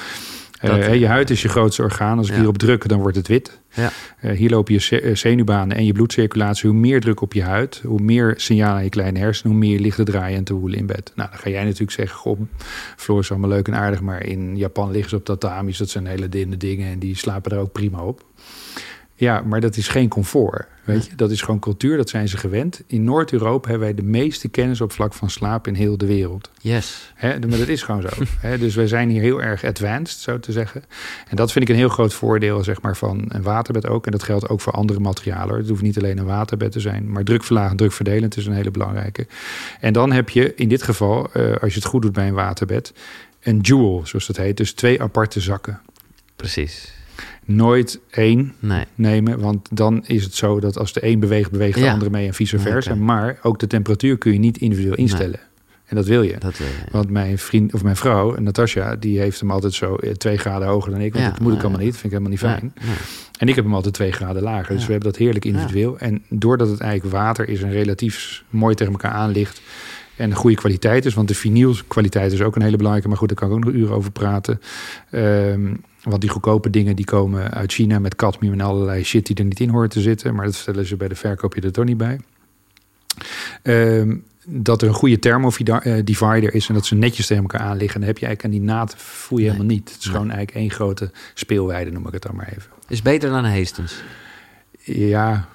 Eh, 0.59 0.69
Dat, 0.69 0.79
hè, 0.85 0.91
je 0.91 1.07
huid 1.07 1.29
is 1.29 1.41
je 1.41 1.49
grootste 1.49 1.81
orgaan. 1.81 2.17
Als 2.17 2.27
ik 2.27 2.33
Ja. 2.33 2.39
hierop 2.39 2.57
druk, 2.57 2.87
dan 2.87 2.99
wordt 2.99 3.17
het 3.17 3.27
wit. 3.27 3.59
Ja. 3.73 3.91
Eh, 4.19 4.31
hier 4.37 4.49
lopen 4.49 4.73
je 4.73 4.79
ze- 4.79 5.01
eh, 5.01 5.15
zenuwbanen 5.15 5.77
en 5.77 5.85
je 5.85 5.91
bloedcirculatie. 5.91 6.69
Hoe 6.69 6.79
meer 6.79 6.99
druk 7.01 7.21
op 7.21 7.33
je 7.33 7.43
huid, 7.43 7.81
hoe 7.85 7.99
meer 8.01 8.33
signalen 8.37 8.75
aan 8.77 8.83
je 8.83 8.89
kleine 8.89 9.19
hersenen, 9.19 9.51
hoe 9.51 9.61
meer 9.61 9.71
je 9.71 9.79
ligt 9.79 9.95
te 9.95 10.03
draaien 10.03 10.37
en 10.37 10.43
te 10.43 10.53
woelen 10.53 10.79
in 10.79 10.85
bed. 10.85 11.11
Nou, 11.15 11.29
dan 11.29 11.39
ga 11.39 11.49
jij 11.49 11.63
natuurlijk 11.63 11.91
zeggen: 11.91 12.17
Goh, 12.17 12.39
Floor 12.97 13.19
is 13.19 13.31
allemaal 13.31 13.49
leuk 13.49 13.67
en 13.67 13.75
aardig, 13.75 14.01
maar 14.01 14.25
in 14.25 14.57
Japan 14.57 14.91
liggen 14.91 15.09
ze 15.09 15.15
op 15.15 15.25
tatamis. 15.25 15.77
Dat 15.77 15.89
zijn 15.89 16.05
hele 16.07 16.29
dunne 16.29 16.57
dingen 16.57 16.91
en 16.91 16.99
die 16.99 17.15
slapen 17.17 17.51
er 17.51 17.57
ook 17.59 17.71
prima 17.71 18.01
op. 18.03 18.23
Ja, 19.15 19.41
maar 19.41 19.61
dat 19.61 19.77
is 19.77 19.87
geen 19.87 20.07
comfort. 20.07 20.67
Weet 20.83 21.05
je? 21.05 21.15
Dat 21.15 21.31
is 21.31 21.41
gewoon 21.41 21.59
cultuur, 21.59 21.97
dat 21.97 22.09
zijn 22.09 22.27
ze 22.27 22.37
gewend. 22.37 22.83
In 22.87 23.03
Noord-Europa 23.03 23.69
hebben 23.69 23.87
wij 23.87 23.95
de 23.95 24.03
meeste 24.03 24.47
kennis 24.47 24.81
op 24.81 24.91
vlak 24.91 25.13
van 25.13 25.29
slaap 25.29 25.67
in 25.67 25.73
heel 25.73 25.97
de 25.97 26.05
wereld. 26.05 26.49
Yes. 26.61 27.11
Hè, 27.15 27.39
maar 27.39 27.57
dat 27.57 27.67
is 27.67 27.81
gewoon 27.81 28.01
zo. 28.01 28.09
Hè, 28.39 28.57
dus 28.57 28.75
wij 28.75 28.87
zijn 28.87 29.09
hier 29.09 29.21
heel 29.21 29.41
erg 29.41 29.63
advanced, 29.63 30.19
zo 30.19 30.39
te 30.39 30.51
zeggen. 30.51 30.83
En 31.27 31.35
dat 31.35 31.51
vind 31.51 31.65
ik 31.65 31.69
een 31.69 31.79
heel 31.79 31.89
groot 31.89 32.13
voordeel 32.13 32.63
zeg 32.63 32.81
maar, 32.81 32.97
van 32.97 33.25
een 33.27 33.41
waterbed 33.41 33.87
ook. 33.87 34.05
En 34.05 34.11
dat 34.11 34.23
geldt 34.23 34.49
ook 34.49 34.61
voor 34.61 34.73
andere 34.73 34.99
materialen. 34.99 35.57
Het 35.57 35.69
hoeft 35.69 35.81
niet 35.81 35.97
alleen 35.97 36.17
een 36.17 36.25
waterbed 36.25 36.71
te 36.71 36.79
zijn. 36.79 37.11
Maar 37.11 37.23
drukverlagend, 37.23 37.77
drukverdelend 37.77 38.37
is 38.37 38.45
een 38.45 38.53
hele 38.53 38.71
belangrijke. 38.71 39.27
En 39.79 39.93
dan 39.93 40.11
heb 40.11 40.29
je 40.29 40.55
in 40.55 40.69
dit 40.69 40.83
geval, 40.83 41.31
eh, 41.33 41.55
als 41.55 41.73
je 41.73 41.79
het 41.79 41.89
goed 41.89 42.01
doet 42.01 42.13
bij 42.13 42.27
een 42.27 42.33
waterbed... 42.33 42.93
een 43.41 43.59
jewel, 43.59 44.01
zoals 44.05 44.27
dat 44.27 44.37
heet. 44.37 44.57
Dus 44.57 44.73
twee 44.73 45.01
aparte 45.01 45.39
zakken. 45.39 45.81
Precies. 46.35 46.94
Nooit 47.45 47.99
één 48.09 48.53
Nee. 48.59 48.83
nemen. 48.95 49.39
Want 49.39 49.67
dan 49.71 50.03
is 50.05 50.23
het 50.23 50.33
zo 50.35 50.59
dat 50.59 50.77
als 50.77 50.93
de 50.93 51.05
een 51.05 51.19
beweegt, 51.19 51.51
beweegt 51.51 51.75
de 51.77 51.83
Ja. 51.83 51.91
andere 51.91 52.11
mee 52.11 52.27
en 52.27 52.33
vice 52.33 52.59
versa. 52.59 52.95
Maar 52.95 53.39
ook 53.41 53.59
de 53.59 53.67
temperatuur 53.67 54.17
kun 54.17 54.33
je 54.33 54.39
niet 54.39 54.57
individueel 54.57 54.95
instellen. 54.95 55.39
En 55.85 55.95
dat 55.95 56.05
wil 56.05 56.21
je. 56.21 56.35
Dat 56.39 56.57
wil 56.57 56.67
je. 56.67 56.91
Want 56.91 57.09
mijn 57.09 57.37
vriend 57.37 57.73
of 57.73 57.83
mijn 57.83 57.95
vrouw, 57.95 58.35
Natasja, 58.39 58.95
die 58.95 59.19
heeft 59.19 59.39
hem 59.39 59.51
altijd 59.51 59.73
zo 59.73 59.95
eh, 59.95 60.11
twee 60.11 60.37
graden 60.37 60.67
hoger 60.67 60.91
dan 60.91 61.01
ik. 61.01 61.13
Want 61.13 61.25
Ja, 61.25 61.31
dat 61.31 61.39
moet 61.39 61.53
ik 61.53 61.61
allemaal 61.61 61.79
niet. 61.79 61.91
Dat 61.91 61.99
vind 62.01 62.13
ik 62.13 62.19
helemaal 62.19 62.31
niet 62.31 62.59
fijn. 62.59 62.73
En 63.39 63.47
ik 63.47 63.55
heb 63.55 63.63
hem 63.63 63.73
altijd 63.73 63.93
twee 63.93 64.11
graden 64.11 64.43
lager. 64.43 64.75
Dus 64.75 64.85
we 64.85 64.91
hebben 64.91 65.11
dat 65.11 65.19
heerlijk 65.19 65.45
individueel. 65.45 65.97
En 65.99 66.23
doordat 66.29 66.69
het 66.69 66.79
eigenlijk 66.79 67.15
water 67.15 67.49
is 67.49 67.61
en 67.61 67.71
relatief 67.71 68.43
mooi 68.49 68.75
tegen 68.75 68.93
elkaar 68.93 69.11
aan 69.11 69.29
ligt. 69.31 69.61
En 70.17 70.29
een 70.29 70.35
goede 70.35 70.55
kwaliteit 70.55 71.05
is. 71.05 71.13
Want 71.13 71.27
de 71.27 71.35
vinylkwaliteit 71.35 72.31
is 72.31 72.41
ook 72.41 72.55
een 72.55 72.61
hele 72.61 72.75
belangrijke. 72.77 73.09
Maar 73.09 73.17
goed, 73.17 73.27
daar 73.27 73.37
kan 73.37 73.47
ik 73.49 73.53
ook 73.55 73.63
nog 73.63 73.73
uren 73.73 73.95
over 73.95 74.11
praten. 74.11 74.61
Ehm, 75.11 75.73
want 76.03 76.21
die 76.21 76.29
goedkope 76.29 76.69
dingen 76.69 76.95
die 76.95 77.05
komen 77.05 77.51
uit 77.51 77.73
China 77.73 77.99
met 77.99 78.15
cadmium 78.15 78.53
en 78.53 78.61
allerlei 78.61 79.03
shit 79.03 79.25
die 79.25 79.35
er 79.35 79.43
niet 79.45 79.59
in 79.59 79.69
hoort 79.69 79.91
te 79.91 80.01
zitten. 80.01 80.35
Maar 80.35 80.45
dat 80.45 80.55
stellen 80.55 80.85
ze 80.85 80.95
bij 80.95 81.07
de 81.07 81.15
verkoop 81.15 81.55
je 81.55 81.61
er 81.61 81.71
toch 81.71 81.85
niet 81.85 81.97
bij. 81.97 82.19
Ehm, 83.61 84.15
dat 84.47 84.81
er 84.81 84.87
een 84.87 84.93
goede 84.93 85.19
thermodivider 85.19 86.53
is 86.53 86.67
en 86.67 86.73
dat 86.73 86.85
ze 86.85 86.95
netjes 86.95 87.27
tegen 87.27 87.43
elkaar 87.43 87.61
aan 87.61 87.77
liggen. 87.77 87.93
En 87.95 87.99
dan 87.99 88.09
heb 88.09 88.17
je 88.17 88.25
eigenlijk 88.25 88.55
aan 88.55 88.61
die 88.61 88.75
naad 88.75 88.95
voel 88.97 89.37
je 89.37 89.43
Nee. 89.43 89.53
helemaal 89.53 89.75
niet. 89.75 89.89
Het 89.89 89.97
is 89.99 90.05
Nee. 90.05 90.13
gewoon 90.13 90.29
eigenlijk 90.31 90.57
één 90.57 90.71
grote 90.71 91.11
speelweide, 91.33 91.91
noem 91.91 92.07
ik 92.07 92.13
het 92.13 92.21
dan 92.21 92.35
maar 92.35 92.47
even. 92.47 92.69
Is 92.87 93.01
beter 93.01 93.29
dan 93.29 93.45
Hastings. 93.45 94.03
Ja, 94.83 95.47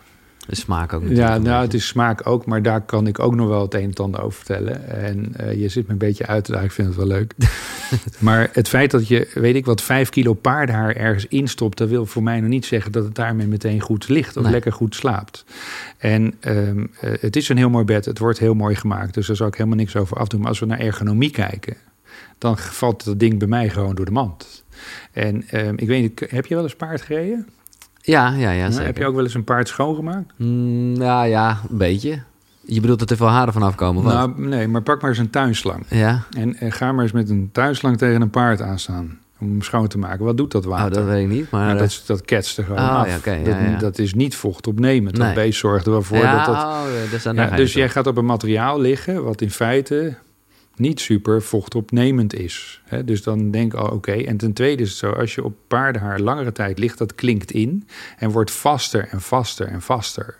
De 0.47 0.57
smaak 0.57 0.93
ook 0.93 1.03
natuurlijk. 1.03 1.29
ja 1.29 1.39
nou, 1.39 1.63
het 1.63 1.75
is 1.75 1.87
smaak 1.87 2.27
ook, 2.27 2.47
maar 2.47 2.63
daar 2.63 2.81
kan 2.81 3.07
ik 3.07 3.19
ook 3.19 3.35
nog 3.35 3.49
wel 3.49 3.63
het 3.63 3.75
een 3.75 3.81
en 3.81 3.95
ander 3.95 4.23
over 4.23 4.45
vertellen. 4.45 4.89
En 4.89 5.35
eh, 5.37 5.61
je 5.61 5.69
zit 5.69 5.87
me 5.87 5.93
een 5.93 5.99
beetje 5.99 6.27
uit 6.27 6.45
te 6.45 6.51
dagen, 6.51 6.67
ik 6.67 6.73
vind 6.73 6.89
het 6.89 6.97
wel 6.97 7.07
leuk. 7.07 7.35
maar 8.19 8.49
het 8.53 8.69
feit 8.69 8.91
dat 8.91 9.09
je, 9.09 9.31
weet 9.35 9.55
ik 9.55 9.65
wat, 9.65 9.83
vijf 9.83 10.09
kilo 10.09 10.35
paardenhaar 10.35 10.97
ergens 10.97 11.27
instopt... 11.27 11.79
dat 11.79 11.89
wil 11.89 12.07
voor 12.07 12.23
mij 12.23 12.41
nog 12.41 12.49
niet 12.49 12.67
zeggen 12.67 12.93
dat 12.93 13.05
het 13.05 13.15
daarmee 13.15 13.47
meteen 13.47 13.81
goed 13.81 14.09
ligt... 14.09 14.37
of 14.37 14.43
Nee. 14.43 14.53
lekker 14.53 14.73
goed 14.73 14.95
slaapt. 14.95 15.45
En 15.99 16.35
ehm, 16.41 16.87
eh, 17.01 17.13
het 17.21 17.37
is 17.37 17.49
een 17.49 17.57
heel 17.57 17.71
mooi 17.71 17.85
bed, 17.85 18.05
het 18.05 18.19
wordt 18.19 18.39
heel 18.39 18.55
mooi 18.55 18.75
gemaakt... 18.75 19.15
dus 19.15 19.27
daar 19.27 19.37
zou 19.37 19.49
ik 19.49 19.55
helemaal 19.55 19.79
niks 19.79 19.97
over 19.97 20.17
afdoen. 20.17 20.41
Maar 20.41 20.49
als 20.49 20.59
we 20.59 20.67
naar 20.67 20.79
ergonomie 20.81 21.31
kijken... 21.31 21.77
dan 22.39 22.59
valt 22.59 23.05
dat 23.05 23.19
ding 23.19 23.39
bij 23.39 23.49
mij 23.49 23.69
gewoon 23.69 23.95
door 23.95 24.05
de 24.05 24.11
mand. 24.11 24.65
En 25.13 25.49
ehm, 25.49 25.75
ik 25.77 25.89
weet 25.89 26.21
heb 26.31 26.47
je 26.47 26.55
wel 26.55 26.65
eens 26.65 26.77
paard 26.77 27.03
gereden? 27.03 27.47
Ja, 28.11 28.29
ja, 28.35 28.51
ja, 28.51 28.71
zeker. 28.71 28.87
heb 28.87 28.97
je 28.97 29.07
ook 29.07 29.15
wel 29.15 29.25
eens 29.25 29.35
een 29.35 29.45
paard 29.45 29.69
schoongemaakt? 29.69 30.33
Mm, 30.37 30.95
ja, 30.97 31.23
ja, 31.23 31.59
een 31.71 31.77
beetje. 31.77 32.19
Je 32.61 32.81
bedoelt 32.81 32.99
dat 32.99 33.11
er 33.11 33.17
veel 33.17 33.27
haren 33.29 33.53
vanaf 33.53 33.75
komen, 33.75 34.03
wat? 34.03 34.13
Nou, 34.13 34.33
nee, 34.41 34.69
maar 34.69 34.83
pak 34.83 35.01
maar 35.01 35.11
eens 35.11 35.19
een 35.19 35.31
tuinslang. 35.31 35.85
ja? 35.89 36.23
En 36.31 36.57
ga 36.73 36.93
maar 36.93 37.03
eens 37.05 37.13
met 37.13 37.31
een 37.31 37.49
tuinslang 37.53 37.99
tegen 37.99 38.21
een 38.23 38.31
paard 38.31 38.63
aanstaan. 38.63 39.19
Om 39.39 39.49
hem 39.51 39.63
schoon 39.63 39.89
te 39.89 39.99
maken. 39.99 40.25
Wat 40.25 40.37
doet 40.37 40.53
dat 40.53 40.65
Oh, 40.67 40.71
water? 40.71 40.91
dat 40.93 41.05
weet 41.05 41.23
ik 41.23 41.29
niet, 41.29 41.51
maar... 41.51 41.61
Nou, 41.61 41.73
eh, 41.75 41.79
dat, 41.81 41.89
is- 41.89 42.07
dat 42.07 42.25
ketst 42.25 42.59
er 42.59 42.65
gewoon 42.65 42.79
Oh, 42.81 42.99
af. 42.99 43.07
ja, 43.09 43.17
oké, 43.17 43.31
ja, 43.33 43.45
dat, 43.45 43.55
ja. 43.55 43.77
dat 43.79 43.99
is 43.99 44.15
niet 44.15 44.35
vochtopnemend. 44.35 45.17
Nee. 45.19 45.27
Dat 45.27 45.35
beest 45.35 45.59
zorgt 45.59 45.85
er 45.87 45.93
wel 45.93 46.03
voor 46.03 46.21
dat 46.21 46.45
dat... 46.47 46.55
oh, 46.57 46.81
eh, 47.05 47.11
dus, 47.11 47.23
Ja, 47.23 47.57
dus 47.57 47.73
jij 47.73 47.89
gaat 47.89 48.07
op 48.07 48.17
een 48.17 48.25
materiaal 48.27 48.81
liggen 48.81 49.25
wat 49.25 49.41
in 49.41 49.51
feite 49.51 50.15
niet 50.81 51.01
super 51.01 51.43
vochtopnemend 51.43 52.35
is. 52.35 52.83
Dus 53.05 53.23
dan 53.23 53.51
denk 53.51 53.75
al, 53.75 53.89
oké. 53.89 54.13
En 54.13 54.37
ten 54.37 54.53
tweede 54.53 54.83
is 54.83 54.89
het 54.89 54.99
zo, 54.99 55.11
als 55.11 55.35
je 55.35 55.45
op 55.45 55.57
paardenhaar 55.69 56.21
langere 56.21 56.53
tijd 56.53 56.79
ligt, 56.79 56.99
dat 56.99 57.15
klinkt 57.15 57.51
in 57.51 57.87
en 58.19 58.31
wordt 58.31 58.51
vaster 58.51 59.09
en 59.09 59.21
vaster 59.21 59.67
en 59.67 59.83
vaster. 59.83 60.37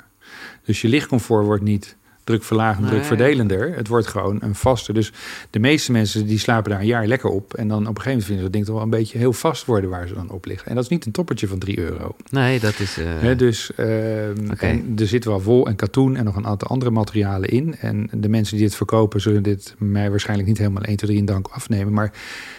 Dus 0.65 0.81
je 0.81 0.89
lichtcomfort 0.89 1.45
wordt 1.45 1.63
niet 1.63 1.97
drukverlagend, 2.25 2.81
Nee. 2.83 2.91
drukverdelender. 2.91 3.75
Het 3.77 3.89
wordt 3.89 4.07
gewoon 4.07 4.39
een 4.41 4.55
vaster. 4.55 4.95
Dus 4.95 5.13
de 5.51 5.59
meeste 5.59 5.93
mensen 5.93 6.27
die 6.27 6.39
slapen 6.39 6.71
daar 6.71 6.81
een 6.81 6.87
jaar 6.87 7.07
lekker 7.07 7.31
op. 7.31 7.55
En 7.55 7.69
dan 7.69 7.79
op 7.81 7.97
een 7.97 8.03
gegeven 8.03 8.11
moment 8.11 8.25
vinden 8.27 8.37
ze 8.39 8.43
dat 8.45 8.53
ding 8.53 8.65
toch 8.65 8.75
wel 8.75 8.85
een 8.85 8.91
beetje 8.91 9.19
heel 9.19 9.33
vast 9.33 9.65
worden 9.65 9.91
waar 9.91 10.09
ze 10.09 10.15
dan 10.15 10.31
op 10.31 10.45
liggen. 10.45 10.69
En 10.69 10.75
dat 10.75 10.85
is 10.85 10.91
niet 10.91 11.07
een 11.07 11.13
toppertje 11.13 11.47
van 11.49 11.59
3 11.59 11.79
euro. 11.79 12.17
Nee, 12.31 12.61
dat 12.61 12.79
is... 12.79 12.99
eh, 12.99 13.39
dus 13.39 13.75
ehm, 13.75 14.47
er 14.99 15.07
zit 15.07 15.25
wel 15.25 15.43
wol 15.43 15.67
en 15.67 15.77
katoen 15.77 16.17
en 16.17 16.25
nog 16.25 16.37
een 16.37 16.47
aantal 16.47 16.69
andere 16.69 16.91
materialen 16.91 17.49
in. 17.49 17.77
En 17.81 18.11
de 18.13 18.29
mensen 18.29 18.57
die 18.57 18.67
dit 18.67 18.75
verkopen 18.77 19.21
zullen 19.21 19.43
dit 19.43 19.75
mij 19.79 20.11
waarschijnlijk 20.11 20.49
niet 20.49 20.59
helemaal 20.59 20.83
1, 20.83 20.97
2, 20.97 21.11
3 21.11 21.21
in 21.21 21.27
dank 21.27 21.49
afnemen. 21.49 21.93
Maar 21.93 22.13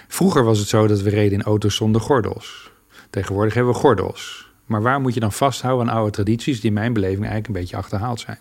vroeger 0.07 0.43
was 0.43 0.59
het 0.59 0.67
zo 0.67 0.87
dat 0.87 1.01
we 1.01 1.09
reden 1.09 1.39
in 1.39 1.43
auto's 1.43 1.75
zonder 1.75 2.01
gordels. 2.01 2.71
Tegenwoordig 3.09 3.53
hebben 3.53 3.73
we 3.73 3.79
gordels. 3.79 4.49
Maar 4.65 4.81
waar 4.81 5.01
moet 5.01 5.13
je 5.13 5.19
dan 5.19 5.31
vasthouden 5.31 5.89
aan 5.89 5.95
oude 5.95 6.11
tradities 6.11 6.59
die 6.59 6.69
in 6.69 6.73
mijn 6.75 6.93
beleving 6.93 7.19
eigenlijk 7.19 7.47
een 7.47 7.61
beetje 7.61 7.77
achterhaald 7.77 8.19
zijn? 8.19 8.37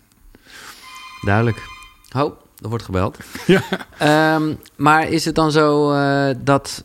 Duidelijk. 1.21 1.57
Oh, 2.15 2.31
er 2.61 2.69
wordt 2.69 2.83
gebeld. 2.83 3.17
Ja. 3.47 3.61
Ehm, 3.97 4.53
maar 4.75 5.09
is 5.09 5.25
het 5.25 5.35
dan 5.35 5.51
zo 5.51 5.91
eh, 5.91 6.35
dat... 6.37 6.83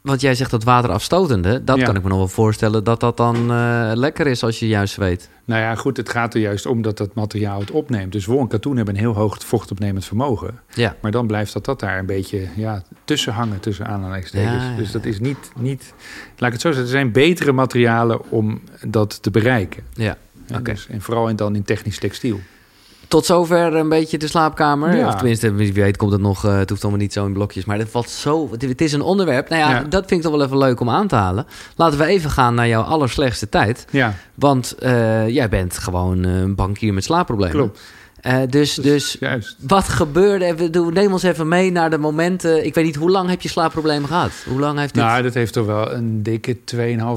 Want 0.00 0.20
jij 0.20 0.34
zegt 0.34 0.50
dat 0.50 0.64
waterafstotende. 0.64 1.64
Dat 1.64 1.78
Ja. 1.78 1.84
kan 1.84 1.96
ik 1.96 2.02
me 2.02 2.08
nog 2.08 2.18
wel 2.18 2.28
voorstellen 2.28 2.84
dat 2.84 3.00
dat 3.00 3.16
dan 3.16 3.36
eh, 3.50 3.90
lekker 3.94 4.26
is 4.26 4.42
als 4.42 4.58
je 4.58 4.68
juist 4.68 4.96
weet. 4.96 5.28
Nou 5.44 5.60
ja, 5.62 5.74
goed, 5.74 5.96
het 5.96 6.08
gaat 6.08 6.34
er 6.34 6.40
juist 6.40 6.66
om 6.66 6.82
dat 6.82 6.96
dat 6.96 7.14
materiaal 7.14 7.60
het 7.60 7.70
opneemt. 7.70 8.12
Dus 8.12 8.26
wol 8.26 8.40
en 8.40 8.48
katoen 8.48 8.76
hebben 8.76 8.94
een 8.94 9.00
heel 9.00 9.14
hoog 9.14 9.36
vochtopnemend 9.44 10.04
vermogen. 10.04 10.60
Ja. 10.74 10.96
Maar 11.00 11.10
dan 11.10 11.26
blijft 11.26 11.52
dat, 11.52 11.64
dat 11.64 11.80
daar 11.80 11.98
een 11.98 12.06
beetje 12.06 12.48
ja, 12.56 12.82
tussen 13.04 13.32
hangen, 13.32 13.60
tussen 13.60 13.86
aanhalingstekens. 13.86 14.62
Ja, 14.62 14.70
ja, 14.70 14.76
dus 14.76 14.90
dat 14.92 15.04
is 15.04 15.20
niet, 15.20 15.52
niet, 15.58 15.92
laat 16.36 16.46
ik 16.46 16.52
het 16.52 16.60
zo 16.60 16.68
zeggen, 16.68 16.82
er 16.84 16.90
zijn 16.90 17.12
betere 17.12 17.52
materialen 17.52 18.30
om 18.30 18.60
dat 18.86 19.22
te 19.22 19.30
bereiken. 19.30 19.82
Ja. 19.94 20.16
Oké. 20.54 20.62
dus, 20.62 20.86
en 20.90 21.00
vooral 21.00 21.28
in, 21.28 21.36
dan 21.36 21.54
in 21.54 21.62
technisch 21.62 21.98
textiel. 21.98 22.40
Tot 23.10 23.26
zover 23.26 23.74
een 23.74 23.88
beetje 23.88 24.18
de 24.18 24.26
slaapkamer. 24.28 24.96
Ja. 24.96 25.06
Of 25.08 25.14
tenminste, 25.14 25.52
wie 25.52 25.72
weet 25.72 25.96
komt 25.96 26.12
het 26.12 26.20
nog... 26.20 26.44
eh, 26.44 26.58
het 26.58 26.68
hoeft 26.70 26.82
allemaal 26.82 27.00
niet 27.00 27.12
zo 27.12 27.26
in 27.26 27.32
blokjes. 27.32 27.64
Maar 27.64 27.78
het 27.78 27.90
valt 27.90 28.08
zo... 28.10 28.48
Het, 28.58 28.80
is 28.80 28.92
een 28.92 29.00
onderwerp. 29.02 29.48
Nou 29.48 29.60
ja, 29.62 29.70
Ja. 29.70 29.82
dat 29.82 30.04
vind 30.06 30.20
ik 30.24 30.26
toch 30.30 30.36
wel 30.36 30.46
even 30.46 30.58
leuk 30.58 30.80
om 30.80 30.90
aan 30.90 31.06
te 31.06 31.14
halen. 31.14 31.46
Laten 31.76 31.98
we 31.98 32.04
even 32.04 32.30
gaan 32.30 32.54
naar 32.54 32.68
jouw 32.68 32.82
allerslechtste 32.82 33.48
tijd. 33.48 33.84
Ja, 33.90 34.14
Want 34.34 34.74
eh, 34.78 35.28
jij 35.28 35.48
bent 35.48 35.78
gewoon 35.78 36.24
eh, 36.24 36.40
een 36.40 36.54
bankier 36.54 36.94
met 36.94 37.04
slaapproblemen. 37.04 37.56
klopt. 37.56 37.80
Dus, 38.48 38.74
dus 38.74 39.16
Juist. 39.20 39.56
wat 39.66 39.88
gebeurde? 39.88 40.70
Neem 40.92 41.12
ons 41.12 41.22
even 41.22 41.48
mee 41.48 41.70
naar 41.72 41.90
de 41.90 41.98
momenten. 41.98 42.64
Ik 42.64 42.74
weet 42.74 42.84
niet, 42.84 42.96
hoe 42.96 43.10
lang 43.10 43.28
heb 43.28 43.40
je 43.40 43.48
slaapproblemen 43.48 44.08
gehad? 44.08 44.30
Hoe 44.48 44.60
lang 44.60 44.78
heeft 44.78 44.94
dit... 44.94 45.02
Nou, 45.02 45.22
dat 45.22 45.34
heeft 45.34 45.52
toch 45.52 45.66
wel 45.66 45.92
een 45.92 46.22
dikke 46.22 46.56
2,5, 46.56 46.60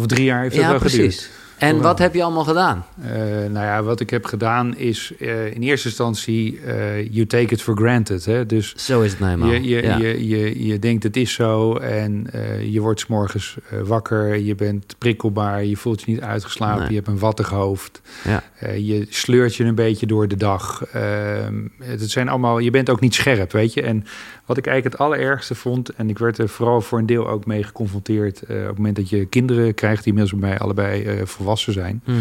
3 0.06 0.24
jaar 0.24 0.42
heeft 0.42 0.56
dat 0.56 0.64
ja, 0.64 0.70
wel 0.70 0.80
precies. 0.80 0.98
geduurd. 1.00 1.30
En 1.58 1.82
wat 1.82 2.00
heb 2.00 2.14
je 2.14 2.24
allemaal 2.24 2.44
gedaan? 2.44 2.86
Eh, 3.02 3.12
nou 3.26 3.66
ja, 3.66 3.84
wat 3.84 4.00
ik 4.00 4.10
heb 4.10 4.26
gedaan 4.26 4.78
is 4.78 5.14
eh, 5.20 5.54
in 5.54 5.62
eerste 5.62 5.88
instantie, 5.88 6.60
eh, 6.66 7.12
you 7.14 7.26
take 7.26 7.54
it 7.54 7.62
for 7.62 7.76
granted. 7.76 8.26
Hè? 8.26 8.46
Dus 8.46 8.74
Zo 8.76 9.02
is 9.02 9.12
het 9.12 9.20
nou 9.20 9.32
eenmaal. 9.32 9.50
Je, 9.52 9.62
je, 9.64 9.82
ja. 9.82 9.98
je, 9.98 10.28
je, 10.28 10.66
je 10.66 10.80
denkt 10.80 11.04
het 11.04 11.18
is 11.18 11.34
zo 11.34 11.76
en 11.76 12.28
je 12.72 12.80
wordt 12.82 13.00
's 13.00 13.06
morgens 13.08 13.58
wakker, 13.84 14.38
je 14.38 14.56
bent 14.56 14.96
prikkelbaar, 14.98 15.66
je 15.66 15.78
voelt 15.78 16.02
je 16.02 16.12
niet 16.12 16.22
uitgeslapen, 16.22 16.80
Nee. 16.80 16.90
je 16.90 16.96
hebt 16.96 17.08
een 17.08 17.20
wattig 17.20 17.50
hoofd, 17.50 18.02
Ja. 18.24 18.44
je 18.76 19.06
sleurt 19.10 19.56
je 19.56 19.64
een 19.64 19.76
beetje 19.76 20.06
door 20.06 20.28
de 20.28 20.38
dag. 20.38 20.86
Ehm, 20.92 21.56
het 21.84 22.12
zijn 22.12 22.30
allemaal, 22.30 22.60
je 22.60 22.72
bent 22.72 22.90
ook 22.90 23.00
niet 23.00 23.14
scherp, 23.14 23.52
weet 23.52 23.74
je. 23.74 23.82
En 23.82 24.06
wat 24.46 24.58
ik 24.58 24.68
eigenlijk 24.68 24.98
het 24.98 25.06
allerergste 25.08 25.56
vond, 25.56 25.90
en 25.90 26.10
ik 26.10 26.18
werd 26.18 26.38
er 26.38 26.50
vooral 26.50 26.82
voor 26.82 27.00
een 27.00 27.06
deel 27.06 27.28
ook 27.28 27.46
mee 27.46 27.64
geconfronteerd 27.64 28.42
op 28.42 28.48
het 28.48 28.78
moment 28.78 28.96
dat 28.96 29.10
je 29.10 29.26
kinderen 29.26 29.74
krijgt, 29.74 30.04
die 30.04 30.14
inmiddels 30.14 30.40
bij 30.40 30.50
mij 30.50 30.60
allebei 30.60 31.26
volwassen 31.44 31.74
zijn. 31.74 32.02
Mhm. 32.06 32.18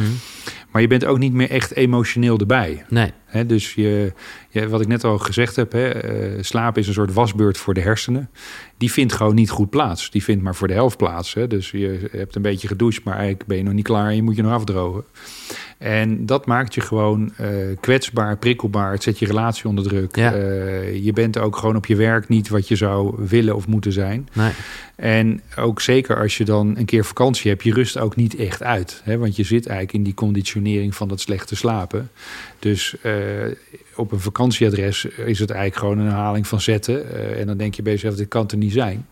Maar 0.70 0.82
je 0.82 0.88
bent 0.88 1.04
ook 1.04 1.18
niet 1.18 1.32
meer 1.32 1.50
echt 1.50 1.74
emotioneel 1.74 2.38
erbij. 2.38 2.84
Nee. 2.88 3.12
Hè, 3.24 3.46
dus 3.46 3.74
je, 3.74 4.12
je, 4.50 4.68
wat 4.68 4.80
ik 4.80 4.86
net 4.86 5.04
al 5.04 5.18
gezegd 5.18 5.56
heb, 5.56 5.72
hè, 5.72 5.88
eh, 5.88 6.42
slaap 6.42 6.78
is 6.78 6.86
een 6.86 6.92
soort 6.92 7.12
wasbeurt 7.12 7.58
voor 7.58 7.74
de 7.74 7.80
hersenen. 7.80 8.30
Die 8.76 8.92
vindt 8.92 9.12
gewoon 9.12 9.34
niet 9.34 9.50
goed 9.50 9.70
plaats. 9.70 10.10
Die 10.10 10.22
vindt 10.22 10.42
maar 10.42 10.54
voor 10.54 10.68
de 10.68 10.74
helft 10.74 10.96
plaats. 10.96 11.34
Hè. 11.34 11.46
Dus 11.46 11.70
je 11.70 12.08
hebt 12.10 12.34
een 12.34 12.42
beetje 12.42 12.68
gedoucht, 12.68 13.04
maar 13.04 13.14
eigenlijk 13.14 13.46
ben 13.46 13.56
je 13.56 13.62
nog 13.62 13.72
niet 13.72 13.84
klaar 13.84 14.08
en 14.08 14.16
je 14.16 14.22
moet 14.22 14.36
je 14.36 14.42
nog 14.42 14.52
afdrogen. 14.52 15.04
En 15.78 16.26
dat 16.26 16.46
maakt 16.46 16.74
je 16.74 16.80
gewoon 16.80 17.32
eh, 17.36 17.48
kwetsbaar, 17.80 18.36
prikkelbaar. 18.36 18.92
Het 18.92 19.02
zet 19.02 19.18
je 19.18 19.26
relatie 19.26 19.68
onder 19.68 19.84
druk. 19.84 20.16
Ja. 20.16 20.34
Eh, 20.34 21.04
je 21.04 21.12
bent 21.12 21.38
ook 21.38 21.56
gewoon 21.56 21.76
op 21.76 21.86
je 21.86 21.96
werk 21.96 22.28
niet 22.28 22.48
wat 22.48 22.68
je 22.68 22.76
zou 22.76 23.14
willen 23.18 23.56
of 23.56 23.66
moeten 23.66 23.92
zijn. 23.92 24.28
nee. 24.32 24.52
En 24.96 25.40
ook 25.56 25.80
zeker 25.80 26.20
als 26.20 26.36
je 26.36 26.44
dan 26.44 26.76
een 26.76 26.84
keer 26.84 27.04
vakantie 27.04 27.50
hebt, 27.50 27.62
je 27.62 27.72
rust 27.72 27.98
ook 27.98 28.16
niet 28.16 28.36
echt 28.36 28.62
uit. 28.62 29.00
Hè? 29.04 29.18
Want 29.18 29.36
je 29.36 29.42
zit 29.42 29.66
eigenlijk 29.66 29.98
in 29.98 30.02
die 30.02 30.14
conditionering 30.14 30.94
van 30.94 31.08
dat 31.08 31.20
slechte 31.20 31.56
slapen. 31.56 32.10
Dus 32.58 32.96
eh, 33.02 33.12
op 34.02 34.12
een 34.12 34.20
vakantieadres 34.20 35.04
is 35.04 35.38
het 35.38 35.50
eigenlijk 35.50 35.80
gewoon 35.80 35.98
een 35.98 36.12
herhaling 36.12 36.46
van 36.46 36.60
zetten. 36.60 37.14
Eh, 37.14 37.40
en 37.40 37.46
dan 37.46 37.56
denk 37.56 37.74
je 37.74 37.82
bij 37.82 37.92
jezelf, 37.92 38.14
dit 38.14 38.28
kan 38.28 38.48
er 38.48 38.56
niet 38.56 38.72
zijn. 38.72 39.06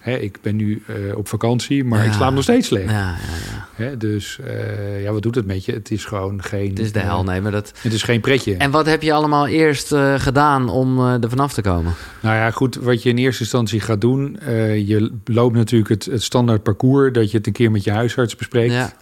Hè, 0.00 0.16
ik 0.16 0.38
ben 0.42 0.56
nu 0.56 0.82
eh, 0.86 1.16
op 1.16 1.28
vakantie, 1.28 1.84
maar 1.84 2.04
ik 2.04 2.12
slaap 2.12 2.32
nog 2.32 2.42
steeds 2.42 2.66
slecht. 2.66 2.90
Ja, 2.90 2.90
ja, 2.90 3.14
ja. 3.50 3.84
Hè, 3.84 3.96
dus 3.96 4.38
eh, 4.44 5.02
ja, 5.02 5.12
wat 5.12 5.22
doet 5.22 5.34
het 5.34 5.46
met 5.46 5.64
je? 5.64 5.72
Het 5.72 5.90
is 5.90 6.04
gewoon 6.04 6.42
geen... 6.42 6.68
Het 6.68 6.78
is 6.78 6.92
de 6.92 6.98
eh, 6.98 7.04
hel, 7.04 7.24
nee, 7.24 7.40
maar 7.40 7.52
dat... 7.52 7.72
het 7.80 7.92
is 7.92 8.02
geen 8.02 8.20
pretje. 8.20 8.56
En 8.56 8.70
wat 8.70 8.86
heb 8.86 9.02
je 9.02 9.12
allemaal 9.12 9.46
eerst 9.46 9.92
eh, 9.92 10.14
gedaan 10.18 10.68
om 10.68 10.98
eh, 10.98 11.22
er 11.22 11.28
vanaf 11.28 11.52
te 11.52 11.62
komen? 11.62 11.94
Nou 12.20 12.36
ja, 12.36 12.50
goed, 12.50 12.74
wat 12.74 13.02
je 13.02 13.08
in 13.08 13.18
eerste 13.18 13.42
instantie 13.42 13.80
gaat 13.80 14.00
doen... 14.00 14.38
eh, 14.38 14.88
je 14.88 15.10
loopt 15.24 15.56
natuurlijk 15.56 15.90
het, 15.90 16.04
het 16.04 16.22
standaard 16.22 16.62
parcours... 16.62 17.12
dat 17.12 17.30
je 17.30 17.36
het 17.36 17.46
een 17.46 17.52
keer 17.52 17.70
met 17.70 17.84
je 17.84 17.90
huisarts 17.90 18.36
bespreekt. 18.36 18.96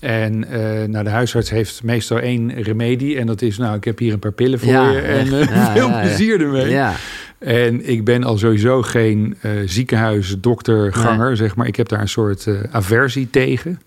En 0.00 0.44
eh, 0.50 0.88
nou, 0.88 1.04
de 1.04 1.10
huisarts 1.10 1.50
heeft 1.50 1.82
meestal 1.82 2.18
één 2.18 2.62
remedie... 2.62 3.18
en 3.18 3.26
dat 3.26 3.42
is, 3.42 3.58
nou, 3.58 3.76
ik 3.76 3.84
heb 3.84 3.98
hier 3.98 4.12
een 4.12 4.18
paar 4.18 4.32
pillen 4.32 4.58
voor 4.58 4.72
Ja, 4.72 4.90
je... 4.90 5.00
en 5.00 5.40
eh, 5.40 5.48
Ja, 5.56 5.72
veel 5.72 5.88
ja, 5.88 6.00
plezier 6.00 6.40
ermee. 6.40 6.68
Ja, 6.68 6.94
En 7.38 7.88
ik 7.88 8.04
ben 8.04 8.24
al 8.24 8.38
sowieso 8.38 8.82
geen 8.82 9.36
uh, 9.42 9.50
ziekenhuisdokterganger, 9.64 11.36
zeg 11.36 11.56
maar. 11.56 11.66
Ik 11.66 11.76
heb 11.76 11.88
daar 11.88 12.00
een 12.00 12.08
soort 12.08 12.46
uh, 12.46 12.60
aversie 12.70 13.30
tegen. 13.30 13.80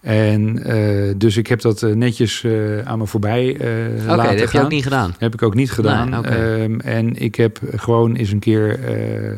En 0.00 0.70
uh, 0.76 1.14
dus 1.16 1.36
ik 1.36 1.46
heb 1.46 1.60
dat 1.60 1.82
netjes 1.82 2.46
aan 2.84 2.98
me 2.98 3.06
voorbij 3.06 3.56
laten 3.56 4.00
gaan. 4.00 4.16
Dat 4.16 4.38
heb 4.38 4.50
je 4.50 4.60
ook 4.60 4.70
niet 4.70 4.82
gedaan? 4.82 5.14
Heb 5.18 5.34
ik 5.34 5.42
ook 5.42 5.54
niet 5.54 5.70
gedaan. 5.70 6.10
Nee, 6.10 6.18
okay. 6.18 6.62
um, 6.62 6.80
en 6.80 7.16
ik 7.16 7.34
heb 7.34 7.58
gewoon 7.76 8.14
eens 8.14 8.30
een 8.30 8.38
keer 8.38 8.80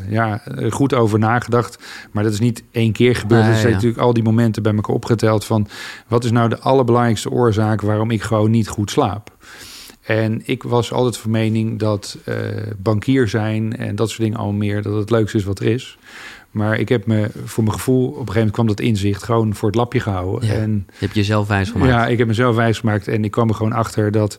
ja, 0.08 0.42
goed 0.70 0.94
over 0.94 1.18
nagedacht. 1.18 1.78
Maar 2.10 2.24
dat 2.24 2.32
is 2.32 2.40
niet 2.40 2.62
één 2.70 2.92
keer 2.92 3.16
gebeurd. 3.16 3.42
Nee, 3.42 3.50
er 3.50 3.56
zijn 3.56 3.68
ja. 3.68 3.74
natuurlijk 3.74 4.02
al 4.02 4.14
die 4.14 4.22
momenten 4.22 4.62
bij 4.62 4.74
elkaar 4.74 4.94
opgeteld 4.94 5.44
van... 5.44 5.68
wat 6.06 6.24
is 6.24 6.30
nou 6.30 6.48
de 6.48 6.58
allerbelangrijkste 6.58 7.30
oorzaak 7.30 7.80
waarom 7.80 8.10
ik 8.10 8.22
gewoon 8.22 8.50
niet 8.50 8.68
goed 8.68 8.90
slaap? 8.90 9.38
En 10.00 10.40
ik 10.44 10.62
was 10.62 10.92
altijd 10.92 11.16
van 11.16 11.30
mening 11.30 11.78
dat 11.78 12.18
uh, 12.28 12.34
bankier 12.78 13.28
zijn 13.28 13.76
en 13.76 13.96
dat 13.96 14.08
soort 14.08 14.20
dingen 14.20 14.38
al 14.38 14.52
meer, 14.52 14.82
dat 14.82 14.94
het 14.94 15.10
leukste 15.10 15.36
is 15.36 15.44
wat 15.44 15.58
er 15.58 15.66
is. 15.66 15.98
Maar 16.50 16.78
ik 16.78 16.88
heb 16.88 17.06
me 17.06 17.30
voor 17.44 17.64
mijn 17.64 17.76
gevoel, 17.76 18.04
op 18.04 18.10
een 18.10 18.16
gegeven 18.16 18.34
moment 18.34 18.54
kwam 18.54 18.66
dat 18.66 18.80
inzicht 18.80 19.22
gewoon 19.22 19.54
voor 19.54 19.68
het 19.68 19.78
lapje 19.78 20.00
gehouden. 20.00 20.48
Ja, 20.48 20.54
en, 20.54 20.86
je 20.88 21.04
hebt 21.04 21.14
jezelf 21.14 21.48
wijs 21.48 21.70
gemaakt. 21.70 21.90
Ja, 21.90 22.06
ik 22.06 22.18
heb 22.18 22.26
mezelf 22.26 22.56
wijs 22.56 22.78
gemaakt 22.78 23.08
en 23.08 23.24
ik 23.24 23.30
kwam 23.30 23.48
er 23.48 23.54
gewoon 23.54 23.72
achter 23.72 24.12
dat, 24.12 24.38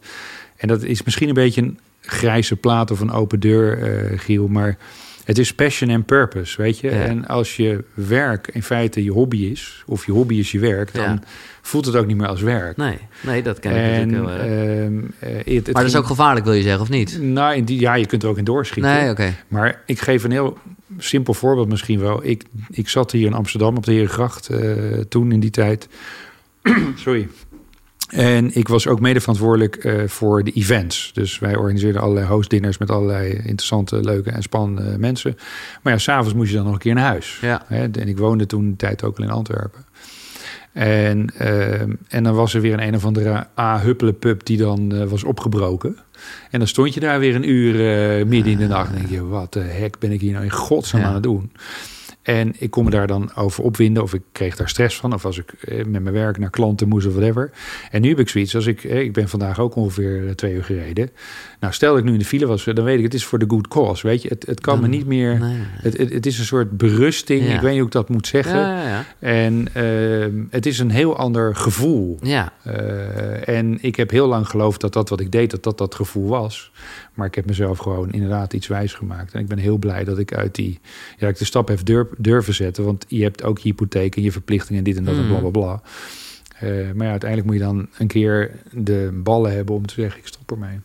en 0.56 0.68
dat 0.68 0.84
is 0.84 1.04
misschien 1.04 1.28
een 1.28 1.34
beetje 1.34 1.62
een 1.62 1.80
grijze 2.02 2.56
plaat 2.56 2.92
of 2.92 3.00
een 3.00 3.12
open 3.12 3.40
deur, 3.40 3.78
uh, 4.12 4.20
Giel, 4.20 4.48
maar 4.48 4.78
het 5.26 5.38
is 5.38 5.54
passion 5.54 5.90
en 5.90 6.04
purpose, 6.04 6.62
weet 6.62 6.80
je. 6.80 6.90
Ja. 6.90 7.02
En 7.02 7.28
als 7.28 7.56
je 7.56 7.84
werk 7.94 8.50
in 8.52 8.64
feite 8.64 9.04
je 9.04 9.12
hobby 9.12 9.38
is, 9.38 9.84
of 9.86 10.06
je 10.06 10.12
hobby 10.12 10.36
is 10.36 10.52
je 10.52 10.60
werk, 10.60 10.94
dan 10.94 11.04
ja. 11.04 11.20
voelt 11.62 11.86
het 11.86 11.96
ook 11.96 12.06
niet 12.06 12.18
meer 12.18 12.28
als 12.28 12.42
werk. 12.42 12.78
Nee, 12.78 12.98
nee 13.22 13.44
dat 13.44 13.60
ken 13.60 13.72
ik 13.72 13.78
en, 13.78 14.10
natuurlijk 14.10 14.42
heel. 14.42 14.84
Um, 14.84 15.14
het, 15.20 15.46
het 15.46 15.66
maar 15.66 15.82
dat 15.82 15.92
is 15.92 15.98
ook 15.98 16.06
gevaarlijk, 16.06 16.46
wil 16.46 16.54
je 16.54 16.62
zeggen, 16.62 16.82
of 16.82 16.90
niet? 16.90 17.22
Nou, 17.22 17.64
die, 17.64 17.80
ja, 17.80 17.94
je 17.94 18.06
kunt 18.06 18.24
er 18.24 18.30
ook 18.30 18.38
in 18.38 18.44
doorschieten. 18.44 18.92
Nee, 18.92 19.02
oké. 19.02 19.12
Okay. 19.12 19.36
Maar 19.48 19.82
ik 19.86 20.00
geef 20.00 20.24
een 20.24 20.32
heel 20.32 20.58
simpel 21.04 21.34
voorbeeld 21.34 21.70
misschien 21.70 22.00
wel. 22.00 22.26
Ik, 22.26 22.44
ik 22.70 22.90
zat 22.90 23.12
hier 23.12 23.26
in 23.26 23.34
Amsterdam 23.34 23.78
op 23.78 23.86
de 23.86 23.92
Herengracht 23.92 24.52
uh, 24.52 24.98
toen 25.10 25.32
in 25.32 25.40
die 25.40 25.50
tijd. 25.50 25.88
Sorry. 26.96 27.28
En 28.10 28.56
ik 28.56 28.68
was 28.68 28.88
ook 28.88 29.00
mede 29.00 29.20
verantwoordelijk 29.20 29.84
uh, 29.84 30.08
voor 30.08 30.44
de 30.44 30.52
events. 30.52 31.12
Dus 31.14 31.40
wij 31.40 31.56
organiseerden 31.56 32.02
allerlei 32.02 32.28
hostdinners 32.28 32.78
met 32.78 32.90
allerlei 32.90 33.32
interessante, 33.32 34.04
leuke 34.04 34.30
en 34.30 34.42
spannende 34.42 34.98
mensen. 34.98 35.38
Maar 35.82 35.94
ja, 35.94 36.00
s'avonds 36.00 36.34
moest 36.34 36.50
je 36.50 36.56
dan 36.56 36.66
nog 36.66 36.74
een 36.74 36.80
keer 36.80 36.94
naar 36.94 37.04
huis. 37.04 37.38
Ja. 37.42 37.64
Hè? 37.66 37.88
En 37.88 38.08
ik 38.08 38.18
woonde 38.18 38.46
toen 38.46 38.70
de 38.70 38.76
tijd 38.76 39.04
ook 39.04 39.18
al 39.18 39.24
in 39.24 39.30
Antwerpen. 39.30 39.86
En, 40.74 41.30
uh, 41.42 41.82
en 42.08 42.24
dan 42.24 42.34
was 42.34 42.54
er 42.54 42.62
weer 42.62 42.74
een 42.74 42.88
een 42.88 42.96
of 42.96 43.06
andere 43.06 43.48
A-huppele 43.60 44.14
pub 44.14 44.46
die 44.46 44.58
dan 44.58 44.94
uh, 44.94 45.04
was 45.04 45.24
opgebroken. 45.24 45.98
En 46.52 46.60
dan 46.60 46.68
stond 46.68 46.94
je 46.94 47.00
daar 47.00 47.20
weer 47.20 47.36
een 47.36 47.50
uur 47.50 47.74
uh, 48.20 48.26
midden 48.26 48.52
in 48.52 48.58
de 48.58 48.68
nacht. 48.68 48.90
En 48.90 48.96
denk 48.96 49.10
je, 49.10 49.26
wat 49.26 49.54
de 49.54 49.60
hek 49.60 50.00
ben 50.00 50.12
ik 50.12 50.22
hier 50.22 50.32
nou 50.32 50.44
in 50.44 50.52
godsnaam 50.52 51.02
ja. 51.02 51.08
aan 51.08 51.14
het 51.14 51.24
doen? 51.24 51.52
En 52.22 52.54
ik 52.58 52.72
kon 52.72 52.84
me 52.84 52.90
daar 52.90 53.08
dan 53.08 53.36
over 53.36 53.64
opwinden, 53.64 54.04
of 54.04 54.14
ik 54.14 54.22
kreeg 54.32 54.56
daar 54.56 54.70
stress 54.70 54.98
van, 54.98 55.14
of 55.14 55.26
als 55.26 55.38
ik 55.38 55.54
met 55.68 56.04
mijn 56.04 56.12
werk 56.12 56.38
naar 56.38 56.50
klanten 56.50 56.88
moest 56.88 57.08
of 57.08 57.14
whatever. 57.14 57.52
En 57.92 58.02
nu 58.02 58.10
heb 58.10 58.20
ik 58.20 58.30
zoiets, 58.30 58.56
als 58.56 58.66
ik, 58.66 58.84
ik 58.84 59.14
ben 59.14 59.30
vandaag 59.30 59.60
ook 59.60 59.76
ongeveer 59.76 60.36
twee 60.36 60.54
uur 60.54 60.64
gereden. 60.64 61.10
Nou, 61.62 61.74
stel 61.74 61.90
dat 61.90 62.00
ik 62.00 62.06
nu 62.06 62.14
in 62.14 62.20
de 62.20 62.26
file 62.26 62.46
was, 62.46 62.64
dan 62.64 62.84
weet 62.84 62.98
ik, 62.98 63.04
het 63.04 63.14
is 63.14 63.26
voor 63.26 63.40
de 63.40 63.46
good 63.48 63.68
cause, 63.68 64.08
weet 64.08 64.22
je. 64.22 64.28
Het, 64.30 64.46
het 64.46 64.62
kan 64.62 64.80
me 64.80 64.88
niet 64.88 65.06
meer, 65.06 65.40
nee, 65.40 65.50
nee. 65.50 65.66
Het, 65.68 65.98
het, 65.98 66.14
het, 66.14 66.26
is 66.26 66.40
een 66.40 66.46
soort 66.46 66.78
berusting, 66.78 67.44
ja. 67.44 67.54
ik 67.54 67.62
weet 67.62 67.70
niet 67.70 67.78
hoe 67.78 67.88
ik 67.88 67.92
dat 67.92 68.10
moet 68.10 68.28
zeggen. 68.28 68.60
Ja, 68.60 68.88
ja, 68.88 69.06
en 69.20 69.68
uh, 69.78 70.46
het 70.50 70.66
is 70.66 70.80
een 70.80 70.90
heel 70.90 71.18
ander 71.18 71.56
gevoel. 71.56 72.18
Ja. 72.22 72.54
Uh, 72.68 73.48
en 73.48 73.78
ik 73.82 73.96
heb 73.96 74.10
heel 74.10 74.28
lang 74.28 74.48
geloofd 74.48 74.82
dat 74.82 74.94
dat 74.94 75.10
wat 75.10 75.20
ik 75.20 75.32
deed, 75.32 75.52
dat 75.52 75.64
dat 75.64 75.78
dat 75.78 75.96
gevoel 75.96 76.28
was. 76.28 76.72
Maar 77.14 77.28
ik 77.28 77.36
heb 77.36 77.46
mezelf 77.46 77.78
gewoon 77.78 78.12
inderdaad 78.12 78.54
iets 78.54 78.68
wijs 78.68 78.94
gemaakt. 78.94 79.34
En 79.34 79.40
ik 79.40 79.48
ben 79.48 79.58
heel 79.58 79.78
blij 79.78 80.04
dat 80.04 80.20
ik 80.20 80.34
uit 80.34 80.56
die, 80.56 80.80
ja, 81.18 81.28
ik 81.28 81.38
de 81.38 81.46
stap 81.46 81.68
heb 81.68 81.86
durf, 81.86 82.08
durven 82.18 82.54
zetten. 82.54 82.84
Want 82.84 83.06
je 83.08 83.24
hebt 83.24 83.44
ook 83.44 83.60
je 83.60 83.70
hypotheek 83.70 84.16
en 84.16 84.22
je 84.22 84.32
verplichtingen 84.32 84.78
en 84.78 84.84
dit 84.84 84.98
en 84.98 85.04
dat 85.04 85.14
mm. 85.14 85.22
en 85.22 85.28
bla 85.28 85.40
bla 85.40 85.50
bla. 85.50 85.82
Uh, 86.64 86.92
maar 86.92 87.06
ja, 87.06 87.12
uiteindelijk 87.12 87.50
moet 87.50 87.60
je 87.60 87.66
dan 87.66 87.88
een 87.98 88.08
keer 88.08 88.52
de 88.72 89.20
ballen 89.24 89.52
hebben 89.54 89.76
om 89.76 89.86
te 89.86 89.94
zeggen, 89.94 90.20
ik 90.20 90.28
stop 90.28 90.52
ermee. 90.52 90.80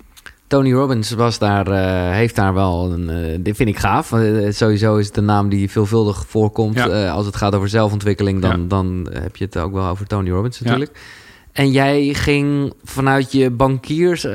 Tony 0.47 0.73
Robbins 0.73 1.11
was 1.11 1.39
daar, 1.39 1.69
uh, 1.69 2.11
heeft 2.11 2.37
daar 2.37 2.55
wel 2.55 2.93
een. 2.93 3.11
Uh, 3.11 3.37
dit 3.41 3.57
vind 3.57 3.69
ik 3.69 3.79
gaaf. 3.79 4.13
Uh, 4.13 4.51
sowieso 4.53 4.97
is 4.97 5.07
het 5.07 5.17
een 5.17 5.25
naam 5.25 5.49
die 5.49 5.71
veelvuldig 5.71 6.27
voorkomt. 6.27 6.75
Ja. 6.75 7.09
als 7.09 7.27
het 7.27 7.37
gaat 7.37 7.55
over 7.55 7.69
zelfontwikkeling, 7.69 8.43
dan, 8.43 8.61
ja. 8.61 8.67
dan 8.69 9.09
heb 9.13 9.37
je 9.37 9.45
het 9.45 9.59
ook 9.59 9.73
wel 9.73 9.87
over 9.87 10.07
Tony 10.07 10.31
Robbins 10.31 10.61
natuurlijk. 10.61 10.91
Ja. 10.95 11.01
En 11.57 11.71
jij 11.71 12.15
ging 12.15 12.73
vanuit 12.85 13.33
je 13.33 13.51
bankiers 13.51 14.27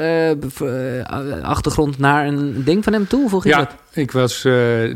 achtergrond 1.42 1.98
naar 1.98 2.28
een 2.28 2.64
ding 2.64 2.84
van 2.84 2.94
hem 2.94 3.08
toe, 3.08 3.30
volg 3.30 3.44
je 3.44 3.50
ja, 3.50 3.58
dat? 3.58 3.76
ik 3.94 4.12
was, 4.12 4.42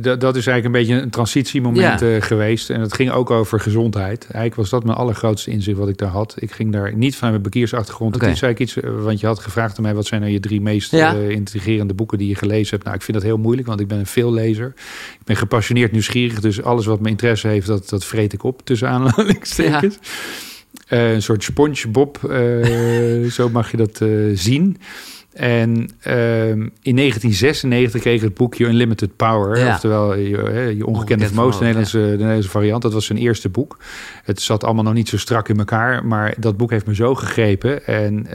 dat 0.01 0.35
is 0.35 0.47
eigenlijk 0.47 0.65
een 0.65 0.71
beetje 0.71 0.93
een 0.93 1.09
transitiemoment 1.09 2.03
geweest. 2.19 2.69
En 2.69 2.81
het 2.81 2.93
ging 2.93 3.11
ook 3.11 3.29
over 3.29 3.59
gezondheid. 3.59 4.21
Eigenlijk 4.21 4.55
was 4.55 4.69
dat 4.69 4.83
mijn 4.83 4.97
allergrootste 4.97 5.51
inzicht 5.51 5.77
wat 5.77 5.89
ik 5.89 5.97
daar 5.97 6.09
had. 6.09 6.35
Ik 6.37 6.51
ging 6.51 6.71
daar 6.71 6.95
niet 6.95 7.13
vanuit 7.15 7.31
mijn 7.31 7.41
bankiersachtergrond. 7.41 8.15
Okay. 8.15 8.27
Het 8.27 8.37
is 8.37 8.43
eigenlijk 8.43 8.71
iets, 8.71 9.03
want 9.03 9.19
je 9.19 9.27
had 9.27 9.39
gevraagd 9.39 9.77
aan 9.77 9.83
mij... 9.83 9.93
wat 9.93 10.05
zijn 10.05 10.21
nou 10.21 10.33
je 10.33 10.39
drie 10.39 10.61
meest 10.61 10.91
ja. 10.91 11.13
intrigerende 11.13 11.93
boeken 11.93 12.17
die 12.17 12.27
je 12.27 12.35
gelezen 12.35 12.69
hebt. 12.69 12.83
Nou, 12.83 12.95
ik 12.95 13.01
vind 13.01 13.17
dat 13.17 13.25
heel 13.25 13.37
moeilijk, 13.37 13.67
want 13.67 13.79
ik 13.79 13.87
ben 13.87 13.99
een 13.99 14.05
veellezer. 14.05 14.73
Ik 15.19 15.25
ben 15.25 15.35
gepassioneerd 15.35 15.91
nieuwsgierig, 15.91 16.39
dus 16.39 16.63
alles 16.63 16.85
wat 16.85 16.99
me 16.99 17.09
interesse 17.09 17.47
heeft... 17.47 17.67
dat, 17.67 17.89
dat 17.89 18.05
vreet 18.05 18.33
ik 18.33 18.43
op, 18.43 18.65
tussen 18.65 18.89
aanhalingstekens. 18.95 19.97
Ja. 20.01 20.53
Uh, 20.89 21.13
een 21.13 21.21
soort 21.21 21.43
SpongeBob, 21.43 22.19
uh, 22.29 23.29
zo 23.37 23.49
mag 23.49 23.71
je 23.71 23.77
dat 23.77 23.99
uh, 24.01 24.37
zien. 24.37 24.77
En 25.33 25.71
in 26.81 26.95
1996 26.95 28.01
kreeg 28.01 28.21
het 28.21 28.33
boekje 28.33 28.65
Unlimited 28.65 29.15
Power, 29.15 29.57
ja. 29.57 29.73
oftewel 29.73 30.15
je, 30.15 30.73
je 30.77 30.85
ongekende 30.85 31.25
vermogen, 31.25 31.59
de, 31.59 31.63
Nederlandse, 31.63 31.99
ja. 31.99 32.05
de 32.05 32.11
Nederlandse 32.11 32.49
variant. 32.49 32.81
Dat 32.81 32.93
was 32.93 33.05
zijn 33.05 33.19
eerste 33.19 33.49
boek. 33.49 33.77
Het 34.23 34.41
zat 34.41 34.63
allemaal 34.63 34.83
nog 34.83 34.93
niet 34.93 35.09
zo 35.09 35.17
strak 35.17 35.49
in 35.49 35.57
elkaar, 35.57 36.05
maar 36.05 36.33
dat 36.37 36.57
boek 36.57 36.71
heeft 36.71 36.85
me 36.85 36.95
zo 36.95 37.15
gegrepen. 37.15 37.85
En 37.85 38.27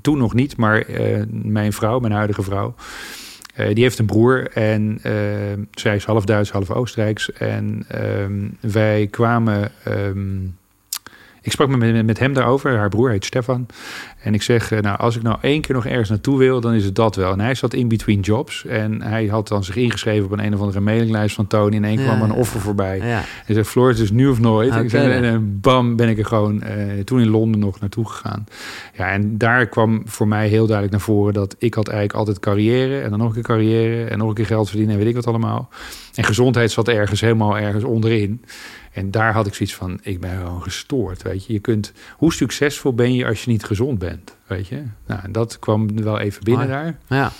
toen 0.00 0.18
nog 0.18 0.34
niet, 0.34 0.56
maar 0.56 0.86
mijn 1.30 1.72
vrouw, 1.72 1.98
mijn 1.98 2.12
huidige 2.12 2.42
vrouw, 2.42 2.74
uh, 3.56 3.74
die 3.74 3.82
heeft 3.82 3.98
een 3.98 4.06
broer 4.06 4.50
en 4.52 4.98
uh, 5.06 5.12
zij 5.70 5.96
is 5.96 6.04
half 6.04 6.24
Duits, 6.24 6.50
half 6.50 6.70
Oostenrijks. 6.70 7.32
En 7.32 7.86
um, 8.20 8.56
wij 8.60 9.06
kwamen. 9.10 9.72
Um, 9.88 10.56
ik 11.44 11.52
sprak 11.52 11.68
met, 11.68 12.06
met 12.06 12.18
hem 12.18 12.32
daarover. 12.32 12.76
Haar 12.76 12.88
broer 12.88 13.10
heet 13.10 13.24
Stefan. 13.24 13.66
En 14.20 14.34
ik 14.34 14.42
zeg, 14.42 14.70
nou, 14.70 14.98
als 14.98 15.16
ik 15.16 15.22
nou 15.22 15.38
één 15.40 15.60
keer 15.60 15.74
nog 15.74 15.86
ergens 15.86 16.08
naartoe 16.08 16.38
wil, 16.38 16.60
dan 16.60 16.74
is 16.74 16.84
het 16.84 16.94
dat 16.94 17.16
wel. 17.16 17.32
En 17.32 17.40
hij 17.40 17.54
zat 17.54 17.74
in 17.74 17.88
between 17.88 18.20
jobs. 18.20 18.66
En 18.66 19.02
hij 19.02 19.26
had 19.26 19.48
dan 19.48 19.64
zich 19.64 19.76
ingeschreven 19.76 20.24
op 20.24 20.30
een 20.30 20.44
een 20.44 20.54
of 20.54 20.60
andere 20.60 20.80
mailinglijst 20.80 21.34
van 21.34 21.46
Tony. 21.46 21.76
En 21.76 21.84
één 21.84 22.00
ja, 22.00 22.04
kwam 22.04 22.22
een 22.22 22.32
offer 22.32 22.60
voorbij. 22.60 22.96
Ja. 22.96 23.22
Hij 23.44 23.54
zei, 23.54 23.64
Floor, 23.64 23.88
het 23.88 23.98
is 23.98 24.10
nu 24.10 24.28
of 24.28 24.40
nooit. 24.40 24.70
Okay. 24.70 24.82
Ik 24.82 24.90
zei, 24.90 25.24
en 25.24 25.60
bam, 25.60 25.96
ben 25.96 26.08
ik 26.08 26.18
er 26.18 26.26
gewoon 26.26 26.62
uh, 26.64 27.00
toen 27.04 27.20
in 27.20 27.28
Londen 27.28 27.60
nog 27.60 27.80
naartoe 27.80 28.08
gegaan. 28.08 28.46
Ja, 28.96 29.10
en 29.10 29.38
daar 29.38 29.66
kwam 29.66 30.02
voor 30.04 30.28
mij 30.28 30.48
heel 30.48 30.66
duidelijk 30.66 30.90
naar 30.90 31.00
voren 31.04 31.34
dat 31.34 31.56
ik 31.58 31.74
had 31.74 31.88
eigenlijk 31.88 32.18
altijd 32.18 32.40
carrière. 32.40 33.00
En 33.00 33.10
dan 33.10 33.18
nog 33.18 33.28
een 33.28 33.34
keer 33.34 33.42
carrière. 33.42 34.04
En 34.04 34.18
nog 34.18 34.28
een 34.28 34.34
keer 34.34 34.46
geld 34.46 34.68
verdienen 34.68 34.94
en 34.94 35.00
weet 35.00 35.10
ik 35.10 35.14
wat 35.14 35.26
allemaal. 35.26 35.68
En 36.14 36.24
gezondheid 36.24 36.70
zat 36.70 36.88
ergens 36.88 37.20
helemaal 37.20 37.58
ergens 37.58 37.84
onderin. 37.84 38.42
En 38.94 39.10
daar 39.10 39.32
had 39.32 39.46
ik 39.46 39.54
zoiets 39.54 39.74
van, 39.74 39.98
ik 40.02 40.20
ben 40.20 40.36
gewoon 40.36 40.62
gestoord, 40.62 41.22
weet 41.22 41.46
je. 41.46 41.52
Je 41.52 41.58
kunt, 41.58 41.92
hoe 42.16 42.32
succesvol 42.32 42.94
ben 42.94 43.14
je 43.14 43.26
als 43.26 43.44
je 43.44 43.50
niet 43.50 43.64
gezond 43.64 43.98
bent, 43.98 44.36
weet 44.46 44.66
je. 44.66 44.82
Nou, 45.06 45.20
en 45.22 45.32
dat 45.32 45.58
kwam 45.58 46.02
wel 46.02 46.18
even 46.18 46.44
binnen 46.44 46.68
daar. 46.68 46.98
Ja. 47.08 47.32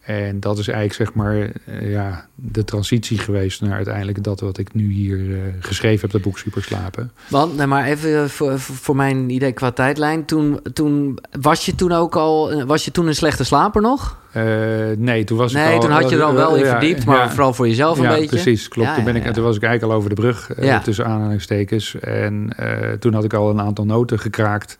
En 0.00 0.40
dat 0.40 0.58
is 0.58 0.68
eigenlijk 0.68 1.08
zeg 1.08 1.14
maar 1.14 1.36
uh, 1.36 1.90
ja, 1.90 2.26
de 2.34 2.64
transitie 2.64 3.18
geweest 3.18 3.60
naar 3.60 3.72
uiteindelijk 3.72 4.22
dat 4.22 4.40
wat 4.40 4.58
ik 4.58 4.74
nu 4.74 4.92
hier 4.92 5.18
uh, 5.18 5.38
geschreven 5.60 6.00
heb, 6.00 6.10
dat 6.10 6.22
boek 6.22 6.38
Super 6.38 6.62
Slapen. 6.62 7.12
Want, 7.28 7.56
nee, 7.56 7.66
maar 7.66 7.84
even 7.84 8.30
voor, 8.30 8.58
voor 8.58 8.96
mijn 8.96 9.30
idee 9.30 9.52
qua 9.52 9.70
tijdlijn. 9.70 10.24
Toen, 10.24 10.60
toen 10.72 11.18
was 11.40 11.66
je 11.66 11.74
toen 11.74 11.92
ook 11.92 12.16
al, 12.16 12.64
was 12.64 12.84
je 12.84 12.90
toen 12.90 13.06
een 13.06 13.14
slechte 13.14 13.44
slaper 13.44 13.82
nog? 13.82 14.18
Uh, 14.38 14.96
nee, 14.96 15.24
toen 15.24 15.38
was 15.38 15.52
nee, 15.52 15.66
ik 15.66 15.74
al... 15.74 15.80
toen 15.80 15.90
had 15.90 16.10
je 16.10 16.16
er 16.16 16.22
al 16.22 16.34
wel 16.34 16.56
in 16.56 16.64
ja, 16.64 16.70
verdiept, 16.70 17.04
maar 17.04 17.16
ja, 17.16 17.30
vooral 17.30 17.52
voor 17.52 17.68
jezelf 17.68 17.98
een 17.98 18.04
ja, 18.04 18.10
beetje. 18.10 18.26
precies, 18.26 18.68
klopt. 18.68 18.94
toen, 18.94 19.04
ben 19.04 19.16
ik, 19.16 19.32
toen 19.32 19.44
was 19.44 19.56
ik 19.56 19.62
eigenlijk 19.62 19.92
al 19.92 19.98
over 19.98 20.14
de 20.14 20.20
brug, 20.20 20.50
uh, 20.58 20.78
tussen 20.78 21.06
aanhalingstekens. 21.06 21.98
En 22.00 22.50
uh, 22.60 22.92
toen 22.92 23.14
had 23.14 23.24
ik 23.24 23.34
al 23.34 23.50
een 23.50 23.60
aantal 23.60 23.84
noten 23.84 24.18
gekraakt. 24.18 24.78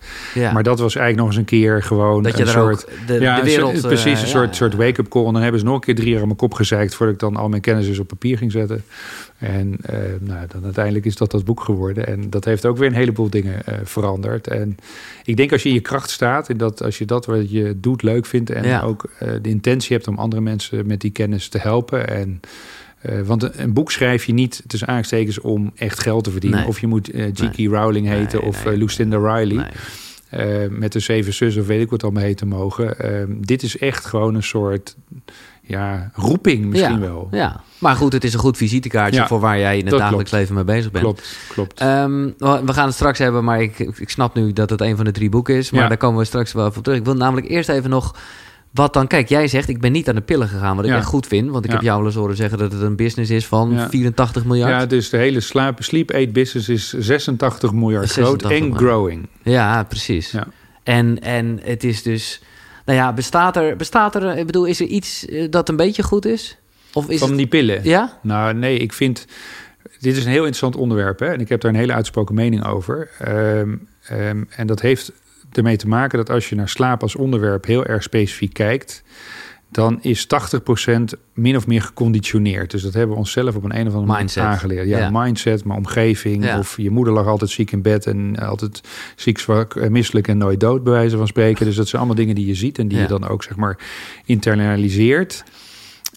Maar 0.52 0.62
dat 0.62 0.78
was 0.78 0.96
eigenlijk 0.96 1.16
nog 1.16 1.26
eens 1.26 1.36
een 1.36 1.58
keer 1.58 1.82
gewoon 1.82 2.22
dat 2.22 2.36
je 2.36 2.42
een 2.42 2.48
soort... 2.48 2.86
De, 3.06 3.18
de 3.18 3.40
wereld... 3.42 3.74
Een, 3.74 3.80
precies, 3.80 4.22
een 4.22 4.28
soort, 4.28 4.56
soort 4.56 4.74
wake-up 4.74 5.08
call. 5.08 5.26
En 5.26 5.32
dan 5.32 5.42
hebben 5.42 5.60
ze 5.60 5.66
nog 5.66 5.74
een 5.74 5.80
keer 5.80 5.94
drie 5.94 6.10
jaar 6.10 6.20
aan 6.20 6.26
mijn 6.26 6.38
kop 6.38 6.54
gezeikt... 6.54 6.94
voordat 6.94 7.14
ik 7.14 7.20
dan 7.20 7.36
al 7.36 7.48
mijn 7.48 7.62
kennis 7.62 7.86
dus 7.86 7.98
op 7.98 8.08
papier 8.08 8.38
ging 8.38 8.52
zetten. 8.52 8.82
En 9.38 9.76
nou, 10.20 10.46
dan 10.48 10.64
uiteindelijk 10.64 11.04
is 11.04 11.16
dat 11.16 11.30
dat 11.30 11.44
boek 11.44 11.60
geworden. 11.60 12.06
En 12.06 12.30
dat 12.30 12.44
heeft 12.44 12.66
ook 12.66 12.76
weer 12.76 12.88
een 12.88 12.94
heleboel 12.94 13.30
dingen 13.30 13.62
veranderd. 13.82 14.46
En 14.46 14.76
ik 15.24 15.36
denk 15.36 15.52
als 15.52 15.62
je 15.62 15.68
in 15.68 15.74
je 15.74 15.80
kracht 15.80 16.10
staat... 16.10 16.48
en 16.48 16.56
dat 16.56 16.82
als 16.82 16.98
je 16.98 17.04
dat 17.04 17.26
wat 17.26 17.50
je 17.50 17.74
doet 17.76 18.02
leuk 18.02 18.26
vindt... 18.26 18.50
en 18.50 18.82
ook 18.82 19.04
de 19.48 19.54
intentie 19.54 19.96
hebt 19.96 20.08
om 20.08 20.18
andere 20.18 20.42
mensen 20.42 20.86
met 20.86 21.00
die 21.00 21.10
kennis 21.10 21.48
te 21.48 21.58
helpen. 21.58 22.08
En, 22.08 22.40
uh, 23.06 23.20
want 23.20 23.58
een, 23.58 23.72
boek 23.72 23.90
schrijf 23.90 24.24
je 24.24 24.32
niet 24.32 24.62
tussen 24.66 24.88
aanstekens 24.88 25.40
om 25.40 25.72
echt 25.74 26.00
geld 26.00 26.24
te 26.24 26.30
verdienen. 26.30 26.58
Nee. 26.58 26.68
Of 26.68 26.80
je 26.80 26.86
moet 26.86 27.14
uh, 27.14 27.26
J.K. 27.26 27.56
Nee. 27.56 27.68
Rowling 27.68 28.06
heten 28.06 28.38
nee, 28.40 28.48
of 28.48 28.66
uh, 28.66 28.76
Lucinda 28.76 29.16
Riley. 29.16 29.66
Met 30.70 30.92
de 30.92 31.00
zeven 31.00 31.34
zussen 31.34 31.62
of 31.62 31.68
weet 31.68 31.80
ik 31.80 31.90
wat 31.90 32.02
allemaal 32.02 32.22
heten 32.22 32.48
mogen. 32.48 32.94
Uh, 33.04 33.36
dit 33.46 33.62
is 33.62 33.78
echt 33.78 34.04
gewoon 34.04 34.34
een 34.34 34.42
soort 34.42 34.96
ja, 35.68 36.10
roeping 36.14 36.64
misschien 36.64 36.92
ja, 36.92 36.98
wel. 36.98 37.28
Ja, 37.30 37.60
maar 37.78 37.96
goed, 37.96 38.12
het 38.12 38.24
is 38.24 38.32
een 38.32 38.38
goed 38.38 38.56
visitekaartje 38.56 39.26
voor 39.26 39.40
waar 39.40 39.58
jij 39.58 39.78
in 39.78 39.86
het 39.86 39.98
dagelijks 39.98 40.30
leven 40.30 40.54
mee 40.54 40.64
bezig 40.64 40.90
bent. 40.90 41.04
Klopt, 41.04 41.36
klopt. 41.48 41.82
Um, 41.82 42.34
we 42.38 42.72
gaan 42.72 42.86
het 42.86 42.94
straks 42.94 43.18
hebben, 43.18 43.44
maar 43.44 43.62
ik, 43.62 43.78
ik 43.78 44.10
snap 44.10 44.34
nu 44.34 44.52
dat 44.52 44.70
het 44.70 44.80
een 44.80 44.96
van 44.96 45.04
de 45.04 45.10
drie 45.10 45.28
boeken 45.28 45.54
is. 45.54 45.70
Maar 45.70 45.88
daar 45.88 45.96
komen 45.96 46.18
we 46.18 46.24
straks 46.24 46.52
wel 46.52 46.66
op 46.66 46.74
terug. 46.82 46.98
Ik 46.98 47.04
wil 47.04 47.14
namelijk 47.14 47.48
eerst 47.48 47.68
even 47.68 47.90
nog 47.90 48.14
wat 48.70 48.92
dan, 48.92 49.06
kijk, 49.06 49.28
jij 49.28 49.48
zegt, 49.48 49.68
ik 49.68 49.80
ben 49.80 49.92
niet 49.92 50.08
aan 50.08 50.14
de 50.14 50.20
pillen 50.20 50.48
gegaan, 50.48 50.76
wat 50.76 50.84
ik 50.84 50.90
echt 50.90 51.06
goed 51.06 51.26
vind. 51.26 51.50
Want 51.50 51.64
ik 51.64 51.70
heb 51.70 51.82
jou 51.82 51.96
wel 51.96 52.06
eens 52.06 52.16
horen 52.16 52.36
zeggen 52.36 52.58
dat 52.58 52.72
het 52.72 52.80
een 52.80 52.96
business 52.96 53.30
is 53.30 53.46
van 53.46 53.88
84 53.90 54.44
miljard. 54.44 54.70
Ja, 54.70 54.86
dus 54.86 55.10
de 55.10 55.16
hele 55.16 55.40
slaap, 55.40 55.82
sleep 55.82 56.10
aid 56.10 56.32
business 56.32 56.68
is 56.68 56.92
86 56.92 57.72
miljard 57.72 58.10
groot 58.10 58.42
en 58.42 58.76
growing. 58.76 59.28
Ja, 59.42 59.84
precies. 59.84 60.34
En, 60.82 61.20
en 61.20 61.60
het 61.62 61.84
is 61.84 62.02
dus, 62.02 62.42
nou 62.84 62.98
ja, 62.98 63.12
bestaat 63.12 63.56
er, 63.56 63.76
bestaat 63.76 64.14
er, 64.14 64.36
ik 64.36 64.46
bedoel, 64.46 64.64
is 64.64 64.80
er 64.80 64.86
iets 64.86 65.26
eh, 65.26 65.46
dat 65.50 65.68
een 65.68 65.76
beetje 65.76 66.02
goed 66.02 66.26
is? 66.26 66.56
Of 66.92 67.08
is 67.08 67.18
van 67.18 67.36
die 67.36 67.46
pillen? 67.46 67.80
Ja? 67.82 68.18
Nou, 68.22 68.54
nee, 68.54 68.78
ik 68.78 68.92
vind, 68.92 69.26
dit 70.00 70.16
is 70.16 70.24
een 70.24 70.30
heel 70.30 70.36
interessant 70.36 70.76
onderwerp. 70.76 71.18
Hè? 71.18 71.26
En 71.26 71.40
ik 71.40 71.48
heb 71.48 71.60
daar 71.60 71.70
een 71.70 71.78
hele 71.78 71.92
uitsproken 71.92 72.34
mening 72.34 72.66
over. 72.66 73.10
Um, 73.28 73.88
um, 74.12 74.48
en 74.50 74.66
dat 74.66 74.80
heeft 74.80 75.12
ermee 75.52 75.76
te 75.76 75.88
maken 75.88 76.18
dat 76.18 76.30
als 76.30 76.48
je 76.48 76.54
naar 76.54 76.68
slaap 76.68 77.02
als 77.02 77.16
onderwerp 77.16 77.64
heel 77.64 77.84
erg 77.84 78.02
specifiek 78.02 78.52
kijkt, 78.52 79.02
dan 79.70 79.98
is 80.02 80.26
80% 80.26 81.18
min 81.34 81.56
of 81.56 81.66
meer 81.66 81.82
geconditioneerd. 81.82 82.70
Dus 82.70 82.82
dat 82.82 82.92
hebben 82.92 83.10
we 83.10 83.18
onszelf 83.18 83.56
op 83.56 83.64
een, 83.64 83.78
een 83.78 83.86
of 83.86 83.94
andere 83.94 84.18
mindset. 84.18 84.42
manier 84.42 84.56
aangeleerd. 84.56 84.88
Ja, 84.88 85.10
mindset, 85.12 85.64
maar 85.64 85.76
omgeving. 85.76 86.54
Of 86.54 86.76
je 86.76 86.90
moeder 86.90 87.14
lag 87.14 87.26
altijd 87.26 87.50
ziek 87.50 87.72
in 87.72 87.82
bed 87.82 88.06
en 88.06 88.36
altijd 88.36 88.80
ziek, 89.16 89.38
zwak, 89.38 89.88
misselijk 89.90 90.28
en 90.28 90.38
nooit 90.38 90.60
dood, 90.60 90.84
bij 90.84 90.92
wijze 90.92 91.16
van 91.16 91.26
spreken. 91.26 91.66
Dus 91.66 91.76
dat 91.76 91.88
zijn 91.88 92.02
allemaal 92.02 92.20
dingen 92.20 92.34
die 92.34 92.46
je 92.46 92.54
ziet 92.54 92.78
en 92.78 92.88
die 92.88 92.98
je 92.98 93.06
dan 93.06 93.28
ook 93.28 93.42
zeg 93.42 93.56
maar 93.56 93.78
internaliseert. 94.24 95.44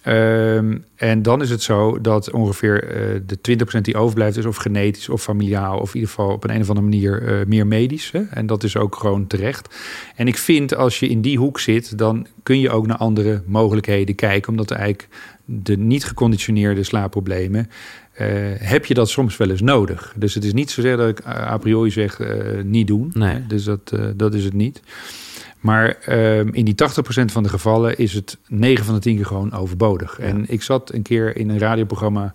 Um, 0.08 0.86
en 0.96 1.22
dan 1.22 1.42
is 1.42 1.50
het 1.50 1.62
zo 1.62 2.02
dat 2.02 2.32
ongeveer 2.32 2.84
uh, 2.84 3.22
de 3.26 3.58
20% 3.78 3.82
die 3.82 3.96
overblijft 3.96 4.38
is 4.38 4.46
of 4.46 4.56
genetisch 4.56 5.10
of 5.10 5.22
familiaal 5.22 5.80
of 5.80 5.88
in 5.88 5.94
ieder 5.94 6.10
geval 6.10 6.32
op 6.32 6.44
een, 6.44 6.50
een 6.50 6.62
of 6.62 6.70
andere 6.70 6.88
manier 6.88 7.22
uh, 7.22 7.46
meer 7.46 7.68
medisch. 7.68 8.12
Hè? 8.12 8.22
En 8.30 8.46
dat 8.46 8.64
is 8.64 8.78
ook 8.78 8.96
gewoon 8.96 9.28
terecht. 9.28 9.76
En 10.16 10.28
ik 10.28 10.38
vind 10.38 10.76
als 10.76 11.00
je 11.00 11.10
in 11.10 11.22
die 11.22 11.38
hoek 11.38 11.60
zit, 11.60 11.98
dan 11.98 12.28
kun 12.44 12.60
je 12.60 12.70
ook 12.70 12.88
naar 12.88 12.98
andere 12.98 13.42
mogelijkheden 13.46 14.16
kijken, 14.16 14.50
omdat 14.50 14.72
eigenlijk 14.72 15.08
de 15.46 15.78
niet 15.78 16.06
geconditioneerde 16.06 16.84
slaapproblemen 16.84 17.70
uh, 18.22 18.28
heb 18.58 18.86
je 18.86 18.94
dat 18.94 19.10
soms 19.10 19.38
wel 19.38 19.50
eens 19.50 19.62
nodig. 19.62 20.14
Dus 20.16 20.34
het 20.34 20.44
is 20.44 20.54
niet 20.54 20.72
zozeer 20.72 20.98
dat 20.98 21.10
ik 21.10 21.26
a 21.26 21.58
priori 21.58 21.92
zeg 21.92 22.20
niet 22.64 22.88
doen. 22.88 23.12
Nee. 23.14 23.48
Dus 23.48 23.64
dat, 23.64 23.94
dat 24.16 24.34
is 24.34 24.44
het 24.44 24.54
niet. 24.54 24.82
Maar 25.62 25.98
um, 26.10 26.54
in 26.54 26.66
die 26.66 26.76
80% 27.22 27.26
van 27.26 27.44
de 27.44 27.50
gevallen 27.50 27.98
is 27.98 28.14
het 28.14 28.38
9 28.48 28.86
van 28.86 28.94
de 28.94 29.00
10 29.00 29.16
keer 29.16 29.26
gewoon 29.26 29.54
overbodig. 29.54 30.18
Ja. 30.18 30.24
En 30.24 30.46
ik 30.48 30.62
zat 30.62 30.94
een 30.94 31.02
keer 31.02 31.38
in 31.38 31.50
een 31.50 31.60
radioprogramma, 31.60 32.34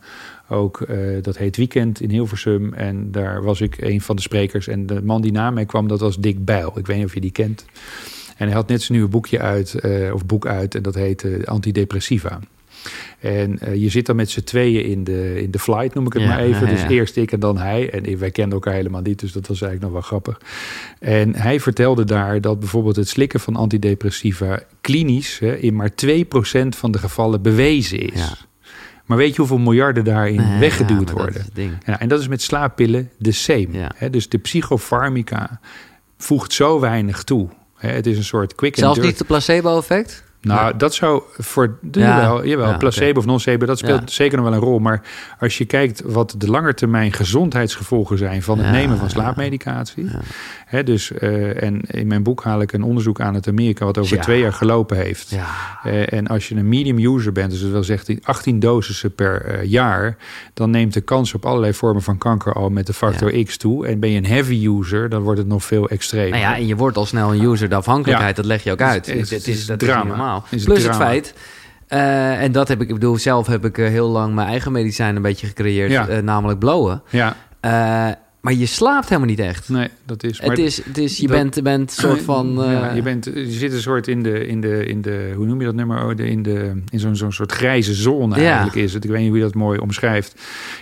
ook 0.49 0.81
uh, 0.81 1.23
dat 1.23 1.37
heet 1.37 1.57
Weekend 1.57 2.01
in 2.01 2.11
Hilversum. 2.11 2.73
En 2.73 3.11
daar 3.11 3.43
was 3.43 3.61
ik 3.61 3.81
een 3.81 4.01
van 4.01 4.17
de 4.17 4.23
sprekers. 4.23 4.69
En 4.69 4.87
de 4.87 5.03
man 5.03 5.23
die 5.23 5.33
na 5.33 5.51
mij 5.51 5.65
kwam, 5.65 5.89
dat 5.89 6.01
was 6.01 6.17
Dick 6.17 6.45
Bijl. 6.45 6.79
Ik 6.79 6.87
weet 6.87 6.97
niet 6.97 7.07
of 7.07 7.15
je 7.15 7.21
die 7.21 7.31
kent. 7.31 7.65
En 8.37 8.47
hij 8.47 8.57
had 8.57 8.69
net 8.69 8.83
zijn 8.83 8.93
nieuwe 8.99 9.13
boekje 9.13 9.41
uit, 9.41 9.77
uh, 9.85 10.15
of 10.15 10.27
boek 10.27 10.47
uit, 10.47 10.75
en 10.75 10.83
dat 10.83 10.95
heet 10.95 11.47
Antidepressiva. 11.47 12.39
En 13.27 13.59
uh, 13.63 13.75
je 13.75 13.89
zit 13.89 14.07
dan 14.07 14.17
met 14.17 14.31
z'n 14.31 14.41
tweeën 14.41 14.85
in 14.85 15.05
de, 15.05 15.43
in 15.43 15.51
de 15.51 15.59
flight, 15.59 15.95
noem 15.95 16.07
ik 16.07 16.13
het 16.13 16.23
ja, 16.23 16.29
maar 16.29 16.39
even. 16.39 16.67
Ja, 16.67 16.73
dus 16.73 16.83
eerst 16.83 17.17
ik 17.17 17.33
en 17.33 17.41
dan 17.41 17.59
hij. 17.59 17.91
En 17.91 18.19
wij 18.19 18.31
kenden 18.31 18.55
elkaar 18.55 18.75
helemaal 18.75 19.01
niet, 19.01 19.21
dus 19.21 19.33
dat 19.33 19.47
was 19.47 19.63
eigenlijk 19.63 19.93
nog 19.93 19.93
wel 19.93 20.09
grappig. 20.21 20.41
En 20.99 21.35
hij 21.35 21.61
vertelde 21.61 22.05
daar 22.05 22.41
dat 22.41 22.59
bijvoorbeeld 22.59 22.97
het 22.97 23.09
slikken 23.09 23.41
van 23.41 23.57
antidepressiva 23.57 24.63
klinisch 24.81 25.39
hè, 25.39 25.57
in 25.57 25.77
maar 25.77 25.91
2% 25.91 26.69
van 26.69 26.91
de 26.91 26.99
gevallen 26.99 27.43
bewezen 27.43 27.99
is. 27.99 28.47
Maar 29.05 29.17
weet 29.17 29.31
je 29.31 29.37
hoeveel 29.37 29.59
miljarden 29.59 30.05
daarin 30.05 30.37
nee, 30.37 30.59
weggeduwd 30.59 31.11
worden? 31.11 31.47
Ja, 31.85 32.01
en 32.01 32.09
dat 32.09 32.21
is 32.21 32.29
met 32.29 32.43
slaappillen 32.43 33.11
de 33.19 33.33
same. 33.33 33.91
Hè, 33.95 34.11
dus 34.11 34.29
de 34.29 34.39
psychofarmica 34.39 35.61
voegt 36.19 36.53
zo 36.53 36.81
weinig 36.81 37.25
toe. 37.25 37.49
Hè, 37.77 37.89
het 37.89 38.07
is 38.07 38.17
een 38.17 38.25
soort 38.25 38.55
quick 38.55 38.77
Zelfs 38.77 38.99
niet 38.99 39.19
het 39.19 39.27
placebo-effect? 39.27 40.25
Nou, 40.47 40.77
dat 40.77 40.95
zou 40.95 41.23
voor. 41.39 41.79
Ja. 41.91 42.01
Jawel, 42.01 42.47
jawel 42.47 42.69
ja, 42.69 42.77
placebo 42.77 43.07
okay. 43.07 43.19
of 43.19 43.27
non-placebo, 43.27 43.67
dat 43.67 43.79
speelt 43.79 44.13
zeker 44.13 44.37
nog 44.37 44.47
wel 44.47 44.55
een 44.55 44.65
rol. 44.65 44.79
Maar 44.79 45.03
als 45.41 45.59
je 45.59 45.65
kijkt 45.65 46.03
wat 46.05 46.35
de 46.39 46.51
langetermijn 46.51 47.13
gezondheidsgevolgen 47.13 48.19
zijn 48.19 48.43
van 48.43 48.59
het 48.59 48.71
nemen 48.71 48.99
van 48.99 49.11
slaapmedicatie. 49.11 50.11
Hè, 50.67 50.83
dus, 50.83 51.11
uh, 51.11 51.63
en 51.63 51.81
in 51.81 52.07
mijn 52.07 52.23
boek 52.23 52.43
haal 52.43 52.61
ik 52.61 52.73
een 52.73 52.83
onderzoek 52.83 53.21
aan 53.21 53.35
uit 53.35 53.49
Amerika, 53.49 53.85
wat 53.85 53.99
over 53.99 54.21
twee 54.21 54.41
jaar 54.41 54.53
gelopen 54.53 54.97
heeft. 54.97 55.33
Uh, 55.87 56.13
en 56.13 56.27
als 56.27 56.49
je 56.49 56.55
een 56.55 56.69
medium 56.69 56.99
user 56.99 57.33
bent, 57.33 57.51
dus 57.51 57.61
dat 57.61 57.71
wil 57.71 57.85
zeggen 57.85 58.19
18 58.23 58.59
dosissen 58.59 59.15
per 59.15 59.59
uh, 59.59 59.65
jaar, 59.71 60.17
dan 60.55 60.71
neemt 60.71 60.93
de 60.93 61.01
kans 61.01 61.35
op 61.35 61.47
allerlei 61.47 61.75
vormen 61.75 62.03
van 62.03 62.19
kanker 62.19 62.53
al 62.53 62.71
met 62.71 62.87
de 62.87 62.93
factor 62.93 63.45
X 63.45 63.57
toe. 63.57 63.87
En 63.87 64.01
ben 64.01 64.11
je 64.11 64.19
een 64.19 64.27
heavy 64.27 64.67
user, 64.67 65.09
dan 65.09 65.23
wordt 65.23 65.39
het 65.39 65.49
nog 65.49 65.65
veel 65.65 65.89
extremer. 65.89 66.31
Nou 66.31 66.43
ja, 66.43 66.57
en 66.57 66.67
je 66.67 66.77
wordt 66.77 66.97
al 66.97 67.07
snel 67.07 67.35
een 67.35 67.43
user. 67.43 67.69
De 67.69 67.75
afhankelijkheid, 67.75 68.37
dat 68.37 68.45
leg 68.45 68.65
je 68.65 68.73
ook 68.73 68.81
uit. 68.81 69.07
Het, 69.07 69.19
het, 69.19 69.31
het 69.31 69.49
is, 69.49 69.67
dat 69.67 69.79
drama. 69.79 70.03
is 70.03 70.09
normaal. 70.09 70.36
Is 70.51 70.65
Plus 70.65 70.83
drama. 70.83 70.99
het 70.99 71.09
feit. 71.09 71.35
Uh, 71.89 72.43
en 72.43 72.53
dat 72.53 72.69
heb 72.69 72.81
ik, 72.81 72.89
ik 72.89 72.95
bedoel, 72.95 73.19
zelf 73.19 73.47
heb 73.47 73.65
ik 73.65 73.79
uh, 73.79 73.89
heel 73.89 74.09
lang 74.09 74.35
mijn 74.35 74.49
eigen 74.49 74.73
medicijn 74.73 75.17
een 75.17 75.23
beetje 75.23 75.47
gecreëerd, 75.47 75.91
ja. 75.91 76.09
uh, 76.09 76.19
namelijk 76.19 76.59
blowen. 76.59 77.03
Ja. 77.11 77.37
Maar 78.47 78.55
je 78.55 78.67
slaapt 78.67 79.09
helemaal 79.09 79.29
niet 79.29 79.39
echt. 79.39 79.69
Nee, 79.69 79.89
dat 80.05 80.23
is. 80.23 80.41
het 80.41 80.59
is, 80.59 80.85
het 80.85 80.99
is 80.99 81.17
je 81.17 81.27
dat, 81.27 81.37
bent, 81.37 81.63
bent 81.63 81.91
een 81.91 82.03
soort 82.03 82.23
van. 82.23 82.55
Ja, 82.57 82.93
je, 82.93 83.03
bent, 83.03 83.25
je 83.25 83.51
zit 83.51 83.73
een 83.73 83.81
soort 83.81 84.09
in 84.09 84.23
de, 84.23 84.47
in 84.47 84.61
de, 84.61 84.87
in 84.87 85.03
de 85.03 85.33
hoe 85.37 85.47
noem 85.47 85.59
je 85.61 85.67
dat 85.67 85.75
nummer? 85.75 86.05
Oh, 86.05 86.27
in 86.27 86.43
de, 86.43 86.83
in 86.91 86.99
zo'n 86.99 87.17
zo'n 87.17 87.33
soort 87.33 87.53
grijze 87.53 87.95
zone 87.95 88.35
eigenlijk 88.35 88.75
is 88.75 88.95
het. 88.95 89.05
Ik 89.05 89.11
weet 89.11 89.19
niet 89.21 89.29
hoe 89.29 89.39
je 89.39 89.45
dat 89.45 89.55
mooi 89.55 89.79
omschrijft. 89.79 90.35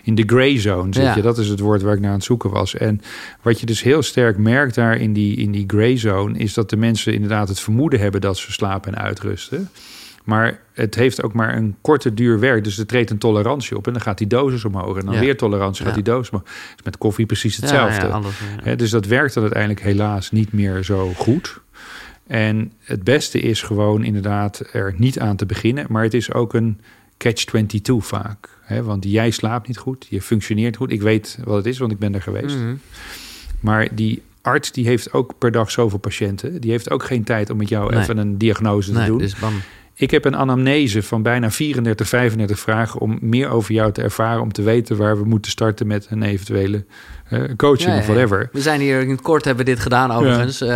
In 0.02 0.14
de 0.14 0.22
gray 0.26 0.58
zone 0.60 0.94
zit 0.94 1.02
Ja. 1.02 1.14
je. 1.14 1.22
Dat 1.22 1.38
is 1.38 1.48
het 1.48 1.60
woord 1.60 1.82
waar 1.82 1.94
ik 1.94 2.00
naar 2.00 2.10
aan 2.10 2.16
het 2.16 2.24
zoeken 2.24 2.50
was. 2.50 2.74
En 2.74 3.00
wat 3.42 3.60
je 3.60 3.66
dus 3.66 3.82
heel 3.82 4.02
sterk 4.02 4.38
merkt 4.38 4.74
daar 4.74 4.96
in 4.96 5.12
die, 5.12 5.36
in 5.36 5.50
die 5.50 5.64
gray 5.66 5.96
zone, 5.96 6.38
is 6.38 6.54
dat 6.54 6.70
de 6.70 6.76
mensen 6.76 7.12
inderdaad 7.14 7.48
het 7.48 7.60
vermoeden 7.60 8.00
hebben 8.00 8.20
dat 8.20 8.38
ze 8.38 8.52
slapen 8.52 8.94
en 8.94 9.02
uitrusten. 9.02 9.68
Maar 10.25 10.61
het 10.72 10.95
heeft 10.95 11.22
ook 11.22 11.33
maar 11.33 11.57
een 11.57 11.77
korte 11.81 12.14
duur 12.14 12.39
werk. 12.41 12.64
Dus 12.64 12.79
er 12.79 12.87
treedt 12.87 13.11
een 13.11 13.18
tolerantie 13.18 13.77
op 13.77 13.87
en 13.87 13.93
dan 13.93 14.03
gaat 14.03 14.18
die 14.18 14.27
dosis 14.27 14.64
omhoog. 14.64 14.99
En 14.99 15.05
dan 15.05 15.14
Ja. 15.14 15.20
weer 15.20 15.37
tolerantie, 15.37 15.85
gaat 15.85 15.95
die 15.95 16.03
dosis 16.03 16.31
omhoog. 16.31 16.47
Dus 16.49 16.85
met 16.85 16.99
koffie 16.99 17.27
precies 17.27 17.57
hetzelfde. 17.57 18.20
Ja, 18.64 18.75
dus 18.75 18.91
dat 18.91 19.07
werkt 19.07 19.35
dan 19.35 19.43
uiteindelijk 19.43 19.83
helaas 19.83 20.31
niet 20.31 20.53
meer 20.53 20.83
zo 20.83 21.12
goed. 21.16 21.61
En 22.27 22.72
het 22.79 23.05
beste 23.05 23.41
is 23.41 23.62
gewoon 23.62 24.05
inderdaad 24.05 24.62
er 24.72 24.95
niet 24.97 25.18
aan 25.18 25.37
te 25.37 25.47
beginnen. 25.47 25.87
Maar 25.89 26.03
het 26.03 26.14
is 26.14 26.33
ook 26.33 26.55
een 26.55 26.81
catch-22 27.18 27.93
vaak. 28.07 28.49
Hè? 28.62 28.83
Want 28.83 29.05
jij 29.05 29.31
slaapt 29.31 29.66
niet 29.68 29.79
goed, 29.79 30.07
je 30.11 30.22
functioneert 30.22 30.77
goed. 30.77 30.91
Ik 30.93 31.03
weet 31.03 31.39
wat 31.45 31.57
het 31.57 31.66
is, 31.66 31.79
want 31.79 31.93
ik 31.93 31.99
ben 31.99 32.14
er 32.14 32.22
geweest. 32.22 32.57
Mhm. 32.57 32.75
Maar 33.61 33.89
die 33.95 34.22
arts 34.43 34.72
die 34.72 34.87
heeft 34.87 35.12
ook 35.12 35.35
per 35.39 35.51
dag 35.53 35.70
zoveel 35.70 35.99
patiënten. 35.99 36.61
Die 36.61 36.70
heeft 36.70 36.91
ook 36.91 37.05
geen 37.05 37.25
tijd 37.25 37.51
om 37.51 37.57
met 37.57 37.68
jou 37.68 37.91
Nee. 37.95 38.01
even 38.03 38.16
een 38.18 38.39
diagnose 38.39 38.93
te 38.93 38.99
Nee, 38.99 39.07
doen. 39.07 39.18
dus 39.18 39.35
bam. 39.39 39.53
Ik 39.97 40.11
heb 40.11 40.24
een 40.24 40.36
anamnese 40.36 41.03
van 41.03 41.22
bijna 41.22 41.51
34, 41.51 42.09
35 42.09 42.59
vragen... 42.59 43.01
om 43.01 43.18
meer 43.20 43.49
over 43.49 43.74
jou 43.74 43.92
te 43.92 44.03
ervaren, 44.03 44.42
om 44.42 44.53
te 44.53 44.62
weten 44.62 44.97
waar 44.97 45.18
we 45.18 45.24
moeten 45.24 45.51
starten... 45.51 45.86
met 45.86 46.07
een 46.11 46.22
eventuele 46.22 46.84
eh, 47.28 47.42
coaching 47.57 47.92
Ja, 47.92 47.99
of 47.99 48.07
whatever. 48.07 48.49
We 48.53 48.61
zijn 48.61 48.80
hier 48.80 49.01
in 49.01 49.11
het 49.11 49.20
kort 49.20 49.45
hebben 49.45 49.64
we 49.64 49.70
dit 49.70 49.80
gedaan 49.80 50.11
overigens. 50.12 50.61
Eh, 50.61 50.68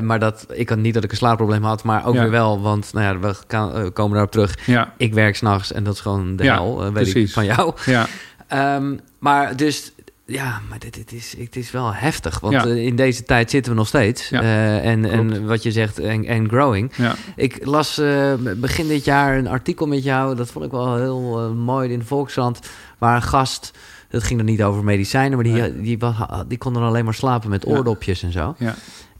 maar 0.00 0.18
dat, 0.18 0.46
ik 0.52 0.68
had 0.68 0.78
niet 0.78 0.94
dat 0.94 1.04
ik 1.04 1.10
een 1.10 1.16
slaapprobleem 1.16 1.62
had, 1.62 1.82
maar 1.84 2.06
ook 2.06 2.14
weer 2.14 2.30
wel. 2.30 2.60
Want 2.60 2.90
nou 2.92 3.06
ja, 3.06 3.28
we 3.28 3.34
kan- 3.46 3.74
eh, 3.74 3.86
komen 3.92 4.12
daarop 4.12 4.30
terug. 4.32 4.58
Ik 4.96 5.14
werk 5.14 5.36
s'nachts 5.36 5.72
en 5.72 5.84
dat 5.84 5.94
is 5.94 6.00
gewoon 6.00 6.36
de 6.36 6.44
hel, 6.44 6.92
weet 6.92 7.14
ik 7.14 7.28
van 7.30 7.44
jou. 7.44 7.72
ja, 7.86 8.06
Ehm, 8.48 8.96
maar 9.18 9.56
dus, 9.56 9.92
ja, 10.26 10.60
maar 10.68 10.78
dit, 10.78 10.94
dit 10.94 11.12
is, 11.12 11.34
het 11.38 11.56
is 11.56 11.70
wel 11.70 11.94
heftig. 11.94 12.40
Want 12.40 12.54
Ja. 12.54 12.64
eh, 12.66 12.86
in 12.86 12.96
deze 12.96 13.22
tijd 13.22 13.50
zitten 13.50 13.72
we 13.72 13.78
nog 13.78 13.86
steeds. 13.88 14.28
Ja, 14.28 14.40
Eh, 14.42 14.86
en, 14.90 15.04
en 15.04 15.46
wat 15.46 15.62
je 15.62 15.72
zegt, 15.72 15.98
en, 15.98 16.24
en 16.24 16.48
growing. 16.48 16.92
ja. 16.96 17.14
Ik 17.36 17.66
las 17.66 17.98
eh, 17.98 18.32
begin 18.56 18.88
dit 18.88 19.04
jaar 19.04 19.38
een 19.38 19.46
artikel 19.48 19.86
met 19.86 20.02
jou. 20.04 20.34
Dat 20.36 20.50
vond 20.50 20.64
ik 20.64 20.70
wel 20.70 20.96
heel 20.96 21.54
mooi 21.54 21.92
in 21.92 21.98
de 21.98 22.04
Volkskrant. 22.04 22.58
Waar 22.98 23.16
een 23.16 23.22
gast, 23.22 23.70
het 24.08 24.22
ging 24.22 24.38
er 24.38 24.44
niet 24.46 24.62
over 24.62 24.84
medicijnen... 24.84 25.34
maar 25.34 25.44
die, 25.44 25.80
die, 25.82 25.98
was, 25.98 26.14
die 26.48 26.58
kon 26.58 26.72
dan 26.72 26.82
alleen 26.82 27.04
maar 27.04 27.14
slapen 27.14 27.50
met 27.50 27.66
oordopjes 27.66 28.22
en 28.22 28.32
zo. 28.32 28.54
ja. 28.58 28.74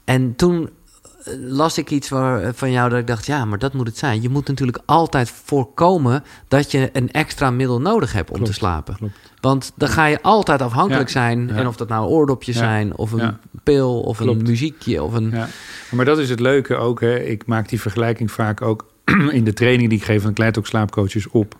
En 0.05 0.35
toen 0.35 0.69
las 1.39 1.77
ik 1.77 1.89
iets 1.91 2.09
waar, 2.09 2.41
eh, 2.43 2.49
van 2.53 2.71
jou 2.71 2.89
dat 2.89 2.99
ik 2.99 3.07
dacht... 3.07 3.25
ja, 3.25 3.45
maar 3.45 3.59
dat 3.59 3.73
moet 3.73 3.87
het 3.87 3.97
zijn. 3.97 4.21
Je 4.21 4.29
moet 4.29 4.47
natuurlijk 4.47 4.79
altijd 4.85 5.29
voorkomen... 5.29 6.23
dat 6.47 6.71
je 6.71 6.89
een 6.93 7.11
extra 7.11 7.51
middel 7.51 7.81
nodig 7.81 8.13
hebt 8.13 8.29
om 8.29 8.35
Klopt, 8.35 8.49
te 8.51 8.57
slapen. 8.57 8.95
klopt. 8.95 9.13
Want 9.41 9.71
dan 9.75 9.89
ga 9.89 10.05
je 10.05 10.21
altijd 10.21 10.61
afhankelijk 10.61 11.07
Ja, 11.07 11.11
zijn. 11.21 11.47
ja. 11.47 11.55
En 11.55 11.67
of 11.67 11.75
dat 11.75 11.87
nou 11.87 12.07
oordopjes 12.07 12.55
Ja, 12.55 12.61
zijn... 12.61 12.95
of 12.97 13.11
een 13.11 13.37
pil, 13.63 14.01
of 14.01 14.19
een 14.19 14.41
muziekje... 14.43 15.03
of 15.03 15.13
een... 15.13 15.33
Maar 15.91 16.05
dat 16.05 16.17
is 16.19 16.29
het 16.29 16.39
leuke 16.39 16.75
ook. 16.75 17.01
Hè. 17.01 17.19
Ik 17.19 17.45
maak 17.45 17.69
die 17.69 17.81
vergelijking 17.81 18.31
vaak 18.31 18.61
ook 18.61 18.85
in 19.31 19.43
de 19.43 19.53
training 19.53 19.89
die 19.89 19.97
ik 19.97 20.03
geef 20.05 20.21
van 20.21 20.33
Kleidok 20.33 20.67
slaapcoaches 20.67 21.27
op. 21.27 21.55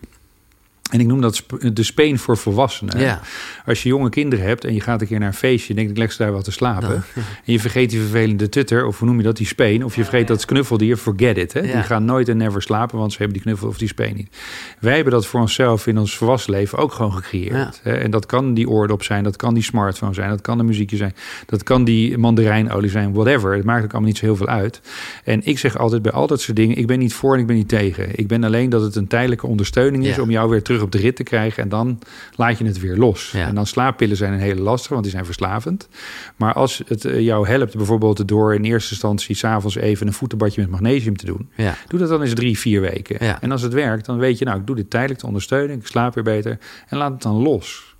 En 0.90 1.00
ik 1.00 1.06
noem 1.06 1.20
dat 1.20 1.42
de 1.72 1.82
speen 1.82 2.18
voor 2.18 2.36
volwassenen. 2.36 2.98
Ja. 2.98 3.20
Als 3.66 3.82
je 3.82 3.88
jonge 3.88 4.08
kinderen 4.08 4.44
hebt 4.44 4.64
en 4.64 4.74
je 4.74 4.80
gaat 4.80 5.00
een 5.00 5.06
keer 5.06 5.18
naar 5.18 5.28
een 5.28 5.34
feestje... 5.34 5.68
en 5.68 5.74
denkt 5.76 5.90
ik 5.90 5.96
leg 5.96 6.12
ze 6.12 6.22
daar 6.22 6.32
wel 6.32 6.42
te 6.42 6.50
slapen. 6.52 7.04
En 7.44 7.52
je 7.52 7.60
vergeet 7.60 7.90
die 7.90 8.00
vervelende 8.00 8.48
tutter, 8.48 8.86
of 8.86 8.98
hoe 8.98 9.08
noem 9.08 9.16
je 9.16 9.22
dat, 9.22 9.36
die 9.36 9.46
speen... 9.46 9.84
of 9.84 9.96
je 9.96 10.02
vergeet 10.02 10.28
dat 10.28 10.44
knuffeldier, 10.44 10.96
forget 10.96 11.36
it. 11.36 11.52
Hè? 11.52 11.60
Die 11.60 11.82
gaan 11.82 12.04
nooit 12.04 12.28
en 12.28 12.36
never 12.36 12.62
slapen, 12.62 12.98
want 12.98 13.12
ze 13.12 13.18
hebben 13.18 13.36
die 13.36 13.44
knuffel 13.46 13.68
of 13.68 13.78
die 13.78 13.88
speen 13.88 14.16
niet. 14.16 14.36
Wij 14.78 14.94
hebben 14.94 15.12
dat 15.12 15.26
voor 15.26 15.40
onszelf 15.40 15.86
in 15.86 15.98
ons 15.98 16.16
volwassen 16.16 16.52
leven 16.52 16.78
ook 16.78 16.92
gewoon 16.92 17.12
gecreëerd. 17.12 17.80
Hè? 17.82 17.92
En 17.92 18.10
dat 18.10 18.26
kan 18.26 18.54
die 18.54 18.68
oordop 18.68 19.02
zijn, 19.02 19.24
dat 19.24 19.36
kan 19.36 19.54
die 19.54 19.62
smartphone 19.62 20.14
zijn... 20.14 20.28
dat 20.28 20.40
kan 20.40 20.58
de 20.58 20.64
muziekje 20.64 20.96
zijn, 20.96 21.14
dat 21.46 21.62
kan 21.62 21.84
die 21.84 22.18
mandarijnolie 22.18 22.90
zijn, 22.90 23.12
whatever. 23.12 23.54
Het 23.54 23.64
maakt 23.64 23.84
ook 23.84 23.90
allemaal 23.90 24.08
niet 24.08 24.18
zo 24.18 24.24
heel 24.24 24.36
veel 24.36 24.48
uit. 24.48 24.80
En 25.24 25.40
ik 25.44 25.58
zeg 25.58 25.78
altijd 25.78 26.02
bij 26.02 26.12
al 26.12 26.26
dat 26.26 26.40
soort 26.40 26.56
dingen... 26.56 26.76
ik 26.76 26.86
ben 26.86 26.98
niet 26.98 27.14
voor 27.14 27.34
en 27.34 27.40
ik 27.40 27.46
ben 27.46 27.56
niet 27.56 27.68
tegen. 27.68 28.08
Ik 28.18 28.26
ben 28.26 28.44
alleen 28.44 28.70
dat 28.70 28.82
het 28.82 28.96
een 28.96 29.06
tijdelijke 29.06 29.46
ondersteuning 29.46 30.06
is... 30.06 30.18
om 30.18 30.30
jou 30.30 30.50
weer 30.50 30.62
terug 30.62 30.75
op 30.82 30.92
de 30.92 30.98
rit 30.98 31.16
te 31.16 31.22
krijgen. 31.22 31.62
En 31.62 31.68
dan 31.68 31.98
laat 32.34 32.58
je 32.58 32.64
het 32.64 32.80
weer 32.80 32.96
los. 32.96 33.34
En 33.34 33.54
dan 33.54 33.66
slaappillen 33.66 34.16
zijn 34.16 34.32
een 34.32 34.38
hele 34.38 34.60
lastige, 34.60 34.92
want 34.92 35.02
die 35.02 35.12
zijn 35.12 35.24
verslavend. 35.24 35.88
Maar 36.36 36.52
als 36.52 36.82
het 36.86 37.04
eh, 37.04 37.20
jou 37.20 37.48
helpt, 37.48 37.76
bijvoorbeeld 37.76 38.28
door 38.28 38.54
in 38.54 38.64
eerste 38.64 38.90
instantie 38.90 39.34
s'avonds 39.34 39.76
even 39.76 40.06
een 40.06 40.12
voetenbadje 40.12 40.60
met 40.60 40.70
magnesium 40.70 41.16
te 41.16 41.26
doen. 41.26 41.50
Ja. 41.56 41.74
Doe 41.88 41.98
dat 41.98 42.08
dan 42.08 42.22
eens 42.22 42.34
drie, 42.34 42.58
vier 42.58 42.80
weken. 42.80 43.40
En 43.40 43.52
als 43.52 43.62
het 43.62 43.72
werkt, 43.72 44.06
dan 44.06 44.18
weet 44.18 44.38
je, 44.38 44.44
nou, 44.44 44.58
ik 44.58 44.66
doe 44.66 44.76
dit 44.76 44.90
tijdelijk 44.90 45.20
te 45.20 45.26
ondersteunen. 45.26 45.76
Ik 45.76 45.86
slaap 45.86 46.14
weer 46.14 46.24
beter. 46.24 46.58
En 46.88 46.98
laat 46.98 47.12
het 47.12 47.22
dan 47.22 47.42
los. 47.42 47.95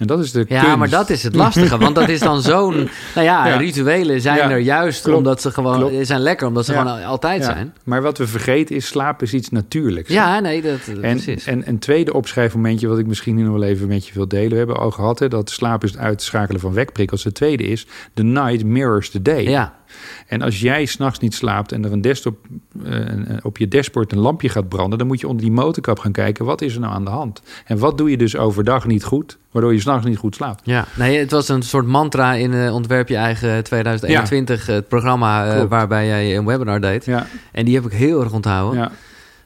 En 0.00 0.06
dat 0.06 0.18
is 0.18 0.32
de 0.32 0.44
Ja, 0.48 0.76
maar 0.76 0.88
dat 0.88 1.10
is 1.10 1.22
het 1.22 1.34
lastige. 1.34 1.78
want 1.78 1.94
dat 1.94 2.08
is 2.08 2.20
dan 2.20 2.42
zo'n... 2.52 2.90
Nou 3.14 3.26
ja, 3.26 3.56
rituelen 3.56 4.20
zijn 4.20 4.50
er 4.50 4.58
juist 4.58 5.08
omdat 5.08 5.40
ze 5.40 5.50
gewoon... 5.50 5.76
Klopt. 5.76 6.06
zijn 6.06 6.20
lekker, 6.20 6.46
omdat 6.46 6.64
ze 6.64 6.72
gewoon 6.72 7.04
altijd 7.04 7.44
zijn. 7.44 7.74
Maar 7.84 8.02
wat 8.02 8.18
we 8.18 8.26
vergeten 8.26 8.76
is, 8.76 8.86
slaap 8.86 9.22
is 9.22 9.34
iets 9.34 9.50
natuurlijks. 9.50 10.10
Ja, 10.10 10.40
nee, 10.40 10.62
dat, 10.62 10.78
dat 10.86 10.96
en. 10.98 11.20
En 11.44 11.68
een 11.68 11.78
tweede 11.78 12.12
opschrijfmomentje... 12.12 12.88
wat 12.88 12.98
ik 12.98 13.06
misschien 13.06 13.34
nu 13.34 13.42
nog 13.42 13.52
wel 13.52 13.62
even 13.62 13.88
met 13.88 14.06
je 14.06 14.14
wil 14.14 14.28
delen. 14.28 14.50
We 14.50 14.56
hebben 14.56 14.76
al 14.76 14.90
gehad, 14.90 15.18
hè, 15.18 15.28
dat 15.28 15.50
slaap 15.50 15.84
is 15.84 15.90
het 15.90 16.00
uitschakelen 16.00 16.60
van 16.60 16.72
wekprikkels. 16.72 17.22
De 17.22 17.32
tweede 17.32 17.62
is, 17.62 17.86
the 18.14 18.22
night 18.22 18.64
mirrors 18.64 19.10
the 19.10 19.22
day. 19.22 19.42
Ja. 19.42 19.78
En 20.26 20.42
als 20.42 20.60
jij 20.60 20.84
s'nachts 20.84 21.18
niet 21.18 21.34
slaapt 21.34 21.72
en 21.72 21.84
er 21.84 21.92
een 21.92 22.00
desktop, 22.00 22.46
uh, 22.82 23.04
op 23.42 23.58
je 23.58 23.68
dashboard 23.68 24.12
een 24.12 24.18
lampje 24.18 24.48
gaat 24.48 24.68
branden, 24.68 24.98
dan 24.98 25.06
moet 25.06 25.20
je 25.20 25.28
onder 25.28 25.42
die 25.42 25.52
motorkap 25.52 25.98
gaan 25.98 26.12
kijken, 26.12 26.44
wat 26.44 26.62
is 26.62 26.74
er 26.74 26.80
nou 26.80 26.92
aan 26.92 27.04
de 27.04 27.10
hand? 27.10 27.42
En 27.64 27.78
wat 27.78 27.98
doe 27.98 28.10
je 28.10 28.16
dus 28.16 28.36
overdag 28.36 28.86
niet 28.86 29.04
goed, 29.04 29.38
waardoor 29.50 29.72
je 29.72 29.80
s'nachts 29.80 30.06
niet 30.06 30.18
goed 30.18 30.34
slaapt? 30.34 30.60
Ja, 30.64 30.86
nee, 30.96 31.18
het 31.18 31.30
was 31.30 31.48
een 31.48 31.62
soort 31.62 31.86
mantra 31.86 32.34
in 32.34 32.52
uh, 32.52 32.74
Ontwerp 32.74 33.08
je 33.08 33.16
eigen 33.16 33.64
2021, 33.64 34.66
ja. 34.66 34.72
het 34.72 34.88
programma 34.88 35.56
uh, 35.56 35.64
waarbij 35.64 36.06
jij 36.06 36.36
een 36.36 36.46
webinar 36.46 36.80
deed. 36.80 37.04
Ja. 37.04 37.26
En 37.52 37.64
die 37.64 37.74
heb 37.74 37.84
ik 37.84 37.92
heel 37.92 38.22
erg 38.22 38.32
onthouden. 38.32 38.90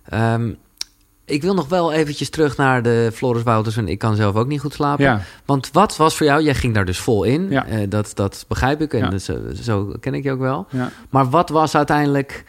Ja. 0.09 0.35
Um, 0.35 0.57
ik 1.25 1.43
wil 1.43 1.55
nog 1.55 1.69
wel 1.69 1.93
eventjes 1.93 2.31
terug 2.31 2.57
naar 2.57 2.83
de 2.83 3.11
Floris 3.15 3.43
Wouters. 3.43 3.77
En 3.77 3.89
ik 3.89 3.99
kan 3.99 4.17
zelf 4.17 4.35
ook 4.35 4.47
niet 4.47 4.61
goed 4.61 4.73
slapen. 4.73 5.05
Ja. 5.05 5.21
Want 5.45 5.71
wat 5.73 5.97
was 5.97 6.17
voor 6.17 6.27
jou... 6.27 6.43
Jij 6.43 6.55
ging 6.55 6.75
daar 6.75 6.85
dus 6.85 6.99
vol 6.99 7.25
in. 7.25 7.51
Ja. 7.51 7.69
Uh, 7.69 7.83
dat, 7.89 8.11
dat 8.15 8.45
begrijp 8.49 8.81
ik. 8.81 8.93
En 8.93 8.99
Ja. 8.99 9.09
dus, 9.09 9.31
zo 9.63 9.95
ken 10.01 10.15
ik 10.15 10.25
je 10.25 10.33
ook 10.33 10.41
wel. 10.41 10.67
Maar 11.11 11.31
wat 11.31 11.49
was 11.49 11.77
uiteindelijk... 11.77 12.45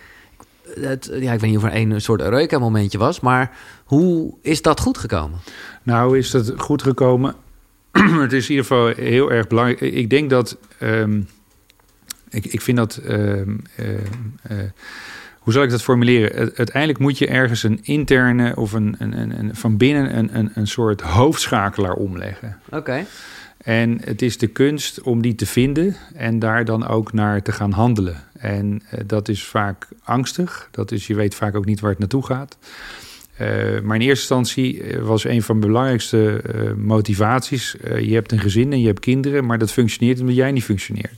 Het, 0.80 1.10
ja, 1.14 1.34
ik 1.34 1.40
weet 1.40 1.50
niet 1.50 1.58
of 1.60 1.64
er 1.64 1.76
een 1.76 2.02
soort 2.02 2.22
Eureka-momentje 2.22 2.98
was. 2.98 3.20
Maar 3.20 3.52
hoe 3.86 4.34
is 4.42 4.62
dat 4.62 4.80
goed 4.80 4.98
gekomen? 4.98 5.40
Nou, 5.84 6.18
is 6.18 6.32
dat 6.32 6.54
goed 6.58 6.82
gekomen? 6.82 7.36
het 8.22 8.34
is 8.34 8.44
in 8.44 8.50
ieder 8.50 8.66
geval 8.66 8.88
heel 8.88 9.32
erg 9.32 9.48
belangrijk. 9.48 9.82
Ik 9.82 10.10
denk 10.10 10.30
dat... 10.30 10.58
Um, 10.82 11.28
ik, 12.30 12.46
ik 12.46 12.62
vind 12.62 12.78
dat... 12.78 13.02
Um, 13.10 13.62
uh, 13.80 14.60
hoe 15.46 15.54
zal 15.54 15.64
ik 15.64 15.70
dat 15.70 15.84
formuleren? 15.84 16.52
Uiteindelijk 16.56 17.00
moet 17.00 17.18
je 17.18 17.28
ergens 17.28 17.64
een 17.64 17.80
interne 17.82 18.56
of 18.56 18.74
een, 18.74 18.96
een, 19.00 19.20
een, 19.20 19.40
een 19.40 19.56
van 19.56 19.78
binnen 19.78 20.18
een, 20.18 20.38
een, 20.38 20.52
een 20.54 20.68
soort 20.68 21.02
hoofdschakelaar 21.02 21.94
omleggen. 21.94 22.58
Oké. 22.66 22.78
Okay. 22.78 23.06
En 23.58 24.00
het 24.04 24.22
is 24.22 24.38
de 24.38 24.48
kunst 24.48 25.02
om 25.02 25.22
die 25.22 25.36
te 25.36 25.46
vinden 25.46 25.96
en 26.14 26.40
daar 26.40 26.66
dan 26.66 26.88
ook 26.88 27.14
naar 27.14 27.42
te 27.42 27.52
gaan 27.52 27.72
handelen. 27.72 28.24
En 28.38 28.82
uh, 28.94 29.00
dat 29.06 29.28
is 29.28 29.44
vaak 29.44 29.88
angstig. 30.04 30.68
Dat 30.72 30.92
is, 30.92 31.08
je 31.08 31.16
weet 31.16 31.36
vaak 31.36 31.56
ook 31.56 31.66
niet 31.66 31.80
waar 31.80 31.90
het 31.90 32.00
naartoe 32.00 32.26
gaat. 32.26 32.58
Uh, 33.42 33.48
maar 33.82 33.96
in 33.96 34.02
eerste 34.02 34.36
instantie 34.36 34.84
was 35.02 35.24
een 35.24 35.42
van 35.42 35.60
de 35.60 35.68
belangrijkste 35.68 36.42
uh, 36.56 36.72
motivaties. 36.74 37.76
je 37.82 38.14
hebt 38.14 38.32
een 38.32 38.40
gezin 38.40 38.72
en 38.72 38.80
je 38.80 38.88
hebt 38.88 39.00
kinderen, 39.00 39.46
maar 39.46 39.58
dat 39.58 39.72
functioneert 39.72 40.20
omdat 40.20 40.36
jij 40.36 40.52
niet 40.52 40.64
functioneert. 40.64 41.16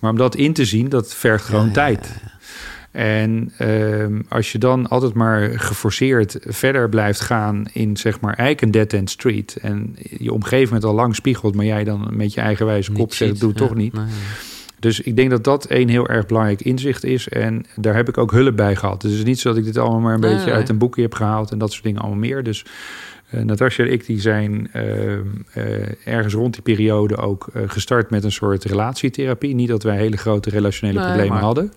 Maar 0.00 0.10
om 0.10 0.16
dat 0.16 0.34
in 0.34 0.52
te 0.52 0.64
zien, 0.64 0.88
dat 0.88 1.14
vergt 1.14 1.44
gewoon 1.44 1.66
ja, 1.66 1.72
tijd. 1.72 2.06
Ja, 2.06 2.20
ja, 2.24 2.37
en 2.90 3.52
uh, 3.60 4.20
als 4.28 4.52
je 4.52 4.58
dan 4.58 4.88
altijd 4.88 5.14
maar 5.14 5.60
geforceerd 5.60 6.38
verder 6.40 6.88
blijft 6.88 7.20
gaan 7.20 7.64
in 7.72 7.96
zeg 7.96 8.20
maar 8.20 8.34
eigenlijk 8.34 8.62
een 8.62 8.70
dead 8.70 8.92
end 8.92 9.10
street 9.10 9.56
en 9.62 9.96
je 10.18 10.32
omgeving 10.32 10.74
het 10.74 10.84
al 10.84 10.94
lang 10.94 11.14
spiegelt, 11.14 11.54
maar 11.54 11.64
jij 11.64 11.84
dan 11.84 12.08
met 12.12 12.34
je 12.34 12.40
eigenwijze 12.40 12.92
kop 12.92 13.14
zegt, 13.14 13.40
doe 13.40 13.48
het 13.50 13.58
ja, 13.58 13.66
toch 13.66 13.76
niet. 13.76 13.92
Nee. 13.92 14.04
Dus 14.78 15.00
ik 15.00 15.16
denk 15.16 15.30
dat 15.30 15.44
dat 15.44 15.70
een 15.70 15.88
heel 15.88 16.08
erg 16.08 16.26
belangrijk 16.26 16.60
inzicht 16.60 17.04
is. 17.04 17.28
En 17.28 17.66
daar 17.76 17.94
heb 17.94 18.08
ik 18.08 18.18
ook 18.18 18.30
hulp 18.30 18.56
bij 18.56 18.76
gehad. 18.76 19.00
Dus 19.00 19.10
het 19.10 19.20
is 19.20 19.26
niet 19.26 19.38
zo 19.38 19.48
dat 19.48 19.58
ik 19.58 19.64
dit 19.64 19.76
allemaal 19.76 20.00
maar 20.00 20.14
een 20.14 20.20
Nee, 20.20 20.30
beetje 20.30 20.46
nee. 20.46 20.54
uit 20.54 20.68
een 20.68 20.78
boekje 20.78 21.02
heb 21.02 21.14
gehaald 21.14 21.50
en 21.50 21.58
dat 21.58 21.72
soort 21.72 21.84
dingen 21.84 22.00
allemaal 22.00 22.18
meer. 22.18 22.42
Dus 22.42 22.64
uh, 23.34 23.40
Natasja 23.40 23.84
en 23.84 23.92
ik 23.92 24.06
die 24.06 24.20
zijn 24.20 24.70
uh, 24.76 25.12
uh, 25.12 25.22
ergens 26.04 26.34
rond 26.34 26.52
die 26.52 26.62
periode 26.62 27.16
ook 27.16 27.48
eh, 27.52 27.62
gestart 27.66 28.10
met 28.10 28.24
een 28.24 28.32
soort 28.32 28.64
relatietherapie. 28.64 29.54
Niet 29.54 29.68
dat 29.68 29.82
wij 29.82 29.96
hele 29.96 30.16
grote 30.16 30.50
relationele 30.50 31.00
problemen 31.00 31.38
hadden. 31.38 31.72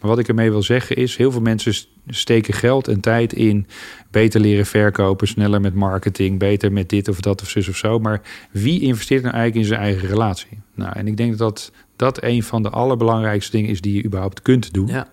Maar 0.00 0.10
wat 0.10 0.18
ik 0.18 0.28
ermee 0.28 0.50
wil 0.50 0.62
zeggen 0.62 0.96
is, 0.96 1.16
heel 1.16 1.32
veel 1.32 1.40
mensen 1.40 1.74
steken 2.08 2.54
geld 2.54 2.88
en 2.88 3.00
tijd 3.00 3.32
in 3.32 3.66
beter 4.10 4.40
leren 4.40 4.66
verkopen, 4.66 5.28
sneller 5.28 5.60
met 5.60 5.74
marketing, 5.74 6.38
beter 6.38 6.72
met 6.72 6.88
dit 6.88 7.08
of 7.08 7.20
dat 7.20 7.42
of 7.42 7.48
zus 7.48 7.68
of 7.68 7.76
zo. 7.76 7.98
Maar 7.98 8.20
wie 8.50 8.80
investeert 8.80 9.22
nou 9.22 9.34
eigenlijk 9.34 9.64
in 9.66 9.74
zijn 9.74 9.86
eigen 9.86 10.08
relatie? 10.08 10.58
Nou, 10.74 10.92
en 10.94 11.06
ik 11.06 11.16
denk 11.16 11.38
dat 11.38 11.72
dat, 11.96 12.22
een 12.22 12.42
van 12.42 12.62
de 12.62 12.70
allerbelangrijkste 12.70 13.56
dingen 13.56 13.70
is 13.70 13.80
die 13.80 13.94
je 13.94 14.04
überhaupt 14.04 14.42
kunt 14.42 14.72
doen. 14.72 14.86
Ja. 14.86 15.08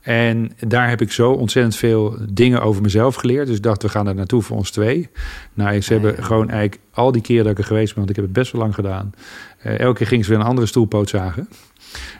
En 0.00 0.52
daar 0.66 0.88
heb 0.88 1.00
ik 1.00 1.12
zo 1.12 1.32
ontzettend 1.32 1.76
veel 1.76 2.16
dingen 2.32 2.62
over 2.62 2.82
mezelf 2.82 3.14
geleerd. 3.14 3.46
Dus 3.46 3.56
ik 3.56 3.62
dacht, 3.62 3.82
we 3.82 3.88
gaan 3.88 4.04
daar 4.04 4.14
naartoe 4.14 4.42
voor 4.42 4.56
ons 4.56 4.70
twee. 4.70 5.08
Nou, 5.54 5.80
ze 5.80 5.92
hebben 5.92 6.24
gewoon 6.24 6.50
eigenlijk 6.50 6.82
al 6.94 7.12
die 7.12 7.22
keren 7.22 7.42
dat 7.42 7.52
ik 7.52 7.58
er 7.58 7.64
geweest 7.64 7.88
ben, 7.94 7.96
want 7.96 8.10
ik 8.10 8.16
heb 8.16 8.24
het 8.24 8.34
best 8.34 8.52
wel 8.52 8.60
lang 8.60 8.74
gedaan. 8.74 9.12
eh, 9.58 9.78
elke 9.78 9.98
keer 9.98 10.06
gingen 10.06 10.24
ze 10.24 10.30
weer 10.30 10.40
een 10.40 10.46
andere 10.46 10.66
stoelpoot 10.66 11.08
zagen. 11.08 11.48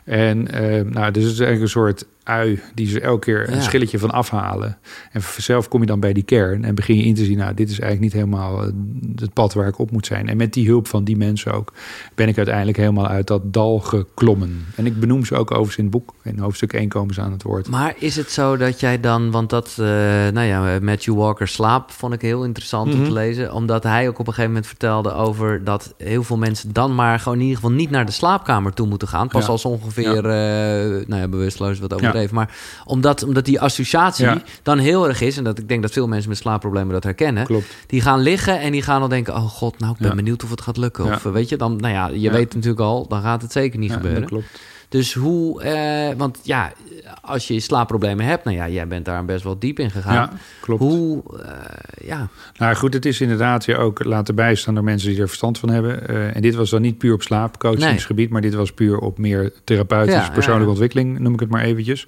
En 0.04 0.48
eh, 0.52 0.84
nou, 0.84 1.10
dus 1.12 1.22
het 1.22 1.32
is 1.32 1.38
eigenlijk 1.40 1.60
een 1.60 1.68
soort 1.68 2.06
ui 2.22 2.60
die 2.74 2.86
ze 2.86 3.00
elke 3.00 3.18
keer 3.24 3.48
een 3.48 3.54
Ja. 3.54 3.60
schilletje 3.60 3.98
van 3.98 4.10
afhalen. 4.10 4.78
En 5.12 5.20
zelf 5.38 5.68
kom 5.68 5.80
je 5.80 5.86
dan 5.86 6.00
bij 6.00 6.12
die 6.12 6.22
kern 6.22 6.64
en 6.64 6.74
begin 6.74 6.96
je 6.96 7.02
in 7.04 7.14
te 7.14 7.24
zien, 7.24 7.38
nou, 7.38 7.54
dit 7.54 7.70
is 7.70 7.80
eigenlijk 7.80 8.00
niet 8.14 8.22
helemaal 8.22 8.62
eh, 8.62 8.72
het 9.16 9.32
pad 9.32 9.54
waar 9.54 9.66
ik 9.68 9.78
op 9.78 9.90
moet 9.90 10.06
zijn. 10.06 10.28
En 10.28 10.36
met 10.36 10.52
die 10.52 10.66
hulp 10.68 10.88
van 10.88 11.04
die 11.04 11.16
mensen 11.16 11.52
ook, 11.52 11.72
ben 12.14 12.28
ik 12.28 12.36
uiteindelijk 12.36 12.76
helemaal 12.76 13.06
uit 13.08 13.26
dat 13.26 13.52
dal 13.52 13.78
geklommen. 13.78 14.66
En 14.76 14.86
ik 14.86 15.00
benoem 15.00 15.24
ze 15.24 15.34
ook 15.34 15.50
overigens 15.50 15.76
in 15.76 15.82
het 15.84 15.92
boek. 15.92 16.14
In 16.22 16.38
hoofdstuk 16.38 16.72
1 16.72 16.88
komen 16.88 17.14
ze 17.14 17.20
aan 17.20 17.32
het 17.32 17.42
woord. 17.42 17.68
Maar 17.68 17.94
is 17.98 18.16
het 18.16 18.30
zo 18.30 18.56
dat 18.56 18.80
jij 18.80 19.00
dan, 19.00 19.30
want 19.30 19.50
dat, 19.50 19.74
nou 19.78 20.40
ja, 20.40 20.78
Matthew 20.82 21.14
Walker 21.14 21.48
slaap 21.48 21.90
vond 21.90 22.12
ik 22.14 22.20
heel 22.22 22.44
interessant 22.44 22.92
om 22.92 22.98
Mhm. 22.98 23.04
te 23.08 23.12
lezen, 23.12 23.52
omdat 23.52 23.82
hij 23.82 24.08
ook 24.08 24.18
op 24.18 24.26
een 24.26 24.32
gegeven 24.34 24.50
moment 24.52 24.63
vertelde 24.66 25.12
over 25.12 25.64
dat 25.64 25.94
heel 25.98 26.22
veel 26.22 26.36
mensen 26.36 26.72
dan 26.72 26.94
maar 26.94 27.18
gewoon 27.18 27.38
in 27.38 27.44
ieder 27.44 27.56
geval 27.60 27.74
niet 27.76 27.90
naar 27.90 28.06
de 28.06 28.12
slaapkamer 28.12 28.72
toe 28.72 28.86
moeten 28.86 29.08
gaan, 29.08 29.28
pas 29.28 29.44
Ja. 29.44 29.48
als 29.50 29.64
ongeveer, 29.64 30.16
eh, 30.16 31.06
nou 31.06 31.20
ja, 31.20 31.28
bewusteloos 31.28 31.78
wat 31.78 31.94
overdreven, 31.94 32.34
maar 32.34 32.54
omdat, 32.84 33.22
omdat 33.22 33.44
die 33.44 33.60
associatie 33.60 34.24
Ja. 34.24 34.42
dan 34.62 34.78
heel 34.78 35.08
erg 35.08 35.20
is 35.20 35.36
en 35.36 35.44
dat 35.44 35.58
ik 35.58 35.68
denk 35.68 35.82
dat 35.82 35.90
veel 35.92 36.08
mensen 36.08 36.28
met 36.28 36.38
slaapproblemen 36.38 36.92
dat 36.92 37.04
herkennen, 37.04 37.46
Klopt. 37.46 37.66
die 37.86 38.00
gaan 38.00 38.20
liggen 38.20 38.60
en 38.60 38.72
die 38.72 38.82
gaan 38.82 39.00
dan 39.00 39.10
denken, 39.10 39.34
oh 39.34 39.44
god, 39.48 39.78
nou 39.78 39.92
ik 39.92 39.98
ben 39.98 40.08
Ja. 40.08 40.14
benieuwd 40.14 40.44
of 40.44 40.50
het 40.50 40.60
gaat 40.60 40.76
lukken, 40.76 41.04
Ja. 41.04 41.14
of 41.14 41.24
eh, 41.26 41.32
weet 41.32 41.48
je, 41.48 41.56
dan, 41.56 41.76
nou 41.76 41.94
ja, 41.94 42.06
je 42.08 42.20
Ja. 42.20 42.32
weet 42.32 42.54
natuurlijk 42.54 42.80
al, 42.80 43.06
dan 43.08 43.22
gaat 43.22 43.42
het 43.42 43.52
zeker 43.52 43.78
niet 43.78 43.88
Ja, 43.90 43.94
gebeuren. 43.96 44.20
dat 44.20 44.30
klopt. 44.30 44.46
Dus 44.95 45.14
hoe, 45.14 45.62
eh, 45.62 46.16
want 46.16 46.38
ja, 46.42 46.72
als 47.20 47.49
je 47.49 47.61
slaapproblemen 47.61 48.24
hebt, 48.24 48.45
nou 48.45 48.57
ja, 48.57 48.68
jij 48.68 48.86
bent 48.86 49.05
daar 49.05 49.24
best 49.24 49.45
wel 49.45 49.59
diep 49.59 49.78
in 49.78 49.90
gegaan. 49.90 50.14
Ja, 50.14 50.32
klopt. 50.61 50.82
Hoe, 50.82 51.22
eh, 51.42 52.07
ja, 52.07 52.28
Nou 52.59 52.74
goed, 52.74 52.95
het 52.95 53.07
is 53.07 53.20
inderdaad 53.20 53.64
je 53.64 53.76
ook 53.76 54.05
laten 54.05 54.34
bijstaan 54.34 54.74
door 54.74 54.84
mensen 54.84 55.11
die 55.11 55.20
er 55.20 55.26
verstand 55.26 55.59
van 55.59 55.70
hebben. 55.70 56.09
Eh, 56.09 56.36
en 56.36 56.42
dit 56.42 56.55
was 56.55 56.70
dan 56.70 56.82
niet 56.82 56.99
puur 56.99 57.14
op 57.14 57.22
slaapcoachingsgebied, 57.22 58.30
maar 58.30 58.40
dit 58.40 58.55
was 58.55 58.72
puur 58.72 58.99
op 58.99 59.18
meer 59.18 59.53
therapeutisch, 59.64 60.14
Ja, 60.14 60.30
persoonlijke 60.30 60.64
ja. 60.64 60.70
ontwikkeling, 60.70 61.18
noem 61.18 61.34
ik 61.34 61.40
het 61.40 61.51
maar 61.51 61.62
eventjes. 61.62 62.07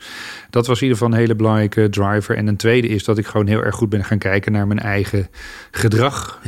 Dat 0.51 0.66
was 0.66 0.76
in 0.76 0.82
ieder 0.82 0.99
geval 0.99 1.12
een 1.12 1.20
hele 1.20 1.34
belangrijke 1.34 1.89
driver. 1.89 2.37
En 2.37 2.47
een 2.47 2.57
tweede 2.57 2.89
is 2.89 3.05
dat 3.05 3.18
ik 3.18 3.26
gewoon 3.26 3.47
heel 3.47 3.62
erg 3.64 3.74
goed 3.74 3.89
ben 3.89 4.05
gaan 4.05 4.18
kijken 4.18 4.53
naar 4.53 4.66
mijn 4.66 4.80
eigen 4.80 5.28
gedrag, 5.70 6.41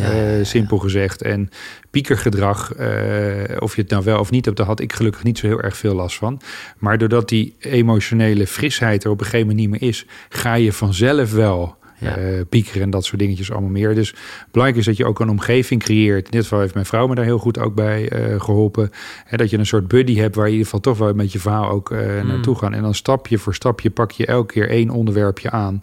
simpel 0.43 0.79
gezegd. 0.79 1.23
En 1.23 1.51
piekergedrag, 1.91 2.75
eh, 2.75 3.57
of 3.59 3.75
je 3.77 3.83
het 3.83 3.91
nou 3.91 4.05
wel 4.05 4.19
of 4.19 4.31
niet 4.31 4.45
hebt, 4.45 4.57
daar 4.57 4.67
had 4.67 4.81
ik 4.81 4.93
gelukkig 4.93 5.23
niet 5.23 5.39
zo 5.39 5.47
heel 5.47 5.61
erg 5.61 5.77
veel 5.77 5.95
last 5.95 6.17
van. 6.17 6.41
Maar 6.79 6.99
doordat 6.99 7.29
die 7.29 7.55
emotionele 7.59 8.47
frisheid 8.47 9.05
er 9.05 9.11
op 9.11 9.19
een 9.21 9.25
gegeven 9.27 9.47
moment 9.49 9.71
niet 9.71 9.81
meer 9.81 9.89
is, 9.89 10.07
ga 10.29 10.55
je 10.55 10.73
vanzelf 10.73 11.33
wel 11.33 11.77
Ja. 12.01 12.17
eh, 12.17 12.41
piekeren 12.49 12.83
en 12.83 12.91
dat 12.91 13.05
soort 13.05 13.19
dingetjes 13.19 13.51
allemaal 13.53 13.71
meer. 13.71 13.95
Dus 13.95 14.15
belangrijk 14.51 14.81
is 14.81 14.87
dat 14.87 14.97
je 14.97 15.05
ook 15.05 15.21
een 15.21 15.29
omgeving 15.31 15.83
creëert. 15.83 16.25
In 16.25 16.31
dit 16.31 16.43
geval 16.43 16.61
heeft 16.61 16.75
mijn 16.75 16.87
vrouw 16.87 17.07
me 17.07 17.15
daar 17.15 17.25
heel 17.25 17.39
goed 17.39 17.59
ook 17.59 17.75
bij 17.75 18.09
eh, 18.09 18.41
geholpen. 18.41 18.91
Hè, 19.25 19.37
dat 19.37 19.51
je 19.51 19.59
een 19.59 19.67
soort 19.67 19.89
buddy 19.89 20.17
hebt 20.17 20.35
waar 20.35 20.45
je 20.45 20.53
in 20.53 20.59
ieder 20.59 20.73
geval 20.73 20.93
toch 20.93 20.99
wel 20.99 21.15
met 21.15 21.33
je 21.33 21.39
verhaal 21.39 21.69
ook 21.71 21.91
eh, 21.91 21.99
Mm. 22.23 22.27
naartoe 22.27 22.55
gaat. 22.55 22.73
En 22.73 22.83
dan 22.83 22.95
stapje 22.95 23.39
voor 23.39 23.55
stapje 23.55 23.91
pak 23.91 24.11
je 24.11 24.27
elke 24.27 24.53
keer 24.53 24.69
één 24.71 24.91
onderwerpje 24.91 25.51
aan. 25.51 25.79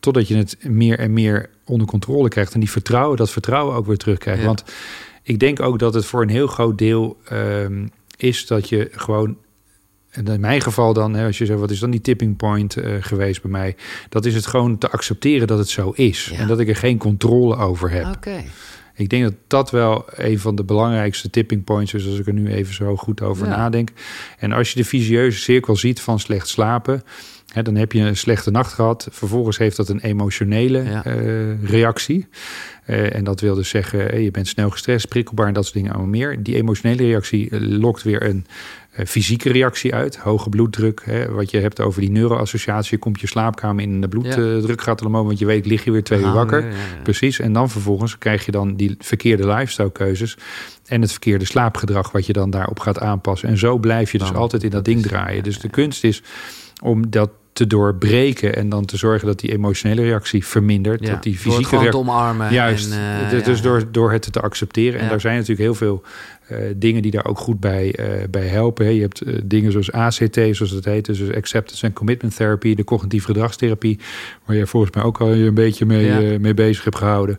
Totdat 0.00 0.28
je 0.28 0.36
het 0.36 0.56
meer 0.62 0.98
en 0.98 1.12
meer 1.12 1.48
onder 1.64 1.86
controle 1.86 2.28
krijgt. 2.28 2.54
En 2.54 2.60
die 2.60 2.70
vertrouwen, 2.70 3.16
dat 3.16 3.30
vertrouwen 3.30 3.74
ook 3.76 3.86
weer 3.86 3.96
terugkrijgt. 3.96 4.44
Want 4.44 4.64
ik 5.28 5.38
denk 5.38 5.60
ook 5.60 5.78
dat 5.78 5.94
het 5.94 6.04
voor 6.04 6.22
een 6.22 6.28
heel 6.28 6.46
groot 6.46 6.78
deel 6.78 7.16
ehm, 7.24 7.86
is 8.16 8.46
dat 8.46 8.68
je 8.68 8.88
gewoon 8.92 9.36
en 10.10 10.26
in 10.26 10.40
mijn 10.40 10.60
geval 10.60 10.92
dan, 10.92 11.14
hè, 11.14 11.26
als 11.26 11.38
je 11.38 11.46
zegt, 11.46 11.60
wat 11.60 11.70
is 11.70 11.78
dan 11.78 11.90
die 11.90 12.00
tipping 12.00 12.36
point 12.36 12.76
uh, 12.76 12.94
geweest 13.00 13.42
bij 13.42 13.50
mij? 13.50 13.76
Dat 14.08 14.24
is 14.24 14.34
het 14.34 14.46
gewoon 14.46 14.78
te 14.78 14.90
accepteren 14.90 15.46
dat 15.46 15.58
het 15.58 15.68
zo 15.68 15.90
is. 15.90 16.32
En 16.34 16.48
dat 16.48 16.60
ik 16.60 16.68
er 16.68 16.76
geen 16.76 16.98
controle 16.98 17.56
over 17.56 17.90
heb. 17.90 18.06
Ik 18.94 19.08
denk 19.08 19.22
dat 19.22 19.34
dat 19.46 19.70
wel 19.70 20.04
een 20.06 20.38
van 20.38 20.54
de 20.54 20.64
belangrijkste 20.64 21.30
tipping 21.30 21.64
points 21.64 21.94
is, 21.94 22.06
als 22.06 22.18
ik 22.18 22.26
er 22.26 22.32
nu 22.32 22.48
even 22.48 22.74
zo 22.74 22.96
goed 22.96 23.22
over 23.22 23.48
nadenk. 23.48 23.90
En 24.38 24.52
als 24.52 24.72
je 24.72 24.78
de 24.78 24.84
visieuze 24.84 25.38
cirkel 25.38 25.76
ziet 25.76 26.00
van 26.00 26.20
slecht 26.20 26.48
slapen, 26.48 27.02
dan 27.54 27.74
heb 27.74 27.92
je 27.92 28.00
een 28.00 28.16
slechte 28.16 28.50
nacht 28.50 28.72
gehad. 28.72 29.08
Vervolgens 29.10 29.58
heeft 29.58 29.76
dat 29.76 29.88
een 29.88 30.00
emotionele 30.00 30.82
uh, 30.82 31.70
reactie. 31.70 32.26
Uh, 32.86 33.14
en 33.14 33.24
dat 33.24 33.40
wil 33.40 33.54
dus 33.54 33.68
zeggen, 33.68 34.22
je 34.22 34.30
bent 34.30 34.48
snel 34.48 34.70
gestrest, 34.70 35.08
prikkelbaar 35.08 35.46
en 35.46 35.52
dat 35.54 35.64
soort 35.64 35.74
dingen 35.74 35.90
allemaal 35.90 36.10
meer. 36.10 36.42
Die 36.42 36.56
emotionele 36.56 37.02
reactie 37.02 37.60
lokt 37.60 38.02
weer 38.02 38.22
een 38.22 38.46
eh, 38.90 39.06
fysieke 39.06 39.52
reactie 39.52 39.94
uit. 39.94 40.16
Hoge 40.16 40.48
bloeddruk, 40.48 41.02
hè, 41.04 41.30
wat 41.30 41.50
je 41.50 41.58
hebt 41.58 41.80
over 41.80 42.00
die 42.00 42.10
neuroassociatie. 42.10 42.90
Je 42.90 42.98
komt 42.98 43.20
je 43.20 43.26
slaapkamer 43.26 43.82
in, 43.82 44.00
de 44.00 44.08
bloeddruk 44.08 44.82
gaat 44.82 45.00
allemaal, 45.00 45.24
want 45.24 45.38
je 45.38 45.46
weet, 45.46 45.66
lig 45.66 45.84
je 45.84 45.90
weer 45.90 46.04
twee 46.04 46.20
uur 46.20 46.32
wakker. 46.32 46.64
Precies. 47.02 47.40
En 47.40 47.52
dan 47.52 47.70
vervolgens 47.70 48.18
krijg 48.18 48.44
je 48.44 48.52
dan 48.52 48.76
die 48.76 48.94
verkeerde 48.98 49.46
lifestyle 49.46 49.92
keuzes 49.92 50.36
en 50.86 51.00
het 51.00 51.10
verkeerde 51.10 51.44
slaapgedrag 51.44 52.12
wat 52.12 52.26
je 52.26 52.32
dan 52.32 52.50
daarop 52.50 52.80
gaat 52.80 53.00
aanpassen. 53.00 53.48
En 53.48 53.58
zo 53.58 53.78
blijf 53.78 54.12
je 54.12 54.18
dus 54.18 54.34
altijd 54.34 54.64
in 54.64 54.70
dat 54.70 54.84
ding 54.84 55.02
draaien. 55.02 55.42
Dus 55.42 55.60
de 55.60 55.68
kunst 55.68 56.04
is 56.04 56.22
om 56.82 57.10
dat 57.10 57.30
te 57.58 57.66
doorbreken 57.66 58.56
en 58.56 58.68
dan 58.68 58.84
te 58.84 58.96
zorgen 58.96 59.26
dat 59.26 59.40
die 59.40 59.52
emotionele 59.52 60.02
reactie 60.02 60.46
vermindert. 60.46 61.06
dat 61.06 61.22
die 61.22 61.38
fysieke 61.38 61.76
reactie 61.76 62.00
omarmen. 62.00 62.52
Juist. 62.52 62.92
En, 62.92 63.36
uh, 63.36 63.44
dus 63.44 63.62
door, 63.62 63.84
door 63.90 64.12
het 64.12 64.32
te 64.32 64.40
accepteren. 64.40 65.00
En 65.00 65.08
daar 65.08 65.20
zijn 65.20 65.34
natuurlijk 65.34 65.60
heel 65.60 65.74
veel 65.74 66.02
uh, 66.50 66.58
dingen 66.76 67.02
die 67.02 67.10
daar 67.10 67.26
ook 67.26 67.38
goed 67.38 67.60
bij, 67.60 67.98
uh, 68.00 68.06
bij 68.30 68.46
helpen. 68.46 68.94
Je 68.94 69.00
hebt 69.00 69.22
dingen 69.44 69.72
zoals 69.72 69.92
ACT, 69.92 70.34
zoals 70.34 70.70
het 70.70 70.84
heet, 70.84 71.04
dus 71.04 71.32
Acceptance 71.34 71.86
and 71.86 71.94
Commitment 71.94 72.36
Therapy, 72.36 72.74
de 72.74 72.84
cognitieve 72.84 73.26
gedragstherapie, 73.26 73.98
waar 74.44 74.56
je 74.56 74.66
volgens 74.66 74.94
mij 74.94 75.02
ook 75.02 75.20
al 75.20 75.32
een 75.32 75.54
beetje 75.54 75.86
mee, 75.86 76.38
mee 76.38 76.54
bezig 76.54 76.84
hebt 76.84 76.96
gehouden. 76.96 77.38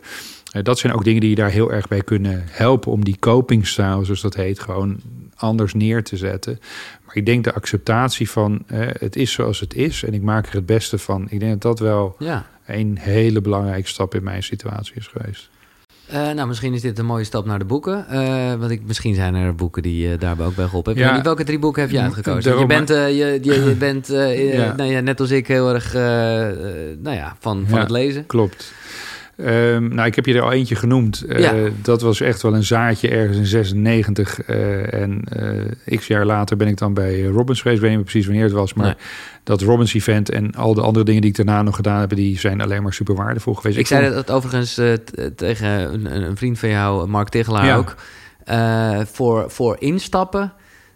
dat 0.62 0.78
zijn 0.78 0.92
ook 0.92 1.04
dingen 1.04 1.20
die 1.20 1.30
je 1.30 1.36
daar 1.36 1.50
heel 1.50 1.72
erg 1.72 1.88
bij 1.88 2.02
kunnen 2.02 2.42
helpen 2.46 2.92
om 2.92 3.04
die 3.04 3.16
copingstijl, 3.20 4.04
zoals 4.04 4.20
dat 4.20 4.34
heet, 4.34 4.60
gewoon 4.60 5.00
anders 5.40 5.74
neer 5.74 6.02
te 6.02 6.16
zetten. 6.16 6.58
Maar 7.06 7.16
ik 7.16 7.26
denk 7.26 7.44
de 7.44 7.54
acceptatie 7.54 8.30
van 8.30 8.62
het 8.98 9.16
is 9.16 9.32
zoals 9.32 9.60
het 9.60 9.74
is 9.74 10.02
en 10.02 10.14
ik 10.14 10.22
maak 10.22 10.46
er 10.46 10.54
het 10.54 10.66
beste 10.66 10.98
van. 10.98 11.26
Ik 11.28 11.40
denk 11.40 11.52
dat 11.52 11.62
dat 11.62 11.78
wel 11.78 12.16
ja. 12.18 12.46
een 12.66 12.98
hele 13.00 13.40
belangrijke 13.40 13.88
stap 13.88 14.14
in 14.14 14.22
mijn 14.22 14.42
situatie 14.42 14.94
is 14.94 15.06
geweest. 15.06 15.50
Uh, 16.12 16.30
nou, 16.30 16.48
misschien 16.48 16.74
is 16.74 16.80
dit 16.80 16.98
een 16.98 17.06
mooie 17.06 17.24
stap 17.24 17.46
naar 17.46 17.58
de 17.58 17.64
boeken. 17.64 18.06
Uh, 18.12 18.54
want 18.54 18.70
ik, 18.70 18.82
misschien 18.86 19.14
zijn 19.14 19.34
er 19.34 19.54
boeken 19.54 19.82
die 19.82 20.08
uh, 20.08 20.18
daarbij 20.18 20.46
ook 20.46 20.54
bij 20.54 20.64
geholpen 20.64 20.96
hebben. 20.96 21.16
Ja. 21.16 21.22
Welke 21.22 21.44
drie 21.44 21.58
boeken 21.58 21.82
heb 21.82 21.90
je 21.90 22.00
uitgekozen? 22.00 22.58
Je 22.58 22.66
bent, 22.66 22.88
je, 22.88 23.38
je, 23.42 23.64
je, 23.64 23.74
bent 23.78 24.06
ja. 24.52 24.74
Nou 24.76 24.90
ja, 24.90 25.00
net 25.00 25.20
als 25.20 25.30
ik 25.30 25.46
heel 25.46 25.74
erg 25.74 25.92
nou 25.92 27.16
ja, 27.16 27.36
van, 27.38 27.64
van 27.68 27.78
het 27.78 27.90
lezen. 27.90 28.26
Klopt. 28.26 28.72
Um, 29.46 29.94
nou, 29.94 30.08
ik 30.08 30.14
heb 30.14 30.26
je 30.26 30.34
er 30.34 30.42
al 30.42 30.52
eentje 30.52 30.74
genoemd. 30.74 31.24
Uh, 31.28 31.50
Dat 31.82 32.02
was 32.02 32.20
echt 32.20 32.42
wel 32.42 32.54
een 32.54 32.64
zaadje 32.64 33.08
ergens 33.08 33.38
in 33.38 33.46
96. 33.46 34.48
Uh, 34.48 34.92
en 34.92 35.24
uh, 35.88 35.98
x 35.98 36.06
jaar 36.06 36.26
later 36.26 36.56
ben 36.56 36.68
ik 36.68 36.76
dan 36.76 36.94
bij 36.94 37.22
Robbins 37.22 37.60
geweest. 37.60 37.80
Ik 37.80 37.86
weet 37.86 37.96
niet 37.96 38.04
precies 38.04 38.26
wanneer 38.26 38.44
het 38.44 38.52
was. 38.52 38.74
Maar 38.74 38.86
nee. 38.86 38.94
dat 39.44 39.62
Robbins 39.62 39.94
event 39.94 40.30
en 40.30 40.54
al 40.54 40.74
de 40.74 40.80
andere 40.80 41.04
dingen 41.04 41.20
die 41.20 41.30
ik 41.30 41.36
daarna 41.36 41.62
nog 41.62 41.76
gedaan 41.76 42.00
heb... 42.00 42.14
die 42.14 42.38
zijn 42.38 42.60
alleen 42.60 42.82
maar 42.82 42.92
super 42.92 43.14
waardevol 43.14 43.54
geweest. 43.54 43.74
Ik, 43.74 43.80
ik 43.80 43.86
zei 43.86 44.14
dat 44.14 44.30
overigens 44.30 44.80
tegen 45.36 45.68
een, 45.68 46.22
een, 46.22 46.36
vriend 46.36 46.58
van 46.58 46.68
jou, 46.68 47.08
Mark 47.08 47.28
Tegelaar 47.28 47.66
ja. 47.66 47.76
ook. 47.76 47.94
voor, 49.12 49.50
voor 49.50 49.76
instappen 49.78 50.52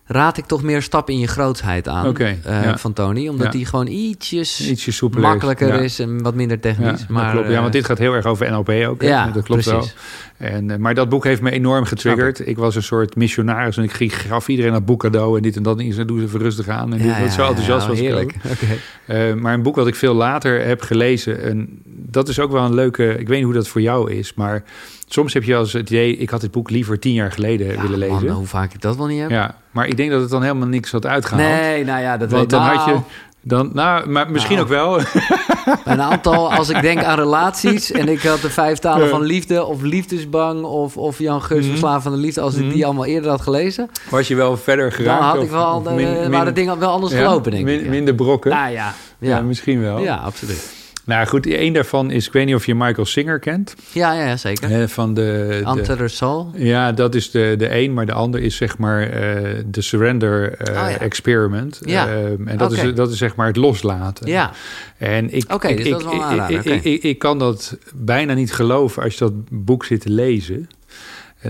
raad 0.07 0.37
ik 0.37 0.45
toch 0.47 0.63
meer 0.63 0.83
stap 0.83 1.11
in 1.11 1.19
je 1.19 1.27
grootheid 1.27 1.89
aan 1.89 2.07
okay, 2.07 2.41
uh, 2.47 2.77
van 2.77 2.93
Tony. 2.93 3.29
Omdat 3.29 3.53
die 3.53 3.67
gewoon 3.67 3.87
ietsjes, 3.87 4.69
ietsjes 4.69 5.01
makkelijker 5.01 5.83
is 5.83 5.99
en 5.99 6.23
wat 6.23 6.35
minder 6.35 6.61
technisch. 6.61 7.07
maar, 7.07 7.33
klopt. 7.33 7.49
Ja, 7.49 7.61
want 7.61 7.73
dit 7.73 7.85
gaat 7.85 7.99
heel 7.99 8.13
erg 8.13 8.27
over 8.27 8.51
NLP 8.51 8.69
ook. 8.69 9.03
Ja, 9.03 9.25
dat 9.31 9.45
klopt 9.45 9.63
precies. 9.63 9.95
wel. 9.95 10.03
En, 10.45 10.69
uh, 10.69 10.77
maar 10.77 10.95
dat 10.95 11.09
boek 11.09 11.25
heeft 11.25 11.43
me 11.43 11.51
enorm 11.51 11.85
getriggerd. 11.85 12.47
Ik 12.47 12.57
was 12.57 12.77
een 12.77 12.83
soort 12.83 13.17
missionaris 13.17 13.77
en 13.77 13.83
ik 13.83 13.93
ging, 13.93 14.17
gaf 14.17 14.49
iedereen 14.49 14.73
dat 14.73 14.85
boek 14.85 15.01
cadeau 15.01 15.37
en 15.37 15.43
dit 15.43 15.57
en 15.57 15.63
dat. 15.63 15.79
En 15.79 15.93
ze 15.93 16.05
doen 16.05 16.19
ze 16.19 16.25
even 16.25 16.41
rustig 16.41 16.69
aan. 16.69 16.95
En 16.95 17.07
ja, 17.07 17.23
dit, 17.23 17.33
zo 17.33 17.47
enthousiast 17.47 17.87
was 17.87 17.99
heerlijk. 17.99 18.35
Okay. 18.53 19.31
Uh, 19.31 19.35
maar 19.35 19.55
een 19.55 19.63
boek 19.63 19.77
wat 19.77 19.87
ik 19.87 19.95
veel 19.95 20.15
later 20.15 20.67
heb 20.67 20.81
gelezen. 20.81 21.43
En 21.43 21.69
dat 21.87 22.29
is 22.29 22.41
ook 22.41 22.53
wel 22.53 22.65
een 22.65 22.75
leuke... 22.75 23.19
Ik 23.19 23.29
weet 23.29 23.37
niet 23.37 23.45
hoe 23.45 23.55
dat 23.55 23.69
voor 23.69 23.81
jou 23.81 24.13
is, 24.13 24.35
maar 24.35 24.63
soms 25.09 25.33
heb 25.33 25.43
je 25.43 25.57
als 25.57 25.73
het 25.73 25.91
idee... 25.91 26.17
ik 26.17 26.31
had 26.31 26.41
dit 26.41 26.51
boek 26.51 26.71
liever 26.71 26.99
tien 26.99 27.13
jaar 27.13 27.33
geleden 27.33 27.81
willen 27.81 27.99
lezen. 27.99 28.27
Man, 28.27 28.37
hoe 28.37 28.47
vaak 28.47 28.75
ik 28.75 28.81
dat 28.81 28.97
wel 28.97 29.07
niet 29.07 29.21
heb. 29.21 29.31
Ja, 29.31 29.59
maar 29.71 29.87
ik 29.87 29.97
denk 29.97 30.11
dat 30.11 30.21
het 30.21 30.31
dan 30.31 30.43
helemaal 30.43 30.69
niks 30.69 30.91
had 30.91 31.07
uitgehaald. 31.07 31.49
Nee, 31.49 31.85
nou 31.85 32.01
ja, 32.01 32.17
dat 32.17 32.31
Want 32.31 32.51
dan 32.51 32.63
had 32.63 32.85
je 32.85 32.99
dan, 33.47 33.71
nou, 33.73 34.09
maar 34.09 34.31
misschien 34.31 34.57
nou. 34.57 34.69
ook 34.69 34.75
wel. 34.75 35.01
Een 35.93 36.03
aantal, 36.03 36.53
als 36.53 36.69
ik 36.69 36.81
denk 36.81 37.05
aan 37.05 37.19
relaties 37.19 37.93
en 37.93 38.09
ik 38.09 38.23
had 38.23 38.41
de 38.41 38.51
vijf 38.51 38.79
talen 38.79 39.09
van 39.09 39.23
liefde 39.23 39.65
of 39.65 39.83
liefdesbang 39.83 40.63
of, 40.63 40.97
of 40.97 41.19
Jan 41.19 41.43
Geus 41.43 41.67
mm 41.67 42.01
van 42.01 42.13
de 42.13 42.19
liefde, 42.19 42.41
als 42.41 42.55
ik 42.55 42.73
die 42.73 42.85
allemaal 42.85 43.05
eerder 43.05 43.31
had 43.31 43.41
gelezen. 43.41 43.91
Was 44.11 44.29
je 44.29 44.35
wel 44.35 44.57
verder 44.57 44.93
geraakt? 44.93 45.21
Dan 45.21 45.29
had 45.29 45.43
ik 45.43 45.51
wel, 45.51 45.83
de, 45.83 45.91
min, 45.91 46.31
waren 46.31 46.47
de 46.47 46.53
dingen 46.53 46.79
wel 46.79 46.91
anders 46.91 47.13
gelopen, 47.13 47.51
denk 47.51 47.69
ik. 47.69 47.89
Minder 47.89 48.15
brokken? 48.15 48.51
Nou 48.51 48.71
ja, 48.71 48.95
ja. 49.19 49.29
ja, 49.29 49.41
misschien 49.41 49.81
wel. 49.81 49.99
Ja, 49.99 50.17
absoluut. 50.17 50.84
Nou 51.05 51.27
goed, 51.27 51.47
één 51.47 51.73
daarvan 51.73 52.11
is, 52.11 52.27
ik 52.27 52.33
weet 52.33 52.47
niet 52.47 52.55
of 52.55 52.67
je 52.67 52.75
Michael 52.75 53.07
Singer 53.07 53.39
kent. 53.39 53.75
Ja, 53.93 54.13
ja 54.13 54.37
zeker. 54.37 54.89
van 54.89 55.15
de... 55.15 55.61
Ante 55.65 55.97
the 55.97 56.09
Soul. 56.09 56.51
Ja, 56.55 56.93
dat 56.93 57.15
is 57.15 57.31
de, 57.31 57.55
de 57.59 57.77
een, 57.77 57.95
maar 57.95 58.07
de 58.07 58.13
ander 58.13 58.41
is 58.41 58.57
zeg 58.57 58.79
maar 58.79 59.03
uh, 59.03 59.63
de 59.67 59.81
Surrender 59.81 60.43
uh, 60.43 60.83
oh, 60.83 60.91
ja. 60.91 60.99
Experiment. 60.99 61.81
Ja. 61.85 62.09
Uh, 62.09 62.25
en 62.25 62.57
dat, 62.57 62.73
okay. 62.73 62.89
is, 62.89 62.95
dat 62.95 63.11
is 63.11 63.19
zeg 63.19 63.37
maar 63.37 63.47
het 63.47 63.57
loslaten. 63.57 64.27
Ja. 64.27 64.53
En 64.97 65.35
ik, 65.35 65.45
Oké, 65.45 65.55
okay, 65.55 65.77
dus 65.77 65.87
ik, 65.87 66.65
ik, 66.65 66.85
ik, 66.85 67.03
ik, 67.03 67.19
kan 67.19 67.39
dat 67.39 67.77
bijna 67.95 68.35
niet 68.35 68.53
geloven 68.53 69.03
als 69.03 69.13
je 69.13 69.19
dat 69.19 69.33
boek 69.51 69.85
zit 69.85 70.01
te 70.01 70.11
lezen. 70.11 70.69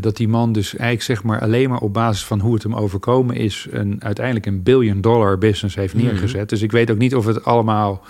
Dat 0.01 0.17
die 0.17 0.29
man 0.29 0.53
dus 0.53 0.69
eigenlijk 0.69 1.03
zeg 1.03 1.23
maar 1.23 1.41
alleen 1.41 1.69
maar 1.69 1.79
op 1.79 1.93
basis 1.93 2.25
van 2.25 2.41
hoe 2.41 2.55
het 2.55 2.63
hem 2.63 2.75
overkomen 2.75 3.37
is... 3.37 3.67
Een, 3.71 3.97
uiteindelijk 3.99 4.47
een 4.47 4.63
billion 4.63 5.01
dollar 5.01 5.39
business 5.39 5.75
heeft 5.75 5.95
neergezet. 5.95 6.41
Mm. 6.41 6.47
Dus 6.47 6.63
ik 6.63 6.73
weet 6.73 6.91
ook 6.91 6.99
niet 6.99 7.15
of 7.15 7.27
het 7.27 7.45
allemaal 7.45 8.05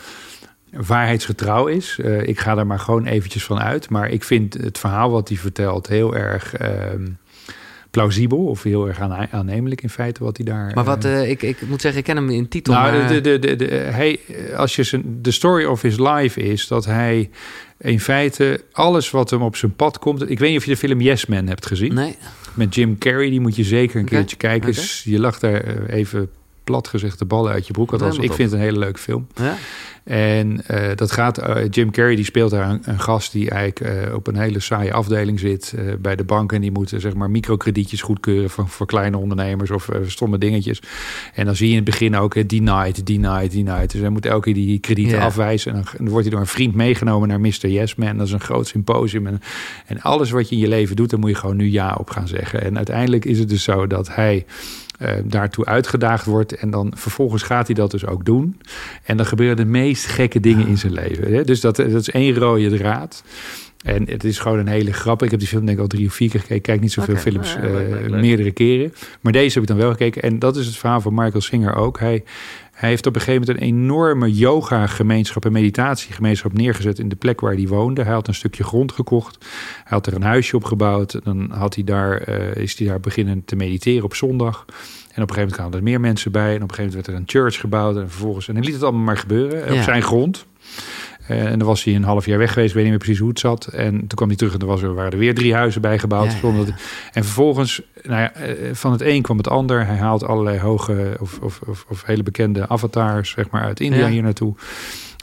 waarheidsgetrouw 0.77 1.67
is. 1.67 1.99
Uh, 2.01 2.23
ik 2.23 2.41
ga 2.41 2.57
er 2.57 2.67
maar 2.67 2.79
gewoon 2.79 3.07
eventjes 3.07 3.45
van 3.45 3.59
uit. 3.59 3.91
Maar 3.91 4.11
ik 4.11 4.25
vind 4.25 4.55
het 4.55 4.79
verhaal 4.79 5.11
wat 5.11 5.29
hij 5.29 5.37
vertelt 5.37 5.87
heel 5.87 6.17
erg 6.17 6.61
uh, 6.61 6.69
plausibel. 7.91 8.47
Of 8.47 8.63
heel 8.63 8.89
erg 8.89 9.01
aannemelijk 9.31 9.83
in 9.83 9.91
feite 9.91 10.25
wat 10.25 10.37
hij 10.37 10.47
daar... 10.47 10.73
Maar 10.75 10.85
wat, 10.85 11.05
uh, 11.05 11.31
ik, 11.31 11.43
ik 11.43 11.67
moet 11.69 11.81
zeggen, 11.81 12.01
ik 12.01 12.07
ken 12.07 12.17
hem 12.17 12.31
in 12.31 12.49
titel. 12.49 12.75
Nou, 12.75 12.99
maar... 12.99 13.09
de, 13.09 13.21
de, 13.21 13.39
de, 13.39 13.57
de, 13.57 13.67
hij, 13.75 14.21
als 14.57 14.77
je 14.77 14.83
zijn, 14.83 15.19
de 15.23 15.31
story 15.31 15.65
of 15.65 15.83
his 15.83 15.99
life 15.99 16.41
is 16.41 16.69
dat 16.69 16.85
hij 16.85 17.31
in 17.79 18.01
feite 18.01 18.65
alles 18.73 19.11
wat 19.11 19.31
hem 19.31 19.43
op 19.43 19.57
zijn 19.57 19.75
pad 19.77 19.99
komt... 19.99 20.31
Ik 20.31 20.39
weet 20.39 20.51
niet 20.51 20.59
of 20.59 20.65
je 20.65 20.71
de 20.71 20.77
film 20.77 21.01
Yes 21.01 21.27
Man 21.27 21.47
hebt 21.47 21.67
gezien. 21.67 21.95
Nee. 21.95 22.17
Met 22.55 22.75
Jim 22.75 22.99
Carrey, 22.99 23.31
die 23.31 23.41
moet 23.41 23.57
je 23.57 23.65
zeker 23.65 23.97
een 23.97 24.07
okay. 24.07 24.19
keertje 24.19 24.37
kijken. 24.37 24.71
Okay. 24.71 24.85
Je 25.05 25.19
lag 25.21 25.39
daar 25.39 25.87
even 25.87 26.29
plat 26.65 26.89
gezegd 26.89 27.19
de 27.19 27.25
ballen 27.25 27.53
uit 27.53 27.67
je 27.67 27.73
broek. 27.73 27.93
Althans, 27.93 28.19
ik 28.19 28.33
vind 28.33 28.51
het 28.51 28.53
een 28.53 28.67
hele 28.67 28.79
leuke 28.79 28.99
film. 28.99 29.27
Ja? 29.35 29.57
En 30.05 30.61
uh, 30.71 30.87
dat 30.95 31.11
gaat, 31.11 31.49
uh, 31.49 31.57
Jim 31.71 31.91
Carrey 31.91 32.15
die 32.17 32.25
speelt 32.25 32.51
daar 32.51 32.71
een, 32.71 32.81
een 32.85 33.01
gast 33.01 33.33
die 33.33 33.51
eigenlijk 33.51 34.07
uh, 34.07 34.15
op 34.15 34.27
een 34.27 34.37
hele 34.37 34.61
saaie 34.61 34.93
afdeling 34.93 35.41
zit 35.41 35.75
bij 35.99 36.17
de 36.17 36.25
bank. 36.25 36.53
En 36.53 36.61
die 36.61 36.71
moet 36.71 36.93
zeg 36.97 37.15
maar 37.15 37.31
microkredietjes 37.31 38.03
goedkeuren 38.03 38.51
voor, 38.51 38.69
voor 38.69 38.87
kleine 38.87 39.17
ondernemers 39.17 39.71
of 39.71 39.89
stomme 40.07 40.39
dingetjes. 40.39 40.83
En 41.35 41.45
dan 41.45 41.57
zie 41.57 41.67
je 41.67 41.73
in 41.73 41.79
het 41.79 41.91
begin 41.91 42.17
ook 42.17 42.49
denied, 42.49 43.07
denied, 43.07 43.53
denied. 43.53 43.91
Dus 43.91 44.01
hij 44.01 44.09
moet 44.09 44.27
elke 44.27 44.41
keer 44.41 44.55
die 44.55 44.79
kredieten 44.79 45.15
yeah. 45.15 45.27
afwijzen. 45.27 45.73
En 45.73 45.83
dan, 45.83 45.93
dan, 45.97 46.09
wordt 46.09 46.23
hij 46.23 46.31
door 46.31 46.41
een 46.41 46.47
vriend 46.47 46.75
meegenomen 46.75 47.29
naar 47.29 47.41
Mr. 47.41 47.69
Yes 47.69 47.95
Man. 47.95 48.17
Dat 48.17 48.27
is 48.27 48.33
een 48.33 48.41
groot 48.41 48.67
symposium. 48.67 49.27
En, 49.27 49.41
en 49.87 50.01
alles 50.01 50.31
wat 50.31 50.49
je 50.49 50.55
in 50.55 50.61
je 50.61 50.69
leven 50.69 50.97
doet, 50.97 51.11
daar 51.11 51.19
moet 51.19 51.31
je 51.31 51.37
gewoon 51.37 51.57
nu 51.57 51.71
ja 51.71 51.95
op 51.99 52.11
gaan 52.11 52.29
zeggen. 52.29 52.63
En 52.63 52.77
uiteindelijk 52.77 53.25
is 53.25 53.39
het 53.39 53.49
dus 53.49 53.63
zo 53.63 53.87
dat 53.87 54.15
hij 54.15 54.45
uh, 55.03 55.11
daartoe 55.25 55.65
uitgedaagd 55.65 56.27
wordt. 56.27 56.53
En 56.53 56.71
dan 56.71 56.93
vervolgens 56.97 57.43
gaat 57.43 57.67
hij 57.67 57.75
dat 57.75 57.91
dus 57.91 58.07
ook 58.07 58.25
doen. 58.25 58.61
En 59.05 59.17
dan 59.17 59.27
gebeuren 59.27 59.57
de 59.57 59.65
meest 59.65 60.07
gekke 60.07 60.41
dingen 60.41 60.67
in 60.67 60.79
zijn 60.79 60.93
leven. 60.93 61.33
Hè? 61.33 61.45
Dus 61.45 61.61
dat, 61.61 61.77
dat 61.77 61.89
is 61.89 62.11
één 62.11 62.35
rode 62.35 62.77
draad. 62.77 63.23
En 63.85 64.09
het 64.09 64.25
is 64.25 64.39
gewoon 64.39 64.59
een 64.59 64.67
hele 64.67 64.93
grap. 64.93 65.23
Ik 65.23 65.31
heb 65.31 65.39
die 65.39 65.49
film 65.49 65.65
denk 65.65 65.77
ik 65.77 65.83
al 65.83 65.89
drie 65.89 66.07
of 66.07 66.15
vier 66.15 66.31
keer 66.31 66.41
gekeken. 66.41 66.57
Ik 66.57 66.63
kijk 66.63 66.81
niet 66.81 66.93
zoveel 66.93 67.15
okay, 67.15 67.33
films, 67.33 67.57
leuk, 67.61 68.11
leuk. 68.11 68.21
meerdere 68.21 68.51
keren. 68.51 68.93
Maar 69.21 69.33
deze 69.33 69.53
heb 69.53 69.63
ik 69.63 69.69
dan 69.69 69.79
wel 69.79 69.91
gekeken. 69.91 70.23
En 70.23 70.39
dat 70.39 70.57
is 70.57 70.67
het 70.67 70.77
verhaal 70.77 71.01
van 71.01 71.15
Michael 71.15 71.41
Singer 71.41 71.75
ook. 71.75 71.99
Hij, 71.99 72.25
hij 72.85 72.93
heeft 72.93 73.07
op 73.07 73.15
een 73.15 73.21
gegeven 73.21 73.47
moment 73.47 73.61
een 73.61 73.69
enorme 73.69 74.33
yoga-gemeenschap 74.33 75.45
en 75.45 75.53
meditatiegemeenschap 75.53 76.53
neergezet 76.53 76.99
in 76.99 77.09
de 77.09 77.17
plek 77.17 77.41
waar 77.41 77.55
hij 77.55 77.67
woonde. 77.67 78.03
Hij 78.03 78.13
had 78.13 78.29
een 78.29 78.35
stukje 78.35 78.65
grond 78.65 78.93
gekocht. 78.93 79.45
Hij 79.75 79.83
had 79.85 80.07
er 80.07 80.15
een 80.15 80.23
huisje 80.23 80.57
op 80.57 80.65
gebouwd. 80.65 81.25
Dan 81.25 81.51
had 81.51 81.75
hij 81.75 81.85
daar, 81.85 82.29
uh, 82.29 82.55
is 82.55 82.79
hij 82.79 82.87
daar 82.87 83.01
beginnen 83.01 83.45
te 83.45 83.57
mediteren 83.57 84.05
op 84.05 84.15
zondag. 84.15 84.65
En 84.67 84.73
op 85.23 85.29
een 85.29 85.35
gegeven 85.35 85.35
moment 85.35 85.53
kwamen 85.53 85.77
er 85.77 85.83
meer 85.83 86.01
mensen 86.01 86.33
bij. 86.33 86.55
En 86.55 86.63
op 86.63 86.71
een 86.71 86.75
gegeven 86.75 86.85
moment 86.85 87.07
werd 87.07 87.07
er 87.07 87.23
een 87.23 87.29
church 87.29 87.61
gebouwd. 87.61 87.97
En 87.97 88.11
vervolgens. 88.11 88.49
En 88.49 88.55
hij 88.55 88.65
liet 88.65 88.75
het 88.75 88.83
allemaal 88.83 89.03
maar 89.03 89.19
gebeuren 89.19 89.73
op 89.73 89.83
zijn 89.83 90.03
grond. 90.03 90.47
Uh, 91.31 91.45
en 91.45 91.59
dan 91.59 91.69
was 91.69 91.85
hij 91.85 91.95
een 91.95 92.05
half 92.05 92.27
jaar 92.27 92.39
weg 92.39 92.53
geweest, 92.53 92.69
ik 92.69 92.75
weet 92.75 92.83
niet 92.83 92.93
meer 92.93 93.03
precies 93.03 93.21
hoe 93.21 93.29
het 93.29 93.39
zat. 93.39 93.67
En 93.67 93.99
toen 93.99 94.09
kwam 94.09 94.29
hij 94.29 94.37
terug 94.37 94.55
en 94.55 94.61
er, 94.61 94.67
was, 94.67 94.83
er 94.83 94.95
waren 94.95 95.13
er 95.13 95.19
weer 95.19 95.35
drie 95.35 95.55
huizen 95.55 95.81
bijgebouwd. 95.81 96.33
Ja, 96.33 96.49
ja, 96.49 96.55
ja. 96.55 96.75
En 97.13 97.25
vervolgens, 97.25 97.83
nou 98.03 98.21
ja, 98.21 98.33
van 98.73 98.93
het 98.93 99.01
een 99.01 99.23
kwam 99.23 99.37
het 99.37 99.49
ander. 99.49 99.87
Hij 99.87 99.97
haalt 99.97 100.25
allerlei 100.25 100.59
hoge 100.59 101.17
of, 101.21 101.39
of, 101.43 101.61
of, 101.67 101.85
of 101.89 102.05
hele 102.05 102.23
bekende 102.23 102.69
avatars 102.69 103.31
zeg 103.31 103.51
maar, 103.51 103.63
uit 103.63 103.81
India 103.81 104.09
hier 104.09 104.23
naartoe. 104.23 104.55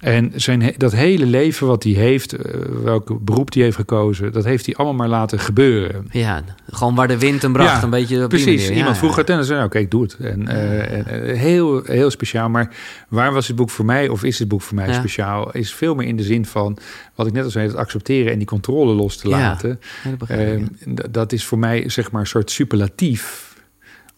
En 0.02 0.32
zijn, 0.36 0.74
dat 0.78 0.92
hele 0.92 1.26
leven 1.26 1.68
wat 1.68 1.84
hij 1.84 1.92
heeft, 1.92 2.34
uh, 2.34 2.40
welk 2.84 3.26
beroep 3.26 3.54
hij 3.54 3.64
heeft 3.64 3.76
gekozen, 3.76 4.32
dat 4.32 4.44
heeft 4.44 4.66
hij 4.66 4.76
allemaal 4.76 4.96
maar 4.96 5.08
laten 5.08 5.40
gebeuren. 5.40 6.08
Ja, 6.12 6.44
gewoon 6.70 6.96
waar 6.96 7.08
de 7.08 7.18
wind 7.18 7.42
hem 7.42 7.54
bracht, 7.54 7.78
ja, 7.78 7.84
een 7.84 7.90
beetje. 7.90 8.28
Precies. 8.28 8.68
Ja, 8.68 8.74
Iemand 8.74 8.98
vroeg 8.98 9.16
het 9.16 9.30
en 9.30 9.46
zei: 9.46 9.64
Oké, 9.64 9.80
ik 9.80 9.92
doe 9.92 10.02
het. 10.02 10.18
En, 10.20 10.42
uh, 10.42 10.92
en, 10.92 11.36
heel, 11.38 11.84
heel 11.84 12.10
speciaal. 12.10 12.50
Maar 12.50 12.76
waar 13.08 13.34
was 13.34 13.48
het 13.48 13.56
boek 13.56 13.70
voor 13.70 13.86
mij, 13.86 14.08
of 14.08 14.24
is 14.24 14.40
het 14.40 14.48
boek 14.48 14.62
voor 14.62 14.76
mij 14.76 14.94
speciaal? 14.94 15.52
Is 15.52 15.74
veel 15.74 15.96
meer 15.96 16.08
in 16.08 16.18
de 16.18 16.24
zin 16.24 16.46
van 16.46 16.78
wat 17.16 17.28
ik 17.28 17.34
net 17.34 17.44
al 17.44 17.50
zei: 17.50 17.68
het 17.68 17.76
accepteren 17.76 18.32
en 18.32 18.38
die 18.38 18.48
controle 18.48 18.94
los 18.94 19.18
te 19.18 19.28
laten. 19.28 19.80
Dat, 20.18 20.30
uh, 20.30 20.64
dat 21.10 21.32
is 21.32 21.46
voor 21.46 21.60
mij 21.60 21.90
zeg 21.90 22.12
maar 22.12 22.22
een 22.22 22.28
soort 22.28 22.52
superlatief 22.52 23.51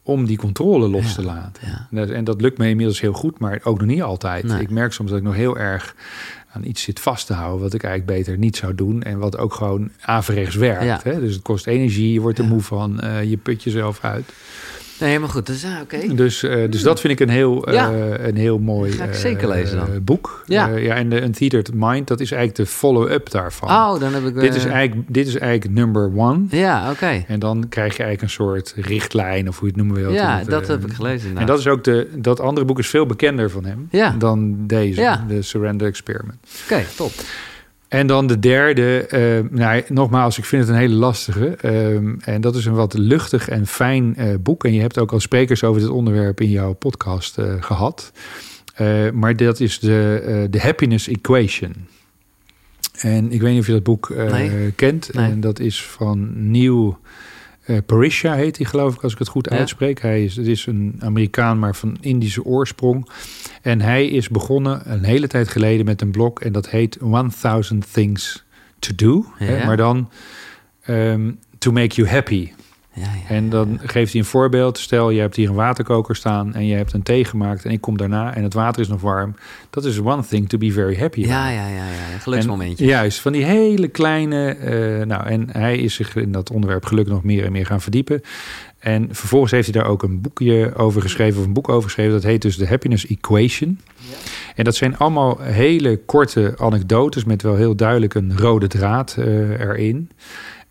om 0.03 0.25
die 0.25 0.37
controle 0.37 0.87
los 0.87 1.07
ja, 1.07 1.13
te 1.13 1.23
laten. 1.23 1.87
Ja. 1.91 2.05
En 2.05 2.23
dat 2.23 2.41
lukt 2.41 2.57
me 2.57 2.69
inmiddels 2.69 3.01
heel 3.01 3.13
goed, 3.13 3.39
maar 3.39 3.59
ook 3.63 3.79
nog 3.79 3.87
niet 3.87 4.01
altijd. 4.01 4.43
Nee. 4.43 4.61
Ik 4.61 4.69
merk 4.69 4.93
soms 4.93 5.09
dat 5.09 5.19
ik 5.19 5.25
nog 5.25 5.35
heel 5.35 5.57
erg 5.57 5.95
aan 6.51 6.63
iets 6.63 6.81
zit 6.81 6.99
vast 6.99 7.27
te 7.27 7.33
houden... 7.33 7.61
wat 7.61 7.73
ik 7.73 7.83
eigenlijk 7.83 8.17
beter 8.17 8.37
niet 8.37 8.55
zou 8.55 8.75
doen... 8.75 9.03
en 9.03 9.19
wat 9.19 9.37
ook 9.37 9.53
gewoon 9.53 9.89
averechts 10.01 10.55
werkt. 10.55 10.83
Ja. 10.83 10.99
Hè? 11.03 11.19
Dus 11.19 11.33
het 11.33 11.43
kost 11.43 11.67
energie, 11.67 12.13
je 12.13 12.21
wordt 12.21 12.39
er 12.39 12.45
moe 12.45 12.61
van, 12.61 12.99
uh, 13.03 13.23
je 13.23 13.37
put 13.37 13.63
jezelf 13.63 14.03
uit. 14.03 14.33
Nee, 15.03 15.11
helemaal 15.11 15.33
goed. 15.33 15.45
Dus, 15.45 15.65
ah, 15.65 15.81
okay. 15.81 16.15
dus, 16.15 16.43
uh, 16.43 16.71
dus 16.71 16.81
dat 16.81 16.99
vind 16.99 17.13
ik 17.13 17.19
een 17.19 17.33
heel, 17.33 17.69
uh, 17.69 17.73
ja. 17.73 17.91
een 18.19 18.35
heel 18.35 18.59
mooi 18.59 18.91
Ga 18.91 19.03
ik 19.03 19.13
zeker 19.13 19.47
lezen 19.47 19.77
dan. 19.77 20.03
boek. 20.03 20.43
Ja. 20.45 20.67
ja, 20.67 20.95
en 20.95 21.09
de 21.09 21.21
Untethered 21.21 21.71
Mind, 21.73 22.07
dat 22.07 22.19
is 22.19 22.31
eigenlijk 22.31 22.69
de 22.69 22.75
follow-up 22.75 23.29
daarvan. 23.29 23.69
Oh, 23.69 23.99
dan 23.99 24.13
heb 24.13 24.25
ik... 24.25 24.39
Dit, 24.39 24.55
is 24.55 24.65
eigenlijk, 24.65 25.07
dit 25.13 25.27
is 25.27 25.37
eigenlijk 25.37 25.73
number 25.73 26.11
one. 26.15 26.45
Ja, 26.49 26.81
oké. 26.81 26.91
Okay. 26.91 27.25
En 27.27 27.39
dan 27.39 27.65
krijg 27.69 27.97
je 27.97 28.03
eigenlijk 28.03 28.21
een 28.21 28.45
soort 28.45 28.73
richtlijn, 28.75 29.47
of 29.47 29.59
hoe 29.59 29.67
je 29.67 29.73
het 29.73 29.83
noemen 29.83 30.03
wil. 30.03 30.13
Ja, 30.13 30.43
dat 30.43 30.67
heb 30.67 30.85
ik 30.85 30.93
gelezen. 30.93 31.27
Nou. 31.27 31.39
En 31.39 31.45
dat 31.45 31.59
is 31.59 31.67
ook 31.67 31.83
de... 31.83 32.09
Dat 32.15 32.39
andere 32.39 32.65
boek 32.65 32.79
is 32.79 32.87
veel 32.87 33.05
bekender 33.05 33.49
van 33.49 33.65
hem 33.65 33.87
ja. 33.89 34.15
dan 34.17 34.67
deze, 34.67 35.19
de 35.27 35.41
Surrender 35.41 35.87
Experiment. 35.87 36.37
Oké, 36.63 36.73
okay, 36.73 36.85
top. 36.95 37.11
En 37.93 38.07
dan 38.07 38.27
de 38.27 38.39
derde, 38.39 39.07
uh, 39.11 39.51
nou, 39.59 39.83
nogmaals, 39.87 40.37
ik 40.37 40.45
vind 40.45 40.61
het 40.61 40.71
een 40.71 40.79
hele 40.79 40.93
lastige. 40.93 41.57
Um, 41.65 42.17
en 42.21 42.41
dat 42.41 42.55
is 42.55 42.65
een 42.65 42.73
wat 42.73 42.93
luchtig 42.93 43.49
en 43.49 43.67
fijn 43.67 44.15
uh, 44.17 44.33
boek. 44.39 44.65
En 44.65 44.73
je 44.73 44.81
hebt 44.81 44.99
ook 44.99 45.11
al 45.11 45.19
sprekers 45.19 45.63
over 45.63 45.81
dit 45.81 45.89
onderwerp 45.89 46.41
in 46.41 46.49
jouw 46.49 46.73
podcast 46.73 47.37
uh, 47.37 47.53
gehad. 47.59 48.11
maar 49.13 49.35
dat 49.35 49.59
is 49.59 49.79
de, 49.79 50.47
de 50.49 50.59
Happiness 50.59 51.07
Equation. 51.07 51.73
En 52.99 53.31
ik 53.31 53.41
weet 53.41 53.51
niet 53.51 53.61
of 53.61 53.67
je 53.67 53.73
dat 53.73 53.83
boek 53.83 54.09
nee. 54.09 54.71
kent. 54.71 55.13
Nee. 55.13 55.31
En 55.31 55.39
dat 55.39 55.59
is 55.59 55.83
van 55.83 56.49
Neil 56.51 56.99
Parisha, 57.85 58.33
heet 58.33 58.57
hij 58.57 58.65
geloof 58.65 58.95
ik, 58.95 59.03
als 59.03 59.13
ik 59.13 59.19
het 59.19 59.27
goed 59.27 59.47
ja. 59.51 59.57
uitspreek. 59.57 60.01
Hij 60.01 60.23
is, 60.23 60.35
het 60.35 60.47
is 60.47 60.65
een 60.65 60.95
Amerikaan, 60.99 61.59
maar 61.59 61.75
van 61.75 61.97
Indische 62.01 62.43
oorsprong. 62.43 63.09
En 63.61 63.81
hij 63.81 64.07
is 64.07 64.29
begonnen 64.29 64.91
een 64.91 65.03
hele 65.03 65.27
tijd 65.27 65.47
geleden 65.47 65.85
met 65.85 66.01
een 66.01 66.11
blog 66.11 66.39
en 66.39 66.51
dat 66.51 66.69
heet 66.69 66.97
1000 67.41 67.93
Things 67.93 68.43
to 68.79 68.95
Do. 68.95 69.25
Ja. 69.39 69.45
Hè, 69.45 69.65
maar 69.65 69.77
dan 69.77 70.09
um, 70.87 71.39
to 71.57 71.71
make 71.71 71.95
you 71.95 72.07
happy. 72.07 72.51
Ja, 72.95 73.01
ja, 73.03 73.35
en 73.35 73.49
dan 73.49 73.79
geeft 73.83 74.11
hij 74.11 74.21
een 74.21 74.27
voorbeeld. 74.27 74.77
Stel, 74.77 75.09
je 75.09 75.19
hebt 75.19 75.35
hier 75.35 75.49
een 75.49 75.55
waterkoker 75.55 76.15
staan 76.15 76.53
en 76.53 76.65
je 76.65 76.75
hebt 76.75 76.93
een 76.93 77.03
thee 77.03 77.25
gemaakt 77.25 77.65
en 77.65 77.71
ik 77.71 77.81
kom 77.81 77.97
daarna 77.97 78.35
en 78.35 78.43
het 78.43 78.53
water 78.53 78.81
is 78.81 78.87
nog 78.87 79.01
warm. 79.01 79.35
Dat 79.69 79.85
is 79.85 79.99
one 79.99 80.25
thing 80.25 80.49
to 80.49 80.57
be 80.57 80.71
very 80.71 80.97
happy. 80.97 81.19
Ja, 81.19 81.49
ja, 81.49 81.67
ja, 81.67 81.85
ja. 81.85 82.17
geluksmomentje. 82.19 82.85
Juist, 82.85 83.19
van 83.19 83.31
die 83.31 83.43
hele 83.43 83.87
kleine. 83.87 84.57
Uh, 84.57 85.05
nou, 85.05 85.27
en 85.27 85.49
hij 85.51 85.77
is 85.77 85.93
zich 85.93 86.15
in 86.15 86.31
dat 86.31 86.51
onderwerp 86.51 86.85
gelukkig 86.85 87.13
nog 87.13 87.23
meer 87.23 87.45
en 87.45 87.51
meer 87.51 87.65
gaan 87.65 87.81
verdiepen. 87.81 88.21
En 88.79 89.07
vervolgens 89.11 89.51
heeft 89.51 89.73
hij 89.73 89.81
daar 89.81 89.91
ook 89.91 90.03
een 90.03 90.21
boekje 90.21 90.75
over 90.75 91.01
geschreven, 91.01 91.39
of 91.39 91.45
een 91.45 91.53
boek 91.53 91.69
over 91.69 91.83
geschreven. 91.83 92.13
Dat 92.13 92.23
heet 92.23 92.41
dus 92.41 92.57
de 92.57 92.67
Happiness 92.67 93.07
Equation. 93.07 93.79
Ja. 93.95 94.15
En 94.55 94.63
dat 94.63 94.75
zijn 94.75 94.97
allemaal 94.97 95.39
hele 95.41 95.99
korte 96.05 96.53
anekdotes 96.57 97.23
met 97.23 97.41
wel 97.41 97.55
heel 97.55 97.75
duidelijk 97.75 98.13
een 98.13 98.37
rode 98.37 98.67
draad 98.67 99.15
uh, 99.19 99.59
erin. 99.59 100.09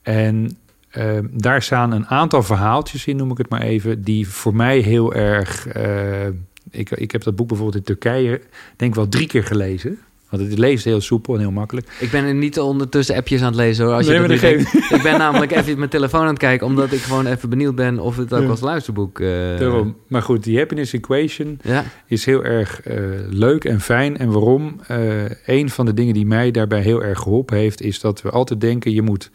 En 0.02 0.56
uh, 0.98 1.18
daar 1.30 1.62
staan 1.62 1.92
een 1.92 2.06
aantal 2.06 2.42
verhaaltjes 2.42 3.06
in, 3.06 3.16
noem 3.16 3.30
ik 3.30 3.38
het 3.38 3.48
maar 3.48 3.62
even, 3.62 4.02
die 4.02 4.28
voor 4.28 4.54
mij 4.54 4.78
heel 4.78 5.14
erg. 5.14 5.76
Uh, 5.76 6.26
ik, 6.70 6.90
ik 6.90 7.10
heb 7.10 7.22
dat 7.22 7.36
boek 7.36 7.48
bijvoorbeeld 7.48 7.78
in 7.78 7.84
Turkije, 7.84 8.40
denk 8.76 8.94
wel 8.94 9.08
drie 9.08 9.26
keer 9.26 9.44
gelezen. 9.44 9.98
Want 10.32 10.44
het 10.44 10.58
leest 10.58 10.84
heel 10.84 11.00
soepel 11.00 11.34
en 11.34 11.40
heel 11.40 11.50
makkelijk. 11.50 11.96
Ik 12.00 12.10
ben 12.10 12.24
er 12.24 12.34
niet 12.34 12.60
ondertussen 12.60 13.16
appjes 13.16 13.40
aan 13.40 13.46
het 13.46 13.56
lezen 13.56 13.84
hoor. 13.84 13.94
Als 13.94 14.06
nee, 14.06 14.20
je 14.20 14.28
dat. 14.28 14.72
Ik 14.98 15.00
ben 15.02 15.18
namelijk 15.18 15.52
even 15.52 15.78
mijn 15.78 15.90
telefoon 15.90 16.20
aan 16.20 16.26
het 16.26 16.38
kijken, 16.38 16.66
omdat 16.66 16.92
ik 16.92 17.00
gewoon 17.00 17.26
even 17.26 17.48
benieuwd 17.48 17.74
ben 17.74 17.98
of 17.98 18.16
het 18.16 18.34
ook 18.34 18.42
ja. 18.42 18.48
als 18.48 18.60
luisterboek. 18.60 19.18
Uh... 19.18 19.28
Daarom. 19.58 19.96
Maar 20.06 20.22
goed, 20.22 20.44
die 20.44 20.58
happiness 20.58 20.92
equation 20.92 21.58
ja. 21.62 21.84
is 22.06 22.24
heel 22.24 22.44
erg 22.44 22.86
uh, 22.86 22.94
leuk 23.28 23.64
en 23.64 23.80
fijn. 23.80 24.18
En 24.18 24.30
waarom? 24.30 24.80
Uh, 24.90 25.24
een 25.46 25.70
van 25.70 25.86
de 25.86 25.94
dingen 25.94 26.14
die 26.14 26.26
mij 26.26 26.50
daarbij 26.50 26.80
heel 26.80 27.02
erg 27.02 27.18
geholpen 27.18 27.56
heeft, 27.56 27.80
is 27.80 28.00
dat 28.00 28.22
we 28.22 28.30
altijd 28.30 28.60
denken: 28.60 28.92
je 28.92 29.02
moet 29.02 29.30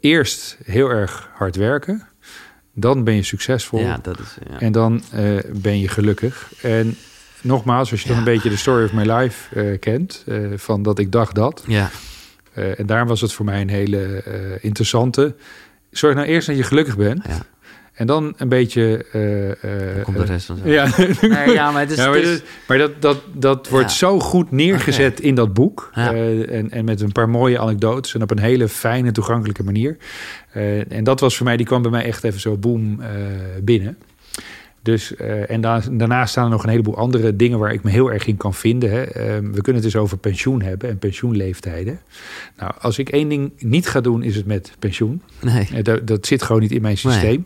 eerst 0.00 0.58
heel 0.64 0.88
erg 0.88 1.28
hard 1.34 1.56
werken. 1.56 2.06
Dan 2.74 3.04
ben 3.04 3.14
je 3.14 3.22
succesvol. 3.22 3.80
Ja, 3.80 3.98
dat 4.02 4.18
is, 4.18 4.36
ja. 4.50 4.60
En 4.60 4.72
dan 4.72 5.02
ben 5.52 5.80
je 5.80 5.88
gelukkig. 5.88 6.52
En 6.62 6.96
nogmaals, 7.40 7.90
als 7.90 8.02
je 8.02 8.08
ja. 8.08 8.14
dan 8.14 8.24
een 8.24 8.32
beetje 8.32 8.48
de 8.48 8.56
story 8.56 8.84
of 8.84 8.92
my 8.92 9.12
life 9.12 9.60
uh, 9.60 9.78
kent, 9.78 10.24
van 10.54 10.82
dat 10.82 10.98
ik 10.98 11.12
dacht 11.12 11.34
dat. 11.34 11.64
Ja. 11.66 11.90
En 12.54 12.86
daar 12.86 13.06
was 13.06 13.20
het 13.20 13.32
voor 13.32 13.44
mij 13.44 13.60
een 13.60 13.68
hele 13.68 14.22
interessante. 14.60 15.34
Zorg 15.90 16.14
nou 16.14 16.26
eerst 16.26 16.46
dat 16.46 16.56
je 16.56 16.62
gelukkig 16.62 16.96
bent. 16.96 17.24
Ja. 17.26 17.46
En 17.94 18.06
dan 18.06 18.34
een 18.36 18.48
beetje. 18.48 19.04
komt 20.02 20.16
de 20.16 20.24
rest 20.24 20.46
van 20.46 20.56
zo. 20.56 20.68
Ja, 20.70 20.88
nee, 21.20 21.50
ja 21.52 21.70
maar, 21.70 21.80
het 21.80 21.90
is, 21.90 21.96
ja, 21.96 22.08
maar, 22.08 22.20
dus, 22.20 22.42
maar 22.68 22.78
dat, 22.78 23.02
dat, 23.02 23.22
dat 23.32 23.68
wordt 23.68 23.90
ja. 23.90 23.96
zo 23.96 24.20
goed 24.20 24.50
neergezet 24.50 25.18
okay. 25.18 25.28
in 25.28 25.34
dat 25.34 25.54
boek. 25.54 25.90
en, 25.94 26.70
en 26.70 26.84
met 26.84 27.00
een 27.00 27.12
paar 27.12 27.28
mooie 27.28 27.58
anekdotes 27.58 28.14
en 28.14 28.22
op 28.22 28.30
een 28.30 28.38
hele 28.38 28.68
fijne, 28.68 29.12
toegankelijke 29.12 29.62
manier. 29.62 29.96
en 30.88 31.04
dat 31.04 31.20
was 31.20 31.36
voor 31.36 31.46
mij, 31.46 31.56
die 31.56 31.66
kwam 31.66 31.82
bij 31.82 31.90
mij 31.90 32.04
echt 32.04 32.24
even 32.24 32.40
zo 32.40 32.56
boem 32.56 33.00
binnen. 33.62 33.98
Dus, 34.84 35.12
uh, 35.20 35.50
en 35.50 35.60
da 35.60 35.82
daarnaast 35.90 36.30
staan 36.30 36.44
er 36.44 36.50
nog 36.50 36.62
een 36.62 36.68
heleboel 36.68 36.96
andere 36.96 37.36
dingen 37.36 37.58
waar 37.58 37.72
ik 37.72 37.82
me 37.82 37.90
heel 37.90 38.12
erg 38.12 38.26
in 38.26 38.36
kan 38.36 38.54
vinden. 38.54 38.90
Hè. 38.90 39.00
Uh, 39.00 39.52
we 39.52 39.60
kunnen 39.60 39.82
het 39.82 39.92
dus 39.92 39.96
over 39.96 40.18
pensioen 40.18 40.62
hebben 40.62 40.88
en 40.88 40.98
pensioenleeftijden. 40.98 42.00
Nou, 42.56 42.72
als 42.78 42.98
ik 42.98 43.08
één 43.08 43.28
ding 43.28 43.52
niet 43.58 43.88
ga 43.88 44.00
doen, 44.00 44.22
is 44.22 44.36
het 44.36 44.46
met 44.46 44.72
pensioen. 44.78 45.22
Nee. 45.40 45.68
Uh, 45.72 45.82
dat, 45.82 46.06
dat, 46.06 46.26
zit 46.26 46.42
gewoon 46.42 46.62
niet 46.62 46.72
in 46.72 46.82
mijn 46.82 46.96
systeem. 46.96 47.22
Nee. 47.22 47.44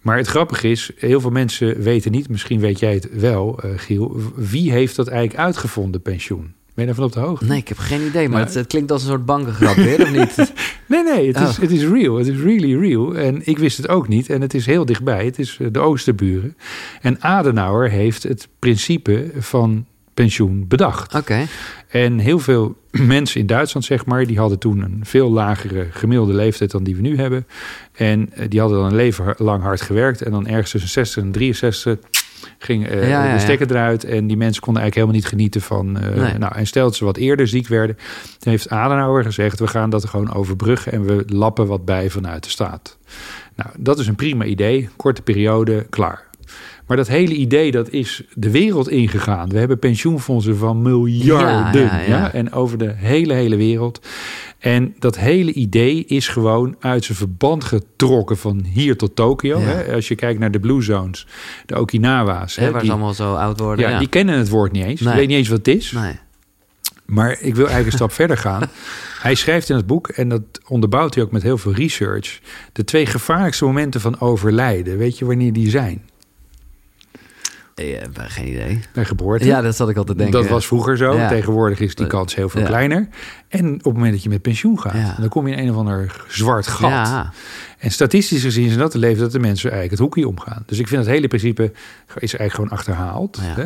Maar 0.00 0.16
het 0.16 0.26
grappige 0.26 0.70
is, 0.70 0.90
heel 0.96 1.20
veel 1.20 1.30
mensen 1.30 1.82
weten 1.82 2.12
niet, 2.12 2.28
misschien 2.28 2.60
weet 2.60 2.78
jij 2.78 2.94
het 2.94 3.08
wel, 3.12 3.60
Giel, 3.76 4.16
wie 4.34 4.72
heeft 4.72 4.96
dat 4.96 5.08
eigenlijk 5.08 5.40
uitgevonden, 5.40 6.02
pensioen? 6.02 6.54
Ben 6.74 6.84
je 6.84 6.86
daarvan 6.86 7.04
op 7.04 7.12
de 7.12 7.20
hoogte? 7.20 7.44
Nee, 7.44 7.58
ik 7.58 7.68
heb 7.68 7.78
geen 7.78 8.06
idee, 8.06 8.28
maar 8.28 8.36
nou, 8.36 8.44
het, 8.44 8.54
het, 8.54 8.66
klinkt 8.66 8.90
als 8.90 9.02
een 9.02 9.08
soort 9.08 9.24
bankengrap 9.24 9.74
weer, 9.74 10.02
of 10.02 10.12
niet? 10.12 10.36
nee, 10.86 11.02
nee, 11.02 11.26
het, 11.26 11.36
oh. 11.36 11.42
is, 11.48 11.56
het 11.56 11.70
is 11.70 11.84
real. 11.84 12.16
Het 12.16 12.26
is 12.26 12.40
really 12.40 12.78
real. 12.78 13.16
En 13.16 13.46
ik 13.46 13.58
wist 13.58 13.76
het 13.76 13.88
ook 13.88 14.08
niet. 14.08 14.30
En 14.30 14.40
het 14.40 14.54
is 14.54 14.66
heel 14.66 14.84
dichtbij. 14.84 15.24
Het 15.24 15.38
is 15.38 15.58
de 15.72 15.78
Oosterburen. 15.78 16.56
En 17.00 17.22
Adenauer 17.22 17.90
heeft 17.90 18.22
het 18.22 18.48
principe 18.58 19.30
van 19.38 19.86
pensioen 20.14 20.64
bedacht. 20.68 21.14
Oké. 21.14 21.16
Okay. 21.16 21.46
En 21.88 22.18
heel 22.18 22.38
veel 22.38 22.76
mensen 23.16 23.40
in 23.40 23.46
Duitsland, 23.46 23.86
zeg 23.86 24.06
maar, 24.06 24.26
die 24.26 24.38
hadden 24.38 24.58
toen 24.58 24.80
een 24.80 25.00
veel 25.02 25.30
lagere 25.30 25.86
gemiddelde 25.90 26.34
leeftijd 26.34 26.70
dan 26.70 26.84
die 26.84 26.96
we 26.96 27.02
nu 27.02 27.16
hebben. 27.16 27.46
En 27.92 28.32
die 28.48 28.60
hadden 28.60 28.78
dan 28.78 28.86
een 28.86 28.96
leven 28.96 29.34
lang 29.38 29.62
hard 29.62 29.80
gewerkt. 29.80 30.22
En 30.22 30.30
dan 30.30 30.46
ergens 30.46 30.70
tussen 30.70 30.90
60 30.90 31.22
en 31.22 31.32
63 31.32 31.98
ging 32.58 32.90
uh, 32.90 33.08
ja, 33.08 33.24
ja, 33.26 33.32
de 33.34 33.40
stekker 33.40 33.70
eruit. 33.70 34.04
En 34.04 34.26
die 34.26 34.36
mensen 34.36 34.62
konden 34.62 34.82
eigenlijk 34.82 34.94
helemaal 34.94 35.14
niet 35.14 35.26
genieten 35.26 35.60
van... 35.60 36.04
Uh, 36.04 36.22
nee. 36.22 36.38
nou, 36.38 36.54
en 36.54 36.66
stel 36.66 36.84
dat 36.84 36.96
ze 36.96 37.04
wat 37.04 37.16
eerder 37.16 37.48
ziek 37.48 37.68
werden... 37.68 37.96
dan 38.38 38.52
heeft 38.52 38.70
Adenauer 38.70 39.24
gezegd... 39.24 39.58
we 39.58 39.66
gaan 39.66 39.90
dat 39.90 40.04
gewoon 40.04 40.34
overbruggen... 40.34 40.92
en 40.92 41.04
we 41.04 41.24
lappen 41.26 41.66
wat 41.66 41.84
bij 41.84 42.10
vanuit 42.10 42.44
de 42.44 42.50
staat. 42.50 42.98
Nou, 43.56 43.70
dat 43.78 43.98
is 43.98 44.06
een 44.06 44.14
prima 44.14 44.44
idee. 44.44 44.88
Korte 44.96 45.22
periode, 45.22 45.86
klaar. 45.90 46.30
Maar 46.86 46.96
dat 46.96 47.08
hele 47.08 47.34
idee 47.34 47.70
dat 47.70 47.90
is 47.90 48.22
de 48.34 48.50
wereld 48.50 48.88
ingegaan. 48.88 49.48
We 49.48 49.58
hebben 49.58 49.78
pensioenfondsen 49.78 50.56
van 50.56 50.82
miljarden. 50.82 51.82
Ja, 51.82 52.00
ja, 52.00 52.08
ja. 52.08 52.32
En 52.32 52.52
over 52.52 52.78
de 52.78 52.92
hele, 52.96 53.32
hele 53.32 53.56
wereld. 53.56 54.06
En 54.62 54.94
dat 54.98 55.18
hele 55.18 55.52
idee 55.52 56.04
is 56.04 56.28
gewoon 56.28 56.76
uit 56.80 57.04
zijn 57.04 57.18
verband 57.18 57.64
getrokken 57.64 58.36
van 58.36 58.64
hier 58.64 58.96
tot 58.96 59.16
Tokio. 59.16 59.60
Ja. 59.60 59.94
Als 59.94 60.08
je 60.08 60.14
kijkt 60.14 60.40
naar 60.40 60.50
de 60.50 60.60
Blue 60.60 60.82
Zones, 60.82 61.26
de 61.66 61.78
Okinawa's. 61.78 62.56
Hè, 62.56 62.70
waar 62.70 62.80
die, 62.80 62.88
ze 62.88 62.94
allemaal 62.94 63.14
zo 63.14 63.34
oud 63.34 63.60
worden. 63.60 63.90
Ja, 63.90 63.98
die 63.98 64.08
kennen 64.08 64.38
het 64.38 64.48
woord 64.48 64.72
niet 64.72 64.84
eens. 64.84 65.00
Nee. 65.00 65.14
Weet 65.14 65.28
niet 65.28 65.36
eens 65.36 65.48
wat 65.48 65.58
het 65.58 65.68
is. 65.68 65.92
Nee. 65.92 66.18
Maar 67.04 67.30
ik 67.30 67.54
wil 67.54 67.66
eigenlijk 67.66 67.86
een 67.86 67.92
stap 67.92 68.12
verder 68.22 68.36
gaan. 68.36 68.62
Hij 69.20 69.34
schrijft 69.34 69.68
in 69.68 69.76
het 69.76 69.86
boek, 69.86 70.08
en 70.08 70.28
dat 70.28 70.42
onderbouwt 70.68 71.14
hij 71.14 71.24
ook 71.24 71.32
met 71.32 71.42
heel 71.42 71.58
veel 71.58 71.72
research... 71.72 72.40
de 72.72 72.84
twee 72.84 73.06
gevaarlijkste 73.06 73.64
momenten 73.64 74.00
van 74.00 74.20
overlijden. 74.20 74.98
Weet 74.98 75.18
je 75.18 75.24
wanneer 75.24 75.52
die 75.52 75.70
zijn? 75.70 76.02
Ja, 77.74 78.00
geen 78.14 78.48
idee. 78.48 78.80
Bij 78.92 79.04
geboorte. 79.04 79.44
Ja, 79.44 79.60
dat 79.60 79.76
zat 79.76 79.88
ik 79.88 79.96
al 79.96 80.04
te 80.04 80.14
denken. 80.14 80.40
Dat 80.40 80.50
was 80.50 80.66
vroeger 80.66 80.96
zo. 80.96 81.16
Ja. 81.16 81.28
Tegenwoordig 81.28 81.80
is 81.80 81.94
die 81.94 82.06
kans 82.06 82.34
heel 82.34 82.48
veel 82.48 82.60
Ja. 82.60 82.66
kleiner. 82.66 83.08
En 83.48 83.74
op 83.74 83.84
het 83.84 83.92
moment 83.92 84.12
dat 84.12 84.22
je 84.22 84.28
met 84.28 84.42
pensioen 84.42 84.80
gaat, 84.80 85.16
dan 85.20 85.28
kom 85.28 85.46
je 85.48 85.54
in 85.56 85.62
een 85.66 85.70
of 85.70 85.76
ander 85.76 86.24
zwart 86.28 86.66
gat. 86.66 86.90
Ja, 86.90 87.32
En 87.78 87.90
statistisch 87.90 88.42
gezien 88.42 88.66
is 88.66 88.76
dat 88.76 88.92
de 88.92 88.98
leven 88.98 89.22
dat 89.22 89.32
de 89.32 89.38
mensen 89.38 89.70
eigenlijk 89.70 90.00
het 90.00 90.00
hoekje 90.10 90.28
omgaan. 90.28 90.62
Dus 90.66 90.78
ik 90.78 90.88
vind 90.88 91.00
het 91.04 91.10
hele 91.10 91.28
principe 91.28 91.62
is 92.18 92.34
eigenlijk 92.36 92.52
gewoon 92.54 92.70
achterhaald. 92.70 93.38
Hè? 93.42 93.64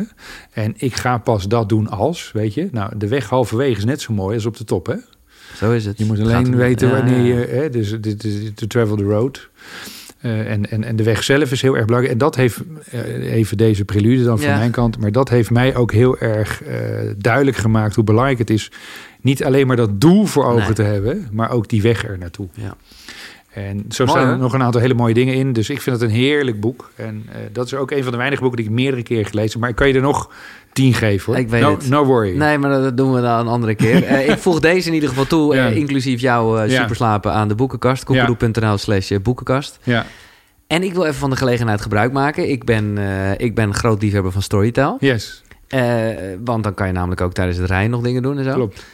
En 0.51 0.73
ik 0.77 0.95
ga 0.95 1.17
pas 1.17 1.47
dat 1.47 1.69
doen 1.69 1.87
als, 1.89 2.31
weet 2.33 2.53
je. 2.53 2.67
Nou, 2.71 2.97
de 2.97 3.07
weg 3.07 3.29
halverwege 3.29 3.77
is 3.77 3.85
net 3.85 4.01
zo 4.01 4.13
mooi 4.13 4.35
als 4.35 4.45
op 4.45 4.57
de 4.57 4.63
top, 4.63 4.85
hè. 4.85 4.95
zo 5.55 5.71
is 5.71 5.85
het. 5.85 5.97
Je 5.97 6.05
moet 6.05 6.19
alleen 6.19 6.55
weten 6.55 6.91
wanneer 6.91 7.21
je... 7.21 7.45
Hè, 7.45 7.69
dus 7.69 7.95
to 8.55 8.67
travel 8.67 8.95
the 8.95 9.03
road. 9.03 9.49
Eh, 10.17 10.51
en, 10.51 10.69
en, 10.71 10.83
en 10.83 10.95
de 10.95 11.03
weg 11.03 11.23
zelf 11.23 11.51
is 11.51 11.61
heel 11.61 11.75
erg 11.75 11.85
belangrijk. 11.85 12.13
En 12.13 12.19
dat 12.19 12.35
heeft, 12.35 12.59
eh, 12.91 13.33
even 13.33 13.57
deze 13.57 13.85
prelude 13.85 14.23
dan 14.23 14.39
van 14.39 14.47
Ja. 14.49 14.57
mijn 14.57 14.71
kant... 14.71 14.97
maar 14.99 15.11
dat 15.11 15.29
heeft 15.29 15.49
mij 15.51 15.75
ook 15.75 15.91
heel 15.91 16.17
erg 16.17 16.63
eh, 16.63 16.75
duidelijk 17.17 17.57
gemaakt... 17.57 17.95
hoe 17.95 18.03
belangrijk 18.03 18.37
het 18.39 18.49
is 18.49 18.71
niet 19.21 19.43
alleen 19.43 19.67
maar 19.67 19.75
dat 19.75 20.01
doel 20.01 20.25
voor 20.25 20.45
ogen 20.45 20.63
Nee. 20.63 20.73
te 20.73 20.81
hebben... 20.83 21.27
maar 21.31 21.51
ook 21.51 21.67
die 21.69 21.81
weg 21.81 22.07
er 22.07 22.17
naartoe. 22.17 22.47
Ja. 22.53 22.75
En 23.57 23.85
zo 23.89 24.05
Mooi, 24.05 24.19
staan 24.19 24.31
er 24.31 24.37
nog 24.37 24.53
een 24.53 24.63
aantal 24.63 24.81
hele 24.81 24.93
mooie 24.93 25.13
dingen 25.13 25.33
in. 25.33 25.53
Dus 25.53 25.69
ik 25.69 25.81
vind 25.81 25.99
het 26.01 26.09
een 26.09 26.15
heerlijk 26.15 26.59
boek. 26.59 26.91
En 26.95 27.25
eh, 27.31 27.35
dat 27.51 27.65
is 27.65 27.73
ook 27.73 27.91
een 27.91 28.03
van 28.03 28.11
de 28.11 28.17
weinige 28.17 28.41
boeken 28.41 28.59
die 28.61 28.69
ik 28.69 28.75
meerdere 28.75 29.03
keren 29.03 29.25
gelezen 29.25 29.51
heb. 29.51 29.59
Maar 29.59 29.69
ik 29.69 29.75
kan 29.75 29.87
je 29.87 29.93
er 29.93 30.01
nog 30.01 30.29
tien 30.73 30.93
geven 30.93 31.25
hoor. 31.33 31.41
Ik 31.41 31.49
weet 31.49 31.61
no, 31.61 31.71
het. 31.71 31.89
no 31.89 32.05
worry. 32.05 32.37
Nee, 32.37 32.57
maar 32.57 32.69
dat 32.81 32.97
doen 32.97 33.13
we 33.13 33.21
dan 33.21 33.39
een 33.39 33.47
andere 33.47 33.75
keer. 33.75 34.03
Eh, 34.17 34.29
ik 34.29 34.37
voeg 34.37 34.59
deze 34.59 34.87
in 34.87 34.93
ieder 34.93 35.09
geval 35.09 35.25
toe, 35.25 35.55
Ja. 35.55 35.69
eh, 35.69 35.75
inclusief 35.75 36.21
jouw 36.21 36.67
superslapen 36.67 37.33
aan 37.33 37.47
de 37.47 37.55
boekenkast. 37.55 38.03
koekeroe.nl 38.03 38.77
slash 38.77 39.11
boekenkast. 39.21 39.79
Ja, 39.83 40.05
En 40.67 40.83
ik 40.83 40.93
wil 40.93 41.03
even 41.03 41.15
van 41.15 41.29
de 41.29 41.35
gelegenheid 41.35 41.81
gebruik 41.81 42.11
maken. 42.11 42.49
Ik 42.49 42.63
ben, 42.65 42.97
ik 43.37 43.55
ben 43.55 43.73
groot 43.73 44.01
liefhebber 44.01 44.31
van 44.31 44.41
Storytel. 44.41 44.97
yes, 44.99 45.43
want 46.43 46.63
dan 46.63 46.73
kan 46.73 46.87
je 46.87 46.93
namelijk 46.93 47.21
ook 47.21 47.33
tijdens 47.33 47.57
het 47.57 47.69
rijden 47.69 47.91
nog 47.91 48.01
dingen 48.01 48.21
doen 48.21 48.37
en 48.37 48.43
zo. 48.43 48.53
klopt. 48.53 48.85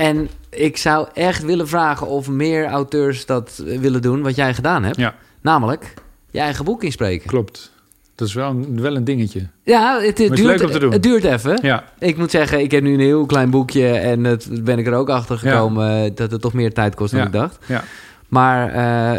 En 0.00 0.28
ik 0.50 0.76
zou 0.76 1.08
echt 1.14 1.42
willen 1.44 1.68
vragen 1.68 2.06
of 2.06 2.28
meer 2.28 2.66
auteurs 2.66 3.26
dat 3.26 3.62
willen 3.64 4.02
doen 4.02 4.22
wat 4.22 4.36
jij 4.36 4.54
gedaan 4.54 4.82
hebt. 4.84 4.96
Ja, 4.96 5.14
Namelijk 5.40 5.94
je 6.30 6.38
eigen 6.38 6.64
boek 6.64 6.82
inspreken. 6.84 7.26
klopt. 7.28 7.72
Dat 8.14 8.28
is 8.28 8.34
wel 8.34 8.50
een, 8.50 8.80
wel 8.80 8.96
een 8.96 9.04
dingetje. 9.04 9.46
Ja, 9.64 9.94
het, 9.96 10.04
het 10.06 10.18
het 10.18 10.36
duurt, 10.36 10.48
leuk 10.48 10.62
om 10.62 10.70
te 10.70 10.78
doen. 10.78 10.92
het 10.92 11.02
duurt 11.02 11.24
even. 11.24 11.58
Ja, 11.62 11.84
Ik 11.98 12.16
moet 12.16 12.30
zeggen, 12.30 12.60
ik 12.60 12.70
heb 12.70 12.82
nu 12.82 12.92
een 12.94 13.00
heel 13.00 13.26
klein 13.26 13.50
boekje 13.50 13.88
en 13.88 14.24
het 14.24 14.64
ben 14.64 14.78
ik 14.78 14.86
er 14.86 14.94
ook 14.94 15.08
achter 15.08 15.38
gekomen 15.38 16.14
dat 16.14 16.30
het 16.30 16.40
toch 16.40 16.52
meer 16.52 16.72
tijd 16.72 16.94
kost 16.94 17.10
dan 17.10 17.20
Ja. 17.20 17.26
ik 17.26 17.32
dacht. 17.32 17.58
ja, 17.66 17.84
Maar 18.30 18.68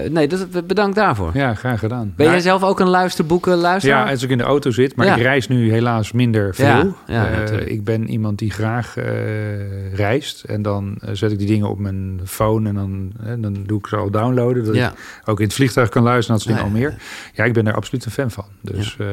eh, 0.04 0.10
nee, 0.10 0.28
dus 0.28 0.46
bedankt 0.68 0.96
daarvoor. 0.96 1.32
ja, 1.34 1.54
graag 1.54 1.80
gedaan. 1.80 2.04
Ben 2.16 2.26
Nou, 2.26 2.30
jij 2.30 2.40
zelf 2.40 2.64
ook 2.64 2.80
een 2.80 2.90
luisterboeken 2.90 3.56
luisteraar? 3.56 4.06
Ja, 4.06 4.12
als 4.12 4.24
ik 4.24 4.30
in 4.30 4.38
de 4.38 4.44
auto 4.44 4.72
zit, 4.72 4.96
maar 4.96 5.06
Ja. 5.06 5.16
ik 5.16 5.22
reis 5.22 5.48
nu 5.48 5.72
helaas 5.72 6.12
minder 6.12 6.56
veel. 6.56 6.66
Ja, 6.66 6.86
ja, 7.08 7.30
Eh, 7.32 7.68
ik 7.68 7.84
ben 7.84 8.10
iemand 8.10 8.40
die 8.40 8.52
graag 8.52 8.98
eh, 8.98 9.94
reist. 9.94 10.44
En 10.44 10.62
dan 10.62 10.98
eh, 11.02 11.10
zet 11.14 11.32
ik 11.32 11.38
die 11.38 11.48
dingen 11.48 11.70
op 11.70 11.80
mijn 11.80 12.20
phone 12.26 12.70
en 12.70 12.76
dan, 12.76 13.12
eh, 13.26 13.34
dan 13.38 13.64
doe 13.66 13.80
ik 13.80 13.88
ze 13.88 13.96
al 13.96 14.12
downloaden. 14.12 14.66
Dat 14.66 14.76
ik 14.76 14.92
ook 15.26 15.40
in 15.40 15.46
het 15.46 15.54
vliegtuig 15.54 15.90
kan 15.90 16.04
luisteren, 16.04 16.40
dat 16.40 16.48
soort 16.48 16.58
dingen 16.58 16.74
al 16.74 16.80
meer. 16.80 16.96
Ja, 17.34 17.44
ik 17.44 17.54
ben 17.54 17.64
daar 17.66 17.74
absoluut 17.76 18.06
een 18.06 18.12
fan 18.12 18.32
van. 18.32 18.46
Dus, 18.62 18.98
eh, 19.00 19.08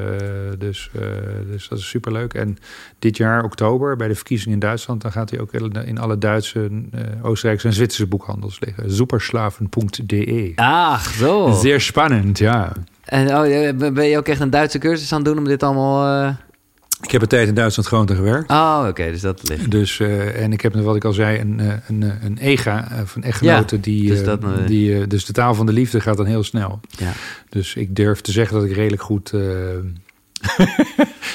dus, 0.59 0.91
eh, 0.95 1.01
dus 1.51 1.69
dat 1.69 1.79
is 1.79 1.89
superleuk. 1.89 2.35
En 2.35 2.57
dit 2.99 3.17
jaar, 3.17 3.45
oktober, 3.45 3.97
bij 3.97 4.09
de 4.09 4.15
verkiezingen 4.15 4.55
in 4.55 4.61
Duitsland... 4.61 5.03
dan 5.03 5.13
gaat 5.13 5.31
hij 5.31 5.41
ook 5.41 5.53
in 5.85 5.99
alle 5.99 6.19
Duitse, 6.19 6.71
eh, 6.93 7.01
Oostenrijkse 7.23 7.67
en 7.67 7.73
Zwitserse 7.73 8.07
boekhandels 8.07 8.61
liggen. 8.61 8.91
Superslaven.de. 9.95 10.53
Ach, 10.57 11.12
zo. 11.14 11.59
Zeer 11.61 11.80
spannend, 11.80 12.39
ja. 12.39 12.72
En 13.05 13.28
oh, 13.36 13.66
eh, 13.68 13.93
ben 13.93 14.05
je 14.07 14.18
ook 14.18 14.28
echt 14.28 14.41
een 14.41 14.51
Duitse 14.51 14.78
cursus 14.78 15.12
aan 15.12 15.18
het 15.18 15.26
doen 15.28 15.39
om 15.39 15.45
dit 15.45 15.62
allemaal... 15.62 16.22
eh, 16.26 16.34
Ik 17.03 17.11
heb 17.11 17.22
een 17.22 17.28
tijd 17.28 17.49
in 17.49 17.55
Duitsland 17.55 17.89
gewoon 17.89 18.09
gewerkt. 18.16 18.51
Oh, 18.51 18.84
oké, 18.89 19.11
dus 19.11 19.20
dat 19.20 19.49
ligt. 19.49 19.70
Dus, 19.70 20.01
eh, 20.01 20.43
en 20.43 20.53
ik 20.53 20.61
heb, 20.61 20.74
wat 20.74 20.97
ik 20.97 21.05
al 21.05 21.12
zei, 21.12 21.41
een, 21.41 21.61
eh, 21.61 21.66
een, 21.89 22.03
eh, 22.03 22.24
een 22.24 22.39
EGA 22.39 22.91
eh, 22.91 22.99
van 23.05 23.22
echtgenoten. 23.22 23.80
die, 23.80 24.09
dus 24.09 24.18
eh, 24.20 24.24
dat, 24.26 24.43
eh, 24.43 24.66
die, 24.66 24.99
eh, 25.01 25.07
dus 25.09 25.24
de 25.24 25.32
taal 25.32 25.55
van 25.55 25.66
de 25.66 25.72
liefde 25.72 26.01
gaat 26.01 26.16
dan 26.16 26.26
heel 26.26 26.45
snel. 26.45 26.80
Ja. 26.91 27.12
Dus 27.49 27.74
ik 27.74 27.97
durf 27.97 28.20
te 28.20 28.32
zeggen 28.32 28.57
dat 28.61 28.64
ik 28.68 28.74
redelijk 28.76 29.03
goed 29.03 29.32
eh 29.32 29.41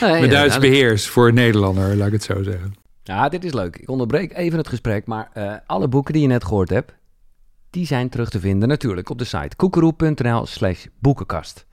Nee, 0.01 0.11
mijn 0.11 0.29
Duits 0.29 0.57
beheers 0.59 1.07
voor 1.07 1.27
een 1.27 1.33
Nederlander, 1.33 1.95
laat 1.95 2.07
ik 2.07 2.13
het 2.13 2.23
zo 2.23 2.43
zeggen. 2.43 2.75
Ja, 3.03 3.29
dit 3.29 3.43
is 3.43 3.53
leuk. 3.53 3.75
Ik 3.77 3.89
onderbreek 3.89 4.33
even 4.37 4.57
het 4.57 4.67
gesprek, 4.67 5.05
maar 5.05 5.29
eh, 5.33 5.51
alle 5.65 5.87
boeken 5.87 6.13
die 6.13 6.21
je 6.21 6.27
net 6.27 6.43
gehoord 6.45 6.69
hebt, 6.69 6.91
die 7.74 7.86
zijn 7.86 8.09
terug 8.09 8.30
te 8.30 8.39
vinden 8.39 8.69
natuurlijk 8.69 9.09
op 9.09 9.17
de 9.17 9.24
site 9.24 9.55
koekeroe.nl 9.55 10.45
slash 10.45 10.86
boekenkast. 10.99 11.65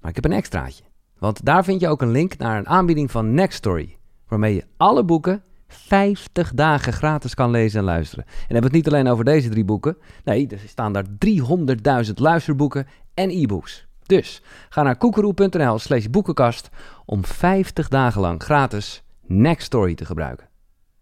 Maar 0.00 0.10
ik 0.10 0.16
heb 0.16 0.24
een 0.24 0.32
extraatje, 0.32 0.84
want 1.18 1.44
daar 1.44 1.64
vind 1.64 1.80
je 1.80 1.88
ook 1.88 2.02
een 2.02 2.10
link 2.10 2.36
naar 2.36 2.58
een 2.58 2.68
aanbieding 2.68 3.10
van 3.10 3.34
Nextory, 3.34 3.96
waarmee 4.28 4.54
je 4.54 4.64
alle 4.76 5.04
boeken 5.04 5.42
50 5.68 6.54
dagen 6.54 6.92
gratis 6.92 7.34
kan 7.34 7.50
lezen 7.50 7.78
en 7.78 7.84
luisteren. 7.84 8.24
En 8.24 8.52
hebben 8.52 8.62
het 8.62 8.72
niet 8.72 8.86
alleen 8.86 9.08
over 9.08 9.24
deze 9.24 9.48
drie 9.48 9.64
boeken, 9.64 9.96
nee, 10.24 10.48
er 10.48 10.58
staan 10.66 10.92
daar 10.92 11.06
300.000 12.06 12.12
luisterboeken 12.14 12.86
en 13.14 13.30
e-books. 13.30 13.86
Dus 14.06 14.42
ga 14.68 14.82
naar 14.82 14.96
koekeroe.nl 14.96 15.78
slash 15.78 16.06
boekenkast 16.06 16.68
om 17.04 17.24
50 17.24 17.88
dagen 17.88 18.20
lang 18.20 18.42
gratis 18.42 19.02
Nextory 19.26 19.94
te 19.94 20.04
gebruiken. 20.04 20.48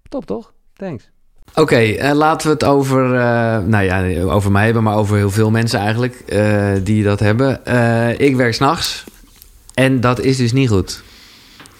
Top 0.09 0.25
toch? 0.25 0.55
Thanks. 0.73 1.11
Oké, 1.55 1.77
eh, 1.77 2.13
laten 2.13 2.47
we 2.47 2.53
het 2.53 2.65
over, 2.65 3.05
eh, 3.15 3.59
nou 3.59 3.85
ja, 3.85 4.23
over 4.23 4.51
mij 4.53 4.65
hebben, 4.65 4.83
maar 4.83 4.97
over 4.97 5.17
heel 5.17 5.31
veel 5.31 5.51
mensen 5.51 5.79
eigenlijk 5.81 6.15
eh, 6.27 6.69
die 6.83 7.03
dat 7.03 7.21
hebben. 7.21 7.61
Ik 8.21 8.37
werk 8.37 8.55
s'nachts 8.55 9.05
en 9.75 10.01
dat 10.01 10.21
is 10.21 10.37
dus 10.37 10.53
niet 10.53 10.69
goed. 10.69 11.03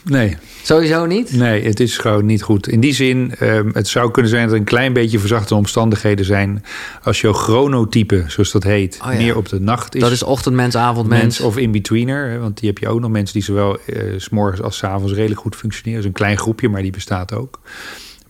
Nee, 0.05 0.37
Sowieso 0.63 1.07
niet? 1.07 1.33
nee, 1.33 1.65
het 1.65 1.81
is 1.81 1.99
gewoon 1.99 2.27
niet 2.27 2.43
goed. 2.43 2.69
In 2.69 2.81
die 2.81 2.93
zin, 2.93 3.35
ehm, 3.39 3.71
het 3.73 3.89
zou 3.89 4.11
kunnen 4.11 4.31
zijn 4.31 4.45
dat 4.45 4.53
er 4.53 4.59
een 4.59 4.65
klein 4.65 4.93
beetje 4.93 5.19
verzachte 5.19 5.55
omstandigheden 5.55 6.25
zijn. 6.25 6.65
Als 7.03 7.21
jouw 7.21 7.33
chronotype, 7.33 8.25
zoals 8.27 8.51
dat 8.51 8.63
heet, 8.63 8.99
Oh 9.07 9.13
ja. 9.13 9.19
meer 9.19 9.37
op 9.37 9.49
de 9.49 9.61
nacht 9.61 9.95
is. 9.95 10.01
Dat 10.01 10.11
is 10.11 10.23
ochtendmens, 10.23 10.77
avondmens. 10.77 11.23
mens 11.23 11.41
of 11.41 11.57
in-betweener. 11.57 12.41
Want 12.41 12.59
die 12.59 12.69
heb 12.69 12.79
je 12.79 12.89
ook 12.89 13.01
nog 13.01 13.11
mensen 13.11 13.35
die 13.35 13.43
zowel 13.43 13.79
eh, 13.87 14.03
s 14.17 14.25
s'morgens 14.25 14.63
als 14.63 14.77
s 14.77 14.85
avonds 14.85 15.13
redelijk 15.13 15.41
goed 15.41 15.57
functioneren. 15.57 16.03
Dat 16.03 16.11
is 16.11 16.19
een 16.19 16.25
klein 16.25 16.39
groepje, 16.39 16.69
maar 16.69 16.83
die 16.83 16.93
bestaat 16.93 17.35
ook. 17.35 17.61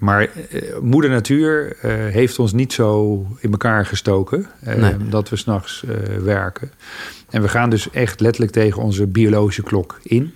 Maar 0.00 0.20
eh, 0.22 0.78
moeder 0.80 1.10
natuur 1.10 1.76
eh, 1.80 1.90
heeft 1.92 2.38
ons 2.38 2.52
niet 2.52 2.72
zo 2.72 3.16
in 3.38 3.50
elkaar 3.50 3.86
gestoken 3.86 4.46
Nee. 4.60 4.96
dat 5.08 5.28
we 5.28 5.36
s'nachts 5.36 5.84
werken. 6.22 6.70
En 7.30 7.42
we 7.42 7.48
gaan 7.48 7.70
dus 7.70 7.90
echt 7.90 8.20
letterlijk 8.20 8.52
tegen 8.52 8.82
onze 8.82 9.06
biologische 9.06 9.62
klok 9.62 10.00
in. 10.02 10.34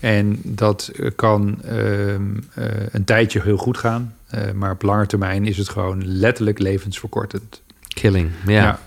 En 0.00 0.40
dat 0.42 0.92
kan 1.16 1.62
ehm, 1.62 2.22
eh, 2.54 2.64
een 2.90 3.04
tijdje 3.04 3.42
heel 3.42 3.56
goed 3.56 3.78
gaan. 3.78 4.14
maar 4.54 4.70
op 4.70 4.82
lange 4.82 5.06
termijn 5.06 5.46
is 5.46 5.56
het 5.56 5.68
gewoon 5.68 6.06
letterlijk 6.06 6.58
levensverkortend. 6.58 7.62
Killing, 7.88 8.30
ja. 8.46 8.52
Ja. 8.52 8.78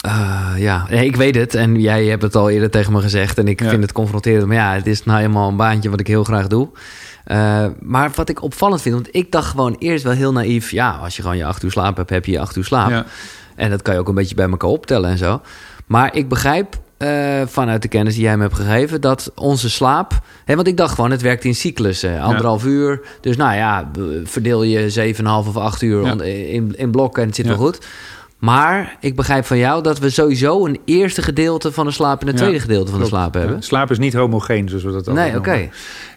Ah, 0.00 0.50
ja, 0.56 0.86
Nee, 0.90 1.06
ik 1.06 1.16
weet 1.16 1.34
het. 1.34 1.54
En 1.54 1.80
jij 1.80 2.04
hebt 2.06 2.22
het 2.22 2.34
al 2.36 2.50
eerder 2.50 2.70
tegen 2.70 2.92
me 2.92 3.00
gezegd. 3.00 3.38
En 3.38 3.48
ik 3.48 3.62
Ja. 3.62 3.68
vind 3.68 3.82
het 3.82 3.92
confronterend. 3.92 4.46
Maar 4.46 4.56
ja, 4.56 4.74
het 4.74 4.86
is 4.86 5.04
nou 5.04 5.20
eenmaal 5.22 5.48
een 5.48 5.56
baantje 5.56 5.90
wat 5.90 6.00
ik 6.00 6.06
heel 6.06 6.24
graag 6.24 6.46
doe. 6.46 6.68
Eh, 7.24 7.66
maar 7.80 8.10
wat 8.14 8.28
ik 8.28 8.42
opvallend 8.42 8.82
vind, 8.82 8.94
want 8.94 9.08
ik 9.10 9.32
dacht 9.32 9.46
gewoon 9.50 9.76
eerst 9.78 10.04
wel 10.04 10.12
heel 10.12 10.32
naïef... 10.32 10.70
ja, 10.70 10.90
als 10.90 11.16
je 11.16 11.22
gewoon 11.22 11.36
je 11.36 11.44
acht 11.44 11.62
uur 11.62 11.70
slaap 11.70 11.96
hebt, 11.96 12.10
heb 12.10 12.24
je 12.24 12.32
je 12.32 12.40
acht 12.40 12.56
uur 12.56 12.64
slaap. 12.64 12.90
Ja. 12.90 13.04
En 13.56 13.70
dat 13.70 13.82
kan 13.82 13.94
je 13.94 14.00
ook 14.00 14.08
een 14.08 14.14
beetje 14.14 14.34
bij 14.34 14.48
elkaar 14.48 14.70
optellen 14.70 15.10
en 15.10 15.18
zo. 15.18 15.40
Maar 15.86 16.14
ik 16.16 16.28
begrijp 16.28 16.76
eh, 16.98 17.08
vanuit 17.46 17.82
de 17.82 17.88
kennis 17.88 18.14
die 18.14 18.22
jij 18.22 18.36
me 18.36 18.42
hebt 18.42 18.54
gegeven... 18.54 19.00
dat 19.00 19.32
onze 19.34 19.70
slaap... 19.70 20.20
Hè, 20.44 20.54
want 20.54 20.66
ik 20.66 20.76
dacht 20.76 20.94
gewoon, 20.94 21.10
het 21.10 21.22
werkt 21.22 21.44
in 21.44 21.54
cyclussen. 21.54 22.20
Anderhalf 22.20 22.64
uur. 22.64 23.00
Dus 23.20 23.36
nou 23.36 23.54
ja, 23.56 23.90
verdeel 24.24 24.62
je 24.62 25.14
7,5 25.16 25.48
of 25.48 25.56
8 25.56 25.82
uur 25.82 26.04
Ja. 26.04 26.22
in, 26.22 26.74
in 26.76 26.90
blokken 26.90 27.22
en 27.22 27.28
het 27.28 27.36
zit 27.36 27.46
Ja. 27.46 27.50
wel 27.56 27.60
goed. 27.60 27.78
Maar 28.38 28.96
ik 29.00 29.16
begrijp 29.16 29.44
van 29.44 29.58
jou 29.58 29.82
dat 29.82 29.98
we 29.98 30.10
sowieso 30.10 30.66
een 30.66 30.78
eerste 30.84 31.22
gedeelte 31.22 31.72
van 31.72 31.86
de 31.86 31.92
slaap... 31.92 32.20
en 32.20 32.26
een 32.28 32.32
Ja, 32.34 32.38
tweede 32.40 32.60
gedeelte 32.60 32.90
van 32.90 33.00
de 33.00 33.06
Klopt. 33.06 33.22
slaap 33.22 33.34
hebben. 33.34 33.54
Ja, 33.54 33.60
slaap 33.60 33.90
is 33.90 33.98
niet 33.98 34.14
homogeen, 34.14 34.68
zoals 34.68 34.84
we 34.84 34.90
dat 34.92 35.08
altijd 35.08 35.26
Nee, 35.26 35.36
oké. 35.38 35.68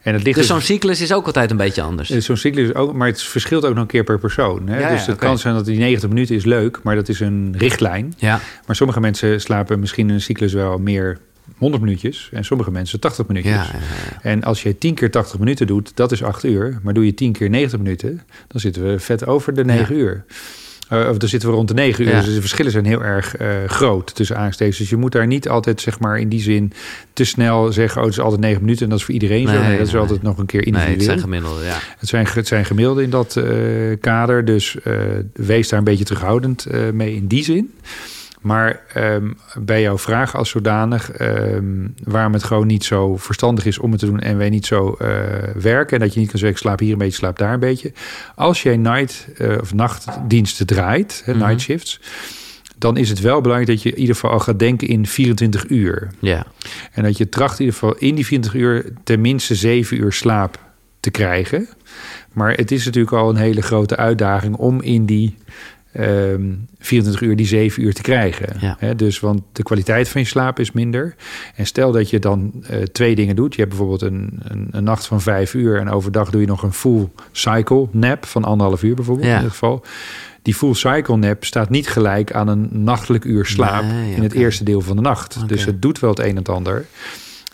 En 0.03 0.13
het 0.13 0.23
ligt 0.23 0.25
Dus 0.25 0.35
dus, 0.35 0.47
zo'n 0.47 0.61
cyclus 0.61 1.01
is 1.01 1.13
ook 1.13 1.25
altijd 1.25 1.51
een 1.51 1.57
beetje 1.57 1.81
anders. 1.81 2.09
eh, 2.09 2.21
zo'n 2.21 2.37
cyclus 2.37 2.67
is 2.67 2.75
ook, 2.75 2.93
maar 2.93 3.07
het 3.07 3.21
verschilt 3.21 3.65
ook 3.65 3.73
nog 3.73 3.81
een 3.81 3.87
keer 3.87 4.03
per 4.03 4.19
persoon. 4.19 4.67
Hè? 4.67 4.79
Ja, 4.79 4.89
dus 4.89 5.05
het 5.05 5.17
kan 5.17 5.37
zijn 5.37 5.53
dat 5.53 5.65
die 5.65 5.77
90 5.77 6.09
minuten 6.09 6.35
is 6.35 6.45
leuk, 6.45 6.79
maar 6.83 6.95
dat 6.95 7.09
is 7.09 7.19
een 7.19 7.55
richtlijn. 7.57 8.13
Ja, 8.17 8.39
Maar 8.65 8.75
sommige 8.75 8.99
mensen 8.99 9.41
slapen 9.41 9.79
misschien 9.79 10.07
in 10.09 10.13
een 10.13 10.21
cyclus 10.21 10.53
wel 10.53 10.77
meer 10.77 11.17
100 11.57 11.83
minuutjes 11.83 12.29
en 12.33 12.43
sommige 12.45 12.71
mensen 12.71 12.99
80 12.99 13.27
minuutjes. 13.27 13.53
ja, 13.53 13.61
ja, 13.63 13.79
ja. 14.13 14.29
En 14.29 14.43
als 14.43 14.63
je 14.63 14.77
10 14.77 14.93
keer 14.93 15.11
80 15.11 15.39
minuten 15.39 15.67
doet, 15.67 15.91
dat 15.95 16.11
is 16.11 16.23
8 16.23 16.43
uur. 16.43 16.79
Maar 16.83 16.93
doe 16.93 17.05
je 17.05 17.13
10 17.13 17.31
keer 17.31 17.49
90 17.49 17.79
minuten, 17.79 18.21
dan 18.47 18.61
zitten 18.61 18.83
we 18.83 18.99
vet 18.99 19.25
over 19.25 19.53
de 19.53 19.65
9 19.65 19.95
uur. 19.95 20.25
Eh, 20.91 21.09
of 21.09 21.17
dan 21.17 21.29
zitten 21.29 21.49
we 21.49 21.55
rond 21.55 21.67
de 21.67 21.73
9 21.73 22.03
uur. 22.03 22.09
Ja. 22.09 22.21
Dus 22.21 22.33
de 22.33 22.39
verschillen 22.39 22.71
zijn 22.71 22.85
heel 22.85 23.03
erg 23.03 23.35
eh, 23.37 23.47
groot 23.67 24.15
tussen 24.15 24.37
aanstekens. 24.37 24.77
Dus 24.77 24.89
je 24.89 24.95
moet 24.95 25.11
daar 25.11 25.27
niet 25.27 25.49
altijd, 25.49 25.81
zeg 25.81 25.99
maar, 25.99 26.19
in 26.19 26.29
die 26.29 26.41
zin 26.41 26.73
te 27.13 27.23
snel 27.23 27.71
zeggen: 27.71 27.97
oh, 28.01 28.07
het 28.07 28.13
is 28.17 28.21
altijd 28.21 28.41
9 28.41 28.61
minuten 28.61 28.83
en 28.83 28.89
dat 28.89 28.99
is 28.99 29.05
voor 29.05 29.13
iedereen 29.13 29.47
zo. 29.47 29.53
Nee, 29.53 29.61
Nee, 29.61 29.77
dat 29.77 29.87
is 29.87 29.93
nee. 29.93 30.01
altijd 30.01 30.21
nog 30.21 30.37
een 30.37 30.45
keer 30.45 30.59
Nee, 30.59 30.67
individueel. 30.67 30.97
het 30.97 31.05
zijn 31.05 31.19
gemiddelde, 31.19 31.65
ja. 31.65 31.77
Het 31.97 32.09
zijn, 32.09 32.27
het 32.33 32.47
zijn 32.47 32.65
gemiddelden 32.65 33.03
in 33.03 33.09
dat 33.09 33.35
eh, 33.35 33.45
kader. 33.99 34.45
Dus 34.45 34.77
wees 35.33 35.69
daar 35.69 35.79
een 35.79 35.85
beetje 35.85 36.05
terughoudend 36.05 36.67
mee 36.93 37.15
in 37.15 37.27
die 37.27 37.43
zin. 37.43 37.73
Maar 38.41 38.81
um, 38.97 39.37
bij 39.59 39.81
jouw 39.81 39.97
vraag 39.97 40.35
als 40.35 40.49
zodanig, 40.49 41.19
um, 41.21 41.93
waarom 42.03 42.33
het 42.33 42.43
gewoon 42.43 42.67
niet 42.67 42.83
zo 42.83 43.17
verstandig 43.17 43.65
is 43.65 43.79
om 43.79 43.91
het 43.91 43.99
te 43.99 44.05
doen 44.05 44.19
en 44.19 44.37
wij 44.37 44.49
niet 44.49 44.65
zo 44.65 44.95
uh, 45.01 45.07
werken. 45.55 45.97
En 45.97 46.03
dat 46.03 46.13
je 46.13 46.19
niet 46.19 46.29
kan 46.29 46.39
zeggen, 46.39 46.57
ik 46.57 46.63
slaap 46.63 46.79
hier 46.79 46.91
een 46.91 46.97
beetje, 46.97 47.17
slaap 47.17 47.37
daar 47.37 47.53
een 47.53 47.59
beetje. 47.59 47.93
Als 48.35 48.63
jij 48.63 48.77
night 48.77 49.27
uh, 49.37 49.57
of 49.61 49.73
nachtdiensten 49.73 50.65
draait, 50.65 51.23
mm 51.25 51.33
-hmm. 51.33 51.43
night 51.43 51.61
shifts 51.61 51.99
dan 52.81 52.97
is 52.97 53.09
het 53.09 53.19
wel 53.19 53.41
belangrijk 53.41 53.71
dat 53.71 53.83
je 53.83 53.91
in 53.91 53.99
ieder 53.99 54.15
geval 54.15 54.31
al 54.31 54.39
gaat 54.39 54.59
denken 54.59 54.87
in 54.87 55.05
24 55.05 55.69
uur. 55.69 56.11
Ja. 56.19 56.45
En 56.91 57.03
dat 57.03 57.17
je 57.17 57.29
tracht 57.29 57.59
in 57.59 57.65
ieder 57.65 57.79
geval 57.79 57.95
in 57.95 58.15
die 58.15 58.25
24 58.25 58.61
uur 58.61 58.93
tenminste 59.03 59.55
7 59.55 59.97
uur 59.97 60.11
slaap 60.11 60.59
te 60.99 61.11
krijgen. 61.11 61.67
Maar 62.33 62.53
het 62.53 62.71
is 62.71 62.85
natuurlijk 62.85 63.13
al 63.13 63.29
een 63.29 63.35
hele 63.35 63.61
grote 63.61 63.95
uitdaging 63.95 64.55
om 64.55 64.81
in 64.81 65.05
die 65.05 65.37
um, 65.99 66.67
24 66.79 67.21
uur 67.21 67.35
die 67.35 67.45
7 67.45 67.83
uur 67.83 67.93
te 67.93 68.01
krijgen. 68.01 68.77
Ja. 68.79 68.93
dus 68.93 69.19
want 69.19 69.41
de 69.51 69.63
kwaliteit 69.63 70.09
van 70.09 70.21
je 70.21 70.27
slaap 70.27 70.59
is 70.59 70.71
minder. 70.71 71.15
En 71.55 71.65
stel 71.65 71.91
dat 71.91 72.09
je 72.09 72.19
dan 72.19 72.51
uh, 72.71 72.83
twee 72.83 73.15
dingen 73.15 73.35
doet. 73.35 73.53
Je 73.55 73.61
hebt 73.61 73.75
bijvoorbeeld 73.75 74.01
een, 74.11 74.39
een, 74.43 74.67
een, 74.71 74.83
nacht 74.83 75.05
van 75.05 75.21
5 75.21 75.53
uur 75.53 75.79
en 75.79 75.89
overdag 75.89 76.29
doe 76.29 76.41
je 76.41 76.47
nog 76.47 76.63
een 76.63 76.73
full 76.73 77.09
cycle 77.31 77.87
nap 77.91 78.25
van 78.25 78.43
anderhalf 78.43 78.83
uur 78.83 78.95
bijvoorbeeld 78.95 79.27
ja. 79.27 79.33
in 79.33 79.37
ieder 79.37 79.57
geval 79.57 79.83
die 80.41 80.53
full 80.53 80.73
cycle 80.73 81.17
nap 81.17 81.45
staat 81.45 81.69
niet 81.69 81.87
gelijk 81.87 82.33
aan 82.33 82.47
een 82.47 82.69
nachtelijk 82.71 83.23
uur 83.23 83.45
slaap 83.45 83.83
Nee, 83.83 84.15
in 84.15 84.23
het 84.23 84.33
eerste 84.33 84.63
deel 84.63 84.81
van 84.81 84.95
de 84.95 85.01
nacht. 85.01 85.47
Dus 85.47 85.65
het 85.65 85.81
doet 85.81 85.99
wel 85.99 86.09
het 86.09 86.19
een 86.19 86.25
en 86.25 86.35
het 86.35 86.49
ander. 86.49 86.85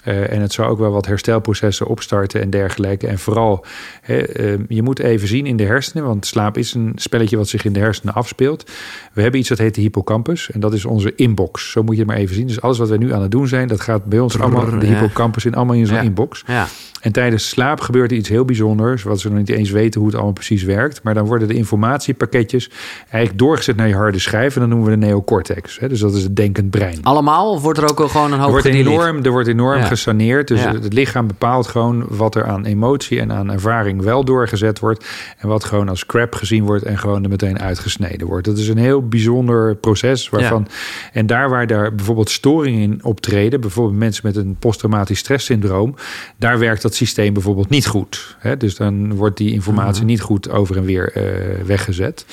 Uh, 0.08 0.32
en 0.32 0.41
het 0.41 0.53
zou 0.53 0.70
ook 0.70 0.80
wel 0.80 0.91
wat 0.91 1.05
herstelprocessen 1.05 1.88
opstarten 1.88 2.41
en 2.41 2.49
dergelijke. 2.49 3.08
En 3.08 3.20
vooral, 3.20 3.66
uh, 4.10 4.24
je 4.68 4.84
moet 4.84 4.99
even 4.99 5.28
zien 5.28 5.45
in 5.45 5.58
de 5.58 5.64
hersenen, 5.64 6.05
want 6.05 6.26
slaap 6.26 6.58
is 6.58 6.74
een 6.74 6.91
spelletje 6.95 7.38
wat 7.38 7.47
zich 7.47 7.66
in 7.66 7.74
de 7.74 7.80
hersenen 7.80 8.14
afspeelt. 8.14 8.72
We 9.14 9.22
hebben 9.22 9.39
iets 9.39 9.49
dat 9.49 9.58
heet 9.58 9.76
de 9.76 9.82
hippocampus 9.82 10.51
en 10.51 10.60
dat 10.60 10.74
is 10.74 10.86
onze 10.86 11.16
inbox. 11.16 11.72
Zo 11.72 11.84
moet 11.84 11.95
je 11.95 12.01
het 12.01 12.10
maar 12.10 12.20
even 12.20 12.36
zien. 12.36 12.47
Dus 12.47 12.62
alles 12.62 12.78
wat 12.78 12.89
we 12.89 12.97
nu 12.97 13.14
aan 13.14 13.22
het 13.22 13.32
doen 13.32 13.47
zijn, 13.47 13.68
dat 13.68 13.82
gaat 13.82 14.05
bij 14.05 14.20
ons 14.20 14.34
Brrr, 14.34 14.43
allemaal, 14.43 14.80
de 14.80 14.88
ja. 14.88 14.93
hippocampus 14.93 15.45
in 15.45 15.55
allemaal 15.55 15.76
in 15.76 15.86
zo'n 15.86 15.95
Ja. 15.95 16.01
inbox. 16.01 16.43
Ja. 16.47 16.68
En 17.01 17.12
tijdens 17.12 17.49
slaap 17.49 17.80
gebeurt 17.80 18.12
er 18.12 18.18
iets 18.18 18.30
heel 18.30 18.45
bijzonders, 18.45 19.03
wat 19.03 19.20
ze 19.20 19.30
nog 19.30 19.38
niet 19.38 19.49
eens 19.49 19.70
weten 19.70 19.99
hoe 19.99 20.05
het 20.10 20.16
allemaal 20.16 20.34
precies 20.34 20.64
werkt. 20.64 21.03
Maar 21.03 21.14
dan 21.14 21.26
worden 21.26 21.47
de 21.47 21.53
informatiepakketjes 21.53 22.70
eigenlijk 23.10 23.38
doorgezet 23.39 23.76
naar 23.76 23.88
je 23.88 23.95
harde 23.95 24.20
schijf 24.20 24.53
en 24.53 24.60
dan 24.60 24.70
noemen 24.70 24.89
we 24.89 24.99
de 24.99 25.05
neocortex. 25.05 25.80
Dus 25.88 25.99
dat 25.99 26.14
is 26.14 26.24
het 26.24 26.36
denkend 26.36 26.70
brein. 26.70 26.97
Allemaal? 27.03 27.51
Of 27.51 27.62
wordt 27.62 27.78
er 27.80 27.89
ook 27.89 27.97
wel 27.97 28.08
gewoon 28.10 28.26
een 28.28 28.34
Er 28.34 28.39
hoop 28.39 28.49
wordt 28.49 28.66
gedelete? 28.66 28.89
enorm, 28.89 29.24
er 29.24 29.32
wordt 29.32 29.47
enorm. 29.47 29.82
Gesaneerd. 29.98 30.48
Dus 30.48 30.62
Ja. 30.64 30.74
het 30.74 30.93
lichaam 30.93 31.28
bepaalt 31.28 31.68
gewoon 31.68 32.06
wat 32.10 32.36
er 32.36 32.45
aan 32.45 32.66
emotie 32.66 33.20
en 33.20 33.32
aan 33.32 33.52
ervaring 33.52 34.02
wel 34.02 34.24
doorgezet 34.26 34.80
wordt. 34.80 35.06
En 35.38 35.48
wat 35.48 35.64
gewoon 35.64 35.89
als 35.89 36.06
crap 36.06 36.36
gezien 36.36 36.64
wordt 36.66 36.84
en 36.84 36.98
gewoon 36.98 37.24
er 37.24 37.30
meteen 37.30 37.60
uitgesneden 37.60 38.28
wordt. 38.28 38.45
Dat 38.45 38.58
is 38.58 38.68
een 38.68 38.78
heel 38.78 39.08
bijzonder 39.08 39.76
proces 39.76 40.30
waarvan. 40.30 40.68
En 41.14 41.26
daar 41.26 41.50
waar 41.50 41.68
daar 41.68 41.95
bijvoorbeeld 41.95 42.30
storingen 42.30 42.82
in 42.82 43.00
optreden, 43.04 43.62
bijvoorbeeld 43.62 43.98
mensen 43.98 44.22
met 44.26 44.36
een 44.36 44.56
posttraumatisch 44.60 45.20
stresssyndroom, 45.20 45.95
daar 46.38 46.60
werkt 46.60 46.82
dat 46.82 46.95
systeem 46.95 47.34
bijvoorbeeld 47.34 47.70
niet 47.70 47.88
goed. 47.88 48.36
Hè? 48.39 48.58
Dus 48.58 48.76
dan 48.76 49.14
wordt 49.16 49.38
die 49.38 49.52
informatie 49.54 50.02
Mhm. 50.02 50.12
niet 50.12 50.22
goed 50.22 50.50
over 50.50 50.78
en 50.78 50.84
weer 50.86 51.12
eh, 51.14 51.24
weggezet. 51.66 52.26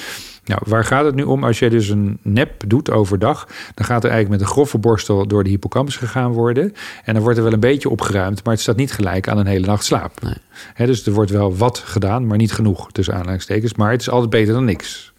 Nou, 0.45 0.61
waar 0.65 0.85
gaat 0.85 1.05
het 1.05 1.15
nu 1.15 1.23
om? 1.23 1.45
Als 1.45 1.59
jij 1.59 1.69
dus 1.69 1.89
een 1.89 2.19
nep 2.23 2.63
doet 2.67 2.91
overdag, 2.91 3.49
dan 3.75 3.87
gaat 3.87 4.05
er 4.05 4.11
eigenlijk 4.11 4.41
met 4.41 4.41
een 4.41 4.55
grove 4.55 4.79
borstel 4.79 5.27
door 5.27 5.45
de 5.45 5.51
hippocampus 5.51 5.97
gegaan 5.97 6.33
worden. 6.33 6.73
En 7.05 7.15
dan 7.15 7.23
wordt 7.23 7.39
er 7.39 7.45
wel 7.45 7.53
een 7.53 7.61
beetje 7.61 7.89
opgeruimd, 7.89 8.45
maar 8.45 8.53
het 8.53 8.63
staat 8.63 8.77
niet 8.77 8.93
gelijk 8.93 9.29
aan 9.29 9.39
een 9.39 9.47
hele 9.47 9.67
nacht 9.67 9.85
slaap. 9.85 10.23
Nee. 10.23 10.87
Dus 10.87 11.07
er 11.07 11.13
wordt 11.13 11.31
wel 11.31 11.57
wat 11.57 11.79
gedaan, 11.79 12.27
maar 12.27 12.37
niet 12.37 12.53
genoeg 12.53 12.93
tussen 12.93 13.15
aanhalingstekens. 13.15 13.75
Maar 13.75 13.91
het 13.91 14.01
is 14.01 14.11
altijd 14.11 14.31
beter 14.31 14.55
dan 14.55 14.65
niks. 14.65 15.13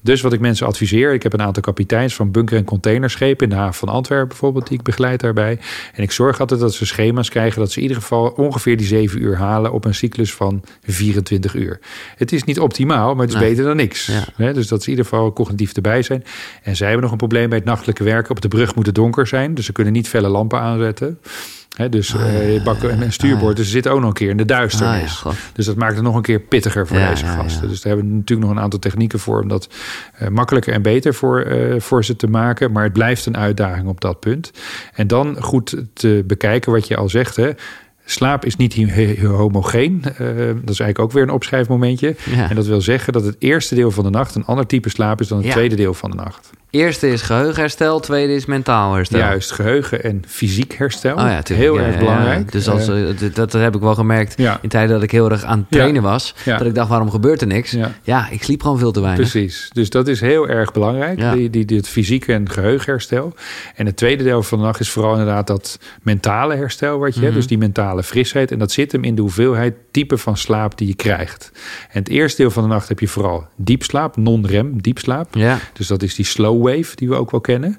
Dus 0.00 0.20
wat 0.20 0.32
ik 0.32 0.40
mensen 0.40 0.66
adviseer, 0.66 1.12
ik 1.12 1.22
heb 1.22 1.32
een 1.32 1.42
aantal 1.42 1.62
kapiteins 1.62 2.14
van 2.14 2.30
bunker- 2.30 2.56
en 2.56 2.64
containerschepen 2.64 3.44
in 3.44 3.50
de 3.54 3.60
haven 3.60 3.74
van 3.74 3.88
Antwerpen 3.88 4.28
bijvoorbeeld, 4.28 4.68
die 4.68 4.78
ik 4.78 4.84
begeleid 4.84 5.20
daarbij. 5.20 5.58
En 5.94 6.02
ik 6.02 6.10
zorg 6.10 6.40
altijd 6.40 6.60
dat 6.60 6.74
ze 6.74 6.86
schema's 6.86 7.28
krijgen 7.28 7.60
dat 7.60 7.70
ze 7.70 7.76
in 7.76 7.82
ieder 7.82 7.96
geval 8.02 8.28
ongeveer 8.28 8.76
die 8.76 8.86
7 8.86 9.22
uur 9.22 9.36
halen 9.36 9.72
op 9.72 9.84
een 9.84 9.94
cyclus 9.94 10.34
van 10.34 10.62
24 10.82 11.54
uur. 11.54 11.80
Het 12.16 12.32
is 12.32 12.44
niet 12.44 12.60
optimaal, 12.60 13.14
maar 13.14 13.24
het 13.24 13.34
is 13.34 13.40
Nee. 13.40 13.48
beter 13.48 13.64
dan 13.64 13.76
niks. 13.76 14.10
Ja. 14.36 14.52
Dus 14.52 14.68
dat 14.68 14.82
ze 14.82 14.90
in 14.90 14.96
ieder 14.96 15.10
geval 15.10 15.32
cognitief 15.32 15.72
erbij 15.72 16.02
zijn. 16.02 16.24
En 16.62 16.76
zij 16.76 16.86
hebben 16.86 17.02
nog 17.02 17.12
een 17.12 17.18
probleem 17.18 17.48
bij 17.48 17.58
het 17.58 17.66
nachtelijke 17.66 18.04
werken. 18.04 18.30
Op 18.30 18.40
de 18.40 18.48
brug 18.48 18.74
moet 18.74 18.86
het 18.86 18.94
donker 18.94 19.26
zijn, 19.26 19.54
dus 19.54 19.64
ze 19.66 19.72
kunnen 19.72 19.92
niet 19.92 20.08
felle 20.08 20.28
lampen 20.28 20.60
aanzetten. 20.60 21.18
Dus 21.90 22.14
Ah, 22.16 22.54
eh, 22.56 22.62
bakken 22.64 23.02
en 23.02 23.12
stuurboord, 23.12 23.50
Ah, 23.50 23.56
dus 23.56 23.64
ze 23.66 23.70
zitten 23.72 23.92
ook 23.92 23.98
nog 24.00 24.08
een 24.08 24.14
keer 24.14 24.30
in 24.30 24.36
de 24.36 24.42
Ah, 24.42 24.48
ja, 24.48 24.56
duisternis. 24.56 25.12
God. 25.12 25.34
Dus 25.52 25.66
dat 25.66 25.76
maakt 25.76 25.94
het 25.94 26.02
nog 26.02 26.14
een 26.16 26.22
keer 26.22 26.40
pittiger 26.40 26.86
voor 26.86 26.96
Ja, 26.98 27.08
deze 27.10 27.24
ja, 27.24 27.34
gasten. 27.34 27.62
ja. 27.62 27.68
Dus 27.68 27.80
daar 27.80 27.92
hebben 27.92 28.10
we 28.10 28.16
natuurlijk 28.18 28.48
nog 28.48 28.56
een 28.56 28.62
aantal 28.62 28.78
technieken 28.78 29.18
voor 29.18 29.40
om 29.42 29.48
dat 29.48 29.68
eh, 30.14 30.28
makkelijker 30.28 30.72
en 30.72 30.82
beter 30.82 31.14
voor, 31.14 31.40
eh, 31.40 31.80
voor 31.80 32.04
ze 32.04 32.16
te 32.16 32.26
maken. 32.26 32.72
Maar 32.72 32.82
het 32.84 32.92
blijft 32.92 33.26
een 33.26 33.36
uitdaging 33.36 33.88
op 33.88 34.00
dat 34.00 34.20
punt. 34.20 34.50
En 34.94 35.06
dan 35.06 35.36
goed 35.42 35.76
te 35.92 36.24
bekijken 36.26 36.72
wat 36.72 36.88
je 36.88 36.96
al 36.96 37.08
zegt. 37.08 37.36
Hè. 37.36 37.50
Slaap 38.04 38.44
is 38.44 38.56
niet 38.56 38.74
homogeen. 39.22 40.00
Dat 40.02 40.14
is 40.70 40.80
eigenlijk 40.80 40.98
ook 40.98 41.12
weer 41.12 41.22
een 41.22 41.30
opschrijfmomentje. 41.30 42.16
Ja. 42.34 42.48
En 42.48 42.56
dat 42.56 42.66
wil 42.66 42.80
zeggen 42.80 43.12
dat 43.12 43.24
het 43.24 43.36
eerste 43.38 43.74
deel 43.74 43.90
van 43.90 44.04
de 44.04 44.10
nacht 44.10 44.34
een 44.34 44.44
ander 44.44 44.66
type 44.66 44.88
slaap 44.88 45.20
is 45.20 45.28
dan 45.28 45.38
het 45.38 45.46
Ja. 45.46 45.52
tweede 45.52 45.74
deel 45.76 45.94
van 45.94 46.10
de 46.10 46.16
nacht. 46.16 46.50
Eerste 46.74 47.08
is 47.08 47.22
geheugenherstel, 47.22 48.00
tweede 48.00 48.34
is 48.34 48.46
mentaal 48.46 48.94
herstel. 48.94 49.18
Juist, 49.18 49.50
geheugen 49.52 50.02
en 50.04 50.22
fysiek 50.26 50.72
herstel. 50.72 51.14
Oh 51.16 51.20
ja, 51.22 51.42
tuurlijk. 51.42 51.68
Heel 51.68 51.78
Ja, 51.80 51.86
erg 51.86 51.98
belangrijk. 51.98 52.44
ja. 52.44 52.50
Dus 52.50 52.68
als, 52.68 52.88
Eh, 52.88 53.08
eh, 53.10 53.16
dat, 53.20 53.34
dat 53.34 53.52
heb 53.52 53.74
ik 53.74 53.80
wel 53.80 53.94
gemerkt 53.94 54.38
in 54.38 54.68
tijden 54.68 54.90
dat 54.94 55.02
ik 55.02 55.10
heel 55.10 55.30
erg 55.30 55.42
aan 55.44 55.58
het 55.58 55.70
trainen 55.70 56.02
was. 56.02 56.34
Dat 56.44 56.66
ik 56.66 56.74
dacht, 56.74 56.88
waarom 56.88 57.10
gebeurt 57.10 57.40
er 57.40 57.46
niks? 57.46 57.76
Ja. 58.02 58.28
Ik 58.30 58.42
sliep 58.42 58.62
gewoon 58.62 58.78
veel 58.78 58.92
te 58.92 59.00
weinig. 59.00 59.30
Precies. 59.30 59.70
Dus 59.72 59.90
dat 59.90 60.08
is 60.08 60.20
heel 60.20 60.48
erg 60.48 60.72
belangrijk. 60.72 61.32
Die, 61.32 61.64
die, 61.64 61.76
het 61.76 61.88
fysieke 61.88 62.32
en 62.32 62.50
geheugenherstel. 62.50 63.34
En 63.74 63.86
het 63.86 63.96
tweede 63.96 64.24
deel 64.24 64.42
van 64.42 64.58
de 64.58 64.64
nacht 64.64 64.80
is 64.80 64.90
vooral 64.90 65.12
inderdaad 65.12 65.46
dat 65.46 65.78
mentale 66.02 66.54
herstel 66.54 66.98
wat 66.98 67.08
je 67.08 67.14
Mhm. 67.14 67.22
hebt. 67.22 67.34
Dus 67.34 67.46
die 67.46 67.58
mentale 67.58 68.02
frisheid. 68.02 68.50
En 68.50 68.58
dat 68.58 68.72
zit 68.72 68.92
hem 68.92 69.04
in 69.04 69.14
de 69.14 69.22
hoeveelheid 69.22 69.74
type 69.90 70.18
van 70.18 70.36
slaap 70.36 70.78
die 70.78 70.86
je 70.88 70.94
krijgt. 70.94 71.50
En 71.90 71.98
het 71.98 72.08
eerste 72.08 72.42
deel 72.42 72.50
van 72.50 72.62
de 72.62 72.68
nacht 72.68 72.88
heb 72.88 73.00
je 73.00 73.08
vooral 73.08 73.46
diepslaap, 73.56 74.16
non-rem, 74.16 74.82
diepslaap. 74.82 75.34
Ja, 75.34 75.58
Dus 75.72 75.86
dat 75.86 76.02
is 76.02 76.14
die 76.14 76.24
slow 76.24 76.62
wave 76.64 76.96
die 76.96 77.08
we 77.08 77.14
ook 77.14 77.30
wel 77.30 77.40
kennen. 77.40 77.78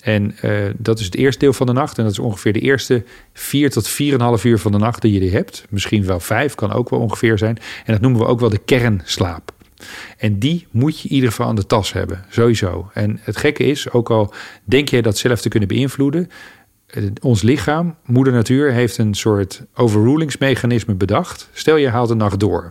En 0.00 0.36
eh, 0.40 0.52
dat 0.76 0.98
is 0.98 1.04
het 1.04 1.14
eerste 1.14 1.38
deel 1.38 1.52
van 1.52 1.66
de 1.66 1.72
nacht. 1.72 1.98
En 1.98 2.04
dat 2.04 2.12
is 2.12 2.18
ongeveer 2.18 2.52
de 2.52 2.60
eerste 2.60 3.04
vier 3.32 3.70
tot 3.70 3.88
vier 3.88 4.14
en 4.14 4.20
half 4.20 4.44
uur 4.44 4.58
van 4.58 4.72
de 4.72 4.78
nacht 4.78 5.02
die 5.02 5.12
je 5.12 5.20
die 5.20 5.30
hebt. 5.30 5.64
Misschien 5.68 6.04
wel 6.04 6.20
vijf, 6.20 6.54
kan 6.54 6.72
ook 6.72 6.90
wel 6.90 7.00
ongeveer 7.00 7.38
zijn. 7.38 7.58
En 7.84 7.92
dat 7.92 8.00
noemen 8.00 8.20
we 8.20 8.26
ook 8.26 8.40
wel 8.40 8.48
de 8.48 8.58
kernslaap. 8.64 9.52
En 10.18 10.38
die 10.38 10.66
moet 10.70 11.00
je 11.00 11.08
in 11.08 11.14
ieder 11.14 11.30
geval 11.30 11.46
aan 11.46 11.54
de 11.54 11.66
tas 11.66 11.92
hebben, 11.92 12.24
sowieso. 12.28 12.90
En 12.92 13.20
het 13.22 13.36
gekke 13.36 13.64
is, 13.64 13.90
ook 13.90 14.10
al 14.10 14.34
denk 14.64 14.88
jij 14.88 15.02
dat 15.02 15.18
zelf 15.18 15.40
te 15.40 15.48
kunnen 15.48 15.68
beïnvloeden... 15.68 16.28
eh, 16.86 17.04
ons 17.20 17.42
lichaam, 17.42 17.96
moeder 18.04 18.32
natuur, 18.32 18.72
heeft 18.72 18.98
een 18.98 19.14
soort 19.14 19.64
overrulingsmechanisme 19.74 20.94
bedacht. 20.94 21.48
Stel 21.52 21.76
je 21.76 21.88
haalt 21.88 22.08
de 22.08 22.14
nacht 22.14 22.40
door. 22.40 22.70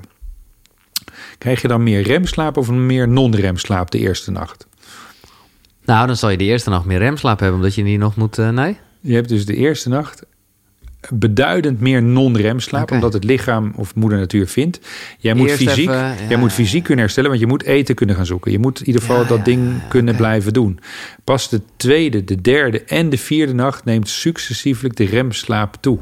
Krijg 1.38 1.62
je 1.62 1.68
dan 1.68 1.84
meer 1.84 2.02
remslaap 2.02 2.58
of 2.58 2.70
meer 2.70 3.08
non-remslaap 3.08 3.92
de 3.92 4.00
eerste 4.00 4.32
nacht? 4.32 4.68
Nou 5.86 6.08
dan 6.08 6.16
zal 6.16 6.30
je 6.30 6.38
de 6.38 6.44
eerste 6.44 6.70
nacht 6.70 6.86
meer 6.86 7.00
remslaap 7.00 7.40
hebben, 7.40 7.58
omdat 7.58 7.76
je 7.76 7.84
niet 7.84 8.00
nog 8.00 8.16
moet... 8.16 8.38
eh, 8.38 8.50
nee? 8.50 8.78
Je 9.00 9.14
hebt 9.14 9.30
dus 9.30 9.46
de 9.46 9.56
eerste 9.56 9.90
nacht 9.90 10.24
beduidend 11.10 11.80
meer 11.80 12.04
non-remslaap, 12.04 12.92
omdat 12.92 13.14
het 13.14 13.24
lichaam 13.24 13.74
of 13.76 13.96
moeder 13.96 14.20
natuur 14.20 14.48
vindt. 14.48 14.80
Jij 15.20 15.34
moet, 15.34 15.50
Eerst 15.50 15.64
fysiek, 15.64 15.78
even, 15.78 15.94
ja, 15.94 16.16
jij 16.30 16.38
moet 16.38 16.50
ja, 16.50 16.56
fysiek 16.56 16.84
kunnen 16.84 17.04
herstellen, 17.04 17.30
want 17.30 17.42
je 17.42 17.48
moet 17.48 17.64
eten 17.64 17.96
kunnen 17.96 18.16
gaan 18.16 18.26
zoeken. 18.26 18.52
Je 18.52 18.60
moet 18.60 18.80
in 18.80 18.86
ieder 18.86 19.02
geval 19.02 19.26
dat 19.28 19.46
ding 19.46 19.88
kunnen 19.88 20.16
blijven 20.16 20.54
doen. 20.54 20.80
Pas 21.24 21.50
de 21.50 21.62
tweede, 21.76 22.24
de 22.24 22.42
derde 22.42 22.84
en 22.84 23.10
de 23.10 23.18
vierde 23.18 23.54
nacht 23.54 23.86
neemt 23.86 24.10
successievelijk 24.10 24.96
de 24.96 25.06
remslaap 25.06 25.76
toe. 25.80 26.00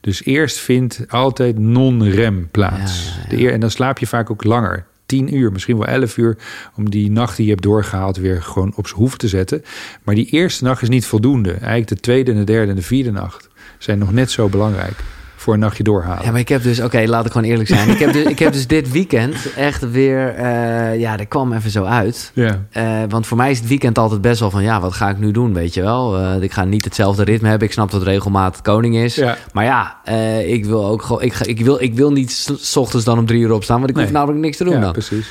Dus 0.00 0.24
eerst 0.24 0.58
vindt 0.58 1.04
altijd 1.08 1.58
non-rem 1.58 2.48
plaats. 2.50 3.12
De 3.28 3.38
eer, 3.38 3.52
en 3.52 3.60
dan 3.60 3.70
slaap 3.70 3.98
je 3.98 4.06
vaak 4.06 4.30
ook 4.30 4.44
langer. 4.44 4.86
10 5.06 5.34
uur, 5.34 5.52
misschien 5.52 5.78
wel 5.78 5.86
11 5.86 6.16
uur, 6.16 6.36
om 6.76 6.90
die 6.90 7.10
nacht 7.10 7.36
die 7.36 7.44
je 7.44 7.50
hebt 7.50 7.62
doorgehaald 7.62 8.16
weer 8.16 8.42
gewoon 8.42 8.72
op 8.76 8.86
zijn 8.86 9.00
hoef 9.00 9.16
te 9.16 9.28
zetten. 9.28 9.62
Maar 10.02 10.14
die 10.14 10.26
eerste 10.26 10.64
nacht 10.64 10.82
is 10.82 10.88
niet 10.88 11.06
voldoende. 11.06 11.50
Eigenlijk 11.50 11.88
de 11.88 12.00
tweede, 12.00 12.34
de 12.34 12.44
derde 12.44 12.70
en 12.70 12.76
de 12.76 12.82
vierde 12.82 13.10
nacht 13.10 13.48
zijn 13.78 13.98
nog 13.98 14.12
net 14.12 14.30
zo 14.30 14.48
belangrijk 14.48 14.96
voor 15.44 15.54
een 15.54 15.60
nachtje 15.60 15.82
doorhalen. 15.82 16.24
Ja, 16.24 16.30
maar 16.30 16.40
ik 16.40 16.48
heb 16.48 16.62
dus... 16.62 16.80
Oké, 16.80 17.04
laat 17.06 17.26
ik 17.26 17.32
gewoon 17.32 17.48
eerlijk 17.50 17.68
zijn. 17.68 17.88
ik, 17.88 17.98
heb 17.98 18.12
dus, 18.12 18.24
ik 18.24 18.38
heb 18.38 18.52
dus 18.52 18.66
dit 18.76 18.90
weekend 18.90 19.36
echt 19.56 19.90
weer... 19.90 20.28
eh, 20.34 20.98
ja, 21.00 21.16
dat 21.16 21.28
kwam 21.28 21.52
even 21.52 21.70
zo 21.70 21.84
uit. 21.84 22.30
Ja. 22.34 22.62
Eh, 22.70 23.02
want 23.08 23.26
voor 23.26 23.36
mij 23.36 23.50
is 23.50 23.58
het 23.58 23.68
weekend 23.68 23.98
altijd 23.98 24.20
best 24.20 24.40
wel 24.40 24.50
van... 24.50 24.62
ja, 24.62 24.80
wat 24.80 24.92
ga 24.92 25.08
ik 25.08 25.18
nu 25.18 25.30
doen, 25.30 25.54
weet 25.54 25.74
je 25.74 25.82
wel? 25.82 26.18
Eh, 26.18 26.42
ik 26.42 26.52
ga 26.52 26.64
niet 26.64 26.84
hetzelfde 26.84 27.24
ritme 27.24 27.48
hebben. 27.48 27.66
Ik 27.66 27.72
snap 27.74 27.90
dat 27.90 28.02
regelmaat 28.02 28.62
koning 28.62 28.96
is. 28.96 29.14
Ja. 29.14 29.36
Maar 29.52 29.64
ja, 29.64 30.04
ik 30.40 30.64
wil 30.64 30.86
ook 30.86 31.02
gewoon... 31.02 31.22
Ik, 31.22 31.32
ga, 31.32 31.44
ik, 31.44 31.60
wil, 31.60 31.82
ik 31.82 31.94
wil 31.94 32.12
niet 32.12 32.32
s- 32.32 32.76
ochtends 32.76 33.04
dan 33.04 33.18
om 33.18 33.26
drie 33.26 33.40
uur 33.40 33.52
opstaan... 33.52 33.78
want 33.78 33.90
ik 33.90 33.96
hoef 33.96 34.04
Nee. 34.04 34.14
namelijk 34.14 34.40
niks 34.40 34.56
te 34.56 34.64
doen 34.64 34.74
ja, 34.74 34.80
dan. 34.80 34.92
precies. 34.92 35.30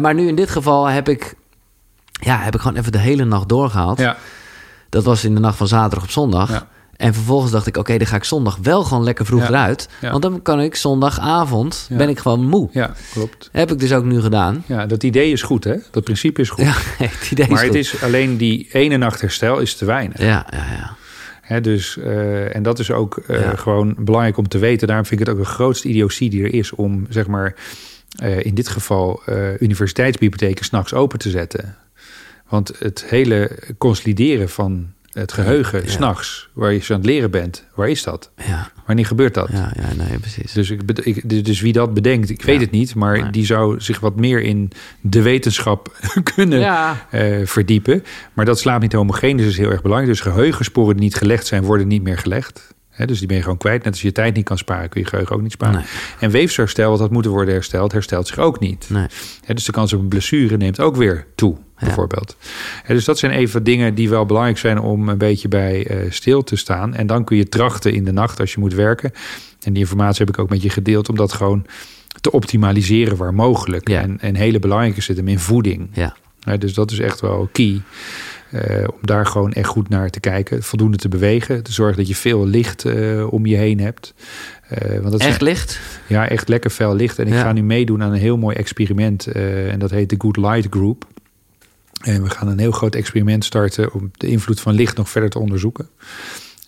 Maar 0.00 0.14
nu 0.14 0.28
in 0.28 0.34
dit 0.36 0.50
geval 0.50 0.86
heb 0.86 1.08
ik... 1.08 1.34
Ja, 2.10 2.38
heb 2.38 2.54
ik 2.54 2.60
gewoon 2.60 2.76
even 2.76 2.92
de 2.92 2.98
hele 2.98 3.24
nacht 3.24 3.48
doorgehaald. 3.48 3.98
Ja, 3.98 4.16
Dat 4.88 5.04
was 5.04 5.24
in 5.24 5.34
de 5.34 5.40
nacht 5.40 5.56
van 5.56 5.68
zaterdag 5.68 6.02
op 6.04 6.10
zondag. 6.10 6.50
Ja. 6.50 6.66
En 6.96 7.14
vervolgens 7.14 7.52
dacht 7.52 7.66
ik, 7.66 7.76
oké, 7.76 7.98
dan 7.98 8.06
ga 8.06 8.16
ik 8.16 8.24
zondag 8.24 8.58
wel 8.62 8.84
gewoon 8.84 9.04
lekker 9.04 9.26
vroeg 9.26 9.48
eruit. 9.48 9.88
Want 10.00 10.22
dan 10.22 10.42
kan 10.42 10.60
ik 10.60 10.76
zondagavond, 10.76 11.88
ben 11.90 12.08
ik 12.08 12.18
gewoon 12.18 12.46
moe. 12.46 12.68
Ja, 12.72 12.94
klopt. 13.12 13.48
Heb 13.52 13.70
ik 13.70 13.78
dus 13.78 13.92
ook 13.92 14.04
nu 14.04 14.20
gedaan. 14.20 14.64
Ja, 14.66 14.86
dat 14.86 15.02
idee 15.02 15.32
is 15.32 15.42
goed, 15.42 15.64
hè? 15.64 15.76
Dat 15.90 16.04
principe 16.04 16.40
is 16.40 16.50
goed. 16.50 16.64
Ja, 16.64 16.74
het 16.98 17.30
idee 17.30 17.48
maar 17.48 17.62
is 17.62 17.66
het 17.66 17.76
is 17.76 18.02
alleen 18.02 18.36
die 18.36 18.68
ene 18.72 18.96
nacht 18.96 19.20
herstel 19.20 19.58
is 19.58 19.74
te 19.76 19.84
weinig. 19.84 20.18
Ja, 20.18 20.46
ja, 20.50 20.72
ja. 20.72 20.96
He, 21.40 21.60
dus, 21.60 21.96
uh, 21.96 22.56
en 22.56 22.62
dat 22.62 22.78
is 22.78 22.90
ook 22.90 23.22
uh, 23.26 23.40
ja. 23.40 23.56
gewoon 23.56 23.94
belangrijk 23.98 24.36
om 24.36 24.48
te 24.48 24.58
weten. 24.58 24.86
Daarom 24.86 25.06
vind 25.06 25.20
ik 25.20 25.26
het 25.26 25.36
ook 25.36 25.42
de 25.42 25.50
grootste 25.50 25.88
idiotie 25.88 26.30
die 26.30 26.42
er 26.44 26.54
is 26.54 26.72
om, 26.72 27.06
zeg 27.08 27.26
maar, 27.26 27.54
uh, 28.22 28.44
in 28.44 28.54
dit 28.54 28.68
geval 28.68 29.22
universiteitsbibliotheken 29.58 30.64
s'nachts 30.64 30.94
open 30.94 31.18
te 31.18 31.30
zetten. 31.30 31.76
Want 32.48 32.72
het 32.78 33.04
hele 33.08 33.58
consolideren 33.78 34.48
van 34.48 34.92
het 35.14 35.32
geheugen 35.32 35.82
ja. 35.82 35.90
s'nachts, 35.90 36.48
waar 36.52 36.72
je 36.72 36.84
aan 36.88 36.96
het 36.96 37.04
leren 37.04 37.30
bent, 37.30 37.64
waar 37.74 37.88
is 37.88 38.02
dat? 38.02 38.30
Ja. 38.46 38.70
Wanneer 38.86 39.06
gebeurt 39.06 39.34
dat? 39.34 39.48
Ja, 39.52 39.72
ja 39.76 39.94
nee, 39.94 40.18
precies. 40.18 40.52
Dus, 40.52 40.70
ik, 40.70 40.82
ik, 40.92 41.44
dus 41.44 41.60
wie 41.60 41.72
dat 41.72 41.94
bedenkt, 41.94 42.30
ik 42.30 42.42
weet 42.42 42.60
het 42.60 42.70
niet, 42.70 42.94
maar 42.94 43.20
nee. 43.20 43.30
die 43.30 43.46
zou 43.46 43.80
zich 43.80 44.00
wat 44.00 44.16
meer 44.16 44.42
in 44.42 44.70
de 45.00 45.22
wetenschap 45.22 45.96
kunnen 46.34 46.58
ja. 46.58 47.06
uh, 47.12 47.46
verdiepen. 47.46 48.04
Maar 48.32 48.44
dat 48.44 48.58
slaapt 48.58 48.82
niet 48.82 48.92
homogeen, 48.92 49.36
dus 49.36 49.46
is 49.46 49.58
heel 49.58 49.70
erg 49.70 49.82
belangrijk. 49.82 50.12
Dus 50.12 50.20
geheugensporen 50.20 50.94
die 50.94 51.04
niet 51.04 51.14
gelegd 51.14 51.46
zijn, 51.46 51.62
worden 51.62 51.88
niet 51.88 52.02
meer 52.02 52.18
gelegd. 52.18 52.74
He, 52.94 53.06
dus 53.06 53.18
die 53.18 53.26
ben 53.26 53.36
je 53.36 53.42
gewoon 53.42 53.58
kwijt. 53.58 53.84
Net 53.84 53.92
als 53.92 54.02
je 54.02 54.12
tijd 54.12 54.34
niet 54.34 54.44
kan 54.44 54.58
sparen, 54.58 54.88
kun 54.88 55.00
je 55.00 55.06
geheugen 55.06 55.36
ook 55.36 55.42
niet 55.42 55.52
sparen. 55.52 55.74
Nee. 55.74 55.84
En 56.20 56.30
weefselherstel, 56.30 56.90
wat 56.90 56.98
had 56.98 57.10
moeten 57.10 57.30
worden 57.30 57.54
hersteld, 57.54 57.92
herstelt 57.92 58.26
zich 58.26 58.38
ook 58.38 58.60
niet. 58.60 58.86
Nee. 58.90 59.06
He, 59.44 59.54
dus 59.54 59.64
de 59.64 59.72
kans 59.72 59.92
op 59.92 60.00
een 60.00 60.08
blessure 60.08 60.56
neemt 60.56 60.80
ook 60.80 60.96
weer 60.96 61.26
toe. 61.34 61.56
Bijvoorbeeld. 61.84 62.36
Dus 62.86 63.04
dat 63.04 63.18
zijn 63.18 63.32
even 63.32 63.62
dingen 63.64 63.94
die 63.94 64.08
wel 64.08 64.26
belangrijk 64.26 64.58
zijn 64.58 64.78
om 64.78 65.08
een 65.08 65.18
beetje 65.18 65.48
bij 65.48 65.90
uh, 65.90 66.10
stil 66.10 66.42
te 66.42 66.56
staan. 66.56 66.94
En 66.94 67.06
dan 67.06 67.24
kun 67.24 67.36
je 67.36 67.48
trachten 67.48 67.92
in 67.92 68.04
de 68.04 68.12
nacht 68.12 68.40
als 68.40 68.52
je 68.52 68.60
moet 68.60 68.74
werken. 68.74 69.12
En 69.62 69.72
die 69.72 69.82
informatie 69.82 70.24
heb 70.24 70.34
ik 70.34 70.40
ook 70.40 70.50
met 70.50 70.62
je 70.62 70.70
gedeeld, 70.70 71.08
om 71.08 71.16
dat 71.16 71.32
gewoon 71.32 71.66
te 72.20 72.32
optimaliseren 72.32 73.16
waar 73.16 73.34
mogelijk. 73.34 73.88
Ja. 73.88 74.00
En, 74.00 74.20
en 74.20 74.34
hele 74.34 74.58
belangrijke 74.58 75.00
zit 75.00 75.16
hem 75.16 75.28
in 75.28 75.38
voeding. 75.38 75.90
Ja. 75.92 76.16
dus 76.56 76.74
dat 76.74 76.90
is 76.90 76.98
echt 76.98 77.20
wel 77.20 77.48
key. 77.52 77.82
Uh, 78.54 78.84
om 78.88 78.98
daar 79.00 79.26
gewoon 79.26 79.52
echt 79.52 79.68
goed 79.68 79.88
naar 79.88 80.10
te 80.10 80.20
kijken. 80.20 80.62
Voldoende 80.62 80.96
te 80.96 81.08
bewegen. 81.08 81.62
Te 81.62 81.72
zorgen 81.72 81.96
dat 81.96 82.08
je 82.08 82.14
veel 82.14 82.46
licht 82.46 82.84
uh, 82.84 83.32
om 83.32 83.46
je 83.46 83.56
heen 83.56 83.80
hebt. 83.80 84.14
Uh, 84.72 84.90
want 84.90 85.10
dat 85.10 85.20
echt 85.20 85.30
zijn, 85.30 85.44
licht? 85.44 85.80
Ja, 86.06 86.28
echt 86.28 86.48
lekker 86.48 86.70
fel 86.70 86.94
licht. 86.94 87.18
En 87.18 87.26
ik 87.26 87.34
ga 87.34 87.52
nu 87.52 87.62
meedoen 87.62 88.02
aan 88.02 88.12
een 88.12 88.18
heel 88.18 88.36
mooi 88.36 88.56
experiment. 88.56 89.26
en 89.26 89.78
dat 89.78 89.90
heet 89.90 90.10
de 90.10 90.16
Good 90.18 90.36
Light 90.36 90.66
Group. 90.70 91.06
En 92.04 92.22
we 92.22 92.30
gaan 92.30 92.48
een 92.48 92.58
heel 92.58 92.72
groot 92.72 92.94
experiment 92.94 93.44
starten 93.44 93.92
om 93.92 94.10
de 94.12 94.26
invloed 94.26 94.60
van 94.60 94.74
licht 94.74 94.96
nog 94.96 95.08
verder 95.10 95.30
te 95.30 95.38
onderzoeken. 95.38 95.88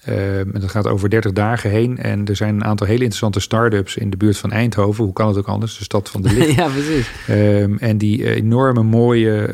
Uh, 0.08 0.38
en 0.38 0.52
dat 0.52 0.70
gaat 0.70 0.86
over 0.86 1.10
30 1.10 1.32
dagen 1.32 1.70
heen. 1.70 1.98
En 1.98 2.26
er 2.26 2.36
zijn 2.36 2.54
een 2.54 2.64
aantal 2.64 2.86
hele 2.86 2.98
interessante 2.98 3.40
start-ups 3.40 3.96
in 3.96 4.10
de 4.10 4.16
buurt 4.16 4.36
van 4.36 4.52
Eindhoven. 4.52 5.04
Hoe 5.04 5.12
kan 5.12 5.28
het 5.28 5.36
ook 5.36 5.46
anders? 5.46 5.78
De 5.78 5.84
stad 5.84 6.10
van 6.10 6.22
de 6.22 6.32
licht. 6.32 6.54
ja, 6.60 6.68
precies. 6.68 7.10
Um, 7.30 7.78
en 7.78 7.98
die 7.98 8.34
enorme 8.34 8.82
mooie 8.82 9.48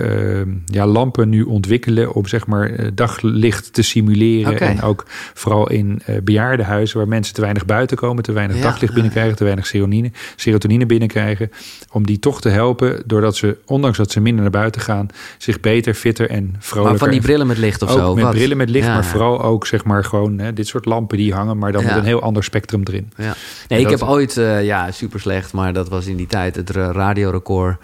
uh, 0.46 0.54
ja, 0.64 0.86
lampen 0.86 1.28
nu 1.28 1.42
ontwikkelen 1.42 2.12
om 2.12 2.26
zeg 2.26 2.46
maar 2.46 2.70
uh, 2.70 2.86
daglicht 2.94 3.72
te 3.72 3.82
simuleren. 3.82 4.52
Okay. 4.52 4.68
En 4.68 4.82
ook 4.82 5.04
vooral 5.34 5.70
in 5.70 6.02
uh, 6.08 6.16
bejaardenhuizen 6.24 6.98
waar 6.98 7.08
mensen 7.08 7.34
te 7.34 7.40
weinig 7.40 7.64
buiten 7.64 7.96
komen, 7.96 8.22
te 8.22 8.32
weinig 8.32 8.56
ja, 8.56 8.62
daglicht 8.62 8.94
binnenkrijgen, 8.94 9.36
te 9.36 9.44
weinig 9.44 9.66
serotonine, 9.66 10.10
serotonine 10.36 10.86
binnenkrijgen. 10.86 11.50
Om 11.92 12.06
die 12.06 12.18
toch 12.18 12.40
te 12.40 12.48
helpen 12.48 13.02
doordat 13.06 13.36
ze, 13.36 13.56
ondanks 13.66 13.96
dat 13.98 14.10
ze 14.10 14.20
minder 14.20 14.42
naar 14.42 14.50
buiten 14.50 14.80
gaan, 14.80 15.08
zich 15.38 15.60
beter, 15.60 15.94
fitter 15.94 16.30
en 16.30 16.54
vrolijker. 16.58 16.90
Maar 16.90 17.08
van 17.08 17.10
die 17.10 17.20
brillen 17.20 17.46
met 17.46 17.58
licht 17.58 17.82
of 17.82 17.90
ook 17.90 17.98
zo? 17.98 18.14
Met 18.14 18.24
wat? 18.24 18.32
brillen 18.32 18.56
met 18.56 18.70
licht, 18.70 18.86
ja, 18.86 18.94
maar 18.94 19.04
vooral 19.04 19.42
ook 19.42 19.66
zeg 19.66 19.84
maar 19.84 20.04
gewoon 20.04 20.40
hè, 20.42 20.52
dit 20.52 20.66
soort 20.66 20.84
lampen 20.84 21.16
die 21.16 21.34
hangen, 21.34 21.58
maar 21.58 21.72
dan 21.72 21.82
Ja. 21.82 21.88
met 21.88 21.96
een 21.96 22.04
heel 22.04 22.22
ander 22.22 22.44
spectrum 22.44 22.80
erin. 22.84 23.10
Ja. 23.16 23.34
Nee, 23.68 23.78
ik 23.80 23.88
dat- 23.90 24.00
heb 24.00 24.08
ooit, 24.08 24.36
eh, 24.36 24.64
ja, 24.64 24.90
super 24.90 25.20
slecht, 25.20 25.52
maar 25.52 25.72
dat 25.72 25.88
was 25.88 26.06
in 26.06 26.16
die 26.16 26.26
tijd 26.26 26.56
het 26.56 26.70
ra- 26.70 26.92
radiorecord 26.92 27.76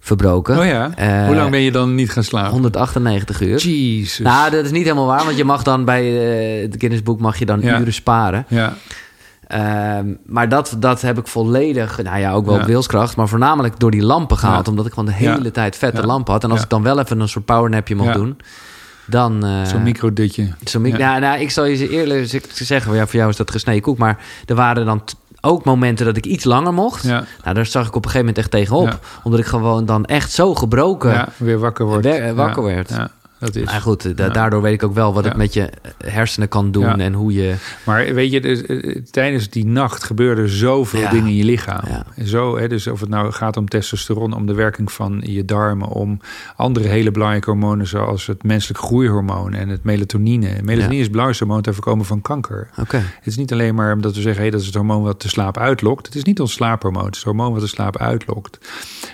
verbroken. 0.00 0.58
Oh 0.58 0.64
ja? 0.66 0.90
Eh, 0.96 1.26
Hoe 1.26 1.34
lang 1.36 1.50
ben 1.50 1.60
je 1.60 1.72
dan 1.72 1.94
niet 1.94 2.10
gaan 2.10 2.24
slapen? 2.24 2.50
198 2.50 3.40
uur. 3.40 3.58
Jezus. 3.58 4.18
Nou, 4.18 4.50
dat 4.50 4.64
is 4.64 4.70
niet 4.70 4.82
helemaal 4.82 5.06
waar, 5.06 5.24
want 5.24 5.36
je 5.36 5.44
mag 5.44 5.62
dan 5.62 5.84
bij 5.84 6.02
eh, 6.02 6.62
het 6.62 6.74
Guinness 6.78 7.02
Book 7.02 7.20
mag 7.20 7.38
je 7.38 7.46
dan 7.46 7.60
Ja. 7.60 7.80
uren 7.80 7.92
sparen. 7.92 8.44
ja. 8.48 8.74
Ehm, 9.46 10.06
maar 10.26 10.48
dat, 10.48 10.76
dat 10.78 11.00
heb 11.00 11.18
ik 11.18 11.26
volledig, 11.26 12.02
nou 12.02 12.18
ja, 12.18 12.32
ook 12.32 12.44
wel 12.46 12.54
Ja. 12.54 12.60
op 12.60 12.66
wilskracht, 12.66 13.16
maar 13.16 13.28
voornamelijk 13.28 13.78
door 13.78 13.90
die 13.90 14.02
lampen 14.02 14.36
gehaald, 14.38 14.64
Ja. 14.64 14.70
omdat 14.70 14.86
ik 14.86 14.92
gewoon 14.92 15.08
de 15.08 15.14
hele 15.14 15.50
tijd 15.50 15.76
vette 15.76 16.06
lampen 16.06 16.32
had. 16.32 16.44
En 16.44 16.50
als 16.50 16.62
ik 16.62 16.68
dan 16.68 16.82
wel 16.82 16.98
even 16.98 17.20
een 17.20 17.28
soort 17.28 17.44
powernapje 17.44 17.94
mocht 17.94 18.08
Ja. 18.08 18.14
doen, 18.14 18.36
dan... 19.06 19.44
eh, 19.44 19.64
Zo'n 19.64 19.82
microdutje. 19.82 20.48
Zo 20.64 20.80
mi- 20.80 20.90
Ja. 20.90 20.96
nou, 20.96 21.20
nou, 21.20 21.40
ik 21.40 21.50
zal 21.50 21.64
je 21.64 21.88
eerlijk 21.88 22.42
zeggen, 22.52 22.94
ja, 22.94 23.06
voor 23.06 23.16
jou 23.18 23.30
is 23.30 23.36
dat 23.36 23.50
gesneden 23.50 23.82
koek. 23.82 23.98
Maar 23.98 24.18
er 24.46 24.54
waren 24.54 24.86
dan 24.86 25.02
ook 25.40 25.64
momenten 25.64 26.06
dat 26.06 26.16
ik 26.16 26.26
iets 26.26 26.44
langer 26.44 26.74
mocht. 26.74 27.02
Ja. 27.02 27.24
Nou, 27.44 27.54
daar 27.54 27.66
zag 27.66 27.82
ik 27.86 27.88
op 27.88 28.04
een 28.04 28.10
gegeven 28.10 28.18
moment 28.26 28.38
echt 28.38 28.50
tegenop. 28.50 28.86
Ja. 28.86 28.98
Omdat 29.22 29.40
ik 29.40 29.46
gewoon 29.46 29.84
dan 29.86 30.04
echt 30.04 30.30
zo 30.32 30.54
gebroken 30.54 31.10
Ja, 31.12 31.28
weer 31.36 31.58
wakker 31.58 31.84
wordt. 31.86 32.06
eh, 32.06 32.32
wakker 32.32 32.68
Ja, 32.68 32.74
werd. 32.74 32.90
Dat 33.44 33.56
is. 33.56 33.72
Goed, 33.72 34.16
da- 34.16 34.28
daardoor 34.28 34.62
weet 34.62 34.72
ik 34.74 34.82
ook 34.82 34.94
wel 34.94 35.14
wat 35.14 35.24
het 35.24 35.36
met 35.36 35.52
je 35.54 35.70
hersenen 36.04 36.48
kan 36.48 36.70
doen 36.70 37.00
en 37.00 37.12
hoe 37.12 37.32
je... 37.32 37.54
Maar 37.84 38.14
weet 38.14 38.30
je, 38.30 38.40
dus, 38.40 38.66
eh, 38.66 38.96
tijdens 39.10 39.48
die 39.50 39.66
nacht 39.66 40.04
gebeuren 40.04 40.48
zoveel 40.48 41.08
dingen 41.10 41.26
in 41.26 41.36
je 41.36 41.44
lichaam. 41.44 41.80
Zo, 42.24 42.58
hè, 42.58 42.68
dus 42.68 42.86
of 42.86 43.00
het 43.00 43.08
nou 43.08 43.32
gaat 43.32 43.56
om 43.56 43.68
testosteron, 43.68 44.32
om 44.32 44.46
de 44.46 44.54
werking 44.54 44.92
van 44.92 45.20
je 45.26 45.44
darmen, 45.44 45.88
om 45.88 46.20
andere 46.56 46.88
hele 46.88 47.10
belangrijke 47.10 47.50
hormonen 47.50 47.86
zoals 47.86 48.26
het 48.26 48.42
menselijk 48.42 48.80
groeihormoon 48.80 49.52
en 49.54 49.68
het 49.68 49.84
melatonine. 49.84 50.48
Melatonine 50.48 50.94
is 50.94 51.00
het 51.00 51.10
belangrijkste 51.10 51.44
hormoon 51.44 51.62
ter 51.62 51.74
voorkomen 51.74 52.04
van 52.06 52.22
kanker. 52.22 52.68
Oké, 52.80 52.96
Het 52.96 53.26
is 53.26 53.36
niet 53.36 53.52
alleen 53.52 53.74
maar 53.74 53.92
omdat 53.94 54.14
we 54.14 54.20
zeggen, 54.20 54.42
hey, 54.42 54.50
dat 54.50 54.60
is 54.60 54.66
het 54.66 54.74
hormoon 54.74 55.02
wat 55.02 55.22
de 55.22 55.28
slaap 55.28 55.58
uitlokt. 55.58 56.06
Het 56.06 56.14
is 56.14 56.22
niet 56.24 56.40
ons 56.40 56.52
slaaphormoon, 56.52 57.04
het 57.04 57.14
is 57.16 57.18
het 57.24 57.28
hormoon 57.28 57.52
wat 57.52 57.60
de 57.60 57.66
slaap 57.66 57.96
uitlokt. 57.98 58.58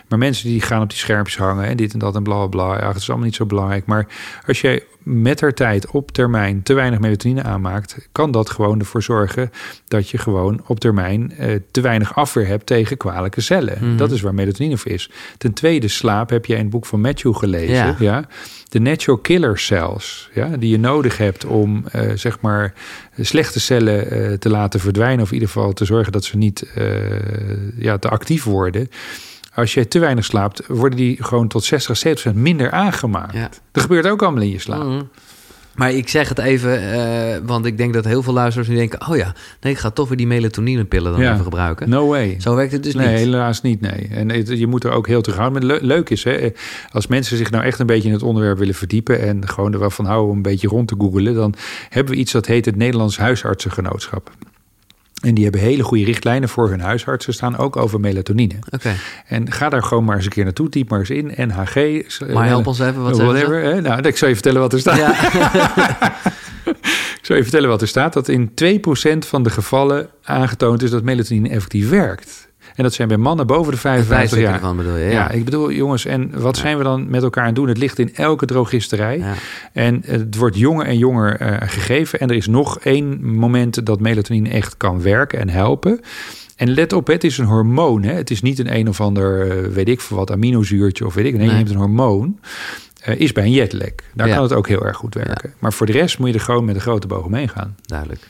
Maar 0.09 0.19
mensen 0.19 0.49
die 0.49 0.61
gaan 0.61 0.83
op 0.83 0.89
die 0.89 0.99
schermpjes 0.99 1.37
hangen 1.37 1.65
en 1.65 1.77
dit 1.77 1.93
en 1.93 1.99
dat 1.99 2.17
en 2.17 2.23
bla 2.23 2.37
bla 2.37 2.47
bla. 2.47 2.79
Ja, 2.81 2.89
het 2.89 2.97
is 2.97 3.09
allemaal 3.09 3.27
niet 3.27 3.35
zo 3.37 3.47
belangrijk. 3.47 3.87
Maar 3.87 4.07
als 4.47 4.61
jij 4.61 4.83
met 5.03 5.39
der 5.39 5.55
tijd 5.55 5.91
op 5.91 6.11
termijn 6.11 6.63
te 6.63 6.75
weinig 6.75 6.99
melatonine 6.99 7.43
aanmaakt, 7.43 8.09
kan 8.13 8.31
dat 8.31 8.51
gewoon 8.51 8.79
ervoor 8.79 9.03
zorgen 9.03 9.51
dat 9.89 10.09
je 10.09 10.19
gewoon 10.19 10.61
op 10.67 10.81
termijn 10.81 11.33
eh, 11.33 11.55
te 11.71 11.81
weinig 11.81 12.15
afweer 12.15 12.47
hebt 12.47 12.67
tegen 12.67 12.97
kwalijke 12.97 13.41
cellen. 13.41 13.79
Mhm. 13.81 13.97
Dat 13.97 14.11
is 14.11 14.21
waar 14.21 14.35
melatonine 14.35 14.77
voor 14.77 14.91
is. 14.91 15.11
Ten 15.39 15.53
tweede, 15.53 15.89
slaap 15.89 16.31
heb 16.31 16.47
je 16.47 16.55
in 16.55 16.61
het 16.61 16.71
boek 16.71 16.87
van 16.87 17.01
Matthew 17.01 17.37
gelezen. 17.37 17.75
Ja. 17.75 17.97
Ja. 17.99 18.25
De 18.69 18.81
natural 18.81 19.19
killer 19.19 19.59
cells, 19.59 20.31
ja, 20.35 20.57
die 20.57 20.71
je 20.71 20.79
nodig 20.79 21.17
hebt 21.17 21.45
om 21.45 21.87
eh, 21.87 22.11
zeg 22.15 22.41
maar 22.41 22.75
slechte 23.21 23.61
cellen 23.61 24.11
eh, 24.11 24.33
te 24.33 24.49
laten 24.49 24.81
verdwijnen, 24.81 25.21
of 25.21 25.29
in 25.29 25.35
ieder 25.35 25.49
geval 25.49 25.73
te 25.73 25.85
zorgen 25.85 26.13
dat 26.13 26.25
ze 26.25 26.37
niet 26.37 26.73
eh, 26.75 26.87
ja, 27.79 27.99
te 27.99 28.09
actief 28.09 28.45
worden. 28.45 28.89
Als 29.55 29.75
je 29.75 29.89
te 29.89 29.99
weinig 29.99 30.25
slaapt, 30.25 30.63
worden 30.67 30.99
die 30.99 31.23
gewoon 31.25 31.49
tot 31.49 31.65
60, 31.65 31.97
70 31.97 32.35
minder 32.35 32.71
aangemaakt. 32.71 33.35
Ja. 33.35 33.49
Dat 33.73 33.83
gebeurt 33.83 34.07
ook 34.07 34.23
allemaal 34.23 34.43
in 34.43 34.51
je 34.51 34.59
slaap. 34.59 34.83
Mhm. 34.85 35.03
Maar 35.75 35.93
ik 35.93 36.09
zeg 36.09 36.29
het 36.29 36.39
even, 36.39 36.93
eh, 36.93 37.37
want 37.47 37.65
ik 37.67 37.77
denk 37.77 37.95
dat 37.95 38.05
heel 38.05 38.23
veel 38.23 38.33
luisteraars 38.33 38.69
nu 38.69 38.77
denken... 38.77 39.09
oh 39.09 39.17
ja, 39.17 39.35
nee, 39.61 39.73
ik 39.73 39.79
ga 39.79 39.91
toch 39.91 40.09
weer 40.09 40.17
die 40.17 40.27
melatoninepillen 40.27 41.13
dan 41.13 41.21
Ja. 41.21 41.33
even 41.33 41.45
gebruiken. 41.45 41.89
No 41.91 42.07
way. 42.09 42.37
Zo 42.41 42.55
werkt 42.55 42.73
het 42.73 42.83
dus 42.83 42.95
nee, 42.95 43.09
niet. 43.09 43.19
helaas 43.19 43.63
niet. 43.63 43.81
Nee. 43.81 44.09
En 44.11 44.31
het- 44.31 44.49
je 44.49 44.67
moet 44.67 44.85
er 44.85 44.91
ook 44.91 45.07
heel 45.07 45.21
terughouden. 45.23 45.67
Maar 45.67 45.77
le- 45.79 45.87
leuk 45.87 46.11
is, 46.11 46.25
hè, 46.25 46.49
als 46.93 47.07
mensen 47.07 47.37
zich 47.37 47.51
nou 47.51 47.65
echt 47.65 47.79
een 47.79 47.87
beetje 47.87 48.09
in 48.09 48.15
het 48.15 48.23
onderwerp 48.23 48.59
willen 48.59 48.75
verdiepen 48.75 49.21
en 49.21 49.49
gewoon 49.49 49.73
er 49.73 49.79
wel 49.79 49.91
van 49.91 50.05
houden 50.05 50.31
om 50.31 50.37
een 50.37 50.43
beetje 50.43 50.69
rond 50.69 50.89
te 50.89 50.95
googelen, 50.99 51.35
dan 51.35 51.55
hebben 51.89 52.13
we 52.15 52.21
iets 52.21 52.33
dat 52.33 52.47
heet 52.47 52.65
het 52.65 52.77
Nederlands 52.77 53.19
Huisartsengenootschap. 53.19 54.31
En 55.21 55.35
die 55.35 55.43
hebben 55.45 55.61
hele 55.61 55.83
goede 55.83 56.05
richtlijnen 56.05 56.49
voor 56.49 56.71
hun 56.71 56.81
huisartsen 56.81 57.33
staan, 57.33 57.57
ook 57.57 57.77
over 57.77 58.01
melatonine. 58.01 58.55
Oké, 58.71 58.95
En 59.27 59.53
ga 59.53 59.69
daar 59.69 59.83
gewoon 59.83 60.05
maar 60.05 60.17
eens 60.17 60.25
een 60.25 60.31
keer 60.31 60.45
naartoe. 60.45 60.69
Typ 60.69 60.91
maar 60.91 60.99
eens 60.99 61.11
in. 61.11 61.33
NHG. 61.37 61.75
maar 62.33 62.47
help 62.47 62.67
ons 62.67 62.79
even, 62.79 63.03
wat? 63.03 63.17
Whatever. 63.17 63.63
Hè? 63.63 63.81
Nou, 63.81 64.01
ik 64.03 64.17
zal 64.17 64.29
je 64.29 64.35
vertellen 64.35 64.61
wat 64.61 64.73
er 64.73 64.79
staat. 64.81 64.97
Ja. 64.97 65.15
Ik 67.19 67.35
zal 67.35 67.37
je 67.37 67.43
vertellen 67.43 67.69
wat 67.69 67.83
er 67.83 67.89
staat. 67.89 68.13
Dat 68.13 68.29
in 68.29 68.51
2% 68.65 69.19
van 69.19 69.43
de 69.43 69.51
gevallen 69.51 70.09
aangetoond 70.23 70.83
is 70.83 70.91
dat 70.91 71.03
melatonine 71.03 71.49
effectief 71.49 71.89
werkt. 71.89 72.48
En 72.79 72.85
dat 72.85 72.93
zijn 72.93 73.09
bij 73.09 73.17
mannen 73.17 73.47
boven 73.47 73.73
de 73.73 73.79
55 73.79 74.39
jaar. 74.39 74.77
Bedoel 74.77 74.97
je, 74.97 75.05
ja. 75.05 75.11
Ja, 75.11 75.31
ik 75.31 75.45
bedoel, 75.45 75.73
jongens, 75.73 76.05
en 76.05 76.41
wat 76.41 76.57
zijn 76.57 76.77
we 76.79 76.83
dan 76.85 77.11
met 77.11 77.23
elkaar 77.23 77.43
aan 77.43 77.49
het 77.49 77.57
doen? 77.57 77.69
Het 77.69 77.79
ligt 77.79 77.99
in 77.99 78.15
elke 78.15 78.47
drogisterij. 78.47 79.19
Ja. 79.19 79.35
En 79.73 80.03
het 80.07 80.37
wordt 80.37 80.57
jonger 80.57 80.87
en 80.87 80.99
jonger 80.99 81.37
eh, 81.41 81.69
gegeven. 81.69 82.21
En 82.21 82.29
er 82.31 82.37
is 82.37 82.47
nog 82.47 82.79
één 82.81 83.27
moment 83.35 83.87
dat 83.87 84.01
melatonine 84.01 84.49
echt 84.49 84.77
kan 84.77 85.03
werken 85.03 85.39
en 85.39 85.49
helpen. 85.49 86.01
En 86.57 86.71
let 86.71 86.93
op, 86.93 87.07
het 87.07 87.25
is 87.25 87.39
een 87.39 87.45
hormoon. 87.47 88.03
Hè? 88.03 88.13
Het 88.13 88.31
is 88.31 88.43
niet 88.43 88.59
een 88.59 88.75
een 88.75 88.89
of 88.89 89.01
ander, 89.01 89.51
eh, 89.51 89.67
weet 89.73 89.89
ik 89.89 90.01
veel 90.01 90.17
wat, 90.17 90.31
aminozuurtje 90.33 91.07
of 91.07 91.15
weet 91.15 91.25
ik. 91.27 91.33
Nee, 91.33 91.41
Nee. 91.41 91.49
je 91.51 91.55
neemt 91.55 91.71
een 91.71 91.77
hormoon. 91.77 92.39
eh, 93.03 93.21
is 93.21 93.33
bij 93.33 93.45
een 93.45 93.51
jetlag. 93.53 93.89
Daar 94.15 94.29
kan 94.29 94.43
het 94.43 94.53
ook 94.53 94.69
heel 94.69 94.85
erg 94.87 94.97
goed 94.97 95.15
werken. 95.15 95.55
Maar 95.59 95.73
voor 95.73 95.87
de 95.87 95.93
rest 95.93 96.19
moet 96.19 96.29
je 96.29 96.35
er 96.35 96.41
gewoon 96.41 96.65
met 96.65 96.75
een 96.75 96.81
grote 96.81 97.07
boog 97.07 97.25
omheen 97.25 97.49
gaan. 97.49 97.77
duidelijk. 97.83 98.21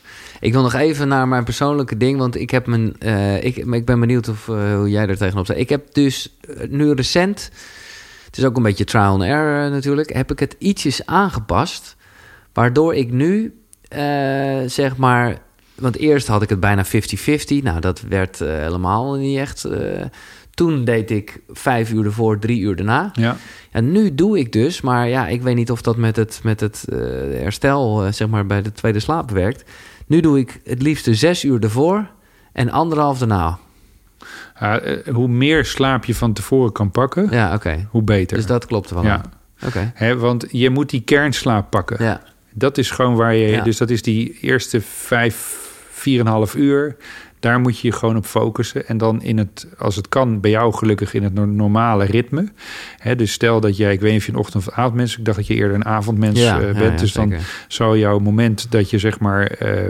Ik 0.41 0.53
wil 0.53 0.63
nog 0.63 0.75
even 0.75 1.09
naar 1.09 1.29
mijn 1.29 1.45
persoonlijke 1.45 1.97
ding, 1.97 2.19
want 2.19 2.37
ik 2.37 2.51
heb 2.51 2.67
mijn, 2.67 2.95
eh, 2.99 3.45
ik, 3.45 3.57
ik 3.57 3.85
ben 3.85 4.01
benieuwd 4.01 4.29
of, 4.29 4.49
eh, 4.49 4.75
hoe 4.75 4.91
jij 4.91 5.07
er 5.07 5.17
tegenop 5.17 5.45
staat. 5.45 5.57
Ik 5.57 5.69
heb 5.69 5.95
dus 5.95 6.37
eh, 6.41 6.69
nu 6.69 6.93
recent, 6.93 7.51
het 8.25 8.39
is 8.39 8.45
ook 8.45 8.57
een 8.57 8.63
beetje 8.63 8.85
trial 8.85 9.13
and 9.13 9.23
error 9.23 9.71
natuurlijk, 9.71 10.13
heb 10.13 10.31
ik 10.31 10.39
het 10.39 10.57
ietsjes 10.59 11.07
aangepast, 11.07 11.97
waardoor 12.53 12.95
ik 12.95 13.13
nu 13.13 13.53
zeg 14.67 14.97
maar... 14.97 15.39
Want 15.75 15.97
eerst 15.97 16.27
had 16.27 16.43
ik 16.43 16.49
het 16.49 16.61
bijna 16.61 16.85
50-50. 16.87 16.89
Nou, 17.63 17.81
dat 17.81 18.01
werd 18.01 18.39
helemaal 18.39 19.15
niet 19.15 19.39
echt... 19.39 19.69
Toen 20.55 20.85
deed 20.85 21.11
ik 21.11 21.41
vijf 21.49 21.93
uur 21.93 22.05
ervoor, 22.05 22.39
drie 22.39 22.61
uur 22.61 22.77
daarna. 22.77 23.11
Ja. 23.13 23.37
En 23.71 23.93
nu 23.93 24.15
doe 24.15 24.39
ik 24.39 24.53
dus, 24.53 24.81
maar 24.81 25.09
ja, 25.09 25.29
ik 25.29 25.43
weet 25.43 25.55
niet 25.55 25.71
of 25.71 25.83
dat 25.83 25.97
met 25.97 26.17
het, 26.17 26.41
met 26.43 26.61
het 26.61 26.85
herstel, 27.33 28.13
zeg 28.13 28.29
maar, 28.29 28.47
bij 28.47 28.63
de 28.63 28.73
tweede 28.73 29.01
slaap 29.01 29.31
werkt. 29.31 29.65
Nu 30.09 30.21
doe 30.21 30.39
ik 30.39 30.61
het 30.65 30.83
liefste 30.83 31.15
zes 31.15 31.45
uur 31.45 31.63
ervoor 31.63 32.07
en 32.53 32.71
anderhalf 32.71 33.19
daarna. 33.19 33.59
Uh, 34.63 34.75
hoe 35.13 35.29
meer 35.29 35.65
slaap 35.65 36.05
je 36.05 36.15
van 36.15 36.33
tevoren 36.33 36.73
kan 36.73 36.91
pakken, 36.91 37.29
ja, 37.31 37.55
oké. 37.55 37.89
hoe 37.91 38.03
beter. 38.03 38.37
Dus 38.37 38.47
dat 38.47 38.67
klopt 38.67 38.91
wel. 38.91 39.05
Ja. 39.05 39.23
Oké. 39.67 39.93
Okay. 39.95 40.17
Want 40.17 40.45
je 40.51 40.71
moet 40.71 40.91
die 40.91 41.01
kernslaap 41.01 41.71
pakken. 41.71 42.05
Ja. 42.05 42.23
Dat 42.53 42.79
is 42.79 42.91
gewoon 42.91 43.15
waar 43.15 43.35
je... 43.35 43.63
Dus 43.63 43.77
dat 43.77 43.91
is 43.91 44.03
die 44.03 44.39
eerste 44.41 44.81
vijf, 44.81 45.35
vier 45.91 46.21
en 46.21 46.27
half 46.27 46.55
uur. 46.55 46.97
Daar 47.41 47.61
moet 47.61 47.79
je 47.79 47.87
je 47.87 47.93
gewoon 47.93 48.17
op 48.17 48.27
focussen. 48.27 48.87
En 48.87 48.99
dan 48.99 49.23
in 49.23 49.39
het, 49.39 49.67
als 49.79 49.97
het 49.97 50.09
kan, 50.09 50.41
bij 50.41 50.51
jou 50.51 50.73
gelukkig 50.73 51.15
in 51.15 51.23
het 51.23 51.35
normale 51.35 52.05
ritme. 52.05 52.49
dus 53.17 53.33
stel 53.33 53.61
dat 53.61 53.77
jij, 53.77 53.93
ik 53.93 54.01
weet 54.01 54.11
niet 54.11 54.21
of 54.21 54.27
je 54.27 54.33
een 54.33 54.39
ochtend- 54.39 54.67
of 54.67 54.75
avondmens... 54.75 55.19
ik 55.19 55.25
dacht 55.25 55.37
dat 55.37 55.47
je 55.47 55.55
eerder 55.55 55.75
een 55.75 55.85
avondmens 55.85 56.41
ja, 56.41 56.61
uh, 56.61 56.79
bent. 56.79 56.99
dus 56.99 57.13
dan 57.13 57.33
zou 57.69 57.99
jouw 57.99 58.19
moment 58.19 58.71
dat 58.71 58.91
je 58.91 58.99
zeg 58.99 59.19
maar... 59.19 59.59
Uh, 59.63 59.89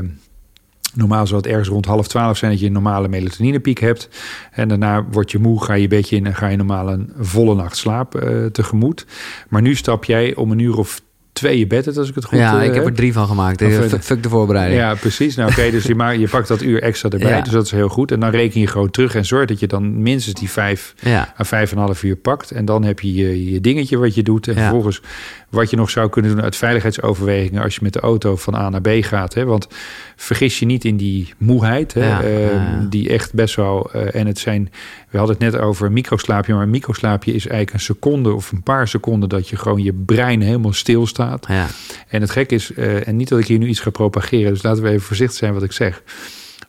Normaal 0.94 1.26
zou 1.26 1.40
het 1.40 1.50
ergens 1.50 1.68
rond 1.68 1.86
half 1.86 2.08
twaalf 2.08 2.36
zijn 2.36 2.50
dat 2.50 2.60
je 2.60 2.66
een 2.66 2.72
normale 2.72 3.08
melatoninepiek 3.08 3.78
hebt. 3.78 4.08
En 4.50 4.68
daarna 4.68 5.04
word 5.10 5.30
je 5.30 5.38
moe, 5.38 5.64
ga 5.64 5.74
je 5.74 5.88
bedje 5.88 6.16
in 6.16 6.26
en 6.26 6.34
ga 6.34 6.48
je 6.48 6.56
normaal 6.56 6.88
een 6.88 7.12
volle 7.18 7.54
nacht 7.54 7.76
slaap 7.76 8.14
uh, 8.14 8.46
tegemoet. 8.46 9.06
Maar 9.48 9.62
nu 9.62 9.74
stap 9.74 10.04
jij 10.04 10.34
om 10.34 10.50
een 10.50 10.58
uur 10.58 10.76
of 10.76 11.00
twee 11.38 11.58
je 11.58 11.66
bed 11.66 11.84
het, 11.84 11.96
als 11.96 12.08
ik 12.08 12.14
het 12.14 12.24
goed 12.24 12.38
Ja, 12.38 12.62
ik 12.62 12.68
uh, 12.68 12.74
heb 12.74 12.86
er 12.86 12.92
drie 12.92 13.12
van 13.12 13.26
gemaakt. 13.26 13.62
Of, 13.62 13.72
fuck, 13.72 14.02
fuck 14.02 14.22
de 14.22 14.28
voorbereiding. 14.28 14.80
Ja, 14.80 14.94
precies. 14.94 15.36
Nou, 15.36 15.50
oké, 15.50 15.58
okay, 15.58 15.70
dus 15.70 15.84
je, 15.84 15.94
maar, 15.94 16.16
je 16.16 16.28
pakt 16.28 16.48
dat 16.48 16.62
uur 16.62 16.82
extra 16.82 17.08
erbij. 17.08 17.30
Ja. 17.30 17.40
Dus 17.40 17.52
dat 17.52 17.64
is 17.64 17.70
heel 17.70 17.88
goed. 17.88 18.12
En 18.12 18.20
dan 18.20 18.30
reken 18.30 18.60
je 18.60 18.66
gewoon 18.66 18.90
terug 18.90 19.14
en 19.14 19.24
zorg 19.24 19.46
dat 19.46 19.60
je 19.60 19.66
dan 19.66 20.02
minstens 20.02 20.34
die 20.34 20.50
vijf 20.50 20.94
ja. 21.00 21.34
à 21.40 21.44
vijf 21.44 21.70
en 21.70 21.76
een 21.76 21.82
half 21.82 22.02
uur 22.02 22.16
pakt. 22.16 22.50
En 22.50 22.64
dan 22.64 22.84
heb 22.84 23.00
je 23.00 23.14
je, 23.14 23.52
je 23.52 23.60
dingetje 23.60 23.98
wat 23.98 24.14
je 24.14 24.22
doet. 24.22 24.48
En 24.48 24.54
ja. 24.54 24.60
vervolgens 24.60 25.00
wat 25.48 25.70
je 25.70 25.76
nog 25.76 25.90
zou 25.90 26.08
kunnen 26.08 26.34
doen 26.34 26.42
uit 26.42 26.56
veiligheidsoverwegingen 26.56 27.62
als 27.62 27.74
je 27.74 27.80
met 27.82 27.92
de 27.92 28.00
auto 28.00 28.36
van 28.36 28.54
A 28.54 28.68
naar 28.68 28.80
B 28.80 28.88
gaat. 29.00 29.34
Hè? 29.34 29.44
Want 29.44 29.68
vergis 30.16 30.58
je 30.58 30.66
niet 30.66 30.84
in 30.84 30.96
die 30.96 31.34
moeheid, 31.38 31.94
hè? 31.94 32.08
Ja, 32.08 32.22
uh, 32.22 32.52
ja. 32.52 32.86
die 32.88 33.08
echt 33.08 33.34
best 33.34 33.54
wel. 33.56 33.90
Uh, 33.94 34.14
en 34.14 34.26
het 34.26 34.38
zijn, 34.38 34.70
we 35.10 35.18
hadden 35.18 35.36
het 35.36 35.52
net 35.52 35.60
over 35.60 35.92
microslaapje, 35.92 36.52
maar 36.54 36.62
een 36.62 36.70
microslaapje 36.70 37.32
is 37.32 37.46
eigenlijk 37.46 37.72
een 37.72 37.94
seconde 37.94 38.32
of 38.32 38.52
een 38.52 38.62
paar 38.62 38.88
seconden 38.88 39.28
dat 39.28 39.48
je 39.48 39.56
gewoon 39.56 39.82
je 39.82 39.92
brein 39.92 40.40
helemaal 40.40 40.72
stilstaat. 40.72 41.46
Ja. 41.48 41.66
En 42.08 42.20
het 42.20 42.30
gek 42.30 42.50
is, 42.50 42.70
uh, 42.76 43.08
en 43.08 43.16
niet 43.16 43.28
dat 43.28 43.38
ik 43.38 43.46
hier 43.46 43.58
nu 43.58 43.66
iets 43.66 43.80
ga 43.80 43.90
propageren, 43.90 44.52
dus 44.52 44.62
laten 44.62 44.82
we 44.82 44.88
even 44.88 45.02
voorzichtig 45.02 45.38
zijn 45.38 45.52
wat 45.52 45.62
ik 45.62 45.72
zeg. 45.72 46.02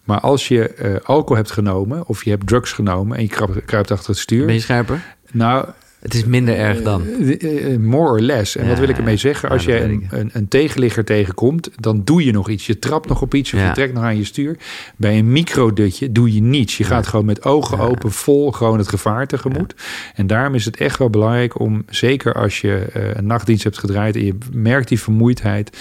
Maar 0.04 0.20
als 0.20 0.48
je 0.48 0.76
uh, 0.82 0.96
alcohol 1.04 1.36
hebt 1.36 1.52
genomen 1.52 2.08
of 2.08 2.24
je 2.24 2.30
hebt 2.30 2.48
drugs 2.48 2.72
genomen 2.72 3.18
en 3.18 3.24
je 3.24 3.30
kruipt, 3.30 3.66
kruipt 3.66 3.92
achter 3.92 4.10
het 4.10 4.20
stuur. 4.20 4.46
Ben 4.46 4.56
je 4.56 4.62
scherper? 4.62 5.02
Nou, 5.32 5.68
het 6.00 6.14
is 6.14 6.26
minder 6.26 6.56
erg 6.58 6.82
dan. 6.82 7.04
Uh, 7.20 7.78
more 7.78 8.10
or 8.10 8.20
less. 8.20 8.56
En 8.56 8.64
Ja, 8.64 8.70
wat 8.70 8.80
wil 8.80 8.90
ik 8.90 8.98
ermee 8.98 9.18
zeggen? 9.18 9.50
Als 9.50 9.66
je 9.66 9.82
een, 9.84 10.08
een, 10.10 10.30
een 10.34 10.48
tegenligger 10.48 11.06
tegenkomt, 11.06 11.70
dan 11.76 12.02
doe 12.04 12.26
je 12.26 12.32
nog 12.32 12.50
iets. 12.50 12.66
Je 12.68 12.80
trapt 12.80 13.08
nog 13.08 13.22
op 13.22 13.34
iets 13.34 13.54
of 13.54 13.60
Ja. 13.60 13.68
je 13.68 13.74
trekt 13.74 13.94
nog 13.94 14.04
aan 14.04 14.18
je 14.18 14.24
stuur. 14.24 14.58
Bij 14.96 15.18
een 15.18 15.32
microdutje 15.32 16.12
doe 16.12 16.34
je 16.34 16.42
niets. 16.42 16.78
Je 16.78 16.84
gaat 16.84 17.08
gewoon 17.08 17.26
met 17.26 17.44
ogen 17.44 17.80
open, 17.80 18.12
vol 18.12 18.52
gewoon 18.52 18.78
het 18.78 18.88
gevaar 18.88 19.28
tegemoet. 19.28 19.76
En 20.16 20.28
daarom 20.28 20.56
is 20.56 20.66
het 20.66 20.78
echt 20.78 20.98
wel 20.98 21.10
belangrijk 21.10 21.60
om, 21.60 21.84
zeker 21.90 22.34
als 22.34 22.62
je 22.62 22.76
eh, 22.94 23.14
een 23.14 23.26
nachtdienst 23.26 23.64
hebt 23.64 23.78
gedraaid 23.78 24.16
en 24.16 24.26
je 24.26 24.38
merkt 24.54 24.88
die 24.88 25.00
vermoeidheid, 25.00 25.78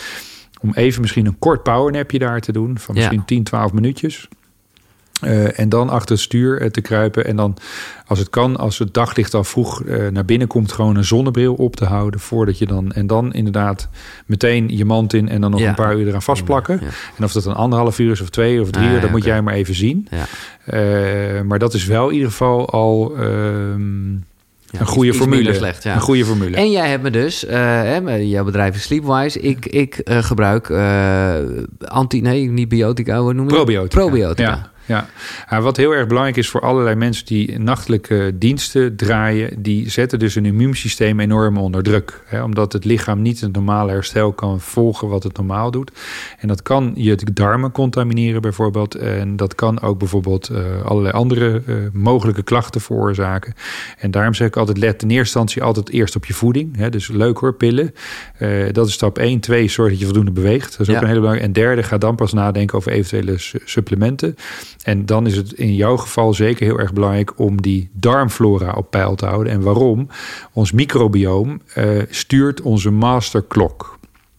om 0.60 0.72
even 0.74 1.00
misschien 1.00 1.26
een 1.26 1.38
kort 1.38 1.62
powernapje 1.62 2.18
daar 2.18 2.40
te 2.40 2.52
doen, 2.52 2.78
van 2.78 2.94
misschien 2.94 3.24
10, 3.24 3.42
12 3.42 3.72
minuutjes. 3.72 4.28
Eh, 5.20 5.58
en 5.58 5.68
dan 5.68 5.88
achter 5.90 6.10
het 6.14 6.20
stuur 6.24 6.60
eh, 6.60 6.70
te 6.70 6.80
kruipen. 6.80 7.24
En 7.26 7.36
dan, 7.36 7.56
als 8.06 8.18
het 8.18 8.30
kan, 8.30 8.56
als 8.56 8.78
het 8.78 8.94
daglicht 8.94 9.34
al 9.34 9.44
vroeg 9.44 9.82
eh, 9.82 10.06
naar 10.08 10.24
binnen 10.24 10.48
komt, 10.48 10.72
gewoon 10.72 10.96
een 10.96 11.04
zonnebril 11.04 11.54
op 11.54 11.76
te 11.76 11.84
houden. 11.84 12.20
Voordat 12.20 12.58
je 12.58 12.66
dan. 12.66 12.92
En 12.92 13.06
dan 13.06 13.32
inderdaad 13.32 13.88
meteen 14.26 14.76
je 14.76 14.84
mand 14.84 15.12
in 15.14 15.28
en 15.28 15.40
dan 15.40 15.50
nog 15.50 15.60
Ja. 15.60 15.68
een 15.68 15.74
paar 15.74 15.96
uur 15.98 16.08
eraan 16.08 16.22
vastplakken. 16.22 16.78
Ja. 16.82 16.86
En 17.16 17.24
of 17.24 17.32
dat 17.32 17.44
een 17.44 17.54
anderhalf 17.54 17.98
uur 17.98 18.10
is 18.10 18.20
of 18.20 18.28
twee 18.30 18.60
of 18.60 18.70
drie 18.70 18.86
Ah, 18.86 18.92
uur, 18.92 19.00
dat 19.00 19.10
moet 19.10 19.24
jij 19.24 19.42
maar 19.42 19.54
even 19.54 19.74
zien. 19.74 20.08
Ja. 20.10 21.42
Maar 21.42 21.58
dat 21.58 21.74
is 21.74 21.84
wel 21.84 22.08
in 22.08 22.14
ieder 22.14 22.30
geval 22.30 22.70
al 22.70 23.12
ehm, 23.16 24.12
Ja, 24.70 24.80
een 24.80 24.86
goede 24.86 25.08
iets- 25.08 25.18
formule. 25.18 25.54
slecht, 25.54 25.82
ja. 25.82 25.94
Een 25.94 26.00
goede 26.00 26.24
formule. 26.24 26.56
En 26.56 26.70
jij 26.70 26.88
hebt 26.88 27.02
me 27.02 27.10
dus, 27.10 27.44
eh, 27.46 27.58
hè, 27.82 28.14
jouw 28.14 28.44
bedrijf 28.44 28.74
is 28.74 28.82
Sleepwise. 28.82 29.40
Ik, 29.40 29.66
ik 29.66 30.00
gebruik 30.04 30.68
eh, 30.68 31.34
anti, 31.84 32.20
nee, 32.20 32.48
niet 32.50 32.68
biotica, 32.68 33.20
hoe 33.20 33.32
noem 33.32 33.44
je 33.44 33.50
dat? 33.50 33.58
Probiotica. 33.64 34.00
Probiotica. 34.00 34.48
Ja, 34.48 34.70
ja. 34.88 35.06
Wat 35.60 35.76
heel 35.76 35.92
erg 35.94 36.06
belangrijk 36.06 36.36
is 36.36 36.48
voor 36.48 36.60
allerlei 36.60 36.94
mensen 36.96 37.26
die 37.26 37.58
nachtelijke 37.58 38.32
diensten 38.34 38.96
draaien, 38.96 39.62
die 39.62 39.90
zetten 39.90 40.18
dus 40.18 40.34
hun 40.34 40.46
immuunsysteem 40.46 41.20
enorm 41.20 41.56
onder 41.56 41.82
druk. 41.82 42.22
Hè, 42.26 42.42
omdat 42.42 42.72
het 42.72 42.84
lichaam 42.84 43.22
niet 43.22 43.40
het 43.40 43.52
normale 43.52 43.90
herstel 43.92 44.32
kan 44.32 44.60
volgen 44.60 45.08
wat 45.08 45.22
het 45.22 45.36
normaal 45.36 45.70
doet. 45.70 45.90
En 46.38 46.48
dat 46.48 46.62
kan 46.62 46.92
je 46.94 47.16
darmen 47.32 47.72
contamineren 47.72 48.42
bijvoorbeeld. 48.42 48.94
En 48.94 49.36
dat 49.36 49.54
kan 49.54 49.80
ook 49.80 49.98
bijvoorbeeld 49.98 50.48
eh, 50.48 50.82
allerlei 50.84 51.12
andere 51.14 51.62
eh, 51.66 51.74
mogelijke 51.92 52.42
klachten 52.42 52.80
veroorzaken. 52.80 53.54
En 53.98 54.10
daarom 54.10 54.34
zeg 54.34 54.46
ik 54.48 54.56
altijd, 54.56 54.78
let 54.78 55.02
in 55.02 55.08
eerste 55.08 55.16
instantie 55.38 55.62
altijd 55.62 55.90
eerst 55.90 56.16
op 56.16 56.24
je 56.24 56.34
voeding. 56.34 56.76
Hè, 56.76 56.90
dus 56.90 57.08
leuk 57.08 57.38
hoor, 57.38 57.54
pillen. 57.54 57.94
Eh, 58.38 58.48
dat 58.72 58.86
is 58.86 58.92
stap 58.92 59.18
1. 59.18 59.40
2, 59.40 59.68
zorg 59.68 59.90
dat 59.90 59.98
je 59.98 60.04
voldoende 60.04 60.30
beweegt. 60.30 60.70
Dat 60.70 60.80
is 60.80 60.88
ook 60.88 60.94
Ja. 60.94 61.00
een 61.00 61.06
hele 61.08 61.18
belangrijke. 61.20 61.48
En 61.48 61.52
derde, 61.62 61.82
ga 61.82 61.98
dan 61.98 62.14
pas 62.16 62.32
nadenken 62.32 62.76
over 62.76 62.92
eventuele 62.92 63.38
su- 63.38 63.58
supplementen. 63.64 64.36
En 64.82 65.06
dan 65.06 65.26
is 65.26 65.36
het 65.36 65.52
in 65.52 65.74
jouw 65.74 65.96
geval 65.96 66.34
zeker 66.34 66.66
heel 66.66 66.78
erg 66.78 66.92
belangrijk 66.92 67.38
om 67.38 67.62
die 67.62 67.88
darmflora 67.92 68.72
op 68.72 68.90
peil 68.90 69.14
te 69.14 69.26
houden. 69.26 69.52
En 69.52 69.60
waarom? 69.60 70.08
Ons 70.52 70.72
microbioom 70.72 71.60
eh, 71.74 72.02
stuurt 72.08 72.60
onze 72.60 72.90
masterklok. 72.90 73.97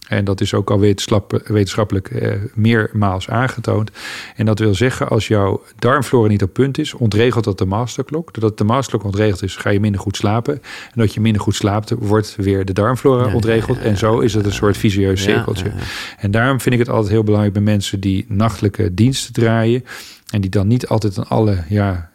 En 0.10 0.26
dat 0.26 0.42
is 0.42 0.54
ook 0.54 0.72
al 0.72 0.80
wetenschap- 0.80 1.42
wetenschappelijk 1.46 2.08
eh, 2.08 2.34
meermaals 2.54 3.30
aangetoond. 3.30 3.92
En 4.36 4.46
dat 4.46 4.60
wil 4.60 4.76
zeggen, 4.76 5.08
als 5.10 5.28
jouw 5.28 5.64
darmflora 5.80 6.28
niet 6.30 6.44
op 6.44 6.54
punt 6.54 6.78
is, 6.78 6.94
ontregelt 6.94 7.44
dat 7.44 7.58
de 7.58 7.66
masterklok. 7.66 8.34
Doordat 8.34 8.58
de 8.58 8.64
masterklok 8.64 9.04
ontregeld 9.04 9.44
is, 9.44 9.56
ga 9.56 9.70
je 9.70 9.80
minder 9.80 10.02
goed 10.02 10.16
slapen. 10.18 10.54
En 10.54 10.94
dat 10.96 11.14
je 11.14 11.22
minder 11.22 11.42
goed 11.42 11.56
slaapt, 11.56 11.94
wordt 12.00 12.36
weer 12.38 12.66
de 12.66 12.74
darmflora 12.74 13.28
Ja, 13.28 13.34
ontregeld. 13.34 13.78
ja, 13.78 13.84
ja, 13.84 13.90
En 13.90 13.98
zo 13.98 14.20
is 14.20 14.34
het 14.34 14.46
een 14.46 14.54
soort 14.54 14.78
visueus 14.78 15.24
Ja, 15.24 15.34
cirkeltje. 15.34 15.72
En 16.18 16.32
daarom 16.32 16.62
vind 16.62 16.74
ik 16.76 16.82
het 16.82 16.90
altijd 16.90 17.12
heel 17.12 17.24
belangrijk 17.24 17.54
bij 17.54 17.64
mensen 17.64 18.00
die 18.00 18.26
nachtelijke 18.28 18.94
diensten 18.94 19.34
draaien. 19.34 19.84
En 20.30 20.42
die 20.42 20.50
dan 20.50 20.68
niet 20.68 20.88
altijd 20.88 21.18
aan 21.18 21.28
alle 21.28 21.64
ja, 21.70 22.09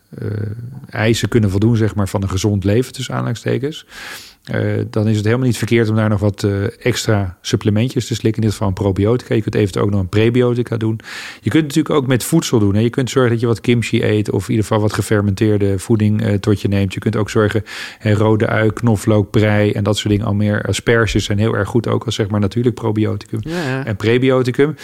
eisen 0.89 1.29
kunnen 1.29 1.51
voldoen, 1.51 1.77
zeg 1.77 1.95
maar, 1.95 2.09
van 2.09 2.23
een 2.23 2.31
gezond 2.31 2.65
leven, 2.65 2.93
tussen 2.93 3.15
aanhalingstekens. 3.15 3.87
Eh, 4.45 4.61
dan 4.91 5.09
is 5.09 5.17
het 5.17 5.25
helemaal 5.25 5.47
niet 5.47 5.57
verkeerd 5.57 5.89
om 5.89 5.97
daar 5.97 6.09
nog 6.09 6.21
wat 6.21 6.43
eh, 6.43 6.87
extra 6.87 7.39
supplementjes 7.41 8.07
te 8.07 8.15
slikken. 8.15 8.43
In 8.43 8.49
dit 8.49 8.57
geval 8.57 8.69
een 8.69 8.75
probiotica. 8.75 9.35
Je 9.35 9.43
kunt 9.43 9.55
eventueel 9.55 9.85
ook 9.85 9.91
nog 9.91 10.01
een 10.01 10.09
prebiotica 10.09 10.77
doen. 10.77 11.01
Je 11.41 11.51
kunt 11.51 11.63
natuurlijk 11.63 11.95
ook 11.95 12.07
met 12.07 12.25
voedsel 12.25 12.59
doen. 12.59 12.75
Hè. 12.75 12.81
Je 12.81 12.91
kunt 12.91 13.11
zorgen 13.11 13.31
dat 13.31 13.41
je 13.41 13.47
wat 13.47 13.61
kimchi 13.61 14.03
eet. 14.03 14.31
Of 14.31 14.43
in 14.43 14.51
ieder 14.51 14.67
geval 14.67 14.83
wat 14.83 14.93
gefermenteerde 14.93 15.79
voeding 15.79 16.23
eh, 16.23 16.35
tot 16.35 16.61
je 16.61 16.69
neemt. 16.69 16.95
Je 16.95 17.01
kunt 17.01 17.17
ook 17.17 17.31
zorgen 17.31 17.63
hè, 17.99 18.13
rode 18.13 18.47
ui, 18.47 18.73
knoflook, 18.73 19.31
prei 19.31 19.73
en 19.73 19.85
dat 19.85 19.97
soort 19.97 20.09
dingen. 20.09 20.27
Al 20.27 20.35
meer 20.35 20.63
asperges 20.63 21.25
zijn 21.25 21.39
heel 21.39 21.57
erg 21.57 21.69
goed 21.69 21.89
ook 21.89 22.05
als 22.05 22.15
zeg 22.15 22.29
maar 22.29 22.41
natuurlijk 22.41 22.75
probioticum 22.75 23.41
ja. 23.43 23.85
en 23.85 23.97
prebioticum. 23.97 24.77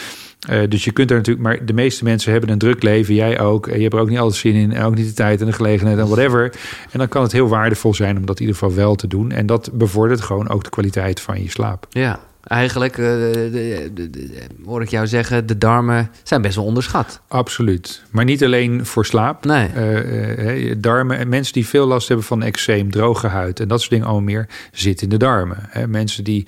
Eh, 0.48 0.60
dus 0.68 0.84
je 0.84 0.90
kunt 0.90 1.08
daar 1.08 1.16
natuurlijk, 1.16 1.46
maar 1.46 1.66
de 1.66 1.72
meeste 1.72 2.04
mensen 2.04 2.32
hebben 2.32 2.50
een 2.50 2.58
druk 2.58 2.82
leven, 2.82 3.14
jij 3.14 3.40
ook. 3.40 3.66
En 3.66 3.76
je 3.76 3.82
hebt 3.82 3.94
er 3.94 4.00
ook 4.00 4.08
niet 4.08 4.18
altijd 4.18 4.40
zin 4.40 4.54
in, 4.54 4.72
en 4.72 4.84
ook 4.84 4.94
niet 4.94 5.06
de 5.06 5.12
tijd 5.12 5.40
en 5.40 5.46
de 5.46 5.52
gelegenheid 5.52 5.98
en 5.98 6.06
whatever. 6.06 6.52
En 6.90 6.98
dan 6.98 7.08
kan 7.08 7.22
het 7.22 7.32
heel 7.32 7.48
waardevol 7.48 7.94
zijn 7.94 8.16
om 8.16 8.26
dat 8.26 8.40
in 8.40 8.46
ieder 8.46 8.58
geval 8.58 8.74
wel 8.74 8.94
te 8.94 9.06
doen. 9.06 9.32
En 9.32 9.46
dat 9.46 9.70
bevordert 9.72 10.20
gewoon 10.20 10.48
ook 10.48 10.64
de 10.64 10.70
kwaliteit 10.70 11.20
van 11.20 11.42
je 11.42 11.50
slaap. 11.50 11.86
Ja, 11.90 12.20
eigenlijk 12.50 12.92
eh, 12.98 13.04
de- 13.04 13.90
de- 14.10 14.46
hoor 14.64 14.82
ik 14.82 14.88
jou 14.88 15.06
zeggen, 15.06 15.46
de 15.46 15.58
darmen 15.58 16.10
zijn 16.22 16.42
best 16.42 16.56
wel 16.56 16.64
onderschat. 16.64 17.20
Absoluut. 17.28 18.02
Maar 18.10 18.24
niet 18.24 18.44
alleen 18.44 18.86
voor 18.86 19.06
slaap. 19.06 19.44
Nee. 19.44 19.66
Eh, 19.68 20.74
darmen 20.78 21.18
en 21.18 21.28
mensen 21.28 21.52
die 21.52 21.66
veel 21.66 21.86
last 21.86 22.08
hebben 22.08 22.26
van 22.26 22.42
eczeem, 22.42 22.90
droge 22.90 23.26
huid 23.26 23.60
en 23.60 23.68
dat 23.68 23.78
soort 23.78 23.90
dingen 23.90 24.06
allemaal 24.06 24.24
meer, 24.24 24.48
zit 24.72 25.02
in 25.02 25.08
de 25.08 25.16
darmen. 25.16 25.68
Mensen 25.88 26.24
die 26.24 26.46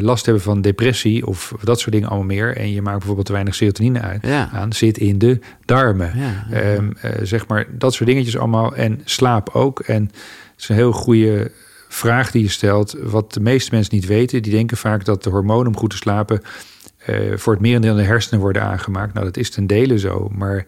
last 0.00 0.24
hebben 0.24 0.42
van 0.42 0.60
depressie 0.60 1.26
of 1.26 1.54
dat 1.62 1.80
soort 1.80 1.92
dingen 1.92 2.08
allemaal 2.08 2.26
meer 2.26 2.56
en 2.56 2.72
je 2.72 2.82
maakt 2.82 2.96
bijvoorbeeld 2.98 3.26
te 3.26 3.32
weinig 3.32 3.54
serotonine 3.54 4.00
uit, 4.00 4.26
Ja. 4.26 4.50
aan, 4.52 4.72
zit 4.72 4.98
in 4.98 5.18
de 5.18 5.38
darmen. 5.64 6.12
Ja, 6.16 6.46
ja. 6.50 6.56
Ehm, 6.60 6.90
eh, 7.00 7.10
zeg 7.22 7.46
maar 7.46 7.66
dat 7.78 7.94
soort 7.94 8.08
dingetjes 8.08 8.38
allemaal 8.38 8.74
en 8.74 9.00
slaap 9.04 9.48
ook. 9.52 9.80
En 9.80 10.02
het 10.02 10.60
is 10.62 10.68
een 10.68 10.74
heel 10.76 10.92
goede 10.92 11.50
vraag 11.92 12.30
die 12.30 12.42
je 12.42 12.48
stelt. 12.48 12.96
Wat 13.02 13.32
de 13.32 13.40
meeste 13.40 13.74
mensen 13.74 13.94
niet 13.94 14.06
weten, 14.06 14.42
die 14.42 14.52
denken 14.52 14.76
vaak 14.76 15.04
dat 15.04 15.22
de 15.22 15.30
hormonen 15.30 15.66
om 15.66 15.76
goed 15.76 15.90
te 15.90 15.96
slapen 15.96 16.42
voor 17.34 17.52
het 17.52 17.62
merendeel 17.62 17.94
de 17.94 18.02
hersenen 18.02 18.40
worden 18.40 18.62
aangemaakt. 18.62 19.14
Nou, 19.14 19.26
dat 19.26 19.36
is 19.36 19.50
ten 19.50 19.66
dele 19.66 19.98
zo, 19.98 20.28
maar 20.32 20.66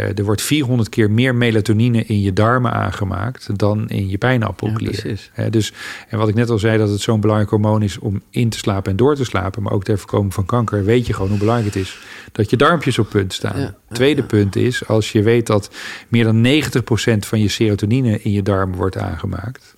uh, 0.00 0.18
er 0.18 0.24
wordt 0.24 0.42
400 0.42 0.88
keer 0.88 1.10
meer 1.10 1.34
melatonine 1.34 2.04
in 2.04 2.20
je 2.20 2.32
darmen 2.32 2.72
aangemaakt 2.72 3.58
dan 3.58 3.88
in 3.88 4.08
je 4.08 4.18
pijnappelklier. 4.18 5.30
Ja, 5.36 5.48
dus, 5.48 5.72
en 6.08 6.18
wat 6.18 6.28
ik 6.28 6.34
net 6.34 6.50
al 6.50 6.58
zei, 6.58 6.78
dat 6.78 6.88
het 6.88 7.00
zo'n 7.00 7.20
belangrijk 7.20 7.50
hormoon 7.50 7.82
is 7.82 7.98
om 7.98 8.22
in 8.30 8.48
te 8.48 8.58
slapen 8.58 8.90
en 8.90 8.96
door 8.96 9.14
te 9.14 9.24
slapen, 9.24 9.62
maar 9.62 9.72
ook 9.72 9.84
ter 9.84 9.98
voorkoming 9.98 10.34
van 10.34 10.46
kanker, 10.46 10.84
weet 10.84 11.06
je 11.06 11.12
gewoon 11.12 11.28
hoe 11.28 11.38
belangrijk 11.38 11.74
het 11.74 11.82
is 11.82 11.98
dat 12.32 12.50
je 12.50 12.56
darmpjes 12.56 12.98
op 12.98 13.08
punt 13.08 13.32
staan. 13.32 13.74
Tweede 13.92 14.22
punt 14.22 14.56
is, 14.56 14.88
als 14.88 15.12
je 15.12 15.22
weet 15.22 15.46
dat 15.46 15.70
meer 16.08 16.24
dan 16.24 16.46
90% 16.46 17.18
van 17.18 17.40
je 17.40 17.48
serotonine 17.48 18.22
in 18.22 18.32
je 18.32 18.42
darmen 18.42 18.76
wordt 18.76 18.98
aangemaakt, 18.98 19.76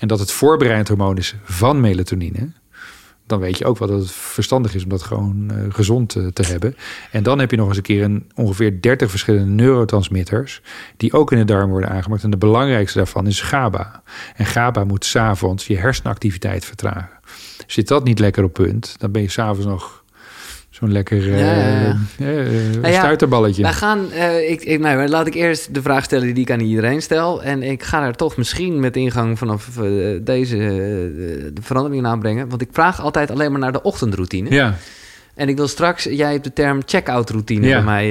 en 0.00 0.08
dat 0.08 0.18
het 0.18 0.32
voorbereidend 0.32 0.88
hormoon 0.88 1.16
is 1.16 1.34
van 1.42 1.80
melatonine, 1.80 2.52
dan 3.26 3.40
weet 3.40 3.58
je 3.58 3.64
ook 3.64 3.78
wel 3.78 3.88
dat 3.88 4.00
het 4.00 4.10
verstandig 4.10 4.74
is 4.74 4.82
om 4.82 4.88
dat 4.88 5.02
gewoon 5.02 5.50
uh, 5.52 5.64
gezond 5.68 6.16
uh, 6.16 6.26
te 6.26 6.42
hebben. 6.42 6.76
En 7.10 7.22
dan 7.22 7.38
heb 7.38 7.50
je 7.50 7.56
nog 7.56 7.68
eens 7.68 7.76
een 7.76 7.82
keer 7.82 8.02
een, 8.02 8.30
ongeveer 8.34 8.80
30 8.80 9.10
verschillende 9.10 9.50
neurotransmitters 9.50 10.62
die 10.96 11.12
ook 11.12 11.32
in 11.32 11.38
de 11.38 11.44
darm 11.44 11.70
worden 11.70 11.90
aangemaakt. 11.90 12.22
En 12.22 12.30
de 12.30 12.36
belangrijkste 12.36 12.98
daarvan 12.98 13.26
is 13.26 13.40
GABA. 13.40 14.02
En 14.36 14.46
GABA 14.46 14.84
moet 14.84 15.04
s'avonds 15.04 15.66
je 15.66 15.76
hersenactiviteit 15.76 16.64
vertragen. 16.64 17.18
Zit 17.66 17.88
dat 17.88 18.04
niet 18.04 18.18
lekker 18.18 18.44
op 18.44 18.52
punt, 18.52 18.94
dan 18.98 19.12
ben 19.12 19.22
je 19.22 19.30
s'avonds 19.30 19.66
nog 19.66 19.99
Zo'n 20.80 20.92
lekker 20.92 21.26
uh, 21.26 21.86
ja, 21.86 21.96
uh, 22.18 22.98
stuiterballetje. 22.98 23.62
Wij 23.62 23.72
gaan, 23.72 24.12
ik, 24.48 24.62
ik, 24.62 24.80
nou, 24.80 25.08
laat 25.08 25.26
ik 25.26 25.34
eerst 25.34 25.74
de 25.74 25.82
vraag 25.82 26.04
stellen 26.04 26.34
die 26.34 26.42
ik 26.42 26.50
aan 26.50 26.60
iedereen 26.60 27.02
stel. 27.02 27.42
En 27.42 27.62
ik 27.62 27.82
ga 27.82 28.06
er 28.06 28.14
toch 28.14 28.36
misschien 28.36 28.80
met 28.80 28.96
ingang 28.96 29.38
vanaf 29.38 29.68
deze 30.22 30.56
de 31.54 31.62
verandering 31.62 32.06
aanbrengen. 32.06 32.48
Want 32.48 32.62
ik 32.62 32.68
vraag 32.72 33.00
altijd 33.00 33.30
alleen 33.30 33.50
maar 33.50 33.60
naar 33.60 33.72
de 33.72 33.82
ochtendroutine. 33.82 34.50
Ja. 34.50 34.74
En 35.34 35.48
ik 35.48 35.56
wil 35.56 35.68
straks, 35.68 36.04
jij 36.04 36.32
hebt 36.32 36.44
de 36.44 36.52
term 36.52 36.80
check-out 36.86 37.30
routine 37.30 37.68
bij 37.68 37.82
mij 37.82 38.04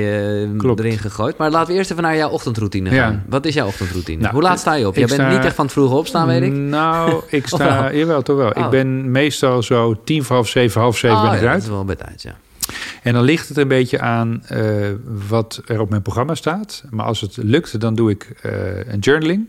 erin 0.75 0.97
gegooid. 0.97 1.37
Maar 1.37 1.51
laten 1.51 1.71
we 1.71 1.77
eerst 1.77 1.91
even 1.91 2.03
naar 2.03 2.15
jouw 2.15 2.29
ochtendroutine 2.29 2.89
gaan. 2.89 3.23
Wat 3.29 3.45
is 3.45 3.53
jouw 3.53 3.67
ochtendroutine? 3.67 4.21
Nou, 4.21 4.33
Hoe 4.33 4.41
laat 4.41 4.59
sta 4.59 4.73
je 4.73 4.87
op? 4.87 4.95
Jij 4.95 5.07
bent 5.07 5.29
niet 5.29 5.45
echt 5.45 5.55
van 5.55 5.65
het 5.65 5.73
vroege 5.73 5.95
opstaan, 5.95 6.27
weet 6.27 6.41
ik. 6.41 6.51
Nou, 6.51 7.21
ik 7.29 7.47
sta, 7.47 7.93
jawel, 7.93 8.21
toch 8.21 8.37
wel. 8.37 8.49
Ik 8.49 8.57
oh. 8.57 8.69
ben 8.69 9.11
meestal 9.11 9.63
zo 9.63 10.01
tien 10.03 10.23
voor 10.23 10.35
half 10.35 10.47
zeven, 10.47 10.81
half 10.81 10.97
zeven 10.97 11.17
oh, 11.17 11.23
ben 11.23 11.33
ik 11.33 11.41
eruit. 11.41 11.55
dat 11.55 11.63
is 11.63 11.69
wel 11.69 11.85
bij 11.85 11.95
tijd, 11.95 12.21
ja. 12.21 12.35
En 13.09 13.15
dan 13.15 13.23
ligt 13.23 13.47
het 13.47 13.57
een 13.57 13.67
beetje 13.67 13.99
aan 13.99 14.43
uh, 14.51 14.59
wat 15.27 15.61
er 15.65 15.79
op 15.79 15.89
mijn 15.89 16.01
programma 16.01 16.35
staat. 16.35 16.83
Maar 16.89 17.05
als 17.05 17.21
het 17.21 17.37
lukt, 17.37 17.79
dan 17.79 17.95
doe 17.95 18.09
ik 18.09 18.27
uh, 18.45 18.51
een 18.87 18.99
journaling. 18.99 19.47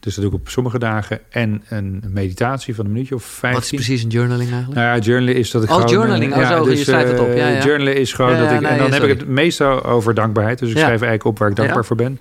Dus 0.00 0.14
dat 0.14 0.24
doe 0.24 0.32
ik 0.32 0.40
op 0.40 0.48
sommige 0.48 0.78
dagen. 0.78 1.20
En 1.28 1.62
een 1.68 2.02
meditatie 2.08 2.74
van 2.74 2.84
een 2.84 2.92
minuutje 2.92 3.14
of 3.14 3.24
vijf. 3.24 3.54
Wat 3.54 3.62
is 3.62 3.70
precies 3.70 4.02
een 4.02 4.08
journaling 4.08 4.50
eigenlijk? 4.50 4.80
Nou 4.80 4.96
ja, 4.96 5.02
journalen 5.04 5.34
is 5.34 5.50
dat 5.50 5.62
ik 5.62 5.68
oh, 5.70 5.74
gewoon... 5.74 5.90
journaling. 5.90 6.32
Oh, 6.32 6.40
ja, 6.40 6.56
zo, 6.56 6.64
dus, 6.64 6.78
je 6.78 6.84
schrijft 6.84 7.10
het 7.10 7.20
op. 7.20 7.36
Ja, 7.36 7.48
ja. 7.48 7.64
Journalen 7.64 7.96
is 7.96 8.12
gewoon 8.12 8.38
dat 8.38 8.50
ik... 8.50 8.62
en 8.62 8.78
dan 8.78 8.92
heb 8.92 9.02
ik 9.02 9.18
het 9.18 9.28
meestal 9.28 9.84
over 9.84 10.14
dankbaarheid. 10.14 10.58
Dus 10.58 10.68
ik 10.68 10.76
schrijf 10.76 10.90
eigenlijk 10.90 11.24
op 11.24 11.38
waar 11.38 11.50
ik 11.50 11.56
dankbaar 11.56 11.84
voor 11.84 11.96
ben. 11.96 12.20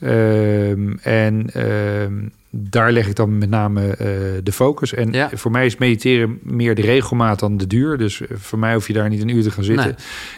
Um, 0.00 0.98
en... 1.02 1.62
Um, 2.02 2.32
daar 2.54 2.92
leg 2.92 3.08
ik 3.08 3.16
dan 3.16 3.38
met 3.38 3.50
name 3.50 3.82
uh, 3.82 3.96
de 4.42 4.52
focus. 4.52 4.94
En 4.94 5.12
ja. 5.12 5.30
voor 5.34 5.50
mij 5.50 5.66
is 5.66 5.76
mediteren 5.76 6.38
meer 6.42 6.74
de 6.74 6.82
regelmaat 6.82 7.38
dan 7.38 7.56
de 7.56 7.66
duur. 7.66 7.98
Dus 7.98 8.20
eh, 8.20 8.28
voor 8.34 8.58
mij 8.58 8.74
hoef 8.74 8.86
je 8.86 8.92
daar 8.92 9.08
niet 9.08 9.22
een 9.22 9.28
uur 9.28 9.42
te 9.42 9.50
gaan 9.50 9.64
zitten. 9.64 9.86
Nee. 9.86 9.94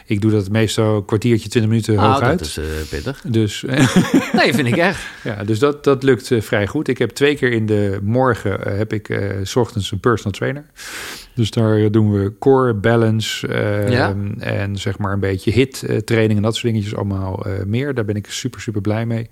Ik 0.06 0.20
doe 0.20 0.30
dat 0.30 0.50
meestal 0.50 0.96
een 0.96 1.04
kwartiertje, 1.04 1.48
twintig 1.48 1.70
minuten 1.70 1.94
oh, 1.94 2.12
hooguit. 2.12 2.38
dat 2.38 2.48
is 2.48 2.58
uh, 2.58 2.64
pittig. 2.90 3.24
Dus, 3.28 3.64
nee, 4.38 4.54
vind 4.54 4.66
ik 4.66 4.76
echt. 4.76 5.02
Ja, 5.24 5.44
dus 5.44 5.58
dat, 5.58 5.84
dat 5.84 6.02
lukt 6.02 6.30
vrij 6.38 6.66
goed. 6.66 6.88
Ik 6.88 6.98
heb 6.98 7.10
twee 7.10 7.36
keer 7.36 7.52
in 7.52 7.66
de 7.66 7.98
morgen 8.02 8.76
heb 8.76 8.92
ik 8.92 9.20
s 9.42 9.56
ochtends 9.56 9.90
een 9.90 10.00
personal 10.00 10.32
trainer. 10.32 10.64
Dus 11.34 11.50
daar 11.50 11.90
doen 11.90 12.12
we 12.12 12.32
core, 12.38 12.74
balance 12.74 13.48
uh, 13.48 14.08
en 14.38 14.76
zeg 14.76 14.98
maar 14.98 15.12
een 15.12 15.20
beetje 15.20 15.50
hit 15.50 16.02
training 16.04 16.36
en 16.36 16.42
dat 16.42 16.54
soort 16.56 16.72
dingetjes 16.72 16.96
allemaal 16.96 17.46
meer. 17.66 17.94
Daar 17.94 18.04
ben 18.04 18.16
ik 18.16 18.26
super, 18.30 18.60
super 18.60 18.80
blij 18.80 19.06
mee. 19.06 19.28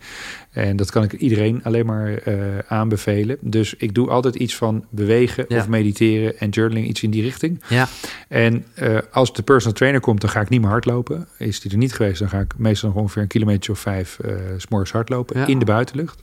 En 0.52 0.76
dat 0.76 0.90
kan 0.90 1.02
ik 1.02 1.12
iedereen 1.12 1.60
alleen 1.62 1.86
maar 1.86 2.14
eh, 2.14 2.36
aanbevelen. 2.72 3.36
Dus 3.40 3.74
ik 3.74 3.94
doe 3.94 4.08
altijd 4.08 4.34
iets 4.34 4.56
van 4.56 4.84
bewegen 4.90 5.50
of 5.50 5.68
mediteren 5.68 6.38
en 6.38 6.48
journaling, 6.48 6.86
iets 6.86 7.02
in 7.02 7.10
die 7.10 7.22
richting. 7.22 7.62
Ja. 7.68 7.88
En 8.28 8.64
als 9.10 9.32
de 9.32 9.42
personal 9.42 9.76
trainer 9.76 10.00
komt, 10.00 10.20
dan 10.20 10.30
ga 10.30 10.40
ik 10.40 10.48
niet 10.48 10.60
meer 10.60 10.70
hardlopen. 10.70 11.28
Is 11.38 11.60
die 11.60 11.70
er 11.70 11.76
niet 11.76 11.94
geweest, 11.94 12.18
dan 12.18 12.28
ga 12.28 12.40
ik 12.40 12.54
meestal 12.56 12.88
nog 12.88 12.98
ongeveer 12.98 13.22
een 13.22 13.28
kilometer 13.28 13.70
of 13.72 13.78
vijf 13.78 14.18
uh, 14.24 14.34
s'morgens 14.56 14.92
hardlopen 14.92 15.46
in 15.46 15.58
de 15.58 15.64
buitenlucht. 15.64 16.22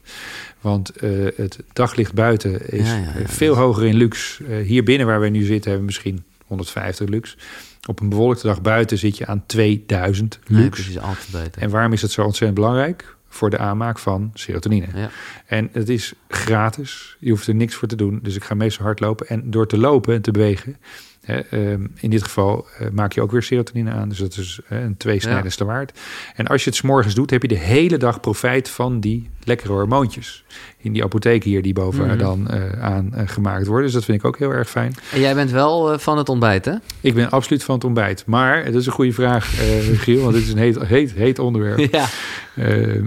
Want 0.61 1.03
uh, 1.03 1.27
het 1.35 1.59
daglicht 1.73 2.13
buiten 2.13 2.69
is 2.69 2.89
veel 3.25 3.55
hoger 3.55 3.85
in 3.85 3.95
luxe. 3.95 4.43
Hier 4.53 4.83
binnen 4.83 5.07
waar 5.07 5.19
we 5.19 5.29
nu 5.29 5.43
zitten 5.43 5.71
hebben 5.71 5.79
we 5.79 5.85
misschien 5.85 6.23
150 6.45 7.07
lux. 7.07 7.37
Op 7.87 7.99
een 7.99 8.09
bewolkte 8.09 8.47
dag 8.47 8.61
buiten 8.61 8.97
zit 8.97 9.17
je 9.17 9.25
aan 9.25 9.43
2000 9.45 10.39
lux. 10.47 10.87
Nee, 10.87 10.99
altijd 10.99 11.27
beter. 11.31 11.61
En 11.61 11.69
waarom 11.69 11.93
is 11.93 12.01
het 12.01 12.11
zo 12.11 12.23
ontzettend 12.23 12.59
belangrijk? 12.59 13.17
Voor 13.29 13.49
de 13.49 13.57
aanmaak 13.57 13.99
van 13.99 14.31
serotonine. 14.33 14.87
Ja. 14.93 15.09
En 15.45 15.69
het 15.71 15.89
is 15.89 16.13
gratis. 16.27 17.17
Je 17.19 17.29
hoeft 17.29 17.47
er 17.47 17.55
niks 17.55 17.75
voor 17.75 17.87
te 17.87 17.95
doen. 17.95 18.19
Dus 18.23 18.35
ik 18.35 18.43
ga 18.43 18.55
meestal 18.55 18.85
hardlopen. 18.85 19.27
En 19.27 19.49
door 19.49 19.67
te 19.67 19.77
lopen 19.77 20.13
en 20.13 20.21
te 20.21 20.31
bewegen 20.31 20.77
Ehm, 21.29 21.85
in 21.95 22.09
dit 22.09 22.23
geval 22.23 22.67
eh, 22.77 22.87
maak 22.91 23.11
je 23.11 23.21
ook 23.21 23.31
weer 23.31 23.43
serotonine 23.43 23.91
aan. 23.91 24.09
Dus 24.09 24.17
dat 24.17 24.37
is 24.37 24.59
een 24.67 24.97
tweesnijdendste 24.97 25.63
ja. 25.63 25.69
waard. 25.69 25.99
En 26.35 26.47
als 26.47 26.63
je 26.63 26.69
het 26.69 26.79
s'morgens 26.79 27.15
doet, 27.15 27.29
heb 27.29 27.41
je 27.41 27.47
de 27.47 27.57
hele 27.57 27.97
dag 27.97 28.19
profijt 28.19 28.69
van 28.69 28.99
die 28.99 29.29
lekkere 29.43 29.73
hormoontjes. 29.73 30.43
In 30.77 30.93
die 30.93 31.03
apotheek 31.03 31.43
hier 31.43 31.61
die 31.61 31.73
boven 31.73 32.07
mm 32.07 32.17
dan 32.17 32.47
uh, 32.53 32.83
aan 32.83 33.11
uh, 33.15 33.21
gemaakt 33.25 33.65
worden. 33.65 33.85
Dus 33.85 33.93
dat 33.93 34.05
vind 34.05 34.17
ik 34.17 34.25
ook 34.25 34.37
heel 34.37 34.51
erg 34.51 34.69
fijn. 34.69 34.93
En 35.13 35.19
jij 35.19 35.35
bent 35.35 35.51
wel 35.51 35.99
van 35.99 36.17
het 36.17 36.29
ontbijt, 36.29 36.65
hè? 36.65 36.73
Ik 37.01 37.13
ben 37.13 37.29
absoluut 37.29 37.63
van 37.63 37.75
het 37.75 37.83
ontbijt. 37.83 38.23
Maar, 38.25 38.65
dat 38.65 38.75
is 38.75 38.85
een 38.85 38.91
goede 38.91 39.13
vraag, 39.13 39.53
Giel. 39.93 40.21
want 40.21 40.33
dit 40.33 40.43
is 40.43 40.51
een 40.51 40.57
heet, 40.57 40.81
heet, 40.83 41.13
heet 41.13 41.39
onderwerp. 41.39 41.77
Ja. 41.91 42.07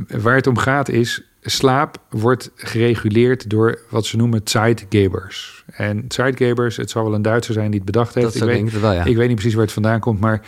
waar 0.06 0.34
het 0.34 0.46
om 0.46 0.58
gaat 0.58 0.88
is 0.88 1.22
slaap 1.42 1.98
wordt 2.10 2.50
gereguleerd 2.56 3.50
door 3.50 3.78
wat 3.88 4.06
ze 4.06 4.16
noemen 4.16 4.40
Zeitgebers. 4.44 5.64
En 5.66 6.04
Zeitgebers, 6.08 6.76
het 6.76 6.90
zal 6.90 7.04
wel 7.04 7.14
een 7.14 7.22
Duitser 7.22 7.54
zijn 7.54 7.70
die 7.70 7.80
het 7.80 7.90
bedacht 7.90 8.14
heeft. 8.14 8.34
ik, 8.34 8.42
weet, 8.42 8.80
wel, 8.80 8.92
ja. 8.92 9.04
ik 9.04 9.16
weet 9.16 9.26
niet 9.26 9.36
precies 9.36 9.54
waar 9.54 9.64
het 9.64 9.72
vandaan 9.72 10.00
komt, 10.00 10.20
maar 10.20 10.40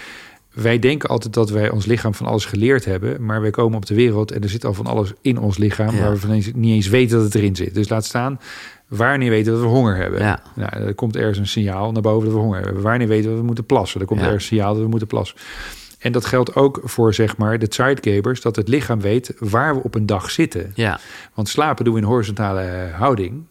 wij 0.53 0.79
denken 0.79 1.09
altijd 1.09 1.35
dat 1.35 1.51
wij 1.51 1.71
ons 1.71 1.87
lichaam 1.87 2.15
van 2.15 2.27
alles 2.27 2.45
geleerd 2.45 2.85
hebben, 2.85 3.25
maar 3.25 3.41
wij 3.41 3.51
komen 3.51 3.77
op 3.77 3.87
de 3.87 3.95
wereld 3.95 4.31
en 4.31 4.43
er 4.43 4.49
zit 4.49 4.65
al 4.65 4.75
van 4.75 4.87
alles 4.87 5.13
in 5.21 5.39
ons 5.39 5.59
lichaam 5.59 5.99
waar 5.99 6.11
we 6.11 6.19
van 6.19 6.31
eens, 6.31 6.51
niet 6.55 6.75
eens 6.75 6.89
weten 6.89 7.17
dat 7.17 7.25
het 7.25 7.35
erin 7.35 7.57
zit. 7.57 7.75
Dus 7.75 7.89
laat 7.89 8.05
staan 8.05 8.41
wanneer 8.89 9.31
weten 9.31 9.53
dat 9.53 9.61
we 9.61 9.69
honger 9.69 9.97
hebben. 9.97 10.21
Ja. 10.21 10.43
Nou, 10.55 10.71
er 10.71 10.95
komt 10.95 11.17
ergens 11.17 11.39
een 11.39 11.47
signaal 11.47 11.93
naar 11.93 12.03
boven 12.03 12.25
dat 12.25 12.35
we 12.35 12.41
honger 12.41 12.63
hebben. 12.63 12.83
Wanneer 12.83 13.09
weten 13.09 13.31
dat 13.31 13.39
we 13.39 13.45
moeten 13.45 13.67
plassen. 13.67 14.01
Er 14.01 14.07
komt 14.07 14.21
ergens 14.21 14.43
een 14.43 14.49
signaal 14.49 14.75
dat 14.75 14.83
we 14.83 14.89
moeten 14.89 15.09
plassen. 15.09 15.37
En 16.05 16.13
dat 16.13 16.25
geldt 16.25 16.55
ook 16.55 16.81
voor 16.83 17.15
zeg 17.15 17.37
maar 17.37 17.59
de 17.59 17.67
zeitgebers, 17.71 18.41
dat 18.41 18.57
het 18.57 18.69
lichaam 18.69 19.01
weet 19.01 19.35
waar 19.39 19.75
we 19.75 19.83
op 19.83 19.95
een 19.95 20.07
dag 20.07 20.31
zitten. 20.31 20.73
Ja. 20.75 21.01
Want 21.35 21.49
slapen 21.49 21.85
doen 21.85 21.95
we 21.95 22.01
in 22.01 22.07
horizontale 22.07 22.91
houding. 22.93 23.45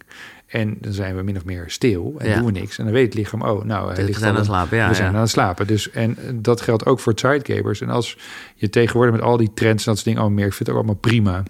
En 0.48 0.78
dan 0.80 0.94
zijn 0.94 1.16
we 1.16 1.24
min 1.24 1.36
of 1.36 1.46
meer 1.46 1.64
stil 1.68 2.16
en 2.18 2.36
doen 2.36 2.46
we 2.46 2.52
niks. 2.52 2.78
En 2.78 2.84
dan 2.84 2.94
weet 2.94 3.06
het 3.06 3.14
lichaam, 3.14 3.42
oh, 3.42 3.64
nou, 3.64 3.88
we 3.88 4.14
zijn 4.14 4.30
aan 4.30 4.36
het 4.36 4.46
slapen. 4.46 4.78
Ja, 4.78 4.88
we 4.88 4.94
zijn 4.94 5.14
aan 5.16 5.22
het 5.22 5.30
slapen. 5.30 5.68
Dus, 5.68 5.90
en 5.90 6.18
dat 6.34 6.62
geldt 6.62 6.86
ook 6.86 7.00
voor 7.00 7.14
zeitgebers. 7.16 7.82
En 7.82 7.90
als 7.90 8.18
je 8.56 8.70
tegenwoordig 8.70 9.16
met 9.16 9.24
al 9.24 9.38
die 9.38 9.52
trends 9.54 9.86
en 9.86 9.92
dat 9.92 9.96
soort 9.96 10.04
dingen 10.04 10.20
allemaal 10.20 10.38
meer, 10.38 10.48
ik 10.48 10.54
vind 10.54 10.68
het 10.68 10.78
ook 10.78 10.84
allemaal 10.84 11.02
prima 11.02 11.44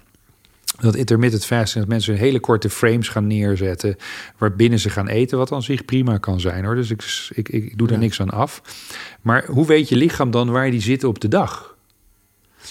dat 0.84 0.96
intermittent 0.96 1.44
fasting, 1.44 1.84
dat 1.84 1.92
mensen 1.92 2.14
hele 2.14 2.40
korte 2.40 2.70
frames 2.70 3.08
gaan 3.08 3.26
neerzetten, 3.26 3.96
waarbinnen 4.38 4.78
ze 4.78 4.90
gaan 4.90 5.08
eten, 5.08 5.38
wat 5.38 5.52
aan 5.52 5.62
zich 5.62 5.84
prima 5.84 6.18
kan 6.18 6.40
zijn 6.40 6.64
hoor. 6.64 6.74
Dus 6.74 6.90
ik, 6.90 7.04
ik, 7.34 7.48
ik 7.48 7.78
doe 7.78 7.88
daar 7.88 7.98
niks 7.98 8.20
aan 8.20 8.30
af. 8.30 8.62
Maar 9.20 9.44
hoe 9.46 9.66
weet 9.66 9.88
je 9.88 9.96
lichaam 9.96 10.30
dan 10.30 10.50
waar 10.50 10.70
die 10.70 10.80
zit 10.80 11.04
op 11.04 11.20
de 11.20 11.28
dag? 11.28 11.74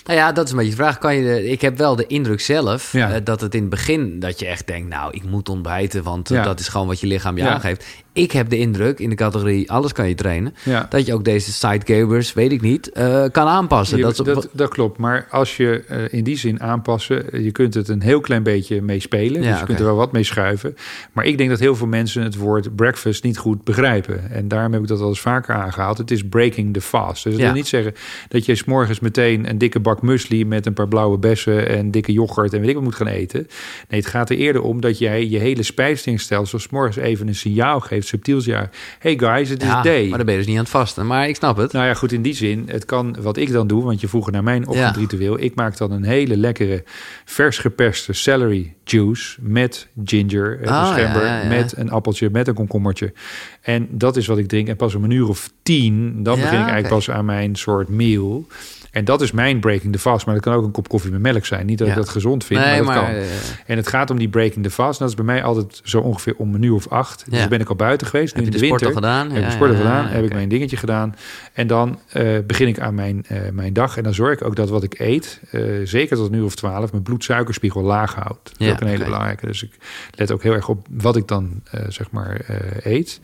Nou 0.06 0.18
ja, 0.18 0.32
dat 0.32 0.46
is 0.46 0.52
een 0.52 0.58
beetje 0.58 0.72
de 0.72 0.78
vraag. 0.78 0.98
Kan 0.98 1.16
je 1.16 1.24
de, 1.24 1.50
ik 1.50 1.62
heb 1.62 1.78
wel 1.78 1.96
de 1.96 2.08
indruk 2.08 2.42
zelf 2.42 2.92
ja. 2.92 3.16
uh, 3.16 3.18
dat 3.24 3.42
het 3.42 3.56
in 3.56 3.62
het 3.62 3.70
begin 3.70 4.20
dat 4.20 4.40
je 4.40 4.46
echt 4.46 4.68
denkt, 4.68 4.90
nou, 4.90 5.14
ik 5.14 5.24
moet 5.24 5.50
ontbijten, 5.50 6.04
want 6.04 6.30
ja. 6.30 6.44
dat 6.44 6.60
is 6.60 6.68
gewoon 6.68 6.88
wat 6.88 7.00
je 7.00 7.08
lichaam 7.08 7.38
je 7.38 7.44
ja. 7.44 7.54
aangeeft 7.54 7.86
ik 8.14 8.32
heb 8.32 8.50
de 8.50 8.58
indruk 8.58 9.00
in 9.00 9.10
de 9.10 9.16
categorie 9.16 9.72
alles 9.72 9.92
kan 9.92 10.08
je 10.08 10.16
trainen, 10.16 10.56
ja. 10.64 10.86
dat 10.90 11.06
je 11.06 11.14
ook 11.14 11.24
deze 11.24 11.52
sidegabers, 11.52 12.34
weet 12.34 12.52
ik 12.52 12.62
niet, 12.62 12.92
uh, 12.94 13.24
kan 13.32 13.48
aanpassen. 13.48 13.98
Je, 13.98 14.04
dat, 14.04 14.16
dat, 14.16 14.50
dat, 14.52 14.70
klopt, 14.70 14.98
maar 14.98 15.28
als 15.30 15.58
je 15.58 15.84
uh, 15.92 15.98
in 16.10 16.24
die 16.24 16.38
zin 16.38 16.62
aanpassen, 16.62 17.44
je 17.44 17.52
kunt 17.52 17.74
het 17.74 17.88
een 17.88 18.02
heel 18.02 18.20
klein 18.20 18.44
beetje 18.44 18.82
meespelen, 18.82 19.42
ja, 19.42 19.48
dus 19.48 19.48
je 19.48 19.54
okay. 19.54 19.66
kunt 19.66 19.80
er 19.80 19.86
wel 19.86 19.96
wat 19.96 20.12
mee 20.12 20.24
schuiven. 20.24 20.76
Maar 21.12 21.26
ik 21.26 21.38
denk 21.38 21.50
dat 21.50 21.60
heel 21.60 21.76
veel 21.76 21.88
mensen 21.88 22.24
het 22.24 22.36
woord 22.36 22.76
breakfast 22.76 23.24
niet 23.24 23.38
goed 23.38 23.64
begrijpen. 23.64 24.32
En 24.32 24.48
daarom 24.48 24.74
heb 24.74 24.82
ik 24.82 24.88
dat 24.88 25.00
al 25.00 25.08
eens 25.08 25.20
vaker 25.20 25.56
aangehaald. 25.56 25.98
Het 25.98 26.12
is 26.12 26.28
breaking 26.28 26.74
the 26.74 26.82
fast. 26.82 27.24
Dus 27.24 27.32
dat 27.32 27.42
ja. 27.42 27.48
wil 27.48 27.56
niet 27.56 27.68
zeggen 27.68 27.94
dat 28.28 28.46
je 28.46 28.56
s 28.56 28.64
morgens 28.64 29.00
meteen 29.00 29.50
een 29.50 29.58
dikke 29.58 29.80
bak 29.80 30.02
muesli 30.02 30.46
met 30.46 30.66
een 30.66 30.74
paar 30.74 30.88
blauwe 30.88 31.18
bessen 31.18 31.70
en 31.70 31.92
dikke 31.92 32.12
yoghurt 32.12 32.54
en 32.54 32.60
weet 32.60 32.70
ik 32.70 32.76
wat 32.76 32.84
moet 32.84 32.96
gaan 32.96 33.08
eten. 33.08 33.48
Nee, 33.90 34.00
het 34.00 34.10
gaat 34.10 34.30
er 34.30 34.38
eerder 34.38 34.62
om 34.62 34.82
dat 34.82 34.98
jij 34.98 35.28
je 35.28 35.38
hele 35.38 35.64
spijsdienstelsel 35.64 36.60
s 36.60 36.70
morgens 36.70 36.96
even 36.96 37.28
een 37.28 37.36
signaal 37.36 37.80
geeft 37.80 38.03
iets 38.04 38.12
subtiels. 38.12 38.46
Ja, 38.46 38.70
hey 39.00 39.18
guys, 39.18 39.50
het 39.50 39.62
is 39.62 39.68
Ja, 39.68 39.82
day. 39.82 40.08
maar 40.08 40.18
dan 40.18 40.26
ben 40.26 40.34
je 40.36 40.40
dus 40.40 40.48
niet 40.50 40.58
aan 40.58 40.64
het 40.64 40.72
vasten. 40.72 41.08
Maar 41.08 41.28
ik 41.28 41.36
snap 41.36 41.58
het. 41.58 41.72
Nou 41.72 41.86
ja, 41.86 41.94
goed, 41.94 42.12
in 42.12 42.22
die 42.22 42.34
zin, 42.34 42.64
het 42.68 42.86
kan 42.86 43.16
wat 43.22 43.38
ik 43.38 43.52
dan 43.52 43.68
doe, 43.68 43.84
want 43.84 44.02
je 44.02 44.08
vroeg 44.08 44.32
naar 44.32 44.44
mijn 44.44 44.68
ochtendritueel. 44.68 45.40
Ik 45.40 45.56
maak 45.56 45.78
dan 45.78 45.92
een 45.92 46.04
hele 46.04 46.38
lekkere 46.38 46.84
vers 47.26 47.58
geperste 47.58 48.14
celery 48.14 48.74
juice 48.84 49.38
met 49.42 49.88
ginger, 50.06 50.60
eh, 50.62 50.72
Ah, 50.92 50.98
ja, 50.98 51.44
met 51.48 51.78
een 51.78 51.90
appeltje, 51.92 52.30
met 52.30 52.48
een 52.48 52.54
komkommertje. 52.54 53.14
En 53.62 53.88
dat 53.92 54.18
is 54.18 54.28
wat 54.28 54.38
ik 54.38 54.48
drink. 54.48 54.68
En 54.68 54.76
pas 54.76 54.96
om 54.96 55.04
een 55.04 55.12
uur 55.12 55.28
of 55.28 55.52
tien, 55.64 56.24
dan 56.24 56.36
begin 56.36 56.54
ik 56.60 56.66
eigenlijk 56.66 56.88
pas 56.94 57.10
aan 57.10 57.26
mijn 57.26 57.56
soort 57.56 57.90
meal. 57.90 58.48
En 58.94 59.06
dat 59.06 59.22
is 59.22 59.32
mijn 59.32 59.60
breaking 59.60 59.94
the 59.94 60.00
fast. 60.00 60.26
Maar 60.26 60.36
dat 60.36 60.44
kan 60.44 60.54
ook 60.54 60.64
een 60.64 60.72
kop 60.72 60.88
koffie 60.88 61.12
met 61.12 61.22
melk 61.22 61.46
zijn. 61.46 61.66
Niet 61.66 61.78
dat 61.78 61.88
Ja. 61.88 61.94
ik 61.94 62.00
dat 62.00 62.10
gezond 62.10 62.44
vind, 62.46 62.60
nee, 62.60 62.70
maar 62.70 62.78
dat 62.78 63.04
maar... 63.04 63.14
kan. 63.14 63.22
eh, 63.22 63.26
En 63.66 63.78
het 63.78 63.88
gaat 63.88 64.10
om 64.10 64.18
die 64.18 64.30
breaking 64.30 64.64
the 64.66 64.72
fast. 64.72 65.00
Dat 65.00 65.10
is 65.10 65.16
bij 65.16 65.26
mij 65.26 65.44
altijd 65.44 65.82
zo 65.84 66.00
ongeveer 66.00 66.36
om 66.38 66.56
een 66.56 66.62
uur 66.62 66.74
of 66.74 66.88
acht. 66.88 67.26
Dus 67.30 67.40
Ja. 67.40 67.48
ben 67.48 67.60
ik 67.60 67.70
al 67.70 67.76
buiten 67.76 68.08
geweest. 68.08 68.34
heb 68.36 68.44
nu 68.44 68.50
je 68.50 68.56
in 68.56 68.60
de 68.60 68.60
de 68.62 68.66
sport 68.66 68.82
al 68.86 68.88
winter. 68.94 69.10
gedaan? 69.10 69.28
Heb 69.28 69.38
ik 69.38 69.44
Ja, 69.44 69.50
de 69.50 69.56
sport 69.56 69.70
al 69.70 69.76
ja, 69.76 69.82
gedaan, 69.84 70.04
ja, 70.06 70.10
heb 70.12 70.24
ik 70.26 70.34
mijn 70.34 70.50
dingetje 70.50 70.78
gedaan. 70.78 71.16
En 71.54 71.68
dan 71.68 72.00
eh, 72.10 72.38
begin 72.48 72.68
ik 72.68 72.80
aan 72.80 72.94
mijn, 72.96 73.26
eh, 73.28 73.38
mijn 73.52 73.74
dag. 73.74 73.98
En 73.98 74.04
dan 74.04 74.14
zorg 74.14 74.34
ik 74.40 74.46
ook 74.46 74.56
dat 74.56 74.70
wat 74.70 74.84
ik 74.84 75.00
eet, 75.00 75.42
zeker 75.84 76.18
tot 76.18 76.28
een 76.32 76.38
uur 76.38 76.44
of 76.46 76.56
twaalf, 76.56 76.92
mijn 76.92 77.04
bloedsuikerspiegel 77.04 77.82
laag 77.82 78.14
houdt. 78.16 78.44
Dat 78.44 78.54
is 78.58 78.66
Ja, 78.66 78.72
ook 78.72 78.82
een 78.82 78.88
hele 78.88 79.04
belangrijke. 79.04 79.46
Dus 79.46 79.64
ik 79.64 79.78
let 80.16 80.32
ook 80.32 80.44
heel 80.44 80.54
erg 80.54 80.70
op 80.70 80.88
wat 80.92 81.16
ik 81.16 81.28
dan 81.28 81.62
zeg 81.88 82.12
maar 82.12 82.42
eet. 82.84 83.20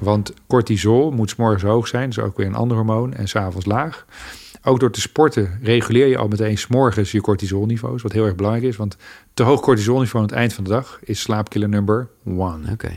Want 0.00 0.32
cortisol 0.46 1.10
moet 1.10 1.30
's 1.30 1.34
morgens 1.36 1.62
hoog 1.62 1.88
zijn, 1.88 2.08
dat 2.10 2.18
is 2.18 2.24
ook 2.24 2.36
weer 2.36 2.46
een 2.46 2.54
ander 2.54 2.76
hormoon, 2.76 3.14
en 3.14 3.28
s'avonds 3.28 3.66
laag. 3.66 4.04
Ook 4.62 4.80
door 4.80 4.90
te 4.90 5.00
sporten 5.00 5.58
reguleer 5.62 6.06
je 6.06 6.16
al 6.16 6.28
meteen 6.28 6.58
's 6.58 6.66
morgens 6.66 7.12
je 7.12 7.20
cortisolniveaus, 7.20 8.02
wat 8.02 8.12
heel 8.12 8.24
erg 8.24 8.34
belangrijk 8.34 8.66
is. 8.66 8.76
Want 8.76 8.96
te 9.34 9.42
hoog 9.42 9.60
cortisolniveau 9.60 10.24
aan 10.24 10.30
het 10.30 10.38
eind 10.38 10.52
van 10.52 10.64
de 10.64 10.70
dag 10.70 10.98
is 11.02 11.20
slaapkiller 11.20 11.68
number 11.68 12.08
one. 12.24 12.72
Oké. 12.72 12.92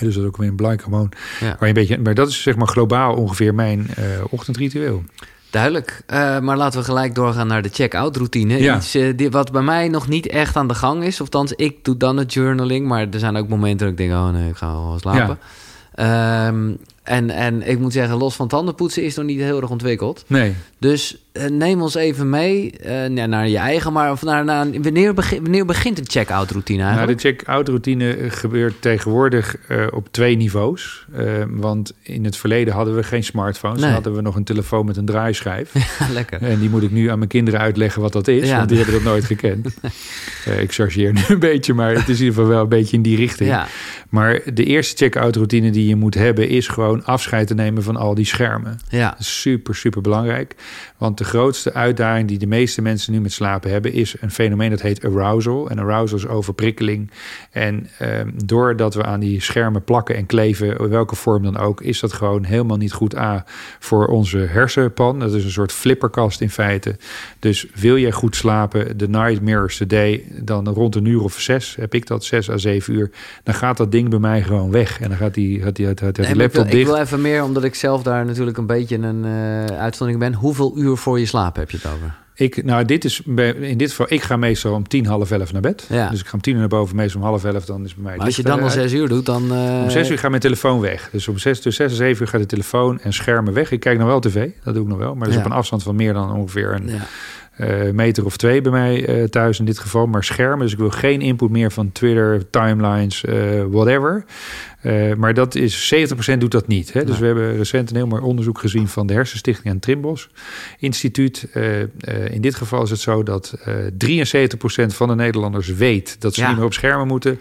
Dus 0.00 0.14
dat 0.14 0.22
is 0.22 0.28
ook 0.28 0.36
weer 0.36 0.48
een 0.48 0.56
belangrijk 0.56 0.88
hormoon. 0.88 1.12
Ja. 1.40 1.56
Je 1.60 1.66
een 1.66 1.74
beetje, 1.74 1.98
maar 1.98 2.14
dat 2.14 2.28
is 2.28 2.42
zeg 2.42 2.56
maar 2.56 2.66
globaal 2.66 3.14
ongeveer 3.14 3.54
mijn 3.54 3.88
eh, 3.96 4.04
ochtendritueel. 4.30 5.02
Duidelijk. 5.50 6.02
Eh, 6.06 6.38
maar 6.38 6.56
laten 6.56 6.78
we 6.78 6.84
gelijk 6.84 7.14
doorgaan 7.14 7.46
naar 7.46 7.62
de 7.62 7.68
check-out 7.68 8.16
routine. 8.16 8.62
Ja. 8.62 8.76
Iets 8.76 8.94
eh, 8.94 9.16
die, 9.16 9.30
wat 9.30 9.52
bij 9.52 9.62
mij 9.62 9.88
nog 9.88 10.08
niet 10.08 10.26
echt 10.26 10.56
aan 10.56 10.68
de 10.68 10.74
gang 10.74 11.04
is. 11.04 11.20
Althans, 11.20 11.52
ik 11.52 11.84
doe 11.84 11.96
dan 11.96 12.16
het 12.16 12.32
journaling. 12.32 12.86
Maar 12.86 13.06
er 13.10 13.18
zijn 13.18 13.36
ook 13.36 13.48
momenten 13.48 13.78
dat 13.78 13.88
ik 13.88 13.96
denk, 13.96 14.12
oh 14.12 14.28
nee, 14.28 14.48
ik 14.48 14.56
ga 14.56 14.72
wel 14.72 14.98
slapen. 14.98 15.38
Ehm, 15.94 16.72
en, 17.08 17.30
en 17.30 17.68
ik 17.68 17.78
moet 17.78 17.92
zeggen, 17.92 18.16
los 18.16 18.34
van 18.34 18.48
tandenpoetsen 18.48 19.04
is 19.04 19.14
nog 19.14 19.24
niet 19.24 19.40
heel 19.40 19.60
erg 19.60 19.70
ontwikkeld. 19.70 20.24
Nee. 20.26 20.54
Dus 20.78 21.16
neem 21.46 21.82
ons 21.82 21.94
even 21.94 22.30
mee 22.30 22.70
eh, 22.70 23.26
naar- 23.26 23.48
je 23.48 23.56
eigen, 23.58 23.92
maar 23.92 24.10
of 24.10 24.22
naar, 24.22 24.44
naar, 24.44 24.66
wanneer, 24.82 25.14
begin, 25.14 25.42
wanneer 25.42 25.64
begint 25.64 25.96
de 25.96 26.02
check-out 26.06 26.50
routine 26.50 26.78
Nou, 26.82 26.90
de 26.92 26.98
eigenlijk? 26.98 27.20
check-out 27.38 27.68
routine 27.68 28.12
eh, 28.14 28.30
gebeurt 28.30 28.82
tegenwoordig 28.82 29.56
eh, 29.68 29.86
op 29.90 30.08
twee 30.12 30.36
niveaus. 30.36 31.06
Eh, 31.12 31.24
want 31.48 31.92
in 32.02 32.24
het 32.24 32.36
verleden 32.36 32.74
hadden 32.74 32.94
we 32.94 33.02
geen 33.02 33.24
smartphones. 33.24 33.80
Nee. 33.80 33.90
Hadden 33.90 34.14
we 34.14 34.20
nog 34.20 34.36
een 34.36 34.44
telefoon 34.44 34.86
met 34.86 34.96
een 34.96 35.04
draaischijf. 35.06 35.72
Lekker. 36.12 36.42
En 36.42 36.58
die 36.58 36.68
moet 36.70 36.82
ik 36.82 36.90
nu 36.90 37.08
aan 37.10 37.18
mijn 37.18 37.30
kinderen 37.30 37.60
uitleggen 37.60 38.02
wat 38.02 38.12
dat 38.12 38.28
is. 38.28 38.48
Ja. 38.48 38.56
Want 38.56 38.68
die 38.68 38.76
hebben 38.78 38.94
dat 38.94 39.02
nooit 39.04 39.24
gekend. 39.24 39.66
Eh, 40.44 40.60
ik 40.60 40.72
chargeer 40.72 41.12
nu 41.12 41.20
een 41.28 41.38
beetje, 41.38 41.74
maar 41.74 41.94
het 41.94 42.08
is 42.08 42.18
in 42.18 42.24
ieder 42.24 42.34
geval 42.34 42.48
wel 42.48 42.62
een 42.62 42.68
beetje 42.68 42.96
in 42.96 43.02
die 43.02 43.16
richting. 43.16 43.48
Ja, 43.48 43.66
Maar 44.08 44.40
de 44.54 44.64
eerste 44.64 44.96
check-out 44.96 45.34
routine 45.36 45.70
die 45.70 45.88
je 45.88 45.96
moet 45.96 46.14
hebben... 46.14 46.48
is 46.48 46.68
gewoon 46.68 47.04
afscheid 47.04 47.46
te 47.46 47.54
nemen 47.54 47.82
van 47.82 47.96
al 47.96 48.14
die 48.14 48.24
schermen. 48.24 48.78
ja. 48.88 49.16
Super, 49.18 49.74
super 49.74 50.00
belangrijk. 50.00 50.54
Want 50.98 51.18
de 51.18 51.24
grootste 51.28 51.74
uitdaging 51.74 52.28
die 52.28 52.38
de 52.38 52.46
meeste 52.46 52.82
mensen 52.82 53.12
nu 53.12 53.20
met 53.20 53.32
slapen 53.32 53.70
hebben, 53.70 53.92
is 53.92 54.14
een 54.20 54.30
fenomeen 54.30 54.70
dat 54.70 54.80
heet 54.80 55.04
arousal. 55.04 55.70
En 55.70 55.78
arousal 55.78 56.18
is 56.18 56.26
overprikkeling. 56.26 57.10
En 57.50 57.88
ehm, 57.98 58.30
doordat 58.44 58.94
we 58.94 59.04
aan 59.04 59.20
die 59.20 59.40
schermen 59.40 59.84
plakken 59.84 60.16
en 60.16 60.26
kleven, 60.26 60.76
in 60.76 60.88
welke 60.88 61.16
vorm 61.16 61.42
dan 61.42 61.56
ook, 61.56 61.80
is 61.80 62.00
dat 62.00 62.12
gewoon 62.12 62.44
helemaal 62.44 62.76
niet 62.76 62.92
goed 62.92 63.16
A 63.16 63.44
voor 63.78 64.06
onze 64.06 64.38
hersenpan. 64.38 65.18
Dat 65.18 65.34
is 65.34 65.44
een 65.44 65.50
soort 65.50 65.72
flipperkast 65.72 66.40
in 66.40 66.50
feite. 66.50 66.96
Dus 67.38 67.66
wil 67.74 67.96
je 67.96 68.12
goed 68.12 68.36
slapen, 68.36 68.98
de 68.98 69.08
night 69.08 69.40
mirrors 69.40 69.76
the 69.76 69.86
day, 69.86 70.24
dan 70.42 70.68
rond 70.68 70.94
een 70.94 71.04
uur 71.04 71.22
of 71.22 71.40
zes, 71.40 71.76
heb 71.80 71.94
ik 71.94 72.06
dat, 72.06 72.24
zes 72.24 72.50
à 72.50 72.56
zeven 72.56 72.94
uur, 72.94 73.10
dan 73.42 73.54
gaat 73.54 73.76
dat 73.76 73.92
ding 73.92 74.08
bij 74.08 74.18
mij 74.18 74.42
gewoon 74.42 74.70
weg. 74.70 75.00
En 75.00 75.08
dan 75.08 75.18
gaat 75.18 75.34
die, 75.34 75.62
gaat 75.62 75.76
die, 75.76 75.86
gaat 75.86 75.96
die, 75.96 76.06
gaat 76.06 76.14
die 76.14 76.24
Nee, 76.24 76.34
maar 76.34 76.44
ik, 76.44 76.52
wil, 76.52 76.60
laptop 76.62 76.64
ik 76.64 76.70
dicht. 76.70 76.90
wil 76.90 76.96
even 76.96 77.20
meer, 77.20 77.42
omdat 77.42 77.64
ik 77.64 77.74
zelf 77.74 78.02
daar 78.02 78.24
natuurlijk 78.24 78.56
een 78.56 78.66
beetje 78.66 78.96
een 78.96 79.24
eh, 79.24 79.64
uitzondering 79.64 80.18
ben. 80.24 80.34
Hoeveel 80.34 80.72
uur 80.76 80.96
voor 80.96 81.17
je 81.18 81.26
slaap 81.26 81.56
heb 81.56 81.70
je 81.70 81.76
het 81.82 81.86
over? 81.86 82.14
Ik, 82.34 82.64
nou, 82.64 82.84
dit 82.84 83.04
is 83.04 83.20
in 83.60 83.78
dit 83.78 83.90
geval, 83.90 84.06
ik 84.08 84.22
ga 84.22 84.36
meestal 84.36 84.74
om 84.74 84.88
tien, 84.88 85.06
half 85.06 85.30
elf 85.30 85.52
naar 85.52 85.60
bed. 85.62 85.86
Ja. 85.88 86.08
Dus 86.10 86.20
ik 86.20 86.26
ga 86.26 86.34
om 86.34 86.40
tien 86.40 86.52
uur 86.54 86.58
naar 86.60 86.68
boven, 86.68 86.96
meestal 86.96 87.20
om 87.20 87.26
half 87.26 87.44
elf, 87.44 87.64
dan 87.64 87.84
is 87.84 87.94
bij 87.94 88.02
mij. 88.04 88.16
Maar 88.16 88.26
als 88.26 88.36
je 88.36 88.42
dan 88.42 88.62
al 88.62 88.70
zes 88.70 88.92
uur 88.92 89.08
doet, 89.08 89.26
dan... 89.26 89.52
eh, 89.52 89.80
Om 89.82 89.90
zes 89.90 90.10
uur 90.10 90.18
gaat 90.18 90.30
mijn 90.30 90.42
telefoon 90.42 90.80
weg. 90.80 91.08
Dus 91.12 91.28
om 91.28 91.38
zes, 91.38 91.60
tussen 91.60 91.84
zes 91.88 91.90
en 91.98 92.04
zeven 92.06 92.22
uur 92.22 92.28
gaat 92.28 92.40
de 92.40 92.46
telefoon 92.46 93.00
en 93.00 93.12
schermen 93.12 93.52
weg. 93.52 93.70
Ik 93.70 93.80
kijk 93.80 93.98
nog 93.98 94.06
wel 94.06 94.20
tv, 94.20 94.48
dat 94.64 94.74
doe 94.74 94.82
ik 94.82 94.88
nog 94.88 94.98
wel. 94.98 95.10
Maar 95.14 95.18
dat 95.18 95.28
is 95.28 95.34
Ja. 95.34 95.40
op 95.40 95.46
een 95.50 95.56
afstand 95.56 95.82
van 95.82 95.96
meer 95.96 96.12
dan 96.12 96.32
ongeveer 96.32 96.72
een 96.74 96.88
Ja. 96.88 97.06
eh, 97.56 97.90
meter 97.92 98.24
of 98.24 98.36
twee 98.36 98.60
bij 98.60 98.72
mij 98.72 99.06
eh, 99.06 99.24
thuis 99.24 99.58
in 99.58 99.64
dit 99.64 99.78
geval. 99.78 100.06
Maar 100.06 100.24
schermen, 100.24 100.58
dus 100.58 100.72
ik 100.72 100.78
wil 100.78 100.90
geen 100.90 101.20
input 101.20 101.50
meer 101.50 101.72
van 101.72 101.92
Twitter, 101.92 102.50
timelines, 102.50 103.24
eh, 103.24 103.34
whatever. 103.70 104.24
Eh, 104.80 105.14
maar 105.14 105.34
dat 105.34 105.54
is 105.54 105.86
70% 105.94 106.40
doet 106.40 106.50
dat 106.50 106.66
niet. 106.66 106.92
Hè? 106.92 107.04
Dus 107.04 107.18
we 107.18 107.26
hebben 107.26 107.56
recent 107.56 107.90
een 107.90 107.96
heel 107.96 108.06
mooi 108.06 108.22
onderzoek 108.22 108.58
gezien 108.58 108.88
van 108.88 109.06
de 109.06 109.12
Hersenstichting 109.12 109.66
en 109.66 109.72
het 109.72 109.82
Trimbos 109.82 110.28
Instituut. 110.78 111.48
Eh, 111.52 111.82
eh, 111.82 111.88
in 112.30 112.40
dit 112.40 112.54
geval 112.54 112.82
is 112.82 112.90
het 112.90 113.00
zo 113.00 113.22
dat 113.22 113.56
eh 113.64 113.74
73% 113.98 114.94
van 114.94 115.08
de 115.08 115.14
Nederlanders 115.14 115.68
weet 115.68 116.16
dat 116.20 116.34
ze 116.34 116.40
Ja. 116.40 116.48
niet 116.48 116.56
meer 116.56 116.66
op 116.66 116.72
schermen 116.72 117.06
moeten. 117.06 117.40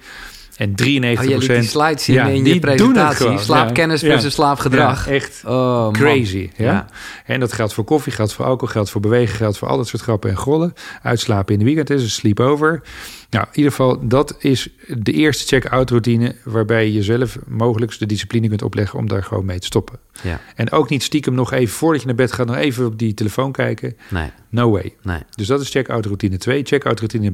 En 0.58 0.72
93% 0.72 0.76
Oh, 0.76 1.24
je 1.24 1.38
liet 1.38 1.48
die 1.48 1.64
slides 1.64 2.04
zien 2.04 2.16
Ja, 2.16 2.26
in 2.28 2.44
die 2.44 2.54
je 2.54 2.60
presentatie. 2.60 3.38
Slaapkennis 3.38 4.02
Ja. 4.02 4.12
versus 4.12 4.34
slaapgedrag. 4.34 5.06
Ja, 5.06 5.12
echt 5.12 5.44
Oh, 5.46 5.92
crazy. 5.92 6.50
Ja? 6.56 6.66
Ja. 6.66 6.86
En 7.26 7.40
dat 7.40 7.54
geldt 7.54 7.74
voor 7.74 7.84
koffie, 7.84 8.14
geldt 8.14 8.34
voor 8.34 8.46
alcohol, 8.46 8.68
geldt 8.74 8.90
voor 8.90 9.02
bewegen, 9.02 9.36
geldt 9.36 9.58
voor 9.58 9.68
al 9.68 9.78
dat 9.78 9.88
soort 9.88 10.02
grappen 10.02 10.30
en 10.30 10.38
grollen. 10.38 10.74
Uitslapen 11.02 11.54
in 11.54 11.60
de 11.60 11.66
weekend 11.66 11.90
is 11.90 12.02
een 12.04 12.10
sleepover. 12.10 12.82
Nou, 13.30 13.46
in 13.52 13.56
ieder 13.58 13.72
geval, 13.72 14.08
dat 14.08 14.36
is 14.40 14.68
de 14.88 15.12
eerste 15.12 15.46
check-out 15.46 15.90
routine 15.90 16.36
waarbij 16.44 16.86
je 16.86 16.94
jezelf 16.94 17.38
mogelijk 17.48 18.00
de 18.00 18.06
discipline 18.06 18.48
kunt 18.48 18.62
opleggen 18.62 19.00
om 19.00 19.08
daar 19.08 19.24
gewoon 19.24 19.46
mee 19.46 19.60
te 19.60 19.66
stoppen. 19.66 20.00
Ja, 20.24 20.40
En 20.56 20.72
ook 20.72 20.90
niet 20.90 21.04
stiekem 21.04 21.34
nog 21.34 21.52
even 21.54 21.76
voordat 21.76 22.02
je 22.02 22.08
naar 22.08 22.16
bed 22.16 22.32
gaat, 22.32 22.48
nog 22.48 22.56
even 22.56 22.86
op 22.86 23.00
die 23.00 23.14
telefoon 23.14 23.52
kijken. 23.52 23.98
nee, 24.10 24.30
No 24.50 24.72
way. 24.72 24.94
nee. 25.04 25.20
Dus 25.36 25.48
dat 25.48 25.62
is 25.62 25.70
check-out 25.70 26.06
routine 26.06 26.38
2. 26.38 26.64
Check-out 26.64 27.00
routine 27.00 27.34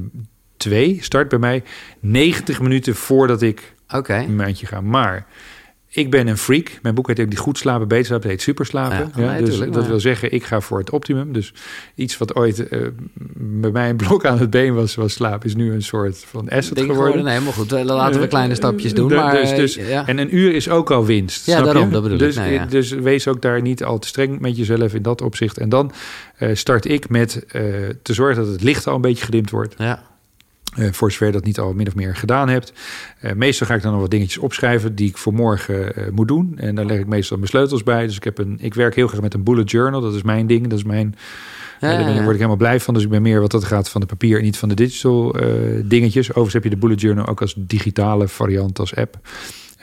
2 0.64 0.98
start 1.00 1.28
bij 1.28 1.38
mij 1.38 1.62
90 2.00 2.60
minuten 2.60 2.94
voordat 2.94 3.42
ik 3.42 3.74
een 4.26 4.36
maandje 4.36 4.66
ga. 4.66 4.80
Maar 4.80 5.26
ik 5.88 6.10
ben 6.10 6.26
een 6.26 6.36
freak. 6.38 6.78
Mijn 6.82 6.94
boek 6.94 7.06
heet 7.08 7.20
ook 7.20 7.28
Die 7.28 7.38
Goed 7.38 7.58
Slapen, 7.58 7.88
Beter 7.88 8.04
Slapen. 8.06 8.28
Heet 8.28 8.42
Super 8.42 8.66
Slapen. 8.66 9.10
Ja, 9.16 9.22
Ja, 9.22 9.30
nee, 9.30 9.40
dus 9.40 9.48
tuurlijk, 9.50 9.72
dat 9.72 9.80
maar- 9.80 9.90
wil 9.90 10.00
zeggen, 10.00 10.32
ik 10.32 10.44
ga 10.44 10.60
voor 10.60 10.78
het 10.78 10.90
optimum. 10.90 11.32
Dus 11.32 11.52
iets 11.94 12.18
wat 12.18 12.34
ooit 12.34 12.68
eh, 12.68 12.80
bij 13.36 13.70
mij 13.70 13.88
een 13.90 13.96
blok 13.96 14.24
aan 14.26 14.38
het 14.38 14.50
been 14.50 14.74
was, 14.74 14.94
was 14.94 15.12
slaap, 15.12 15.44
is 15.44 15.54
nu 15.54 15.72
een 15.72 15.82
soort 15.82 16.24
van 16.26 16.48
asset 16.48 16.74
Ding 16.76 16.90
geworden. 16.90 17.24
Nee, 17.24 17.40
maar 17.40 17.52
goed. 17.52 17.72
eh, 17.72 17.84
Laten 17.84 18.20
we 18.20 18.26
kleine 18.26 18.54
stapjes 18.54 18.94
doen. 18.94 19.10
Eh, 19.12 19.16
Maar, 19.16 19.32
dus, 19.34 19.54
dus, 19.54 19.76
eh, 19.76 19.88
ja. 19.90 20.06
En 20.06 20.18
een 20.18 20.36
uur 20.36 20.54
is 20.54 20.68
ook 20.68 20.90
al 20.90 21.04
winst. 21.06 21.46
Ja, 21.46 21.62
daarom, 21.62 21.84
je? 21.86 21.90
dat 21.90 22.02
bedoel 22.02 22.18
ik. 22.18 22.24
dus, 22.24 22.34
Nou 22.36 22.50
ja. 22.50 22.66
dus 22.66 22.90
wees 22.90 23.28
ook 23.28 23.42
daar 23.42 23.62
niet 23.62 23.84
al 23.84 23.98
te 23.98 24.08
streng 24.08 24.40
met 24.40 24.56
jezelf 24.56 24.94
in 24.94 25.02
dat 25.02 25.22
opzicht. 25.22 25.58
En 25.58 25.68
dan 25.68 25.92
eh, 26.36 26.48
start 26.54 26.84
ik 26.84 27.08
met 27.08 27.44
eh, 27.48 27.62
te 28.02 28.12
zorgen 28.14 28.44
dat 28.44 28.52
het 28.52 28.62
licht 28.62 28.86
al 28.86 28.94
een 28.94 29.00
beetje 29.00 29.24
gedimd 29.24 29.50
wordt. 29.50 29.74
ja. 29.78 30.12
Eh, 30.74 30.88
voor 30.92 31.12
zover 31.12 31.32
dat 31.32 31.44
niet 31.44 31.58
al 31.58 31.72
min 31.72 31.86
of 31.86 31.94
meer 31.94 32.16
gedaan 32.16 32.48
hebt. 32.48 32.72
Eh, 33.20 33.32
meestal 33.32 33.66
ga 33.66 33.74
ik 33.74 33.82
dan 33.82 33.92
nog 33.92 34.00
wat 34.00 34.10
dingetjes 34.10 34.38
opschrijven 34.38 34.94
die 34.94 35.08
ik 35.08 35.16
voor 35.16 35.32
morgen 35.34 35.96
eh, 35.96 36.10
moet 36.10 36.28
doen. 36.28 36.54
En 36.56 36.74
daar 36.74 36.84
leg 36.84 36.98
ik 36.98 37.06
meestal 37.06 37.36
mijn 37.36 37.48
sleutels 37.48 37.82
bij. 37.82 38.06
Dus 38.06 38.16
ik, 38.16 38.24
heb 38.24 38.38
een, 38.38 38.58
ik 38.60 38.74
werk 38.74 38.94
heel 38.94 39.08
graag 39.08 39.20
met 39.20 39.34
een 39.34 39.42
bullet 39.42 39.70
journal. 39.70 40.00
Dat 40.00 40.14
is 40.14 40.22
mijn 40.22 40.46
ding. 40.46 40.66
Dat 40.66 40.78
is 40.78 40.84
mijn. 40.84 41.14
Ja, 41.80 41.88
daar 41.88 41.96
ben- 41.98 42.06
ja, 42.06 42.14
ja. 42.14 42.20
word 42.20 42.30
ik 42.30 42.36
helemaal 42.36 42.56
blij 42.56 42.80
van. 42.80 42.94
Dus 42.94 43.02
ik 43.02 43.08
ben 43.08 43.22
meer 43.22 43.40
wat 43.40 43.50
dat 43.50 43.64
gaat 43.64 43.88
van 43.88 44.00
de 44.00 44.06
papier 44.06 44.38
en 44.38 44.44
niet 44.44 44.56
van 44.56 44.68
de 44.68 44.74
digital 44.74 45.36
dingetjes. 45.84 46.28
Overigens 46.28 46.52
heb 46.54 46.64
je 46.64 46.70
de 46.70 46.76
bullet 46.76 47.00
journal 47.00 47.26
ook 47.26 47.40
als 47.40 47.54
digitale 47.58 48.28
variant 48.28 48.78
als 48.78 48.96
app. 48.96 49.18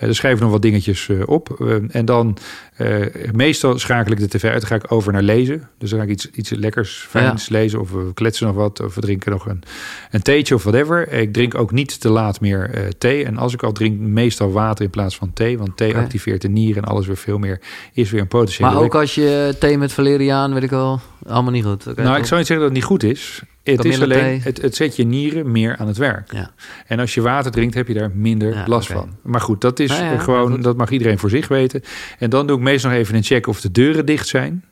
Eh, 0.02 0.07
daar 0.07 0.15
schrijf 0.15 0.36
ik 0.36 0.41
nog 0.41 0.52
wat 0.52 0.61
dingetjes 0.61 1.10
eh, 1.10 1.18
op. 1.26 1.61
Eh, 1.61 1.95
en 1.95 2.06
dan 2.06 2.38
eh, 2.82 3.32
meestal 3.34 3.80
schakel 3.80 4.11
ik 4.11 4.19
de 4.19 4.28
tv 4.28 4.44
uit. 4.44 4.60
Dan 4.60 4.69
ga 4.69 4.76
ik 4.76 4.91
over 4.91 5.14
naar 5.14 5.22
lezen. 5.22 5.69
Dus 5.78 5.90
dan 5.90 5.99
ga 5.99 6.06
ik 6.06 6.11
iets, 6.11 6.30
iets 6.30 6.49
lekkers, 6.49 7.06
fijns 7.10 7.49
lezen. 7.49 7.80
Of 7.80 7.91
we 7.91 8.14
kletsen 8.14 8.48
nog 8.48 8.56
wat. 8.56 8.80
Of 8.80 8.95
we 8.95 9.02
drinken 9.02 9.32
nog 9.32 9.45
een, 9.45 9.64
een 10.11 10.22
theetje 10.22 10.56
of 10.56 10.64
whatever. 10.64 11.11
Ik 11.11 11.34
drink 11.34 11.56
ook 11.56 11.72
niet 11.72 12.02
te 12.02 12.10
laat 12.10 12.41
meer 12.41 12.69
eh, 12.69 12.84
thee. 12.98 13.26
En 13.26 13.38
als 13.38 13.53
ik 13.53 13.64
al 13.64 13.72
drink, 13.72 13.99
meestal 13.99 14.52
water 14.52 14.86
in 14.86 14.91
plaats 14.91 15.15
van 15.15 15.34
thee. 15.34 15.57
Want 15.57 15.78
thee 15.78 15.95
activeert 15.95 16.41
de 16.41 16.49
nieren 16.49 16.84
en 16.84 16.90
alles 16.90 17.07
weer 17.07 17.18
veel 17.18 17.38
meer. 17.38 17.61
Is 17.94 18.11
weer 18.11 18.22
een 18.22 18.28
potentiële 18.28 18.72
Maar 18.72 18.82
ook 18.82 18.95
als 18.95 19.15
je 19.15 19.56
thee 19.60 19.78
met 19.78 19.94
valeriaan, 19.94 20.53
weet 20.53 20.64
ik 20.64 20.69
wel, 20.69 20.99
allemaal 21.28 21.52
niet 21.52 21.65
goed. 21.65 21.86
Nou, 21.86 22.18
ik 22.18 22.26
zou 22.26 22.40
niet 22.40 22.48
zeggen 22.48 22.56
dat 22.56 22.64
het 22.64 22.73
niet 22.73 22.84
goed 22.84 23.03
is. 23.03 23.41
Het 23.64 23.86
is 23.86 24.02
alleen, 24.02 24.42
het, 24.42 24.62
het 24.62 24.76
zet 24.76 24.96
je 24.96 25.04
nieren 25.04 25.52
meer 25.52 25.78
aan 25.78 25.88
het 25.88 25.98
werk. 25.98 26.32
Ja. 26.34 26.52
En 26.88 27.00
als 27.00 27.14
je 27.14 27.22
water 27.22 27.52
drinkt, 27.52 27.74
heb 27.74 27.88
je 27.88 27.94
daar 27.94 28.12
minder 28.14 28.54
Ja, 28.54 28.68
last 28.68 28.92
van. 28.92 29.16
Maar 29.22 29.42
goed, 29.42 29.62
dat 29.62 29.80
is 29.80 29.98
ja, 29.98 30.12
eh, 30.12 30.20
gewoon, 30.20 30.62
dat 30.62 30.78
mag 30.78 30.90
iedereen 30.90 31.20
voor 31.20 31.30
zich 31.30 31.48
weten. 31.48 31.82
En 32.20 32.30
dan 32.30 32.48
doe 32.48 32.58
ik 32.58 32.64
meestal 32.64 32.90
nog 32.90 33.00
even 33.00 33.16
een 33.16 33.24
check 33.24 33.48
of 33.48 33.62
de 33.62 33.72
deuren 33.72 34.06
dicht 34.06 34.28
zijn. 34.28 34.66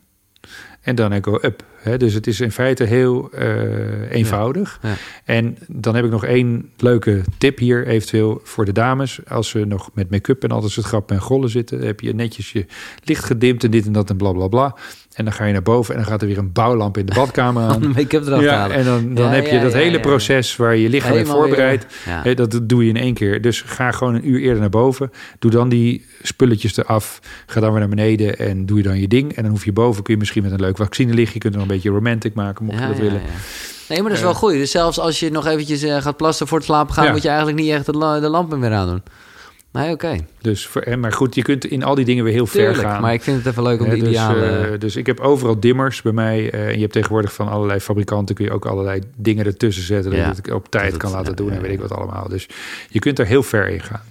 En 0.80 0.94
dan 0.94 1.12
ik 1.12 1.24
go 1.24 1.38
up, 1.42 1.64
Hè? 1.80 1.96
Dus 1.96 2.14
het 2.14 2.26
is 2.26 2.40
in 2.40 2.52
feite 2.52 2.84
heel 2.84 3.30
uh, 3.34 4.10
eenvoudig. 4.10 4.78
Ja. 4.82 4.88
Ja. 4.88 4.94
En 5.24 5.58
dan 5.68 5.94
heb 5.94 6.04
ik 6.04 6.10
nog 6.10 6.24
één 6.24 6.70
leuke 6.76 7.20
tip 7.38 7.58
hier, 7.58 7.86
eventueel 7.86 8.40
voor 8.44 8.64
de 8.64 8.72
dames. 8.72 9.20
Als 9.28 9.48
ze 9.48 9.64
nog 9.64 9.90
met 9.94 10.10
make-up 10.10 10.42
en 10.42 10.50
alles 10.50 10.76
het 10.76 10.84
grap 10.84 11.10
en 11.10 11.20
gollen 11.20 11.50
zitten, 11.50 11.80
heb 11.80 12.00
je 12.00 12.14
netjes 12.14 12.52
je 12.52 12.66
licht 13.04 13.24
gedimd 13.24 13.64
en 13.64 13.70
dit 13.70 13.86
en 13.86 13.92
dat 13.92 14.10
en 14.10 14.16
bla 14.16 14.32
bla 14.32 14.48
bla. 14.48 14.76
En 15.14 15.24
dan 15.24 15.34
ga 15.34 15.44
je 15.44 15.52
naar 15.52 15.62
boven 15.62 15.94
en 15.94 16.00
dan 16.00 16.10
gaat 16.10 16.20
er 16.20 16.28
weer 16.28 16.38
een 16.38 16.52
bouwlamp 16.52 16.98
in 16.98 17.06
de 17.06 17.14
badkamer 17.14 17.62
aan. 17.68 17.88
make-up 17.88 18.26
eraf 18.26 18.42
ja, 18.42 18.70
En 18.70 18.84
dan, 18.84 19.14
dan 19.14 19.30
heb 19.30 19.46
je 19.46 19.60
dat 19.60 19.72
hele 19.72 20.00
proces 20.00 20.56
waar 20.56 20.76
je 20.76 20.88
lichaam 20.88 21.14
mee 21.14 21.24
voorbereidt. 21.24 21.86
Dat 22.34 22.60
doe 22.62 22.84
je 22.84 22.88
in 22.88 22.96
één 22.96 23.14
keer. 23.14 23.40
Dus 23.40 23.62
ga 23.62 23.90
gewoon 23.90 24.14
een 24.14 24.28
uur 24.28 24.40
eerder 24.40 24.60
naar 24.60 24.70
boven. 24.70 25.10
Doe 25.38 25.50
dan 25.50 25.68
die 25.68 26.04
spulletjes 26.22 26.76
eraf. 26.76 27.20
Ga 27.46 27.60
dan 27.60 27.70
weer 27.70 27.80
naar 27.80 27.88
beneden 27.88 28.38
en 28.38 28.66
doe 28.66 28.76
je 28.76 28.82
dan 28.82 29.00
je 29.00 29.08
ding. 29.08 29.32
En 29.32 29.42
dan 29.42 29.50
hoef 29.52 29.64
je 29.64 29.72
boven, 29.72 30.02
kun 30.02 30.12
je 30.12 30.18
misschien 30.18 30.42
met 30.42 30.52
een 30.52 30.60
leuk 30.60 30.76
vaccine 30.76 31.14
liggen. 31.14 31.34
Je 31.34 31.40
kunt 31.40 31.54
een 31.54 31.60
beetje 31.70 31.90
romantic 31.90 32.34
maken, 32.34 32.64
mocht 32.64 32.78
je 32.78 32.86
dat 32.86 32.98
willen. 32.98 33.20
Nee, 33.88 33.98
maar 34.00 34.08
dat 34.08 34.18
is 34.18 34.24
wel 34.24 34.34
goed. 34.34 34.52
Dus 34.52 34.70
zelfs 34.70 34.98
als 34.98 35.20
je 35.20 35.30
nog 35.30 35.46
eventjes 35.46 35.84
uh, 35.84 35.96
gaat 35.96 36.16
plassen 36.16 36.46
voor 36.46 36.58
het 36.58 36.66
slapen 36.66 36.94
gaan... 36.94 37.12
moet 37.12 37.22
je 37.22 37.28
eigenlijk 37.28 37.58
niet 37.58 37.70
echt 37.70 37.86
de, 37.86 37.92
de 38.20 38.28
lampen 38.28 38.58
meer 38.58 38.72
aan 38.72 38.88
doen. 38.88 39.02
Nee, 39.72 39.92
oké. 39.92 40.16
Dus, 40.40 40.68
maar 40.98 41.12
goed, 41.12 41.34
je 41.34 41.42
kunt 41.42 41.64
in 41.64 41.82
al 41.82 41.94
die 41.94 42.04
dingen 42.04 42.24
weer 42.24 42.32
heel 42.32 42.46
ver 42.46 42.74
gaan. 42.74 43.00
Maar 43.00 43.12
ik 43.12 43.22
vind 43.22 43.36
het 43.36 43.46
even 43.46 43.62
leuk 43.62 43.80
om 43.80 43.90
die 43.90 43.98
dus, 43.98 44.08
idealen... 44.08 44.72
Uh, 44.72 44.78
dus 44.78 44.96
ik 44.96 45.06
heb 45.06 45.20
overal 45.20 45.60
dimmers 45.60 46.02
bij 46.02 46.12
mij. 46.12 46.54
Uh, 46.54 46.74
je 46.74 46.80
hebt 46.80 46.92
tegenwoordig 46.92 47.32
van 47.32 47.48
allerlei 47.48 47.80
fabrikanten... 47.80 48.34
kun 48.34 48.44
je 48.44 48.50
ook 48.50 48.66
allerlei 48.66 49.00
dingen 49.16 49.46
ertussen 49.46 49.84
zetten... 49.84 50.16
dat 50.16 50.36
het 50.36 50.50
op 50.50 50.70
tijd 50.70 50.96
kan 50.96 51.10
laten 51.10 51.36
doen 51.36 51.50
en 51.50 51.62
weet 51.62 51.72
ik 51.72 51.80
wat 51.80 51.92
allemaal. 51.92 52.28
Dus 52.28 52.46
je 52.88 52.98
kunt 52.98 53.18
er 53.18 53.26
heel 53.26 53.42
ver 53.42 53.68
in 53.68 53.80
gaan. 53.80 54.02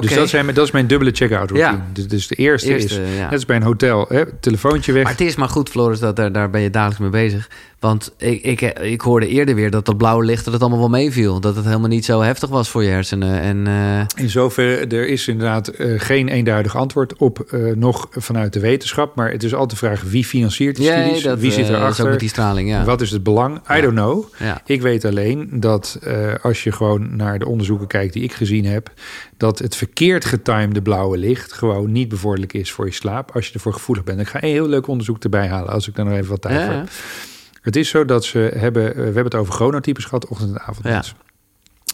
Dus 0.00 0.14
dat, 0.14 0.28
zijn, 0.28 0.46
dat 0.46 0.64
is 0.64 0.70
mijn 0.70 0.86
dubbele 0.86 1.10
check-out 1.10 1.50
routine. 1.50 1.82
Ja. 1.94 2.06
Dus, 2.08 2.28
de 2.28 2.34
eerste, 2.34 2.68
eerste 2.68 2.94
is, 2.94 3.16
ja. 3.16 3.30
net 3.30 3.38
is 3.38 3.46
bij 3.46 3.56
een 3.56 3.62
hotel, 3.62 4.06
hè, 4.08 4.32
telefoontje 4.40 4.92
weg. 4.92 5.02
Maar 5.02 5.12
het 5.12 5.20
is 5.20 5.36
maar 5.36 5.48
goed, 5.48 5.68
Floris, 5.68 5.98
dat 5.98 6.16
daar, 6.16 6.32
daar 6.32 6.50
ben 6.50 6.60
je 6.60 6.70
dagelijks 6.70 7.00
mee 7.00 7.10
bezig. 7.10 7.50
Want 7.78 8.14
ik, 8.18 8.42
ik, 8.42 8.60
ik 8.78 9.00
hoorde 9.00 9.28
eerder 9.28 9.54
weer 9.54 9.70
dat 9.70 9.84
dat 9.86 9.96
blauwe 9.96 10.24
licht 10.24 10.44
dat 10.44 10.52
het 10.52 10.62
allemaal 10.62 10.78
wel 10.78 10.88
meeviel. 10.88 11.40
Dat 11.40 11.56
het 11.56 11.64
helemaal 11.64 11.88
niet 11.88 12.04
zo 12.04 12.20
heftig 12.20 12.48
was 12.48 12.68
voor 12.68 12.82
je 12.82 12.90
hersenen. 12.90 13.40
En, 13.40 13.66
uh... 13.66 14.22
In 14.24 14.30
zoverre, 14.30 14.86
er 14.86 15.08
is 15.08 15.28
inderdaad 15.28 15.72
uh, 15.78 16.00
geen 16.00 16.28
eenduidig 16.28 16.76
antwoord 16.76 17.16
op 17.16 17.48
uh, 17.50 17.74
nog 17.74 18.08
vanuit 18.10 18.52
de 18.52 18.60
wetenschap. 18.60 19.14
Maar 19.14 19.30
het 19.30 19.42
is 19.42 19.52
altijd 19.52 19.70
de 19.70 19.86
vraag 19.86 20.02
wie 20.02 20.24
financiert 20.24 20.76
die 20.76 20.84
ja, 20.84 21.02
studies? 21.02 21.22
Dat, 21.22 21.38
wie 21.38 21.52
zit 21.52 21.68
erachter? 21.68 22.08
met 22.08 22.20
die 22.20 22.28
straling, 22.28 22.68
ja. 22.68 22.84
Wat 22.84 23.00
is 23.00 23.10
het 23.10 23.22
belang? 23.22 23.60
I 23.76 23.80
don't 23.80 23.94
know. 23.94 24.24
Ik 24.66 24.82
weet 24.82 25.04
alleen 25.04 25.48
dat 25.52 25.98
als 26.42 26.64
je 26.64 26.72
gewoon 26.72 27.16
naar 27.16 27.38
de 27.38 27.46
onderzoeken 27.46 27.86
kijkt 27.86 28.12
die 28.12 28.22
ik 28.22 28.32
gezien 28.32 28.64
heb... 28.64 28.90
dat 29.36 29.60
het 29.78 29.84
verkeerd 29.84 30.24
getimede 30.24 30.82
blauwe 30.82 31.16
licht 31.16 31.52
gewoon 31.52 31.92
niet 31.92 32.08
bevorderlijk 32.08 32.52
is 32.52 32.72
voor 32.72 32.86
je 32.86 32.92
slaap... 32.92 33.30
als 33.30 33.46
je 33.46 33.54
ervoor 33.54 33.72
gevoelig 33.72 34.04
bent. 34.04 34.20
Ik 34.20 34.26
ga 34.26 34.42
een 34.42 34.48
heel 34.48 34.68
leuk 34.68 34.86
onderzoek 34.86 35.22
erbij 35.22 35.48
halen 35.48 35.72
als 35.72 35.88
ik 35.88 35.94
daar 35.94 36.04
nog 36.04 36.14
even 36.14 36.30
wat 36.30 36.42
tijd 36.42 36.64
voor 36.64 36.74
heb. 36.74 36.88
Het 37.60 37.76
is 37.76 37.88
zo 37.88 38.04
dat 38.04 38.24
ze 38.24 38.38
hebben, 38.38 38.88
eh, 38.88 38.94
we 38.94 39.02
hebben 39.02 39.24
het 39.24 39.34
over 39.34 39.52
chronotypes 39.52 40.04
gehad, 40.04 40.26
ochtend- 40.26 40.54
en 40.56 40.60
avondmens. 40.60 41.14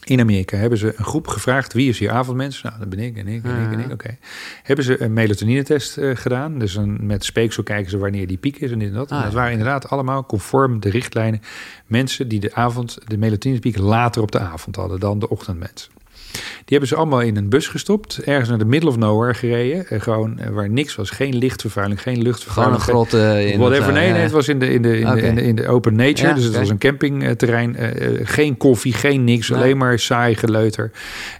In 0.04 0.20
Amerika 0.20 0.56
hebben 0.56 0.78
ze 0.78 0.94
een 0.96 1.04
groep 1.04 1.26
gevraagd: 1.26 1.72
wie 1.72 1.88
is 1.88 1.98
hier 1.98 2.10
avondmens? 2.10 2.62
Nou, 2.62 2.78
dat 2.78 2.88
ben 2.88 2.98
ik 2.98 3.16
en 3.16 3.28
ik 3.28 3.44
en 3.44 3.64
ik 3.64 3.72
en 3.72 3.78
ik. 3.78 3.92
Oké. 3.92 4.16
Hebben 4.62 4.84
ze 4.84 5.02
een 5.02 5.12
melatonine-test 5.12 5.98
uh, 5.98 6.16
gedaan? 6.16 6.58
Dus 6.58 6.74
een, 6.74 7.06
met 7.06 7.24
speeksel 7.24 7.62
kijken 7.62 7.90
ze 7.90 7.98
wanneer 7.98 8.26
die 8.26 8.36
piek 8.36 8.56
is 8.56 8.70
en 8.70 8.78
dit 8.78 8.88
en 8.88 8.94
dat. 8.94 9.10
Ah, 9.10 9.18
en 9.18 9.24
dat 9.24 9.32
waren 9.32 9.52
inderdaad 9.52 9.88
allemaal 9.88 10.26
conform 10.26 10.80
de 10.80 10.90
richtlijnen 10.90 11.40
mensen 11.86 12.28
die 12.28 12.40
de 12.40 12.54
avond, 12.54 12.98
de 13.06 13.18
melatoninepiek 13.18 13.78
later 13.78 14.22
op 14.22 14.32
de 14.32 14.38
avond 14.38 14.76
hadden 14.76 15.00
dan 15.00 15.18
de 15.18 15.28
ochtendmens. 15.28 15.90
Die 16.32 16.78
hebben 16.78 16.88
ze 16.88 16.94
allemaal 16.94 17.20
in 17.20 17.36
een 17.36 17.48
bus 17.48 17.68
gestopt. 17.68 18.20
Ergens 18.24 18.48
naar 18.48 18.58
de 18.58 18.64
middle 18.64 18.88
of 18.88 18.96
nowhere 18.96 19.34
gereden. 19.34 19.86
Uh, 19.90 20.00
gewoon 20.00 20.38
uh, 20.40 20.46
waar 20.48 20.70
niks 20.70 20.94
was. 20.94 21.10
Geen 21.10 21.36
lichtvervuiling, 21.36 22.02
geen 22.02 22.22
luchtvervuiling. 22.22 22.82
Gewoon 22.82 23.00
een 23.00 23.06
grot 23.06 23.20
uh, 23.20 23.50
in 23.50 23.58
Whatever. 23.58 23.92
nee, 23.92 24.12
nee, 24.12 24.22
het 24.22 24.30
was 24.30 24.48
in 24.48 24.58
de, 24.58 24.72
in 24.72 24.82
de, 24.82 24.98
in, 24.98 25.06
okay. 25.06 25.20
de, 25.20 25.26
in, 25.26 25.34
de, 25.34 25.42
in 25.42 25.56
de 25.56 25.68
open 25.68 25.94
nature. 25.94 26.28
Ja, 26.28 26.34
dus 26.34 26.42
het 26.42 26.52
okay. 26.52 26.60
was 26.60 26.70
een 26.70 26.78
campingterrein. 26.78 27.76
geen 28.22 28.56
koffie, 28.56 28.92
geen 28.92 29.24
niks. 29.24 29.48
Nee. 29.48 29.58
Alleen 29.58 29.76
maar 29.76 29.98
saai 29.98 30.34
geleuter. 30.34 30.90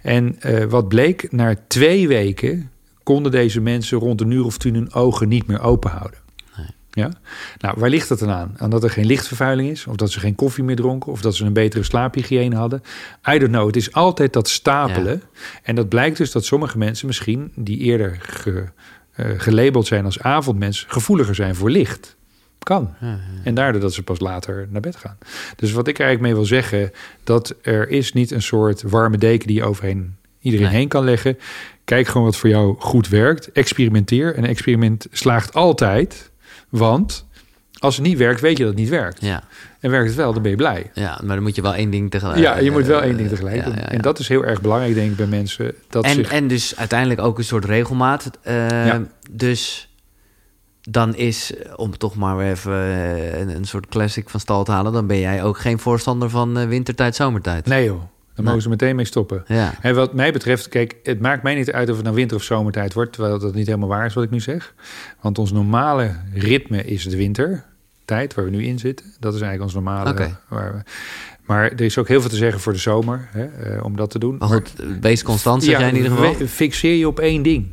En 0.01 0.37
wat 0.69 0.87
bleek, 0.87 1.31
na 1.31 1.55
twee 1.67 2.07
weken 2.07 2.71
konden 3.03 3.31
deze 3.31 3.61
mensen 3.61 3.97
rond 3.97 4.21
een 4.21 4.31
uur 4.31 4.45
of 4.45 4.57
tien 4.57 4.73
hun 4.73 4.93
ogen 4.93 5.27
niet 5.27 5.47
meer 5.47 5.61
open 5.61 5.91
houden. 5.91 6.22
Ja? 6.95 7.11
Nou, 7.59 7.75
waar 7.77 7.89
ligt 7.89 8.09
dat 8.09 8.19
dan 8.19 8.29
aan? 8.29 8.55
Aan 8.57 8.69
dat 8.69 8.83
er 8.83 8.89
geen 8.89 9.05
lichtvervuiling 9.05 9.69
is, 9.69 9.87
of 9.87 9.95
dat 9.95 10.11
ze 10.11 10.19
geen 10.19 10.35
koffie 10.35 10.63
meer 10.63 10.75
dronken, 10.75 11.11
of 11.11 11.21
dat 11.21 11.35
ze 11.35 11.45
een 11.45 11.53
betere 11.53 11.83
slaaphygiëne 11.83 12.55
hadden. 12.55 12.81
I 13.29 13.37
don't 13.39 13.51
know. 13.51 13.65
Het 13.67 13.75
is 13.75 13.93
altijd 13.93 14.33
dat 14.33 14.49
stapelen. 14.49 15.21
Ja. 15.33 15.39
En 15.63 15.75
dat 15.75 15.89
blijkt 15.89 16.17
dus 16.17 16.31
dat 16.31 16.45
sommige 16.45 16.77
mensen 16.77 17.07
misschien, 17.07 17.51
die 17.55 17.77
eerder 17.77 18.17
ge, 18.19 18.65
uh, 19.15 19.25
gelabeld 19.37 19.87
zijn 19.87 20.05
als 20.05 20.19
avondmens, 20.19 20.85
gevoeliger 20.87 21.35
zijn 21.35 21.55
voor 21.55 21.69
licht. 21.69 22.15
Kan. 22.59 22.95
Ja, 22.99 23.07
ja. 23.07 23.19
En 23.43 23.55
daardoor 23.55 23.81
dat 23.81 23.93
ze 23.93 24.03
pas 24.03 24.19
later 24.19 24.67
naar 24.69 24.81
bed 24.81 24.95
gaan. 24.95 25.17
Dus 25.55 25.71
wat 25.71 25.87
ik 25.87 25.99
eigenlijk 25.99 26.29
mee 26.29 26.39
wil 26.39 26.47
zeggen, 26.47 26.91
dat 27.23 27.55
er 27.61 27.89
is 27.89 28.13
niet 28.13 28.31
een 28.31 28.41
soort 28.41 28.81
warme 28.81 29.17
deken 29.17 29.47
die 29.47 29.55
je 29.55 29.63
overheen 29.63 30.15
iedereen 30.39 30.67
nee. 30.67 30.75
heen 30.75 30.87
kan 30.87 31.03
leggen. 31.03 31.37
Kijk 31.83 32.07
gewoon 32.07 32.23
wat 32.23 32.35
voor 32.35 32.49
jou 32.49 32.75
goed 32.79 33.07
werkt. 33.07 33.51
Experimenteer. 33.51 34.37
Een 34.37 34.45
experiment 34.45 35.07
slaagt 35.11 35.53
altijd. 35.53 36.31
Want 36.79 37.25
als 37.77 37.95
het 37.95 38.05
niet 38.05 38.17
werkt, 38.17 38.41
weet 38.41 38.57
je 38.57 38.63
dat 38.63 38.71
het 38.71 38.81
niet 38.81 38.89
werkt. 38.89 39.21
Ja. 39.21 39.43
En 39.79 39.89
werkt 39.89 40.07
het 40.07 40.15
wel, 40.15 40.33
dan 40.33 40.41
ben 40.41 40.51
je 40.51 40.57
blij. 40.57 40.91
Ja, 40.93 41.19
maar 41.23 41.35
dan 41.35 41.43
moet 41.43 41.55
je 41.55 41.61
wel 41.61 41.75
één 41.75 41.89
ding 41.89 42.11
tegelijk. 42.11 42.39
Ja, 42.39 42.57
je 42.57 42.71
moet 42.71 42.85
wel 42.85 43.01
één 43.01 43.17
ding 43.17 43.29
tegelijk. 43.29 43.55
Ja, 43.55 43.67
ja, 43.67 43.75
ja. 43.75 43.89
En 43.89 44.01
dat 44.01 44.19
is 44.19 44.27
heel 44.27 44.45
erg 44.45 44.61
belangrijk, 44.61 44.93
denk 44.93 45.11
ik, 45.11 45.17
bij 45.17 45.25
mensen. 45.25 45.73
Dat 45.89 46.03
en, 46.03 46.13
zich... 46.13 46.31
en 46.31 46.47
dus 46.47 46.75
uiteindelijk 46.75 47.21
ook 47.21 47.37
een 47.37 47.43
soort 47.43 47.65
regelmaat. 47.65 48.29
Uh, 48.47 48.95
dus 49.31 49.89
dan 50.81 51.15
is, 51.15 51.53
om 51.75 51.97
toch 51.97 52.15
maar 52.15 52.39
even 52.39 52.73
een, 53.39 53.55
een, 53.55 53.65
soort 53.65 53.87
classic 53.87 54.29
van 54.29 54.39
stal 54.39 54.63
te 54.63 54.71
halen... 54.71 54.93
dan 54.93 55.07
ben 55.07 55.19
jij 55.19 55.43
ook 55.43 55.57
geen 55.57 55.79
voorstander 55.79 56.29
van 56.29 56.59
uh, 56.59 56.67
wintertijd, 56.67 57.15
zomertijd. 57.15 57.65
Nee 57.65 57.85
joh. 57.85 58.01
Dan 58.35 58.45
mogen 58.45 58.61
ze 58.61 58.69
meteen 58.69 58.95
mee 58.95 59.05
stoppen. 59.05 59.43
Ja. 59.47 59.73
En 59.81 59.95
wat 59.95 60.13
mij 60.13 60.31
betreft, 60.31 60.69
kijk, 60.69 60.95
het 61.03 61.19
maakt 61.19 61.43
mij 61.43 61.55
niet 61.55 61.71
uit 61.71 61.89
of 61.89 61.95
het 61.95 62.03
nou 62.03 62.15
winter 62.15 62.37
of 62.37 62.43
zomertijd 62.43 62.93
wordt, 62.93 63.13
terwijl 63.13 63.39
dat 63.39 63.53
niet 63.53 63.65
helemaal 63.65 63.87
waar 63.87 64.05
is 64.05 64.13
wat 64.13 64.23
ik 64.23 64.29
nu 64.29 64.39
zeg. 64.39 64.73
Want 65.21 65.39
ons 65.39 65.51
normale 65.51 66.15
ritme 66.33 66.83
is 66.83 67.03
de 67.03 67.17
wintertijd, 67.17 68.33
waar 68.33 68.45
we 68.45 68.51
nu 68.51 68.63
in 68.63 68.79
zitten. 68.79 69.05
Dat 69.19 69.33
is 69.33 69.41
eigenlijk 69.41 69.63
ons 69.63 69.73
normale. 69.73 70.09
Okay. 70.09 70.35
Waar 70.47 70.73
we, 70.73 70.81
maar 71.45 71.71
er 71.71 71.81
is 71.81 71.97
ook 71.97 72.07
heel 72.07 72.21
veel 72.21 72.29
te 72.29 72.35
zeggen 72.35 72.59
voor 72.59 72.73
de 72.73 72.79
zomer, 72.79 73.27
hè, 73.31 73.75
uh, 73.75 73.83
om 73.83 73.95
dat 73.95 74.09
te 74.09 74.19
doen. 74.19 74.37
Maar 74.37 74.47
goed, 74.47 74.73
wees 75.01 75.23
constant, 75.23 75.63
zeg 75.63 75.73
ja, 75.73 75.79
jij 75.79 75.89
in 75.89 75.95
ieder 75.95 76.11
geval. 76.11 76.47
Fixeer 76.47 76.95
je 76.95 77.07
op 77.07 77.19
één 77.19 77.43
ding. 77.43 77.67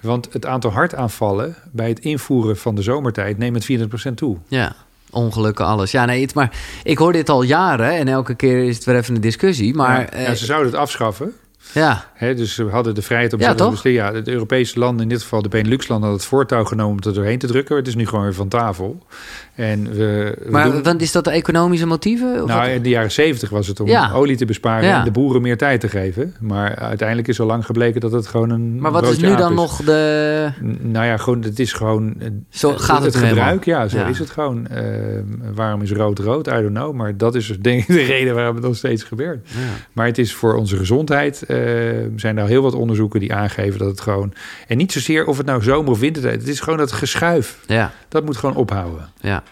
Want 0.00 0.32
het 0.32 0.46
aantal 0.46 0.70
hartaanvallen 0.70 1.54
bij 1.72 1.88
het 1.88 1.98
invoeren 1.98 2.56
van 2.56 2.74
de 2.74 2.82
zomertijd 2.82 3.38
neemt 3.38 3.52
met 3.52 4.10
24% 4.10 4.14
toe. 4.14 4.38
Ja 4.48 4.76
ongelukken, 5.14 5.64
alles. 5.64 5.90
Ja, 5.90 6.04
nee, 6.04 6.22
het, 6.22 6.34
maar 6.34 6.56
ik 6.82 6.98
hoor 6.98 7.12
dit 7.12 7.28
al 7.28 7.42
jaren 7.42 7.90
en 7.90 8.08
elke 8.08 8.34
keer 8.34 8.64
is 8.64 8.76
het 8.76 8.84
weer 8.84 8.96
even 8.96 9.14
een 9.14 9.20
discussie. 9.20 9.74
Maar, 9.74 10.16
ja, 10.16 10.20
ja, 10.20 10.34
ze 10.34 10.44
zouden 10.44 10.72
het 10.72 10.80
afschaffen. 10.80 11.32
Ja. 11.72 12.04
He, 12.14 12.34
dus 12.34 12.56
we 12.56 12.70
hadden 12.70 12.94
de 12.94 13.02
vrijheid 13.02 13.32
om 13.32 13.40
ja, 13.40 13.54
toch? 13.54 13.82
Ja, 13.82 14.12
het 14.12 14.28
Europese 14.28 14.78
landen, 14.78 15.02
in 15.02 15.08
dit 15.08 15.22
geval 15.22 15.42
de 15.42 15.48
Benelux-landen, 15.48 16.08
had 16.10 16.18
het 16.18 16.28
voortouw 16.28 16.64
genomen 16.64 16.92
om 16.92 17.08
er 17.08 17.14
doorheen 17.14 17.38
te 17.38 17.46
drukken. 17.46 17.76
Het 17.76 17.86
is 17.86 17.94
nu 17.94 18.06
gewoon 18.06 18.24
weer 18.24 18.34
van 18.34 18.48
tafel. 18.48 19.06
En 19.54 19.94
we, 19.94 20.36
we 20.44 20.50
maar 20.50 20.82
doen... 20.82 20.98
is 20.98 21.12
dat 21.12 21.24
de 21.24 21.30
economische 21.30 21.86
motieven? 21.86 22.42
Of 22.42 22.48
nou, 22.48 22.60
wat? 22.60 22.68
in 22.68 22.82
de 22.82 22.88
jaren 22.88 23.12
zeventig 23.12 23.50
was 23.50 23.66
het 23.66 23.80
om 23.80 23.86
ja. 23.86 24.12
olie 24.12 24.36
te 24.36 24.44
besparen 24.44 24.88
ja. 24.88 24.98
en 24.98 25.04
de 25.04 25.10
boeren 25.10 25.42
meer 25.42 25.56
tijd 25.56 25.80
te 25.80 25.88
geven. 25.88 26.34
Maar 26.40 26.76
uiteindelijk 26.76 27.28
is 27.28 27.40
al 27.40 27.46
lang 27.46 27.66
gebleken 27.66 28.00
dat 28.00 28.12
het 28.12 28.26
gewoon 28.26 28.50
een. 28.50 28.80
Maar 28.80 28.92
wat 28.92 29.08
is 29.08 29.18
nu 29.18 29.36
dan 29.36 29.50
is. 29.50 29.56
nog 29.56 29.76
de. 29.76 30.48
Nou 30.80 31.06
ja, 31.06 31.16
gewoon, 31.16 31.42
het 31.42 31.58
is 31.58 31.72
gewoon. 31.72 32.16
Zo 32.48 32.72
gaat 32.76 33.04
het, 33.04 33.14
het 33.14 33.24
gebruik. 33.24 33.64
Ja, 33.64 33.88
zo 33.88 33.98
ja. 33.98 34.06
is 34.06 34.18
het 34.18 34.30
gewoon. 34.30 34.66
Uh, 34.72 34.78
waarom 35.54 35.82
is 35.82 35.92
rood 35.92 36.18
rood? 36.18 36.46
I 36.46 36.50
don't 36.50 36.74
know. 36.74 36.94
Maar 36.94 37.16
dat 37.16 37.34
is 37.34 37.46
denk 37.60 37.80
ik 37.80 37.86
de 37.96 38.02
reden 38.02 38.34
waarom 38.34 38.54
het 38.54 38.64
nog 38.64 38.76
steeds 38.76 39.02
gebeurt. 39.02 39.48
Maar 39.92 40.06
het 40.06 40.18
is 40.18 40.34
voor 40.34 40.54
onze 40.54 40.76
gezondheid. 40.76 41.44
Uh, 41.54 42.06
zijn 42.16 42.38
er 42.38 42.46
heel 42.46 42.62
wat 42.62 42.74
onderzoeken 42.74 43.20
die 43.20 43.34
aangeven 43.34 43.78
dat 43.78 43.88
het 43.88 44.00
gewoon. 44.00 44.32
En 44.68 44.76
niet 44.76 44.92
zozeer 44.92 45.26
of 45.26 45.36
het 45.36 45.46
nou 45.46 45.62
zomer 45.62 45.90
of 45.90 45.98
wintertijd. 45.98 46.40
Het 46.40 46.48
is 46.48 46.60
gewoon 46.60 46.78
dat 46.78 46.92
geschuif. 46.92 47.58
Ja. 47.66 47.92
Dat 48.08 48.24
moet 48.24 48.36
gewoon 48.36 48.56
ophouden. 48.56 49.08
Ja. 49.20 49.42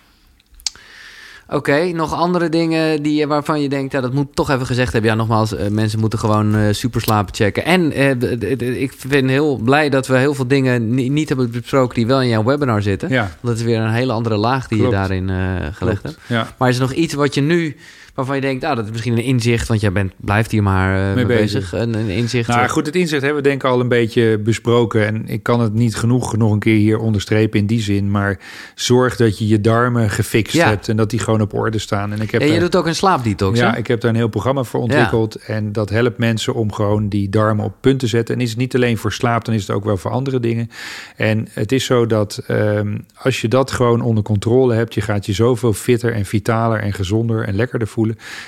Oké, 1.46 1.70
okay, 1.70 1.90
nog 1.90 2.14
andere 2.14 2.48
dingen 2.48 3.02
die, 3.02 3.26
waarvan 3.26 3.60
je 3.60 3.68
denkt, 3.68 3.92
ja, 3.92 4.00
dat 4.00 4.12
moet 4.12 4.34
toch 4.34 4.50
even 4.50 4.66
gezegd 4.66 4.92
hebben. 4.92 5.10
Ja, 5.10 5.16
nogmaals, 5.16 5.52
uh, 5.52 5.68
mensen 5.68 6.00
moeten 6.00 6.18
gewoon 6.18 6.56
uh, 6.56 6.72
super 6.72 7.00
slapen 7.00 7.34
checken. 7.34 7.64
En 7.64 7.98
uh, 7.98 8.80
ik 8.82 8.94
ben 9.08 9.28
heel 9.28 9.56
blij 9.56 9.88
dat 9.88 10.06
we 10.06 10.16
heel 10.16 10.34
veel 10.34 10.46
dingen 10.46 10.94
niet 11.12 11.28
hebben 11.28 11.50
besproken 11.50 11.94
die 11.94 12.06
wel 12.06 12.22
in 12.22 12.28
jouw 12.28 12.44
webinar 12.44 12.82
zitten. 12.82 13.08
Ja. 13.08 13.30
Dat 13.40 13.56
is 13.56 13.62
weer 13.62 13.78
een 13.78 13.92
hele 13.92 14.12
andere 14.12 14.36
laag 14.36 14.68
die 14.68 14.78
Klopt. 14.78 14.92
je 14.92 14.98
daarin 14.98 15.28
gelegd 15.28 15.78
Klopt. 15.78 16.02
hebt. 16.02 16.18
Ja. 16.26 16.48
Maar 16.56 16.68
is 16.68 16.74
er 16.74 16.82
nog 16.82 16.92
iets 16.92 17.14
wat 17.14 17.34
je 17.34 17.40
nu 17.40 17.76
waarvan 18.14 18.34
je 18.34 18.40
denkt, 18.40 18.64
ah, 18.64 18.76
dat 18.76 18.84
is 18.84 18.90
misschien 18.90 19.12
een 19.12 19.24
inzicht, 19.24 19.68
want 19.68 19.80
jij 19.80 19.92
bent, 19.92 20.12
blijft 20.16 20.50
hier 20.50 20.62
maar 20.62 20.98
uh, 20.98 21.04
mee, 21.04 21.14
mee 21.14 21.26
bezig. 21.26 21.70
bezig. 21.70 21.72
Een, 21.72 21.94
een, 21.94 22.08
inzicht. 22.08 22.48
Nou 22.48 22.68
goed, 22.68 22.86
het 22.86 22.96
inzicht 22.96 23.22
hebben 23.22 23.42
we 23.42 23.48
denk 23.48 23.62
ik 23.62 23.70
al 23.70 23.80
een 23.80 23.88
beetje 23.88 24.38
besproken. 24.38 25.06
En 25.06 25.28
ik 25.28 25.42
kan 25.42 25.60
het 25.60 25.72
niet 25.72 25.96
genoeg 25.96 26.36
nog 26.36 26.52
een 26.52 26.58
keer 26.58 26.76
hier 26.76 26.98
onderstrepen 26.98 27.58
in 27.60 27.66
die 27.66 27.80
zin. 27.80 28.10
Maar 28.10 28.38
zorg 28.74 29.16
dat 29.16 29.38
je 29.38 29.48
je 29.48 29.60
darmen 29.60 30.10
gefixt 30.10 30.54
ja. 30.54 30.68
hebt 30.68 30.88
en 30.88 30.96
dat 30.96 31.10
die 31.10 31.18
gewoon 31.18 31.40
op 31.40 31.54
orde 31.54 31.78
staan. 31.78 32.12
En 32.12 32.20
ik 32.20 32.30
heb 32.30 32.42
je 32.42 32.48
daar, 32.48 32.60
doet 32.60 32.76
ook 32.76 32.86
een 32.86 32.94
slaapdetox, 32.94 33.58
Ja, 33.58 33.70
hè? 33.70 33.78
ik 33.78 33.86
heb 33.86 34.00
daar 34.00 34.10
een 34.10 34.16
heel 34.16 34.28
programma 34.28 34.62
voor 34.62 34.80
ontwikkeld. 34.80 35.34
En 35.34 35.72
dat 35.72 35.90
helpt 35.90 36.18
mensen 36.18 36.54
om 36.54 36.72
gewoon 36.72 37.08
die 37.08 37.28
darmen 37.28 37.64
op 37.64 37.74
punt 37.80 37.98
te 37.98 38.06
zetten. 38.06 38.34
En 38.34 38.40
is 38.40 38.50
het 38.50 38.58
niet 38.58 38.74
alleen 38.74 38.98
voor 38.98 39.12
slaap, 39.12 39.44
dan 39.44 39.54
is 39.54 39.60
het 39.60 39.76
ook 39.76 39.84
wel 39.84 39.96
voor 39.96 40.10
andere 40.10 40.40
dingen. 40.40 40.70
En 41.16 41.46
het 41.50 41.72
is 41.72 41.84
zo 41.84 42.06
dat 42.06 42.42
ehm, 42.46 42.98
als 43.14 43.40
je 43.40 43.48
dat 43.48 43.70
gewoon 43.70 44.00
onder 44.00 44.22
controle 44.24 44.74
hebt... 44.74 44.94
je 44.94 45.00
gaat 45.00 45.26
je 45.26 45.32
zoveel 45.32 45.72
fitter 45.72 46.12
en 46.12 46.24
vitaler 46.24 46.80
en 46.80 46.92
gezonder 46.92 47.44
en 47.44 47.54
lekkerder 47.54 47.88
voelen... 47.88 48.01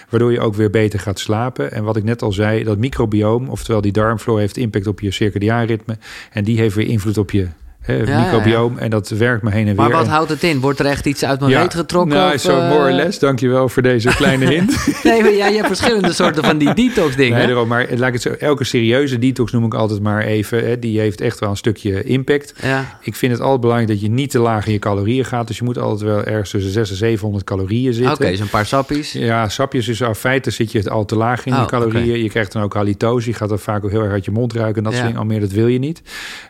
waardoor 0.09 0.33
je 0.33 0.41
ook 0.41 0.55
weer 0.55 0.71
beter 0.71 0.99
gaat 0.99 1.19
slapen. 1.19 1.73
En 1.73 1.85
wat 1.85 1.97
ik 1.97 2.05
net 2.05 2.23
al 2.23 2.33
zei, 2.33 2.65
dat 2.65 2.79
microbioom, 2.79 3.49
oftewel 3.49 3.81
die 3.81 3.93
darmflora... 3.93 4.41
heeft 4.41 4.57
impact 4.57 4.87
op 4.87 5.01
je 5.01 5.11
circadiaan 5.11 5.67
ritme. 5.67 5.99
En 6.33 6.45
die 6.45 6.59
heeft 6.59 6.75
weer 6.75 6.87
invloed 6.87 7.19
op 7.19 7.31
je 7.31 7.49
hè, 7.85 7.95
ja, 7.97 8.21
microbioom. 8.21 8.79
En 8.79 8.91
dat 8.91 9.09
werkt 9.09 9.43
me 9.43 9.51
heen 9.51 9.69
en 9.69 9.75
Maar 9.77 9.87
weer. 9.89 9.97
wat 9.97 10.05
En- 10.07 10.11
houdt 10.13 10.31
het 10.31 10.43
in? 10.43 10.61
Wordt 10.61 10.79
er 10.79 10.87
echt 10.87 11.07
iets 11.07 11.25
uit 11.25 11.41
mijn 11.41 11.53
reet 11.53 11.75
getrokken? 11.75 12.17
Nou, 12.17 12.35
of, 12.35 12.41
zo 12.41 12.59
eh, 12.59 12.69
more 12.69 12.83
or 12.85 12.91
less. 12.93 13.19
Dankjewel 13.19 13.69
voor 13.69 13.83
deze 13.83 14.09
kleine 14.17 14.47
hint. 14.47 14.87
Nee, 15.03 15.21
maar 15.23 15.33
ja, 15.33 15.47
je 15.47 15.55
hebt 15.55 15.67
verschillende 15.67 16.13
soorten 16.13 16.45
van 16.45 16.59
die 16.59 16.75
detox 16.75 17.17
dingen. 17.17 17.39
Nee, 17.39 17.47
daarom, 17.47 17.69
maar 17.69 17.87
laat 17.97 18.07
ik 18.09 18.13
het 18.13 18.23
zo, 18.23 18.31
elke 18.31 18.65
serieuze 18.65 19.19
detox 19.19 19.53
noem 19.53 19.65
ik 19.65 19.75
altijd 19.75 20.01
maar 20.03 20.23
even. 20.23 20.67
Hè, 20.67 20.79
die 20.79 21.01
heeft 21.01 21.21
echt 21.21 21.39
wel 21.41 21.51
een 21.51 21.57
stukje 21.57 22.03
impact. 22.03 22.55
ja. 22.63 22.99
Ik 23.01 23.15
vind 23.15 23.33
het 23.33 23.41
altijd 23.41 23.61
belangrijk 23.61 23.91
dat 23.93 24.01
je 24.01 24.11
niet 24.11 24.31
te 24.31 24.39
laag 24.39 24.67
in 24.67 24.73
je 24.73 24.79
calorieën 24.79 25.25
gaat. 25.25 25.47
Dus 25.47 25.59
je 25.59 25.65
moet 25.65 25.79
altijd 25.79 26.11
wel 26.11 26.25
ergens 26.25 26.51
tussen 26.51 26.71
600 26.73 26.91
en 26.91 26.97
700 26.97 27.45
calorieën 27.45 27.93
Oké, 27.93 28.05
zitten. 28.17 28.37
zo'n 28.37 28.49
paar 28.49 28.67
sappies. 28.67 29.13
Ja, 29.13 29.49
sapjes 29.49 29.89
is 29.89 30.01
in 30.01 30.15
feite 30.15 30.51
zit 30.51 30.73
je 30.73 30.91
al 30.91 31.05
te 31.05 31.17
laag 31.17 31.47
in 31.47 31.53
Oh, 31.53 31.61
je 31.61 31.67
calorieën. 31.67 32.09
oké. 32.09 32.19
Je 32.23 32.29
krijgt 32.29 32.53
dan 32.53 32.63
ook 32.63 32.75
halitose. 32.75 33.29
Je 33.29 33.35
gaat 33.35 33.49
dan 33.49 33.59
vaak 33.59 33.85
ook 33.85 33.91
heel 33.91 34.03
erg 34.03 34.13
uit 34.13 34.25
je 34.25 34.31
mond 34.31 34.53
ruiken. 34.53 34.77
En 34.77 34.83
dat 34.83 34.93
Ja. 34.93 34.99
soort 34.99 35.11
dingen. 35.11 35.27
Al 35.29 35.33
meer, 35.33 35.41
dat 35.41 35.51
wil 35.53 35.67
je 35.67 35.79
niet. 35.79 36.03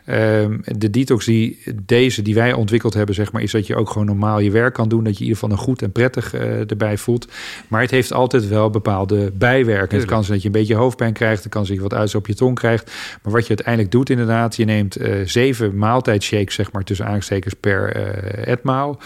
Ehm, 0.05 0.57
de 0.77 0.89
detox 0.89 1.24
die 1.25 1.59
deze, 1.85 2.21
die 2.21 2.35
wij 2.35 2.53
ontwikkeld 2.53 2.93
hebben, 2.93 3.15
zeg 3.15 3.31
maar, 3.31 3.41
is 3.41 3.51
dat 3.51 3.67
je 3.67 3.75
ook 3.75 3.89
gewoon 3.89 4.07
normaal 4.07 4.39
je 4.39 4.51
werk 4.51 4.73
kan 4.73 4.89
doen. 4.89 5.03
Dat 5.03 5.13
je 5.13 5.23
in 5.23 5.27
ieder 5.27 5.39
geval 5.39 5.57
een 5.57 5.63
goed 5.63 5.81
en 5.81 5.91
prettig 5.91 6.33
eh, 6.33 6.69
erbij 6.69 6.97
voelt. 6.97 7.27
Maar 7.67 7.81
het 7.81 7.91
heeft 7.91 8.13
altijd 8.13 8.47
wel 8.47 8.69
bepaalde 8.69 9.31
bijwerken. 9.33 9.97
Het 9.97 10.07
kan 10.07 10.23
zijn 10.23 10.33
dat 10.33 10.41
je 10.41 10.47
een 10.47 10.59
beetje 10.59 10.75
hoofdpijn 10.75 11.13
krijgt. 11.13 11.43
Het 11.43 11.51
kan 11.51 11.65
zijn 11.65 11.77
dat 11.77 11.87
je 11.87 11.95
wat 11.95 12.01
uit 12.01 12.15
op 12.15 12.27
je 12.27 12.35
tong 12.35 12.55
krijgt. 12.55 12.91
Maar 13.23 13.33
wat 13.33 13.41
je 13.41 13.47
uiteindelijk 13.47 13.91
doet 13.91 14.09
inderdaad, 14.09 14.55
je 14.55 14.65
neemt 14.65 14.95
eh, 14.95 15.13
zeven 15.25 15.77
maaltijdshakes, 15.77 16.55
zeg 16.55 16.71
maar, 16.71 16.83
tussen 16.83 17.05
aanstekers 17.05 17.53
per 17.53 17.95
eh 17.95 18.47
etmaal. 18.47 18.99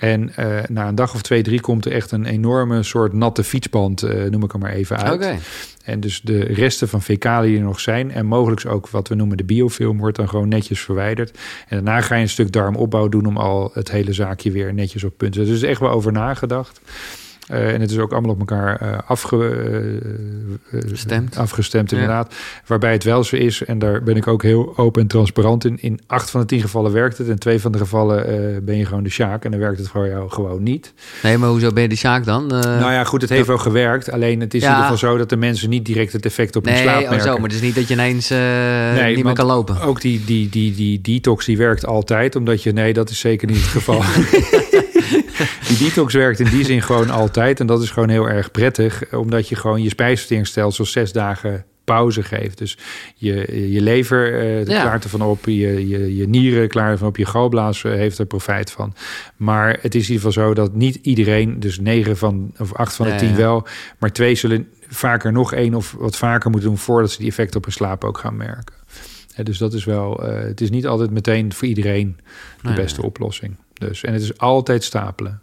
En 0.00 0.36
eh, 0.36 0.58
na 0.68 0.88
een 0.88 0.94
dag 0.94 1.14
of 1.14 1.22
twee, 1.22 1.42
drie 1.42 1.60
komt 1.60 1.84
er 1.84 1.92
echt 1.92 2.10
een 2.10 2.24
enorme 2.24 2.82
soort 2.82 3.12
natte 3.12 3.44
fietsband, 3.44 4.02
eh, 4.02 4.30
noem 4.30 4.42
ik 4.44 4.52
hem 4.52 4.60
maar 4.60 4.72
even 4.72 4.96
uit. 4.96 5.12
Oké. 5.12 5.38
En 5.84 6.00
dus 6.00 6.20
de 6.20 6.38
resten 6.38 6.88
van 6.88 7.02
fecaliën 7.02 7.50
die 7.50 7.58
er 7.58 7.64
nog 7.64 7.80
zijn... 7.80 8.12
en 8.12 8.26
mogelijk 8.26 8.66
ook 8.66 8.88
wat 8.88 9.08
we 9.08 9.14
noemen 9.14 9.36
de 9.36 9.44
biofilm... 9.44 9.98
wordt 9.98 10.16
dan 10.16 10.28
gewoon 10.28 10.48
netjes 10.48 10.80
verwijderd. 10.80 11.38
En 11.68 11.84
daarna 11.84 12.00
ga 12.00 12.14
je 12.14 12.22
een 12.22 12.28
stuk 12.28 12.52
darmopbouw 12.52 13.08
doen... 13.08 13.26
om 13.26 13.36
al 13.36 13.70
het 13.74 13.90
hele 13.90 14.12
zaakje 14.12 14.50
weer 14.50 14.74
netjes 14.74 15.04
op 15.04 15.16
punt 15.16 15.32
te 15.32 15.38
zetten. 15.38 15.54
Dus 15.54 15.62
er 15.62 15.68
is 15.68 15.74
echt 15.74 15.86
wel 15.86 15.96
over 15.96 16.12
nagedacht. 16.12 16.80
Eh, 17.50 17.72
en 17.74 17.80
het 17.80 17.90
is 17.90 17.98
ook 17.98 18.12
allemaal 18.12 18.30
op 18.30 18.38
elkaar 18.38 18.76
eh, 18.80 18.92
eh, 18.92 20.80
Gestemd. 20.88 21.36
afgestemd, 21.36 21.90
Ja. 21.90 21.96
inderdaad. 21.96 22.34
Waarbij 22.66 22.92
het 22.92 23.04
wel 23.04 23.24
zo 23.24 23.36
is, 23.36 23.64
en 23.64 23.78
daar 23.78 24.02
ben 24.02 24.16
ik 24.16 24.26
ook 24.26 24.42
heel 24.42 24.72
open 24.76 25.02
en 25.02 25.08
transparant 25.08 25.64
in. 25.64 25.76
In 25.80 26.00
acht 26.06 26.30
van 26.30 26.40
de 26.40 26.46
tien 26.46 26.60
gevallen 26.60 26.92
werkt 26.92 27.18
het. 27.18 27.28
In 27.28 27.38
twee 27.38 27.60
van 27.60 27.72
de 27.72 27.78
gevallen 27.78 28.18
ben 28.64 28.76
je 28.76 28.86
gewoon 28.86 29.02
de 29.02 29.10
sjaak. 29.10 29.44
En 29.44 29.50
dan 29.50 29.60
werkt 29.60 29.78
het 29.78 29.88
voor 29.88 30.08
jou 30.08 30.30
gewoon 30.30 30.62
niet. 30.62 30.92
Nee, 31.22 31.38
maar 31.38 31.48
hoezo 31.48 31.72
ben 31.72 31.82
je 31.82 31.88
de 31.88 31.96
Sjaak 31.96 32.24
dan? 32.24 32.46
Nou 32.46 32.92
ja, 32.92 33.04
goed, 33.04 33.20
het 33.20 33.30
heeft 33.30 33.46
wel 33.46 33.58
gewerkt. 33.58 34.10
Alleen 34.10 34.40
het 34.40 34.54
is 34.54 34.60
Ja. 34.62 34.66
in 34.68 34.74
ieder 34.74 34.90
geval 34.90 35.10
zo 35.10 35.16
dat 35.18 35.28
de 35.28 35.36
mensen 35.36 35.70
niet 35.70 35.84
direct 35.84 36.12
het 36.12 36.24
effect 36.26 36.56
op 36.56 36.64
hun 36.64 36.74
nee, 36.74 36.82
slaap 36.82 37.02
oh 37.02 37.08
merken. 37.08 37.26
zo, 37.26 37.32
maar 37.34 37.42
het 37.42 37.52
is 37.52 37.60
niet 37.60 37.74
dat 37.74 37.88
je 37.88 37.94
ineens 37.94 38.28
Nee, 38.28 39.14
niet 39.14 39.24
meer 39.24 39.34
kan 39.34 39.46
lopen. 39.46 39.80
Ook 39.80 40.00
die, 40.00 40.24
die, 40.24 40.48
die, 40.48 40.74
die 40.74 41.00
detox 41.00 41.44
die 41.46 41.56
werkt 41.56 41.86
altijd, 41.86 42.36
omdat 42.36 42.62
je... 42.62 42.72
Nee, 42.72 42.92
dat 42.92 43.10
is 43.10 43.18
zeker 43.18 43.46
niet 43.48 43.56
het 43.56 43.66
geval. 43.66 44.02
die 45.68 45.76
detox 45.78 46.14
werkt 46.14 46.40
in 46.40 46.50
die 46.50 46.64
zin 46.64 46.82
gewoon 46.82 47.10
altijd. 47.10 47.60
En 47.60 47.66
dat 47.66 47.82
is 47.82 47.90
gewoon 47.90 48.08
heel 48.08 48.28
erg 48.28 48.50
prettig. 48.50 49.14
Omdat 49.14 49.48
je 49.48 49.56
gewoon 49.56 49.82
je 49.82 49.88
spijsverteringsstelsel 49.88 50.84
zes 50.84 51.12
dagen 51.12 51.64
pauze 51.84 52.22
geeft. 52.22 52.58
Dus 52.58 52.78
je, 53.14 53.70
je 53.72 53.80
lever 53.80 54.38
eh 54.38 54.66
Ja. 54.66 54.80
klaart 54.80 55.04
ervan 55.04 55.22
op, 55.22 55.44
je, 55.44 55.88
je, 55.88 56.16
je 56.16 56.28
nieren 56.28 56.68
klaar 56.68 56.90
ervan 56.90 57.08
op, 57.08 57.16
je 57.16 57.26
galblaas 57.26 57.84
eh, 57.84 57.92
heeft 57.92 58.18
er 58.18 58.26
profijt 58.26 58.70
van. 58.70 58.94
Maar 59.36 59.78
het 59.80 59.94
is 59.94 60.08
in 60.08 60.12
ieder 60.14 60.32
geval 60.32 60.44
zo 60.44 60.54
dat 60.54 60.74
niet 60.74 60.98
iedereen, 61.02 61.60
dus 61.60 61.80
negen 61.80 62.16
van 62.16 62.52
of 62.58 62.74
acht 62.74 62.94
van 62.94 63.06
de 63.06 63.12
Ja, 63.12 63.18
tien 63.18 63.30
ja. 63.30 63.36
wel, 63.36 63.66
maar 63.98 64.12
twee 64.12 64.34
zullen 64.34 64.68
vaker 64.88 65.32
nog 65.32 65.52
één 65.52 65.74
of 65.74 65.94
wat 65.98 66.16
vaker 66.16 66.50
moeten 66.50 66.68
doen 66.68 66.78
voordat 66.78 67.10
ze 67.10 67.18
die 67.18 67.28
effect 67.28 67.56
op 67.56 67.64
hun 67.64 67.72
slaap 67.72 68.04
ook 68.04 68.18
gaan 68.18 68.36
merken. 68.36 68.74
Dus 69.42 69.58
dat 69.58 69.72
is 69.72 69.84
wel, 69.84 70.24
eh, 70.24 70.42
het 70.42 70.60
is 70.60 70.70
niet 70.70 70.86
altijd 70.86 71.10
meteen 71.10 71.52
voor 71.52 71.68
iedereen 71.68 72.18
de 72.62 72.72
beste 72.72 73.02
oplossing. 73.02 73.56
Dus, 73.88 74.04
en 74.04 74.12
het 74.12 74.22
is 74.22 74.38
altijd 74.38 74.84
stapelen. 74.84 75.40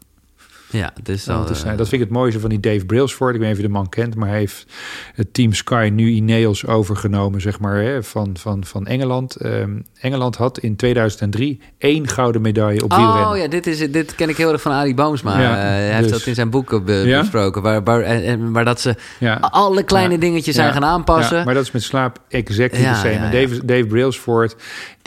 Ja, 0.72 0.91
het 0.95 1.09
is 1.09 1.27
is, 1.49 1.64
eh, 1.64 1.77
dat 1.77 1.89
vind 1.89 1.91
ik 1.91 1.99
het 1.99 2.09
mooiste 2.09 2.39
van 2.39 2.49
die 2.49 2.59
Dave 2.59 2.85
Brailsford. 2.85 3.34
Ik 3.34 3.39
weet 3.39 3.49
niet 3.49 3.57
of 3.57 3.64
je 3.64 3.68
de 3.68 3.73
man 3.73 3.89
kent, 3.89 4.15
maar 4.15 4.27
hij 4.30 4.38
heeft 4.38 4.65
het 5.14 5.34
Team 5.34 5.53
Sky 5.53 5.89
nu 5.93 6.09
Ineos 6.09 6.65
overgenomen, 6.65 7.41
zeg 7.41 7.59
maar, 7.59 7.76
hè, 7.76 8.03
van, 8.03 8.35
van, 8.39 8.65
van 8.65 8.88
Engeland. 8.88 9.35
Ehm, 9.35 9.72
Engeland 10.01 10.35
had 10.35 10.57
in 10.59 10.76
2003 10.76 11.59
één 11.77 12.07
gouden 12.07 12.41
medaille 12.41 12.84
op 12.84 12.93
wielrennen. 12.95 13.30
Oh 13.30 13.38
ja, 13.38 13.47
dit, 13.47 13.68
is, 13.68 13.91
dit 13.91 14.15
ken 14.15 14.30
ik 14.30 14.38
heel 14.38 14.51
erg 14.51 14.61
van 14.61 14.72
Arie 14.72 14.93
Boomsma. 14.93 15.39
Ja, 15.41 15.55
Eh, 15.55 15.61
hij 15.61 15.88
heeft 15.89 16.01
dus- 16.03 16.11
dat 16.11 16.26
in 16.26 16.35
zijn 16.35 16.49
boeken 16.49 16.85
be- 16.85 16.93
Ja? 16.93 17.19
besproken. 17.19 17.61
Waar, 17.61 17.84
waar, 17.84 18.51
waar 18.51 18.65
dat 18.65 18.81
ze 18.81 18.95
Ja. 19.19 19.35
alle 19.41 19.84
kleine 19.84 20.18
dingetjes 20.18 20.55
zijn 20.55 20.73
gaan 20.73 20.85
aanpassen. 20.85 21.45
Maar 21.45 21.53
dat 21.53 21.64
is 21.64 21.72
met 21.72 21.84
slaap 21.84 22.19
exactly 22.30 22.81
Ja, 22.81 22.93
the 22.93 22.99
same. 22.99 23.30
Dave, 23.30 23.65
Dave 23.65 23.85
Brailsford, 23.85 24.55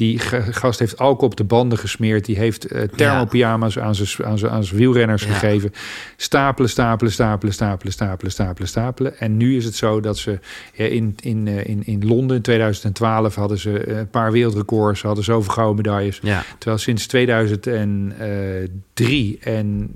die 0.01 0.18
gast 0.51 0.78
heeft 0.78 0.98
alcohol 0.98 1.28
op 1.28 1.36
de 1.36 1.44
banden 1.44 1.78
gesmeerd. 1.78 2.24
Die 2.24 2.36
heeft 2.36 2.64
eh 2.64 2.82
thermopyjama's 2.97 3.78
aan 3.78 3.94
zijn 3.94 4.27
aan 4.28 4.39
zijn- 4.39 4.52
aan 4.52 4.64
zijn 4.64 4.78
wielrenners 4.78 5.22
Ja. 5.22 5.28
gegeven. 5.32 5.72
Stapelen, 6.16 6.70
stapelen, 6.70 7.12
stapelen, 7.12 7.55
stapelen, 7.55 7.93
stapelen, 7.93 8.32
stapelen, 8.32 8.68
stapelen. 8.68 9.18
En 9.18 9.36
nu 9.36 9.56
is 9.56 9.64
het 9.64 9.74
zo 9.74 10.01
dat 10.01 10.18
ze 10.18 10.39
ja, 10.74 10.85
in, 10.85 11.16
in, 11.20 11.48
eh, 11.48 11.66
in, 11.66 11.82
in 11.86 12.06
Londen 12.06 12.36
in 12.36 12.43
2012 12.43 13.35
hadden 13.35 13.59
ze 13.59 13.78
eh, 13.78 13.97
een 13.98 14.10
paar 14.10 14.32
wereldrecords. 14.32 15.01
Ze 15.01 15.06
hadden 15.06 15.24
zoveel 15.24 15.52
gouden 15.52 15.77
medailles. 15.77 16.18
ja. 16.22 16.43
Terwijl 16.59 16.81
sinds 16.81 17.06
2003 17.06 19.39
en 19.40 19.90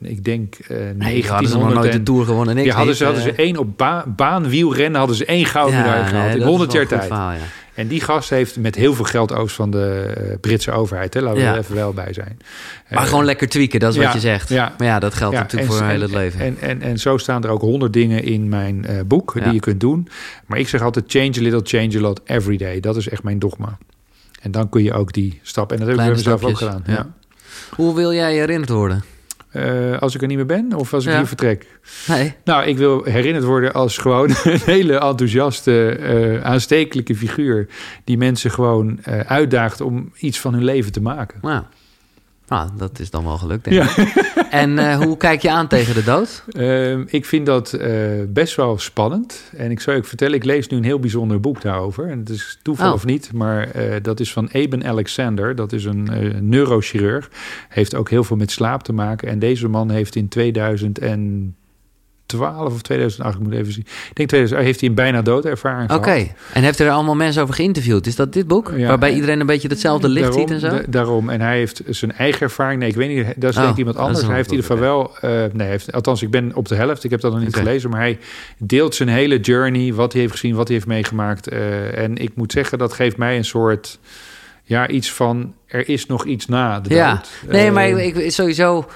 ik 0.00 0.24
denk 0.24 0.54
eh 0.54 0.76
Nee, 0.96 1.26
hadden 1.26 1.48
ze 1.48 1.58
nog 1.58 1.72
1900 1.72 1.80
nooit 1.80 1.92
de 1.92 2.02
Tour 2.02 2.24
gewonnen. 2.24 2.54
Niks 2.54 2.68
ja, 2.68 2.74
hadden 2.74 2.96
ze, 2.96 3.04
hadden 3.04 3.22
ze 3.22 3.32
één 3.32 3.56
op 3.56 3.76
ba 3.78 4.04
baan 4.16 4.48
wielrennen, 4.48 4.98
hadden 4.98 5.16
ze 5.16 5.24
één 5.24 5.44
gouden 5.46 5.76
medaille 5.80 6.04
gehaald 6.04 6.24
in 6.32 6.38
dat 6.38 6.40
is 6.40 6.46
100 6.48 6.72
wel 6.72 6.80
jaar 6.80 6.90
tijd. 6.90 7.04
verhaal. 7.06 7.32
En 7.78 7.86
die 7.88 8.00
gast 8.00 8.30
heeft 8.30 8.56
met 8.56 8.74
heel 8.74 8.94
veel 8.94 9.04
geld 9.04 9.32
oost 9.34 9.54
van 9.54 9.70
de 9.70 10.12
eh, 10.16 10.36
Britse 10.40 10.70
overheid. 10.70 11.14
Hè? 11.14 11.20
Laten 11.20 11.38
we 11.38 11.44
Ja. 11.44 11.52
er 11.52 11.58
even 11.58 11.74
wel 11.74 11.92
bij 11.92 12.12
zijn. 12.12 12.38
Maar 12.90 13.02
Eh, 13.02 13.08
gewoon 13.08 13.24
lekker 13.24 13.48
tweaken, 13.48 13.80
dat 13.80 13.90
is 13.90 13.96
ja, 13.98 14.04
wat 14.04 14.12
je 14.12 14.20
zegt. 14.20 14.48
ja. 14.48 14.74
Maar 14.78 14.86
ja, 14.86 14.98
dat 14.98 15.14
geldt 15.14 15.34
natuurlijk 15.36 15.70
en- 15.72 15.76
voor 15.78 15.86
heel 15.86 16.00
het 16.00 16.10
leven. 16.10 16.40
En, 16.40 16.56
en, 16.60 16.82
en 16.82 16.98
zo 16.98 17.16
staan 17.18 17.44
er 17.44 17.50
ook 17.50 17.60
honderd 17.60 17.92
dingen 17.92 18.22
in 18.22 18.48
mijn 18.48 18.84
eh, 18.84 19.00
boek 19.06 19.42
die 19.44 19.52
je 19.52 19.60
kunt 19.60 19.80
doen. 19.80 20.08
Maar 20.46 20.58
ik 20.58 20.68
zeg 20.68 20.82
altijd 20.82 21.04
change 21.08 21.32
a 21.38 21.40
little, 21.42 21.60
change 21.64 21.96
a 21.96 22.00
lot 22.00 22.20
every 22.24 22.56
day. 22.56 22.80
Dat 22.80 22.96
is 22.96 23.08
echt 23.08 23.22
mijn 23.22 23.38
dogma. 23.38 23.78
En 24.42 24.50
dan 24.50 24.68
kun 24.68 24.82
je 24.82 24.92
ook 24.92 25.12
die 25.12 25.40
stap. 25.42 25.72
En 25.72 25.78
dat 25.78 25.86
heb 25.86 25.96
ik 25.96 26.02
bij 26.04 26.10
mezelf 26.14 26.44
ook 26.44 26.56
gedaan. 26.58 26.82
ja. 26.86 27.06
Hoe 27.70 27.94
wil 27.94 28.12
jij 28.12 28.32
herinnerd 28.34 28.70
worden? 28.70 29.04
Eh, 29.58 29.98
als 29.98 30.14
ik 30.14 30.20
er 30.22 30.26
niet 30.28 30.36
meer 30.36 30.46
ben 30.46 30.72
of 30.74 30.94
als 30.94 31.04
ik 31.04 31.10
Ja. 31.10 31.16
hier 31.16 31.26
vertrek. 31.26 31.66
Nee. 32.08 32.34
Nou, 32.44 32.66
ik 32.66 32.76
wil 32.76 33.04
herinnerd 33.04 33.44
worden 33.44 33.72
als 33.72 33.98
gewoon 33.98 34.30
een 34.44 34.60
hele 34.64 34.98
enthousiaste, 34.98 35.88
eh, 35.88 36.44
aanstekelijke 36.44 37.14
figuur. 37.14 37.66
Die 38.04 38.18
mensen 38.18 38.50
gewoon 38.50 38.98
eh, 39.02 39.20
uitdaagt 39.20 39.80
om 39.80 40.12
iets 40.18 40.40
van 40.40 40.54
hun 40.54 40.64
leven 40.64 40.92
te 40.92 41.00
maken. 41.00 41.38
Nou, 41.42 41.62
nou, 42.48 42.70
dat 42.76 42.98
is 42.98 43.10
dan 43.10 43.24
wel 43.24 43.38
gelukt, 43.38 43.64
denk 43.64 43.90
ik. 43.90 44.26
En 44.50 44.78
eh, 44.78 44.96
hoe 44.96 45.16
kijk 45.16 45.42
je 45.42 45.50
aan 45.50 45.66
tegen 45.68 45.94
de 45.94 46.04
dood? 46.04 46.44
Ehm, 46.48 47.04
ik 47.06 47.24
vind 47.24 47.46
dat 47.46 47.72
eh, 47.72 47.92
best 48.28 48.54
wel 48.56 48.78
spannend. 48.78 49.42
En 49.56 49.70
ik 49.70 49.80
zou 49.80 49.96
je 49.96 50.02
ook 50.02 50.08
vertellen, 50.08 50.34
ik 50.34 50.44
lees 50.44 50.68
nu 50.68 50.76
een 50.76 50.84
heel 50.84 50.98
bijzonder 50.98 51.40
boek 51.40 51.62
daarover. 51.62 52.08
En 52.08 52.18
het 52.18 52.28
is 52.28 52.58
toeval 52.62 52.88
Oh. 52.88 52.94
of 52.94 53.04
niet, 53.04 53.32
maar 53.32 53.70
eh, 53.70 53.94
dat 54.02 54.20
is 54.20 54.32
van 54.32 54.48
Eben 54.52 54.84
Alexander. 54.84 55.54
Dat 55.54 55.72
is 55.72 55.84
een 55.84 56.08
neurochirurg. 56.40 57.30
Heeft 57.68 57.94
ook 57.94 58.10
heel 58.10 58.24
veel 58.24 58.36
met 58.36 58.50
slaap 58.50 58.82
te 58.82 58.92
maken. 58.92 59.28
En 59.28 59.38
deze 59.38 59.68
man 59.68 59.90
heeft 59.90 60.16
in 60.16 60.28
2012 62.28 62.74
of 62.74 62.82
2008, 62.82 63.34
ik 63.36 63.42
moet 63.42 63.52
even 63.52 63.72
zien. 63.72 63.84
Ik 64.08 64.16
denk 64.16 64.28
2000, 64.28 64.60
heeft 64.60 64.80
hij 64.80 64.88
een 64.88 64.94
bijna 64.94 65.22
doodervaring 65.22 65.90
Oké. 65.92 66.10
gehad. 66.10 66.26
En 66.52 66.62
heeft 66.62 66.78
er 66.78 66.90
allemaal 66.90 67.14
mensen 67.14 67.42
over 67.42 67.54
geïnterviewd? 67.54 68.06
Is 68.06 68.16
dat 68.16 68.32
dit 68.32 68.46
boek? 68.46 68.72
Ja. 68.76 68.88
Waarbij 68.88 69.12
iedereen 69.14 69.40
een 69.40 69.46
beetje 69.46 69.68
hetzelfde 69.68 70.08
licht 70.08 70.26
daarom, 70.26 70.40
ziet 70.48 70.50
en 70.50 70.60
zo? 70.60 70.68
da- 70.76 70.82
daarom. 70.88 71.28
En 71.30 71.40
hij 71.40 71.56
heeft 71.56 71.82
zijn 71.86 72.12
eigen 72.12 72.40
ervaring. 72.40 72.80
Nee, 72.80 72.88
ik 72.88 72.94
weet 72.96 73.08
niet. 73.08 73.26
Dat 73.36 73.50
is 73.50 73.56
Oh, 73.56 73.62
denk 73.62 73.72
ik 73.72 73.78
iemand 73.78 73.96
dat 73.96 74.04
is 74.06 74.10
anders. 74.12 74.26
Hij 74.26 74.36
heeft 74.36 74.50
in 74.50 74.56
ieder 74.56 74.70
geval 74.70 74.82
wel. 74.84 75.16
eh, 75.20 75.30
nee, 75.30 75.50
hij 75.56 75.66
heeft, 75.68 75.92
althans, 75.92 76.22
ik 76.22 76.30
ben 76.30 76.54
op 76.54 76.68
de 76.68 76.74
helft. 76.74 77.04
Ik 77.04 77.10
heb 77.10 77.20
dat 77.20 77.30
nog 77.32 77.40
niet 77.40 77.48
Oké. 77.48 77.58
gelezen. 77.58 77.90
Maar 77.90 78.00
hij 78.00 78.18
deelt 78.58 78.94
zijn 78.94 79.08
hele 79.08 79.40
journey. 79.40 79.94
Wat 79.94 80.12
hij 80.12 80.20
heeft 80.20 80.32
gezien, 80.32 80.54
wat 80.54 80.66
hij 80.66 80.76
heeft 80.76 80.88
meegemaakt. 80.88 81.48
eh, 81.48 81.98
en 81.98 82.16
ik 82.16 82.30
moet 82.34 82.52
zeggen, 82.52 82.78
dat 82.78 82.92
geeft 82.92 83.16
mij 83.16 83.36
een 83.36 83.44
soort. 83.44 83.98
Ja, 84.62 84.88
iets 84.88 85.12
van. 85.12 85.54
Er 85.66 85.88
is 85.88 86.06
nog 86.06 86.24
iets 86.24 86.46
na 86.46 86.80
de 86.80 86.94
Ja. 86.94 87.14
dood. 87.14 87.28
Nee, 87.52 87.66
Eh, 87.66 87.72
maar 87.72 87.88
ik, 87.88 88.16
ik- 88.16 88.30
sowieso... 88.32 88.88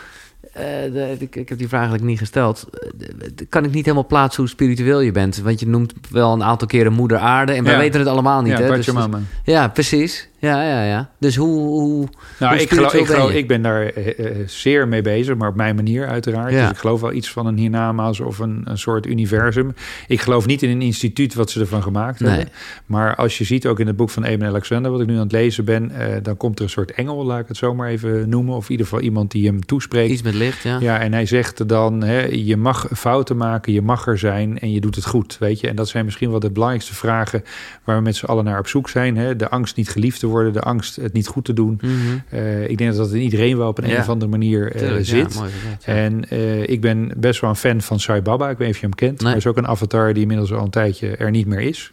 eh, 0.53 0.65
de- 0.93 1.16
ik, 1.19 1.37
ik 1.37 1.49
heb 1.49 1.59
die 1.59 1.69
vraag 1.69 1.81
eigenlijk 1.81 2.11
niet 2.11 2.19
gesteld. 2.19 2.66
Eh, 2.73 2.89
de- 3.35 3.45
kan 3.47 3.65
ik 3.65 3.73
niet 3.73 3.85
helemaal 3.85 4.07
plaatsen 4.07 4.43
hoe 4.43 4.51
spiritueel 4.51 5.01
je 5.01 5.12
bent? 5.12 5.37
Want 5.39 5.61
je 5.61 5.66
noemt 5.66 5.93
wel 6.11 6.33
een 6.33 6.43
aantal 6.45 6.69
keren 6.69 6.93
moeder 6.93 7.19
aarde. 7.19 7.53
En 7.53 7.65
wij 7.65 7.73
Ja. 7.73 7.79
weten 7.79 8.01
het 8.01 8.09
allemaal 8.09 8.43
niet. 8.43 8.59
ja, 8.59 8.61
hè? 8.65 8.69
Pachamama. 8.69 9.19
ja, 9.45 9.69
precies. 9.69 10.29
Ja, 10.43 10.62
ja, 10.62 10.85
ja. 10.85 11.10
Dus 11.19 11.36
hoe... 11.36 11.59
hoe 11.59 12.09
nou, 12.39 12.52
hoe 12.52 12.62
ik, 12.62 12.70
geloof, 12.70 12.94
ik, 12.94 13.06
geloof, 13.06 13.31
ik 13.31 13.48
ben 13.48 13.62
daar 13.62 13.86
eh, 13.86 14.27
eh, 14.27 14.36
zeer 14.47 14.89
mee 14.89 15.02
bezig, 15.02 15.36
maar 15.36 15.48
op 15.48 15.55
mijn 15.56 15.74
manier 15.74 16.06
uiteraard. 16.06 16.52
Ja. 16.52 16.60
Dus 16.60 16.70
ik 16.70 16.77
geloof 16.77 17.01
wel 17.01 17.12
iets 17.12 17.31
van 17.31 17.47
een 17.47 17.56
hiernamaals 17.56 18.20
of 18.20 18.39
een, 18.39 18.62
een 18.64 18.78
soort 18.78 19.06
universum. 19.06 19.74
Ik 20.06 20.20
geloof 20.20 20.47
niet 20.47 20.62
in 20.62 20.70
een 20.70 20.82
instituut 20.82 21.35
wat 21.35 21.51
ze 21.51 21.60
ervan 21.60 21.82
gemaakt 21.82 22.20
Nee. 22.20 22.31
hebben. 22.31 22.48
Maar 22.86 23.14
als 23.16 23.39
je 23.39 23.44
ziet 23.44 23.66
ook 23.66 23.81
in 23.81 23.86
het 23.86 23.97
boek 23.97 24.10
van 24.10 24.24
Eben 24.24 24.47
Alexander, 24.48 24.90
wat 24.90 25.01
ik 25.01 25.06
nu 25.06 25.14
aan 25.14 25.20
het 25.20 25.32
lezen 25.32 25.64
ben, 25.64 25.90
eh, 25.90 26.16
dan 26.23 26.36
komt 26.36 26.59
er 26.59 26.64
een 26.64 26.70
soort 26.70 26.90
engel, 26.90 27.24
laat 27.24 27.40
ik 27.40 27.48
het 27.48 27.56
zo 27.56 27.74
maar 27.74 27.89
even 27.89 28.28
noemen. 28.28 28.55
Of 28.55 28.64
in 28.64 28.70
ieder 28.70 28.86
geval 28.86 29.01
iemand 29.02 29.31
die 29.31 29.47
hem 29.47 29.64
toespreekt. 29.66 30.12
Iets 30.12 30.23
met 30.23 30.35
licht, 30.35 30.62
ja. 30.62 30.78
Ja, 30.81 31.01
en 31.01 31.12
hij 31.12 31.27
zegt 31.27 31.69
dan, 31.69 32.02
hè, 32.02 32.20
je 32.24 32.56
mag 32.56 32.89
fouten 32.94 33.36
maken, 33.36 33.73
je 33.73 33.82
mag 33.82 34.06
er 34.06 34.19
zijn 34.19 34.59
en 34.59 34.73
je 34.73 34.81
doet 34.81 34.94
het 34.94 35.06
goed, 35.06 35.36
weet 35.40 35.60
je. 35.60 35.69
En 35.69 35.77
dat 35.77 35.89
zijn 35.89 36.05
misschien 36.05 36.31
wel 36.31 36.40
de 36.40 36.51
belangrijkste 36.51 36.94
vragen 36.94 37.44
waar 37.85 37.97
we 37.97 38.02
met 38.02 38.16
z'n 38.16 38.27
allen 38.27 38.44
naar 38.44 38.59
op 38.59 38.69
zoek 38.69 38.89
zijn. 38.89 39.16
Hè? 39.16 39.36
De 39.36 39.48
angst 39.48 39.77
niet 39.77 39.89
geliefd 39.89 40.20
te 40.20 40.27
worden, 40.27 40.31
de 40.53 40.61
angst 40.61 40.97
het 40.97 41.13
niet 41.13 41.27
goed 41.27 41.45
te 41.45 41.53
doen. 41.53 41.79
Mhm. 41.83 41.93
Eh, 42.29 42.69
ik 42.69 42.79
denk 42.79 42.91
dat 42.91 42.99
dat 42.99 43.13
in 43.15 43.21
iedereen 43.21 43.57
wel 43.59 43.69
op 43.69 43.79
een, 43.79 43.89
Ja. 43.89 43.95
een 43.95 44.01
of 44.01 44.09
andere 44.09 44.31
manier 44.31 44.73
eh, 44.73 44.95
zit. 45.01 45.33
Ja, 45.35 45.39
mooi. 45.39 45.51
En 45.85 46.29
eh, 46.29 46.69
ik 46.69 46.81
ben 46.81 47.13
best 47.17 47.41
wel 47.41 47.51
een 47.51 47.57
fan 47.57 47.81
van 47.81 48.01
Sai 48.01 48.21
Baba. 48.21 48.51
Ik 48.51 48.59
weet 48.59 48.67
niet 48.67 48.77
of 48.77 48.81
je 48.83 48.87
hem 48.87 48.95
kent. 48.95 49.19
Nee. 49.21 49.29
Maar 49.29 49.37
is 49.37 49.47
ook 49.47 49.57
een 49.57 49.67
avatar 49.67 50.13
die 50.13 50.23
inmiddels 50.23 50.53
al 50.53 50.65
een 50.65 50.71
tijdje 50.71 51.17
er 51.17 51.31
niet 51.31 51.47
meer 51.47 51.61
is. 51.61 51.93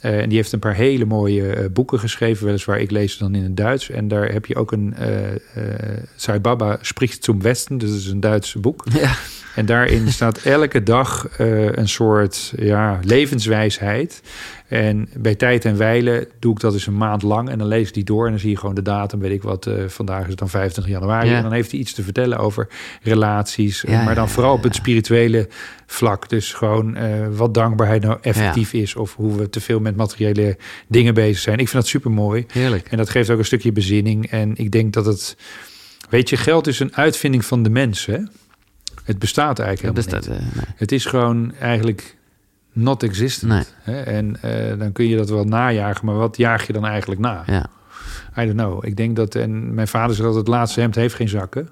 En 0.00 0.28
die 0.28 0.36
heeft 0.38 0.52
een 0.52 0.58
paar 0.58 0.74
hele 0.74 1.04
mooie 1.04 1.70
boeken 1.72 1.98
geschreven. 1.98 2.46
Weliswaar, 2.46 2.80
ik 2.80 2.90
lees 2.90 3.12
ze 3.12 3.18
dan 3.18 3.34
in 3.34 3.42
het 3.42 3.56
Duits. 3.56 3.90
En 3.90 4.08
daar 4.08 4.32
heb 4.32 4.46
je 4.46 4.56
ook 4.56 4.72
een... 4.72 4.94
eh 4.94 5.14
Sai 6.16 6.38
Baba 6.40 6.78
spricht 6.80 7.24
zum 7.24 7.42
Westen. 7.42 7.78
Dus 7.78 7.90
dat 7.90 7.98
is 7.98 8.06
een 8.06 8.20
Duits 8.20 8.54
boek. 8.54 8.84
Ja. 8.92 9.14
En 9.56 9.66
daarin 9.66 10.12
staat 10.12 10.38
elke 10.38 10.82
dag 10.82 11.28
eh, 11.28 11.72
een 11.72 11.88
soort 11.88 12.52
ja, 12.56 12.98
levenswijsheid. 13.02 14.22
En 14.68 15.08
bij 15.16 15.34
tijd 15.34 15.64
en 15.64 15.76
wijlen 15.76 16.26
doe 16.38 16.52
ik 16.52 16.60
dat 16.60 16.72
eens 16.72 16.86
een 16.86 16.96
maand 16.96 17.22
lang. 17.22 17.48
En 17.48 17.58
dan 17.58 17.66
lees 17.66 17.88
ik 17.88 17.94
die 17.94 18.04
door 18.04 18.24
en 18.24 18.30
dan 18.30 18.40
zie 18.40 18.50
je 18.50 18.56
gewoon 18.56 18.74
de 18.74 18.82
datum. 18.82 19.20
Weet 19.20 19.30
ik 19.30 19.42
wat, 19.42 19.66
eh, 19.66 19.74
vandaag 19.86 20.22
is 20.22 20.28
het 20.28 20.38
dan 20.38 20.48
25 20.48 20.92
januari. 20.92 21.28
Ja. 21.28 21.36
En 21.36 21.42
dan 21.42 21.52
heeft 21.52 21.70
hij 21.70 21.80
iets 21.80 21.92
te 21.92 22.02
vertellen 22.02 22.38
over 22.38 22.68
relaties. 23.02 23.84
Ja, 23.86 24.04
maar 24.04 24.14
dan 24.14 24.28
vooral 24.28 24.52
op 24.52 24.62
het 24.62 24.74
spirituele 24.74 25.48
vlak. 25.86 26.28
Dus 26.28 26.52
gewoon 26.52 26.96
eh, 26.96 27.10
wat 27.30 27.54
dankbaarheid 27.54 28.02
nou 28.02 28.18
effectief 28.20 28.72
is. 28.72 28.96
Of 28.96 29.14
hoe 29.14 29.36
we 29.36 29.50
te 29.50 29.60
veel 29.60 29.80
met 29.80 29.96
materiële 29.96 30.56
dingen 30.88 31.14
bezig 31.14 31.38
zijn. 31.38 31.58
Ik 31.58 31.68
vind 31.68 31.82
dat 31.82 31.90
super 31.90 32.10
mooi. 32.10 32.46
Heerlijk. 32.52 32.86
En 32.90 32.96
dat 32.96 33.10
geeft 33.10 33.30
ook 33.30 33.38
een 33.38 33.44
stukje 33.44 33.72
bezinning. 33.72 34.30
En 34.30 34.56
ik 34.56 34.70
denk 34.70 34.92
dat 34.92 35.06
het... 35.06 35.36
Weet 36.10 36.28
je, 36.28 36.36
geld 36.36 36.66
is 36.66 36.80
een 36.80 36.96
uitvinding 36.96 37.44
van 37.44 37.62
de 37.62 37.70
mens, 37.70 38.06
hè? 38.06 38.18
Het 39.06 39.18
bestaat 39.18 39.58
eigenlijk 39.58 39.96
Dat 39.96 40.04
helemaal 40.04 40.20
bestaat, 40.30 40.46
niet. 40.46 40.52
eh, 40.56 40.64
nee. 40.66 40.74
Het 40.76 40.92
is 40.92 41.04
gewoon 41.04 41.52
eigenlijk 41.60 42.16
not 42.72 43.02
existent. 43.02 43.52
Nee. 43.52 43.62
Hè? 43.96 44.00
En 44.02 44.36
eh, 44.42 44.78
dan 44.78 44.92
kun 44.92 45.08
je 45.08 45.16
dat 45.16 45.28
wel 45.30 45.44
najagen, 45.44 46.06
maar 46.06 46.14
wat 46.16 46.36
jaag 46.36 46.66
je 46.66 46.72
dan 46.72 46.86
eigenlijk 46.86 47.20
na? 47.20 47.42
Ja. 47.46 47.66
I 48.38 48.44
don't 48.46 48.52
know. 48.58 48.84
Ik 48.84 48.96
denk 48.96 49.16
dat, 49.16 49.34
en 49.34 49.74
mijn 49.74 49.88
vader 49.88 50.14
zegt 50.16 50.26
altijd, 50.28 50.46
het 50.46 50.54
laatste 50.54 50.80
hemd 50.80 50.94
heeft 50.94 51.14
geen 51.14 51.28
zakken. 51.28 51.68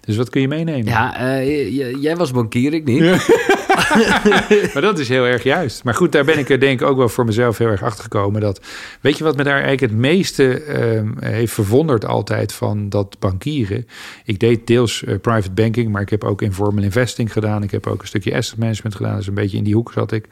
Dus 0.00 0.16
wat 0.16 0.30
kun 0.30 0.40
je 0.40 0.48
meenemen? 0.48 0.84
Ja, 0.84 1.16
eh, 1.18 1.70
jij 2.02 2.16
was 2.16 2.30
bankier, 2.30 2.72
ik 2.74 2.84
niet. 2.84 3.00
maar 4.72 4.82
dat 4.82 4.98
is 4.98 5.08
heel 5.08 5.24
erg 5.24 5.42
juist. 5.42 5.84
Maar 5.84 5.94
goed, 5.94 6.12
daar 6.12 6.24
ben 6.24 6.38
ik 6.38 6.50
er 6.50 6.60
denk 6.60 6.80
ik 6.80 6.86
ook 6.86 6.96
wel 6.96 7.08
voor 7.08 7.24
mezelf 7.24 7.58
heel 7.58 7.68
erg 7.68 7.82
achter 7.82 8.02
gekomen. 8.02 8.40
Dat, 8.40 8.60
weet 9.00 9.18
je 9.18 9.24
wat 9.24 9.36
me 9.36 9.42
daar 9.42 9.62
eigenlijk 9.62 9.92
het 9.92 10.00
meeste 10.00 10.62
ehm, 10.62 11.08
heeft 11.20 11.52
verwonderd 11.52 12.04
altijd 12.04 12.52
van 12.52 12.88
dat 12.88 13.18
bankieren? 13.18 13.86
Ik 14.24 14.38
deed 14.38 14.66
deels 14.66 15.04
eh, 15.04 15.18
private 15.20 15.50
banking, 15.50 15.92
maar 15.92 16.02
ik 16.02 16.10
heb 16.10 16.24
ook 16.24 16.42
informal 16.42 16.84
investing 16.84 17.32
gedaan. 17.32 17.62
Ik 17.62 17.70
heb 17.70 17.86
ook 17.86 18.00
een 18.00 18.08
stukje 18.08 18.36
asset 18.36 18.58
management 18.58 18.94
gedaan. 18.94 19.16
Dus 19.16 19.26
een 19.26 19.34
beetje 19.34 19.56
in 19.56 19.64
die 19.64 19.74
hoek 19.74 19.92
zat 19.92 20.12
ik. 20.12 20.28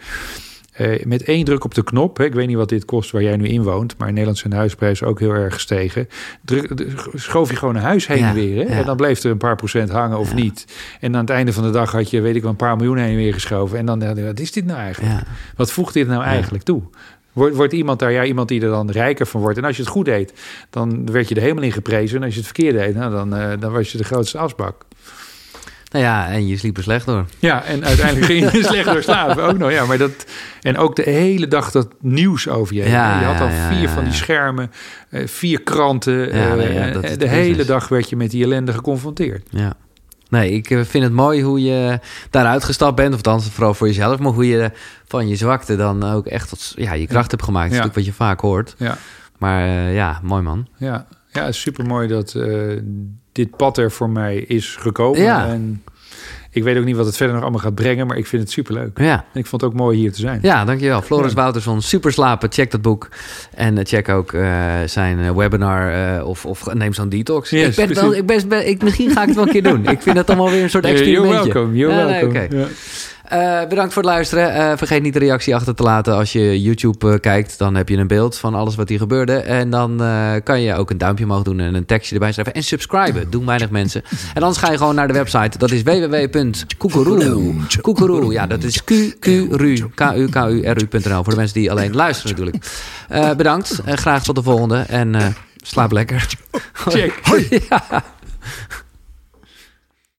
Eh, 0.74 1.05
met 1.05 1.22
één 1.22 1.44
druk 1.44 1.64
op 1.64 1.74
de 1.74 1.84
knop, 1.84 2.16
hè, 2.16 2.24
ik 2.24 2.34
weet 2.34 2.46
niet 2.46 2.56
wat 2.56 2.68
dit 2.68 2.84
kost 2.84 3.10
waar 3.10 3.22
jij 3.22 3.36
nu 3.36 3.46
in 3.46 3.62
woont, 3.62 3.98
maar 3.98 4.06
in 4.09 4.12
Nederland 4.12 4.38
zijn 4.38 4.52
de 4.52 4.59
huisprijzen 4.59 5.06
ook 5.06 5.20
heel 5.20 5.32
erg 5.32 5.55
gestegen. 5.55 6.09
Druk, 6.44 6.84
schoof 7.12 7.51
je 7.51 7.56
gewoon 7.56 7.76
een 7.76 7.82
huis 7.82 8.06
heen 8.06 8.18
Ja, 8.18 8.28
en 8.28 8.34
weer. 8.34 8.56
Hè? 8.56 8.72
ja. 8.72 8.78
En 8.80 8.84
dan 8.84 8.96
bleef 8.96 9.22
er 9.22 9.30
een 9.30 9.36
paar 9.36 9.56
procent 9.56 9.90
hangen 9.90 10.18
of 10.18 10.34
niet. 10.34 10.66
En 11.01 11.14
aan 11.14 11.20
het 11.20 11.30
einde 11.30 11.52
van 11.52 11.62
de 11.62 11.70
dag 11.70 11.92
had 11.92 12.10
je, 12.10 12.20
weet 12.20 12.36
ik 12.36 12.42
wel, 12.42 12.51
een 12.51 12.56
paar 12.56 12.76
miljoen 12.76 12.96
heen 12.96 13.10
en 13.10 13.16
weer 13.16 13.32
geschoven. 13.32 13.78
En 13.78 13.86
dan, 13.86 13.98
dacht 13.98 14.16
ik, 14.16 14.24
wat 14.24 14.40
is 14.40 14.52
dit 14.52 14.64
nou 14.64 14.78
eigenlijk? 14.78 15.20
Wat 15.56 15.72
voegt 15.72 15.94
dit 15.94 16.06
nou 16.06 16.22
eigenlijk 16.22 16.64
toe? 16.64 16.82
Wordt, 17.32 17.56
wordt 17.56 17.72
iemand 17.72 17.98
daar, 17.98 18.12
ja, 18.12 18.24
iemand 18.24 18.48
die 18.48 18.60
er 18.60 18.68
dan 18.68 18.90
rijker 18.90 19.26
van 19.26 19.40
wordt. 19.40 19.59
En 19.59 19.64
als 19.64 19.76
je 19.76 19.82
het 19.82 19.90
goed 19.90 20.05
deed, 20.05 20.32
dan 20.70 21.12
werd 21.12 21.28
je 21.28 21.34
er 21.34 21.40
helemaal 21.40 21.64
in 21.64 21.72
geprezen. 21.72 22.16
En 22.16 22.24
als 22.24 22.34
je 22.34 22.40
het 22.40 22.48
verkeerd 22.48 22.76
deed, 22.76 22.94
nou, 22.94 23.12
dan, 23.12 23.34
eh, 23.34 23.60
dan 23.60 23.72
was 23.72 23.92
je 23.92 23.98
de 23.98 24.05
grootste 24.05 24.38
asbak. 24.38 24.84
Nou 25.94 26.06
ja, 26.06 26.28
en 26.28 26.46
je 26.46 26.56
sliep 26.56 26.76
er 26.76 26.82
slecht 26.82 27.06
door. 27.06 27.24
Ja, 27.38 27.64
en 27.64 27.84
uiteindelijk 27.84 28.26
ging 28.26 28.50
je 28.52 28.62
slecht 28.72 28.84
door 28.92 29.02
slapen 29.02 29.42
ook 29.44 29.58
nog. 29.58 29.70
Ja, 29.70 29.84
maar 29.84 29.98
dat, 29.98 30.24
en 30.60 30.76
ook 30.78 30.96
de 30.96 31.02
hele 31.10 31.48
dag 31.48 31.70
dat 31.70 31.88
nieuws 32.00 32.48
over 32.48 32.74
je. 32.74 32.80
heen. 32.82 32.90
Ja, 32.90 33.18
je 33.20 33.24
had 33.26 33.40
al 33.40 33.48
ja, 33.48 33.68
vier 33.68 33.80
ja, 33.80 33.88
van 33.88 34.04
die 34.04 34.12
schermen, 34.12 34.70
eh, 35.10 35.26
vier 35.26 35.62
kranten. 35.62 36.18
Ja, 36.36 36.50
eh, 36.50 36.54
nee, 36.54 36.72
ja, 36.72 36.90
dat 36.90 37.04
is 37.04 37.18
de 37.18 37.28
hele 37.28 37.64
dag 37.64 37.88
werd 37.88 38.08
je 38.08 38.16
met 38.16 38.30
die 38.30 38.44
ellende 38.44 38.72
geconfronteerd. 38.72 39.46
Ja. 39.50 39.72
Nee, 40.28 40.50
ik 40.50 40.70
eh, 40.70 40.80
vind 40.84 41.04
het 41.04 41.12
mooi 41.12 41.42
hoe 41.42 41.62
je 41.62 41.98
daaruit 42.30 42.64
gestapt 42.64 42.96
bent. 42.96 43.10
Of 43.10 43.16
althans, 43.16 43.48
vooral 43.50 43.74
voor 43.74 43.86
jezelf. 43.86 44.18
Maar 44.18 44.32
hoe 44.32 44.48
je 44.48 44.70
van 45.06 45.28
je 45.28 45.36
zwakte 45.36 45.76
dan 45.76 46.02
ook 46.04 46.26
echt 46.26 46.48
tot, 46.48 46.72
ja, 46.76 46.92
je 46.92 47.06
kracht 47.06 47.30
hebt 47.30 47.42
gemaakt. 47.42 47.70
Dat 47.70 47.72
is 47.72 47.78
Ja. 47.78 47.84
natuurlijk 47.86 48.06
wat 48.16 48.16
je 48.18 48.24
vaak 48.24 48.40
hoort. 48.40 48.74
Ja, 48.78 48.98
Maar 49.38 49.62
eh, 49.64 49.94
ja, 49.94 50.20
mooi 50.22 50.42
man. 50.42 50.66
ja. 50.78 51.06
ja 51.32 51.52
super 51.52 51.86
mooi 51.86 52.08
dat 52.08 52.34
eh, 52.34 52.50
dit 53.35 53.56
pad 53.56 53.78
er 53.78 53.90
voor 53.90 54.11
mij 54.11 54.36
is 54.36 54.77
gekomen. 54.81 55.23
Ja. 55.23 55.47
En 55.47 55.82
ik 56.51 56.62
weet 56.62 56.77
ook 56.78 56.85
niet 56.85 56.97
wat 56.97 57.06
het 57.06 57.16
verder 57.16 57.35
nog 57.35 57.43
allemaal 57.44 57.62
gaat 57.62 57.74
brengen, 57.74 58.06
maar 58.06 58.16
ik 58.16 58.27
vind 58.27 58.43
het 58.43 58.51
superleuk. 58.51 58.98
Ja. 58.98 59.24
Ik 59.32 59.47
vond 59.47 59.62
het 59.62 59.70
ook 59.70 59.77
mooi 59.77 59.98
hier 59.98 60.12
te 60.12 60.20
zijn. 60.20 60.39
Ja, 60.43 60.65
dankjewel. 60.65 61.02
Floris 61.02 61.32
Ja. 61.32 61.36
Wouterson, 61.36 61.82
super 61.82 62.12
slapen. 62.12 62.52
Check 62.52 62.70
dat 62.70 62.82
boek. 62.82 63.09
En 63.55 63.78
eh, 63.78 63.85
check 63.85 64.09
ook 64.09 64.32
eh, 64.32 64.66
zijn 64.86 65.19
eh, 65.19 65.31
webinar 65.31 66.23
of, 66.24 66.47
of 66.47 66.74
neem 66.74 66.93
zo'n 66.93 67.09
detox. 67.09 67.51
Yes, 67.51 67.78
ik 67.78 67.86
ben 67.86 67.94
wel, 67.94 68.15
ik 68.15 68.27
best, 68.27 68.48
ben, 68.48 68.69
ik, 68.69 68.82
misschien 68.82 69.11
ga 69.11 69.20
ik 69.20 69.27
het 69.27 69.36
wel 69.36 69.47
een 69.47 69.52
keer 69.52 69.62
doen. 69.62 69.89
Ik 69.89 70.02
vind 70.02 70.16
het 70.16 70.28
allemaal 70.28 70.51
weer 70.51 70.62
een 70.62 70.70
soort 70.70 70.85
experimentje. 70.85 71.31
You're 71.31 71.52
welcome, 71.52 71.77
you're 71.77 71.94
Ja, 71.94 72.06
nee, 72.06 72.28
welcome. 72.28 72.69
Eh, 73.24 73.60
bedankt 73.68 73.92
voor 73.92 74.02
het 74.02 74.12
luisteren. 74.12 74.55
Eh, 74.55 74.76
vergeet 74.76 75.02
niet 75.02 75.12
de 75.12 75.18
reactie 75.18 75.55
achter 75.55 75.74
te 75.74 75.82
laten 75.82 76.14
als 76.14 76.32
je 76.32 76.62
YouTube 76.62 77.12
eh, 77.12 77.20
kijkt. 77.20 77.59
Dan 77.59 77.74
heb 77.74 77.88
je 77.88 77.96
een 77.96 78.06
beeld 78.06 78.38
van 78.38 78.55
alles 78.55 78.74
wat 78.74 78.88
hier 78.88 78.98
gebeurde. 78.98 79.36
En 79.36 79.70
dan 79.70 80.02
kan 80.44 80.60
je 80.60 80.74
ook 80.74 80.90
een 80.90 80.98
duimpje 80.98 81.24
omhoog 81.24 81.42
doen 81.42 81.60
en 81.60 81.74
een 81.74 81.86
tekstje 81.86 82.14
erbij 82.14 82.32
schrijven. 82.32 82.55
En 82.55 82.62
subscriben. 82.62 83.30
Doen 83.30 83.46
weinig 83.46 83.70
mensen. 83.70 84.02
En 84.34 84.42
anders 84.42 84.59
ga 84.59 84.70
je 84.70 84.78
gewoon 84.78 84.94
naar 84.94 85.06
de 85.06 85.12
website. 85.12 85.59
Dat 85.59 85.70
is 85.70 85.82
www.koekeroe. 85.82 87.55
Koekeroe. 87.80 88.32
Ja, 88.32 88.46
dat 88.46 88.62
is 88.62 88.84
Q-Q-R-U. 88.84 89.88
K-U-K-U-R-U.nl. 89.94 91.22
Voor 91.22 91.32
de 91.32 91.36
mensen 91.36 91.60
die 91.60 91.70
alleen 91.70 91.94
luisteren 91.94 92.36
natuurlijk. 92.36 92.64
Bedankt. 93.36 93.80
En 93.84 93.98
graag 93.98 94.22
tot 94.22 94.34
de 94.34 94.42
volgende. 94.42 94.78
En 94.78 95.36
slaap 95.62 95.92
lekker. 95.92 96.26
Check. 96.72 97.20
ja. 97.68 98.02